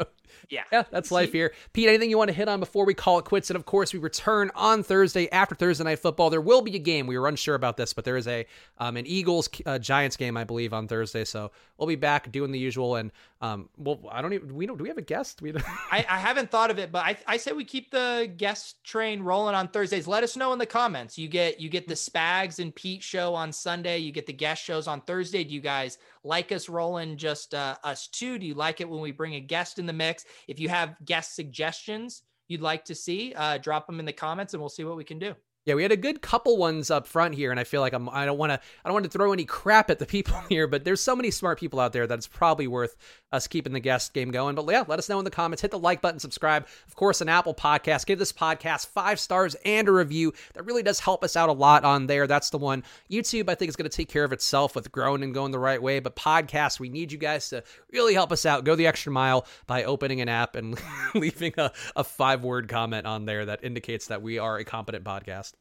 yeah. 0.48 0.64
Yeah, 0.72 0.84
that's 0.90 1.10
life 1.10 1.32
here. 1.32 1.52
Pete, 1.72 1.88
anything 1.88 2.10
you 2.10 2.18
want 2.18 2.28
to 2.28 2.34
hit 2.34 2.48
on 2.48 2.60
before 2.60 2.84
we 2.84 2.94
call 2.94 3.18
it 3.18 3.24
quits? 3.24 3.50
And 3.50 3.56
of 3.56 3.64
course, 3.64 3.92
we 3.92 3.98
return 3.98 4.50
on 4.54 4.82
Thursday 4.82 5.30
after 5.30 5.54
Thursday 5.54 5.84
Night 5.84 5.98
Football. 5.98 6.30
There 6.30 6.40
will 6.40 6.62
be 6.62 6.74
a 6.76 6.78
game. 6.78 7.06
We 7.06 7.18
were 7.18 7.28
unsure 7.28 7.54
about 7.54 7.76
this, 7.76 7.92
but 7.92 8.04
there 8.04 8.16
is 8.16 8.26
a 8.26 8.46
um, 8.78 8.96
an 8.96 9.06
Eagles 9.06 9.48
uh, 9.66 9.78
Giants 9.78 10.16
game, 10.16 10.36
I 10.36 10.44
believe, 10.44 10.72
on 10.72 10.88
Thursday. 10.88 11.24
So 11.24 11.50
we'll 11.78 11.88
be 11.88 11.96
back 11.96 12.30
doing 12.30 12.52
the 12.52 12.58
usual. 12.58 12.96
And 12.96 13.10
um, 13.40 13.68
well, 13.76 14.00
I 14.10 14.22
don't 14.22 14.32
even 14.32 14.54
we 14.54 14.66
don't 14.66 14.76
do 14.76 14.82
we 14.82 14.88
have 14.88 14.98
a 14.98 15.02
guest? 15.02 15.42
We 15.42 15.54
I, 15.54 15.62
I 16.08 16.18
haven't 16.18 16.50
thought 16.50 16.70
of 16.70 16.78
it, 16.78 16.92
but 16.92 17.04
I 17.04 17.16
I 17.26 17.36
say 17.36 17.52
we 17.52 17.64
keep 17.64 17.90
the 17.90 18.32
guest 18.36 18.82
train 18.84 19.22
rolling 19.22 19.54
on 19.54 19.68
Thursdays. 19.68 20.06
Let 20.06 20.24
us 20.24 20.36
know 20.36 20.52
in 20.52 20.58
the 20.58 20.66
comments. 20.66 21.18
You 21.18 21.28
get 21.28 21.60
you 21.60 21.68
get 21.68 21.88
the 21.88 21.94
Spags 21.94 22.58
and 22.58 22.74
Pete 22.74 23.02
show 23.02 23.34
on 23.34 23.52
Sunday. 23.52 23.98
You 23.98 24.12
get 24.12 24.26
the 24.26 24.32
guest 24.32 24.62
shows 24.62 24.86
on 24.86 25.00
Thursday. 25.02 25.44
Do 25.44 25.54
you 25.54 25.60
guys 25.60 25.98
like 26.22 26.52
us 26.52 26.68
rolling 26.68 27.16
just 27.16 27.54
uh, 27.54 27.76
us 27.82 28.06
two? 28.06 28.38
Do 28.38 28.46
you 28.46 28.54
like 28.54 28.80
it 28.80 28.88
when 28.88 29.00
we 29.00 29.10
bring 29.10 29.34
a 29.34 29.40
guest 29.40 29.78
in 29.78 29.86
the 29.86 29.92
mix? 29.92 30.13
If 30.46 30.60
you 30.60 30.68
have 30.68 30.96
guest 31.04 31.34
suggestions 31.34 32.22
you'd 32.48 32.60
like 32.60 32.84
to 32.84 32.94
see, 32.94 33.32
uh, 33.34 33.58
drop 33.58 33.86
them 33.86 33.98
in 34.00 34.06
the 34.06 34.12
comments 34.12 34.54
and 34.54 34.60
we'll 34.60 34.68
see 34.68 34.84
what 34.84 34.96
we 34.96 35.04
can 35.04 35.18
do. 35.18 35.34
Yeah, 35.66 35.76
we 35.76 35.82
had 35.82 35.92
a 35.92 35.96
good 35.96 36.20
couple 36.20 36.58
ones 36.58 36.90
up 36.90 37.06
front 37.06 37.34
here, 37.34 37.50
and 37.50 37.58
I 37.58 37.64
feel 37.64 37.80
like 37.80 37.94
I'm. 37.94 38.06
I 38.10 38.26
don't 38.26 38.36
want 38.36 38.50
to. 38.52 38.60
I 38.84 38.88
don't 38.88 38.92
want 38.92 39.04
to 39.06 39.10
throw 39.10 39.32
any 39.32 39.46
crap 39.46 39.88
at 39.88 39.98
the 39.98 40.04
people 40.14 40.36
here, 40.50 40.66
but 40.66 40.84
there's 40.84 41.00
so 41.00 41.16
many 41.16 41.30
smart 41.30 41.58
people 41.58 41.80
out 41.80 41.94
there 41.94 42.06
that 42.06 42.18
it's 42.18 42.26
probably 42.26 42.66
worth 42.66 42.96
us 43.32 43.46
keeping 43.46 43.72
the 43.72 43.80
guest 43.80 44.12
game 44.12 44.30
going. 44.30 44.54
But 44.56 44.68
yeah, 44.68 44.84
let 44.86 44.98
us 44.98 45.08
know 45.08 45.18
in 45.18 45.24
the 45.24 45.30
comments. 45.30 45.62
Hit 45.62 45.70
the 45.70 45.78
like 45.78 46.02
button, 46.02 46.20
subscribe. 46.20 46.66
Of 46.86 46.96
course, 46.96 47.22
an 47.22 47.30
Apple 47.30 47.54
Podcast. 47.54 48.04
Give 48.04 48.18
this 48.18 48.32
podcast 48.32 48.88
five 48.88 49.18
stars 49.18 49.56
and 49.64 49.88
a 49.88 49.92
review. 49.92 50.34
That 50.52 50.66
really 50.66 50.82
does 50.82 51.00
help 51.00 51.24
us 51.24 51.34
out 51.34 51.48
a 51.48 51.52
lot 51.52 51.82
on 51.82 52.08
there. 52.08 52.26
That's 52.26 52.50
the 52.50 52.58
one. 52.58 52.84
YouTube, 53.10 53.48
I 53.48 53.54
think, 53.54 53.70
is 53.70 53.76
going 53.76 53.90
to 53.90 53.96
take 53.96 54.10
care 54.10 54.24
of 54.24 54.34
itself 54.34 54.76
with 54.76 54.92
growing 54.92 55.22
and 55.22 55.32
going 55.32 55.50
the 55.50 55.58
right 55.58 55.80
way. 55.80 55.98
But 55.98 56.14
podcasts, 56.14 56.78
we 56.78 56.90
need 56.90 57.10
you 57.10 57.18
guys 57.18 57.48
to 57.48 57.64
really 57.90 58.12
help 58.12 58.32
us 58.32 58.44
out. 58.44 58.64
Go 58.64 58.76
the 58.76 58.86
extra 58.86 59.12
mile 59.12 59.46
by 59.66 59.84
opening 59.84 60.20
an 60.20 60.28
app 60.28 60.56
and 60.56 60.78
leaving 61.14 61.54
a, 61.56 61.72
a 61.96 62.04
five 62.04 62.44
word 62.44 62.68
comment 62.68 63.06
on 63.06 63.24
there 63.24 63.46
that 63.46 63.64
indicates 63.64 64.08
that 64.08 64.20
we 64.20 64.38
are 64.38 64.58
a 64.58 64.64
competent 64.64 65.04
podcast. 65.04 65.53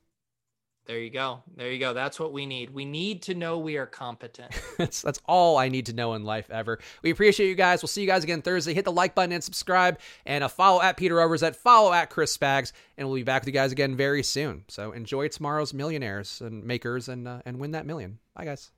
There 0.85 0.99
you 0.99 1.09
go. 1.09 1.43
There 1.55 1.71
you 1.71 1.79
go. 1.79 1.93
That's 1.93 2.19
what 2.19 2.33
we 2.33 2.45
need. 2.45 2.69
We 2.69 2.83
need 2.83 3.21
to 3.23 3.35
know 3.35 3.57
we 3.57 3.77
are 3.77 3.85
competent. 3.85 4.51
that's 4.77 5.01
that's 5.01 5.19
all 5.25 5.57
I 5.57 5.69
need 5.69 5.85
to 5.85 5.93
know 5.93 6.13
in 6.13 6.23
life 6.23 6.49
ever. 6.51 6.79
We 7.01 7.09
appreciate 7.09 7.47
you 7.47 7.55
guys. 7.55 7.81
We'll 7.81 7.87
see 7.87 8.01
you 8.01 8.07
guys 8.07 8.25
again 8.25 8.41
Thursday. 8.41 8.73
Hit 8.73 8.83
the 8.83 8.91
like 8.91 9.15
button 9.15 9.31
and 9.31 9.43
subscribe, 9.43 9.99
and 10.25 10.43
a 10.43 10.49
follow 10.49 10.81
at 10.81 10.97
Peter 10.97 11.15
Overzet, 11.15 11.55
follow 11.55 11.93
at 11.93 12.09
Chris 12.09 12.35
Spags, 12.35 12.73
and 12.97 13.07
we'll 13.07 13.15
be 13.15 13.23
back 13.23 13.43
with 13.43 13.47
you 13.47 13.53
guys 13.53 13.71
again 13.71 13.95
very 13.95 14.23
soon. 14.23 14.65
So 14.67 14.91
enjoy 14.91 15.29
tomorrow's 15.29 15.73
millionaires 15.73 16.41
and 16.41 16.65
makers, 16.65 17.07
and 17.07 17.27
uh, 17.27 17.41
and 17.45 17.59
win 17.59 17.71
that 17.71 17.85
million. 17.85 18.19
Bye, 18.35 18.45
guys. 18.45 18.71